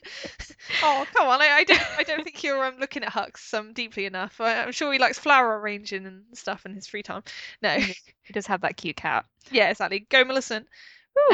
oh 0.82 1.06
come 1.14 1.28
on! 1.28 1.40
I, 1.40 1.48
I 1.48 1.64
don't 1.64 1.82
I 1.98 2.02
don't 2.02 2.24
think 2.24 2.42
you're 2.42 2.64
um, 2.64 2.74
looking 2.78 3.02
at 3.04 3.12
Hux 3.12 3.52
um 3.54 3.72
deeply 3.72 4.04
enough. 4.06 4.40
I, 4.40 4.62
I'm 4.62 4.72
sure 4.72 4.92
he 4.92 4.98
likes 4.98 5.18
flower 5.18 5.58
arranging 5.58 6.06
and 6.06 6.22
stuff 6.34 6.66
in 6.66 6.74
his 6.74 6.86
free 6.86 7.02
time. 7.02 7.22
No, 7.62 7.70
he 8.22 8.32
does 8.32 8.46
have 8.46 8.60
that 8.62 8.76
cute 8.76 8.96
cat. 8.96 9.24
yeah, 9.50 9.70
exactly. 9.70 10.06
Go 10.10 10.24
Millicent. 10.24 10.66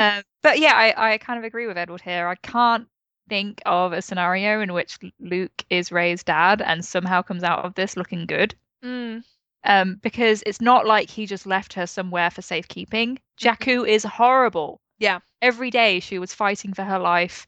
Um, 0.01 0.23
but 0.43 0.59
yeah, 0.59 0.73
I, 0.75 1.13
I 1.15 1.19
kind 1.19 1.39
of 1.39 1.45
agree 1.45 1.67
with 1.67 1.79
Edward 1.79 2.01
here. 2.01 2.27
I 2.27 2.35
can't 2.35 2.89
think 3.29 3.63
of 3.67 3.93
a 3.93 4.03
scenario 4.03 4.61
in 4.61 4.73
which 4.73 4.99
Luke 5.21 5.65
is 5.71 5.93
Rey's 5.93 6.25
dad 6.25 6.61
and 6.63 6.85
somehow 6.85 7.23
comes 7.23 7.45
out 7.45 7.65
of 7.65 7.75
this 7.75 7.97
looking 7.97 8.27
good. 8.27 8.55
Mm, 8.85 9.23
Um, 9.65 10.01
because 10.03 10.43
it's 10.47 10.61
not 10.61 10.87
like 10.87 11.09
he 11.11 11.27
just 11.27 11.47
left 11.47 11.75
her 11.75 11.87
somewhere 11.87 12.31
for 12.31 12.43
safekeeping. 12.43 13.21
Jakku 13.41 13.87
is 13.89 14.03
horrible. 14.03 14.81
Yeah. 14.99 15.21
Every 15.43 15.71
day 15.71 16.01
she 16.01 16.19
was 16.19 16.35
fighting 16.35 16.73
for 16.75 16.83
her 16.83 16.99
life. 16.99 17.47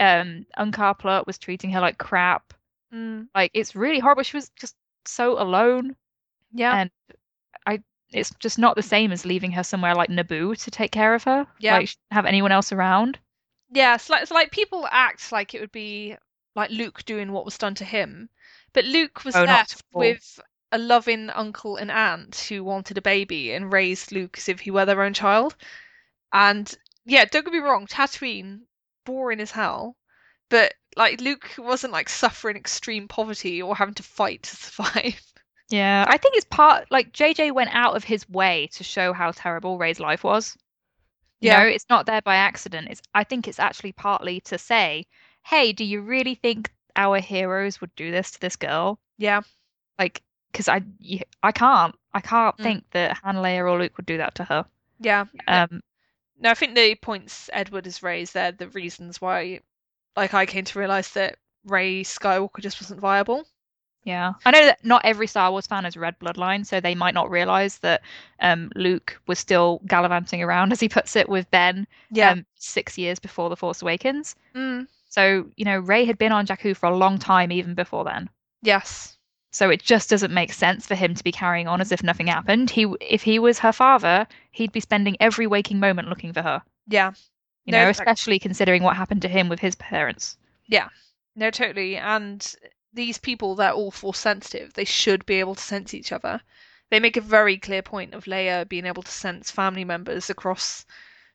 Um, 0.00 0.46
Unkar 0.58 1.26
was 1.26 1.38
treating 1.38 1.70
her 1.70 1.80
like 1.80 1.98
crap. 1.98 2.52
mm, 2.92 3.26
Like 3.34 3.50
it's 3.54 3.74
really 3.76 3.98
horrible. 3.98 4.22
She 4.22 4.36
was 4.36 4.50
just 4.50 4.74
so 5.06 5.40
alone. 5.40 5.96
yeah, 6.52 6.80
And 6.80 6.90
I 7.66 7.82
it's 8.12 8.30
just 8.38 8.58
not 8.58 8.76
the 8.76 8.82
same 8.82 9.12
as 9.12 9.24
leaving 9.26 9.52
her 9.52 9.64
somewhere 9.64 9.94
like 9.94 10.10
Naboo 10.10 10.56
to 10.62 10.70
take 10.70 10.92
care 10.92 11.14
of 11.14 11.24
her. 11.24 11.46
Yeah. 11.58 11.74
Like 11.74 11.88
she 11.88 11.96
didn't 11.96 12.16
have 12.16 12.26
anyone 12.26 12.52
else 12.52 12.72
around. 12.72 13.18
yeah. 13.70 13.94
It's 13.94 14.08
like 14.10 14.22
it's 14.22 14.30
like 14.30 14.50
people 14.50 14.86
act 14.90 15.32
like 15.32 15.54
it 15.54 15.60
would 15.60 15.72
be 15.72 16.16
like 16.54 16.70
Luke 16.70 17.04
doing 17.04 17.32
what 17.32 17.44
was 17.44 17.58
done 17.58 17.74
to 17.76 17.84
him, 17.84 18.28
but 18.72 18.84
Luke 18.84 19.24
was 19.24 19.36
Oh, 19.36 19.44
left 19.44 19.82
with 19.92 20.40
a 20.72 20.78
loving 20.78 21.30
uncle 21.30 21.76
and 21.76 21.90
aunt 21.90 22.34
who 22.48 22.64
wanted 22.64 22.98
a 22.98 23.02
baby 23.02 23.52
and 23.52 23.72
raised 23.72 24.10
Luke 24.12 24.38
as 24.38 24.48
if 24.48 24.60
he 24.60 24.70
were 24.70 24.84
their 24.86 25.02
own 25.02 25.12
child. 25.14 25.54
And 26.32 26.72
yeah, 27.04 27.24
don't 27.24 27.44
get 27.44 27.52
me 27.52 27.58
wrong, 27.60 27.86
Tatooine 27.86 28.60
boring 29.06 29.40
as 29.40 29.50
hell, 29.50 29.96
but 30.50 30.74
like 30.96 31.20
Luke 31.22 31.48
wasn't 31.58 31.94
like 31.94 32.08
suffering 32.10 32.56
extreme 32.56 33.08
poverty 33.08 33.62
or 33.62 33.74
having 33.76 33.94
to 33.94 34.02
fight 34.02 34.42
to 34.44 34.56
survive. 34.56 35.20
Yeah, 35.70 36.04
I 36.06 36.18
think 36.18 36.36
it's 36.36 36.46
part 36.50 36.86
like 36.90 37.12
JJ 37.12 37.52
went 37.52 37.70
out 37.74 37.96
of 37.96 38.04
his 38.04 38.28
way 38.28 38.68
to 38.74 38.84
show 38.84 39.12
how 39.14 39.32
terrible 39.32 39.78
Rey's 39.78 39.98
life 40.00 40.22
was. 40.24 40.56
You 41.40 41.50
Yeah. 41.50 41.60
know, 41.60 41.66
it's 41.66 41.86
not 41.90 42.06
there 42.06 42.22
by 42.22 42.36
accident. 42.36 42.88
It's 42.90 43.02
I 43.14 43.24
think 43.24 43.48
it's 43.48 43.58
actually 43.58 43.92
partly 43.92 44.40
to 44.42 44.58
say, 44.58 45.06
hey, 45.44 45.72
do 45.72 45.84
you 45.84 46.02
really 46.02 46.34
think 46.34 46.70
our 46.96 47.20
heroes 47.20 47.80
would 47.80 47.94
do 47.96 48.10
this 48.10 48.30
to 48.32 48.40
this 48.40 48.56
girl? 48.56 48.98
Yeah. 49.18 49.42
Like, 49.98 50.22
because 50.52 50.68
I, 50.68 50.82
I 51.42 51.52
can't, 51.52 51.94
I 52.14 52.20
can't 52.20 52.56
Mm. 52.56 52.62
think 52.62 52.84
that 52.92 53.18
Han, 53.24 53.36
Leia, 53.36 53.60
or 53.70 53.78
Luke 53.78 53.96
would 53.98 54.06
do 54.06 54.18
that 54.18 54.34
to 54.36 54.44
her. 54.44 54.64
Yeah. 55.00 55.26
Um, 55.46 55.80
No, 56.38 56.50
I 56.50 56.54
think 56.54 56.74
the 56.74 56.94
points 56.94 57.50
Edward 57.52 57.84
has 57.86 58.02
raised 58.02 58.34
there, 58.34 58.52
the 58.52 58.68
reasons 58.68 59.20
why, 59.20 59.60
like, 60.16 60.34
I 60.34 60.46
came 60.46 60.64
to 60.64 60.78
realize 60.78 61.12
that 61.12 61.38
Rey 61.64 62.02
Skywalker 62.04 62.60
just 62.60 62.80
wasn't 62.80 63.00
viable. 63.00 63.46
yeah, 64.04 64.34
I 64.44 64.50
know 64.52 64.64
that 64.66 64.84
not 64.84 65.04
every 65.04 65.26
Star 65.26 65.50
Wars 65.50 65.66
fan 65.66 65.84
has 65.84 65.96
read 65.96 66.18
Bloodline, 66.20 66.64
so 66.64 66.80
they 66.80 66.94
might 66.94 67.14
not 67.14 67.30
realize 67.30 67.78
that 67.78 68.02
um, 68.40 68.70
Luke 68.76 69.20
was 69.26 69.38
still 69.38 69.80
gallivanting 69.86 70.42
around, 70.42 70.72
as 70.72 70.80
he 70.80 70.88
puts 70.88 71.16
it, 71.16 71.28
with 71.28 71.50
Ben 71.50 71.86
Yeah. 72.10 72.32
um, 72.32 72.46
six 72.54 72.96
years 72.98 73.18
before 73.18 73.48
The 73.50 73.56
Force 73.56 73.82
Awakens. 73.82 74.36
Mm, 74.54 74.86
So, 75.08 75.50
you 75.56 75.64
know, 75.64 75.78
Rey 75.78 76.04
had 76.04 76.18
been 76.18 76.32
on 76.32 76.46
Jakku 76.46 76.76
for 76.76 76.86
a 76.86 76.96
long 76.96 77.18
time 77.18 77.52
even 77.52 77.74
before 77.74 78.04
then. 78.04 78.30
yes. 78.62 79.15
So 79.56 79.70
it 79.70 79.82
just 79.82 80.10
doesn't 80.10 80.34
make 80.34 80.52
sense 80.52 80.86
for 80.86 80.94
him 80.94 81.14
to 81.14 81.24
be 81.24 81.32
carrying 81.32 81.66
on 81.66 81.80
as 81.80 81.90
if 81.90 82.02
nothing 82.02 82.26
happened. 82.26 82.68
He, 82.68 82.86
if 83.00 83.22
he 83.22 83.38
was 83.38 83.60
her 83.60 83.72
father, 83.72 84.26
he'd 84.50 84.70
be 84.70 84.80
spending 84.80 85.16
every 85.18 85.46
waking 85.46 85.80
moment 85.80 86.10
looking 86.10 86.34
for 86.34 86.42
her. 86.42 86.62
Yeah. 86.86 87.14
You 87.64 87.72
No, 87.72 87.84
know, 87.84 87.88
especially 87.88 88.38
considering 88.38 88.82
what 88.82 88.96
happened 88.96 89.22
to 89.22 89.28
him 89.28 89.48
with 89.48 89.60
his 89.60 89.74
parents. 89.76 90.36
Yeah. 90.66 90.90
No, 91.34 91.50
totally. 91.50 91.96
And 91.96 92.54
these 92.92 93.16
people, 93.16 93.54
they're 93.54 93.72
all 93.72 93.90
force 93.90 94.18
sensitive. 94.18 94.74
They 94.74 94.84
should 94.84 95.24
be 95.24 95.40
able 95.40 95.54
to 95.54 95.62
sense 95.62 95.94
each 95.94 96.12
other. 96.12 96.42
They 96.90 97.00
make 97.00 97.16
a 97.16 97.22
very 97.22 97.56
clear 97.56 97.80
point 97.80 98.12
of 98.12 98.26
Leia 98.26 98.68
being 98.68 98.84
able 98.84 99.04
to 99.04 99.10
sense 99.10 99.50
family 99.50 99.84
members 99.84 100.28
across 100.28 100.84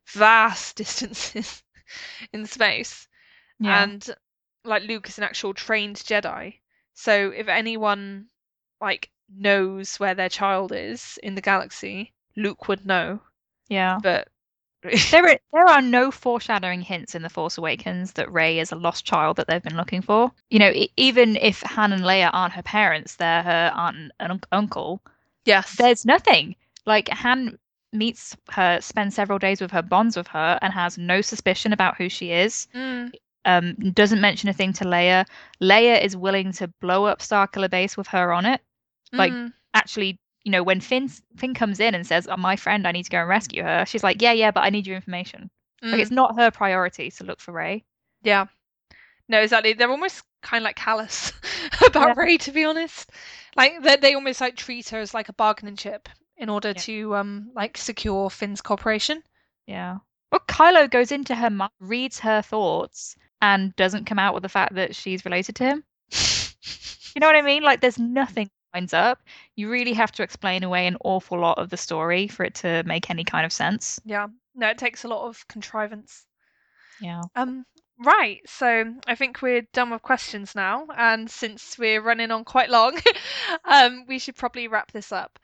vast 0.06 0.76
distances 0.84 1.64
in 2.32 2.46
space. 2.46 3.08
And 3.64 4.08
like 4.64 4.84
Luke 4.84 5.10
is 5.10 5.18
an 5.18 5.24
actual 5.24 5.56
trained 5.56 5.96
Jedi. 5.96 6.61
So 7.02 7.32
if 7.36 7.48
anyone 7.48 8.28
like 8.80 9.10
knows 9.28 10.00
where 10.00 10.14
their 10.14 10.30
child 10.30 10.72
is 10.72 11.18
in 11.24 11.34
the 11.36 11.42
galaxy, 11.42 12.14
Luke 12.36 12.68
would 12.68 12.86
know. 12.86 13.20
yeah. 13.70 14.00
But 14.04 14.28
There 15.12 15.26
are 15.28 15.40
there 15.54 15.68
are 15.68 15.82
no 15.82 16.12
foreshadowing 16.12 16.82
hints 16.82 17.16
in 17.16 17.22
The 17.22 17.30
Force 17.30 17.58
Awakens 17.58 18.14
that 18.14 18.32
Rey 18.32 18.60
is 18.60 18.72
a 18.72 18.76
lost 18.76 19.06
child 19.06 19.38
that 19.38 19.48
they've 19.48 19.62
been 19.64 19.78
looking 19.78 20.02
for. 20.02 20.32
You 20.50 20.60
know, 20.60 20.74
even 20.98 21.36
if 21.38 21.62
Han 21.62 21.92
and 21.94 22.04
Leia 22.04 22.30
aren't 22.34 22.54
her 22.54 22.64
parents, 22.64 23.16
they're 23.16 23.44
her 23.44 23.72
aunt 23.76 23.98
and 24.20 24.32
un- 24.32 24.42
uncle. 24.52 25.02
yes. 25.46 25.76
There's 25.76 26.06
nothing. 26.06 26.56
Like 26.86 27.10
Han 27.10 27.58
meets 27.94 28.36
her, 28.52 28.80
spends 28.82 29.16
several 29.16 29.38
days 29.40 29.62
with 29.62 29.72
her, 29.72 29.82
bonds 29.84 30.18
with 30.18 30.28
her, 30.28 30.58
and 30.62 30.74
has 30.74 30.98
no 30.98 31.22
suspicion 31.22 31.74
about 31.74 31.98
who 31.98 32.10
she 32.10 32.32
is. 32.32 32.68
Mm, 32.76 33.12
Um, 33.46 33.74
doesn't 33.94 34.22
mention 34.22 34.50
a 34.50 34.54
thing 34.54 34.74
to 34.74 34.86
Leia. 34.86 35.26
Leia 35.62 36.00
is 36.04 36.16
willing 36.16 36.52
to 36.54 36.68
blow 36.80 37.06
up 37.06 37.20
Starkiller 37.20 37.70
Base 37.70 37.98
with 37.98 38.08
her 38.08 38.32
on 38.32 38.46
it. 38.46 38.62
Like, 39.14 39.32
mm, 39.34 39.52
Actually, 39.74 40.20
you 40.44 40.52
know, 40.52 40.64
when 40.64 40.80
Finn 40.80 41.10
Finn 41.38 41.54
comes 41.54 41.80
in 41.80 41.96
and 41.96 42.06
says, 42.06 42.28
"Oh, 42.30 42.38
my 42.38 42.56
friend, 42.56 42.88
I 42.88 42.92
need 42.92 43.04
to 43.04 43.10
go 43.10 43.20
and 43.20 43.30
rescue 43.30 43.64
her," 43.64 43.86
she's 43.86 44.04
like, 44.04 44.22
"Yeah, 44.22 44.34
yeah, 44.34 44.52
but 44.52 44.62
I 44.64 44.70
need 44.70 44.86
your 44.88 44.96
information." 44.96 45.50
mm. 45.84 45.92
Like 45.92 46.02
it's 46.02 46.12
not 46.12 46.36
her 46.38 46.52
priority 46.52 47.10
to 47.12 47.24
look 47.24 47.40
for 47.40 47.52
Rey. 47.52 47.84
Yeah. 48.24 48.46
No, 49.28 49.40
exactly. 49.40 49.74
They're 49.74 49.90
almost 49.90 50.24
kind 50.42 50.62
of 50.64 50.66
like 50.66 50.76
callous 50.76 51.32
about 51.86 52.16
Yeah. 52.18 52.24
Rey, 52.24 52.38
to 52.38 52.52
be 52.52 52.66
honest. 52.66 53.10
Like 53.56 53.82
they 53.82 53.96
they 53.98 54.14
almost 54.14 54.42
like 54.42 54.56
treat 54.56 54.90
her 54.90 55.00
as 55.00 55.14
like 55.14 55.30
a 55.30 55.34
bargaining 55.34 55.76
chip 55.78 56.10
in 56.38 56.50
order 56.50 56.70
Yeah. 56.70 56.74
to 56.82 57.16
um 57.16 57.52
like 57.56 57.78
secure 57.78 58.30
Finn's 58.30 58.62
cooperation. 58.62 59.24
Yeah. 59.68 59.98
Well, 60.32 60.42
Kylo 60.48 60.90
goes 60.90 61.12
into 61.12 61.36
her 61.36 61.50
mind, 61.50 61.72
reads 61.80 62.20
her 62.20 62.42
thoughts, 62.42 63.16
and 63.42 63.76
doesn't 63.76 64.06
come 64.06 64.20
out 64.20 64.34
with 64.34 64.44
the 64.44 64.50
fact 64.50 64.76
that 64.76 64.96
she's 64.96 65.26
related 65.26 65.56
to 65.58 65.64
him. 65.66 65.84
You 67.16 67.20
know 67.20 67.28
what 67.28 67.36
I 67.36 67.42
mean? 67.42 67.64
Like 67.64 67.82
there's 67.82 68.00
nothing 68.00 68.50
lines 68.74 68.94
up. 68.94 69.20
You 69.56 69.70
really 69.70 69.94
have 69.94 70.12
to 70.14 70.24
explain 70.24 70.64
away 70.64 70.88
an 70.88 70.98
awful 71.04 71.40
lot 71.40 71.58
of 71.58 71.70
the 71.70 71.78
story 71.78 72.28
for 72.28 72.44
it 72.46 72.56
to 72.56 72.84
make 72.84 73.10
any 73.10 73.24
kind 73.24 73.46
of 73.46 73.52
sense. 73.52 74.00
yeah. 74.06 74.28
No, 74.54 74.68
it 74.70 74.78
takes 74.78 75.04
a 75.06 75.08
lot 75.08 75.28
of 75.28 75.48
contrivance. 75.48 76.26
Yeah. 77.02 77.22
Um 77.36 77.66
right. 78.06 78.42
So 78.46 78.94
I 79.08 79.16
think 79.16 79.42
we're 79.42 79.68
done 79.74 79.90
with 79.92 80.02
questions 80.02 80.56
now, 80.56 80.88
and 80.96 81.30
since 81.30 81.78
we're 81.78 82.02
running 82.02 82.32
on 82.32 82.44
quite 82.44 82.70
long, 82.70 83.00
um 83.66 84.06
we 84.08 84.20
should 84.20 84.36
probably 84.36 84.68
wrap 84.68 84.92
this 84.92 85.12
up. 85.12 85.40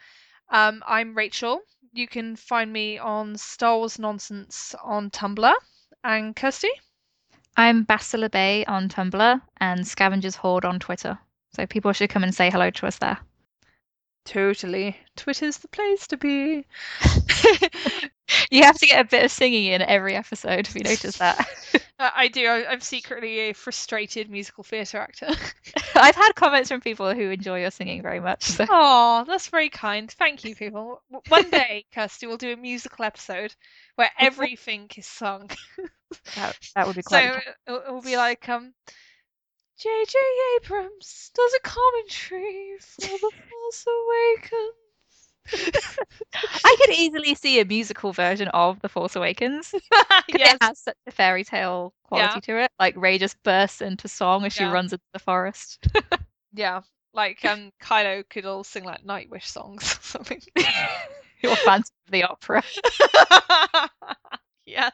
Um 0.49 0.83
I'm 0.85 1.15
Rachel. 1.15 1.61
You 1.93 2.07
can 2.07 2.35
find 2.35 2.71
me 2.71 2.97
on 2.97 3.37
Star 3.37 3.77
Wars 3.77 3.97
Nonsense 3.97 4.75
on 4.83 5.09
Tumblr. 5.09 5.53
And 6.03 6.35
Kirsty? 6.35 6.69
I'm 7.57 7.85
Bastila 7.85 8.31
Bay 8.31 8.63
on 8.65 8.87
Tumblr 8.87 9.41
and 9.57 9.87
Scavengers 9.87 10.35
Hoard 10.35 10.63
on 10.63 10.79
Twitter. 10.79 11.17
So 11.55 11.65
people 11.65 11.91
should 11.91 12.09
come 12.09 12.23
and 12.23 12.33
say 12.33 12.49
hello 12.49 12.69
to 12.69 12.87
us 12.87 12.99
there. 12.99 13.17
Totally. 14.25 14.95
Twitter's 15.15 15.57
the 15.57 15.67
place 15.67 16.07
to 16.07 16.17
be. 16.17 16.65
You 18.49 18.63
have 18.63 18.77
to 18.77 18.87
get 18.87 18.99
a 18.99 19.07
bit 19.07 19.25
of 19.25 19.31
singing 19.31 19.65
in 19.67 19.81
every 19.81 20.15
episode. 20.15 20.67
Have 20.67 20.75
you 20.75 20.83
noticed 20.83 21.19
that? 21.19 21.47
I 21.99 22.27
do. 22.27 22.47
I'm 22.47 22.81
secretly 22.81 23.39
a 23.39 23.53
frustrated 23.53 24.29
musical 24.29 24.63
theatre 24.63 24.99
actor. 24.99 25.27
I've 25.95 26.15
had 26.15 26.33
comments 26.33 26.69
from 26.69 26.81
people 26.81 27.13
who 27.13 27.29
enjoy 27.29 27.61
your 27.61 27.71
singing 27.71 28.01
very 28.01 28.19
much. 28.19 28.43
So. 28.43 28.65
Oh, 28.69 29.25
that's 29.27 29.47
very 29.47 29.69
kind. 29.69 30.11
Thank 30.11 30.43
you, 30.43 30.55
people. 30.55 31.01
One 31.29 31.49
day, 31.49 31.85
Kirsty 31.93 32.27
we'll 32.27 32.37
do 32.37 32.53
a 32.53 32.57
musical 32.57 33.05
episode 33.05 33.55
where 33.95 34.11
everything 34.19 34.89
is 34.95 35.07
sung. 35.07 35.49
That, 36.35 36.55
that 36.75 36.87
would 36.87 36.95
be 36.95 37.01
So 37.01 37.09
quite. 37.09 37.41
it'll, 37.67 37.81
it'll 37.81 38.01
be 38.01 38.17
like 38.17 38.47
um, 38.49 38.73
J.J. 39.79 40.17
Abrams 40.63 41.31
does 41.35 41.53
a 41.55 41.59
commentary 41.61 42.75
for 42.79 43.01
The 43.01 43.31
Force 43.49 43.85
Awakens. 43.87 44.73
I 46.65 46.75
could 46.81 46.95
easily 46.95 47.35
see 47.35 47.59
a 47.59 47.65
musical 47.65 48.11
version 48.11 48.47
of 48.49 48.79
The 48.81 48.89
Force 48.89 49.15
Awakens. 49.15 49.73
yes. 50.27 50.55
It 50.55 50.57
has 50.61 50.79
such 50.79 50.97
a 51.07 51.11
fairy 51.11 51.43
tale 51.43 51.93
quality 52.03 52.33
Yeah. 52.35 52.39
to 52.55 52.63
it. 52.63 52.71
Like 52.79 52.95
Rey 52.97 53.17
just 53.17 53.41
bursts 53.43 53.81
into 53.81 54.07
song 54.07 54.45
as 54.45 54.53
she 54.53 54.63
Yeah. 54.63 54.71
runs 54.71 54.93
into 54.93 55.03
the 55.13 55.19
forest. 55.19 55.87
Yeah. 56.53 56.81
Like 57.13 57.43
um, 57.45 57.71
Kylo 57.81 58.27
could 58.29 58.45
all 58.45 58.63
sing 58.63 58.83
like 58.83 59.03
Nightwish 59.05 59.45
songs 59.45 59.83
or 59.83 60.01
something. 60.01 60.41
or 61.43 61.55
Phantom 61.55 61.93
of 62.07 62.11
the 62.11 62.23
Opera. 62.23 62.63
yes. 64.65 64.93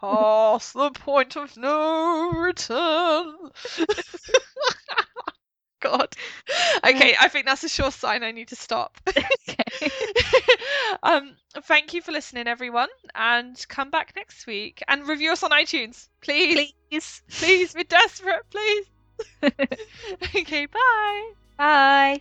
Past 0.00 0.74
the 0.74 0.90
point 0.90 1.36
of 1.36 1.56
no 1.56 2.30
return. 2.30 3.34
God. 5.80 6.14
Okay, 6.86 7.16
I 7.18 7.28
think 7.28 7.46
that's 7.46 7.64
a 7.64 7.68
sure 7.68 7.90
sign 7.90 8.22
I 8.22 8.30
need 8.30 8.48
to 8.48 8.56
stop. 8.56 8.96
Okay. 9.48 9.90
um, 11.02 11.34
thank 11.62 11.92
you 11.94 12.02
for 12.02 12.12
listening, 12.12 12.46
everyone, 12.46 12.88
and 13.14 13.56
come 13.68 13.90
back 13.90 14.12
next 14.14 14.46
week 14.46 14.82
and 14.86 15.08
review 15.08 15.32
us 15.32 15.42
on 15.42 15.50
iTunes, 15.50 16.08
please. 16.20 16.72
Please. 16.90 17.22
Please, 17.30 17.74
we're 17.74 17.84
desperate. 17.84 18.42
Please. 18.50 18.86
okay, 20.36 20.66
bye. 20.66 21.30
Bye. 21.56 22.20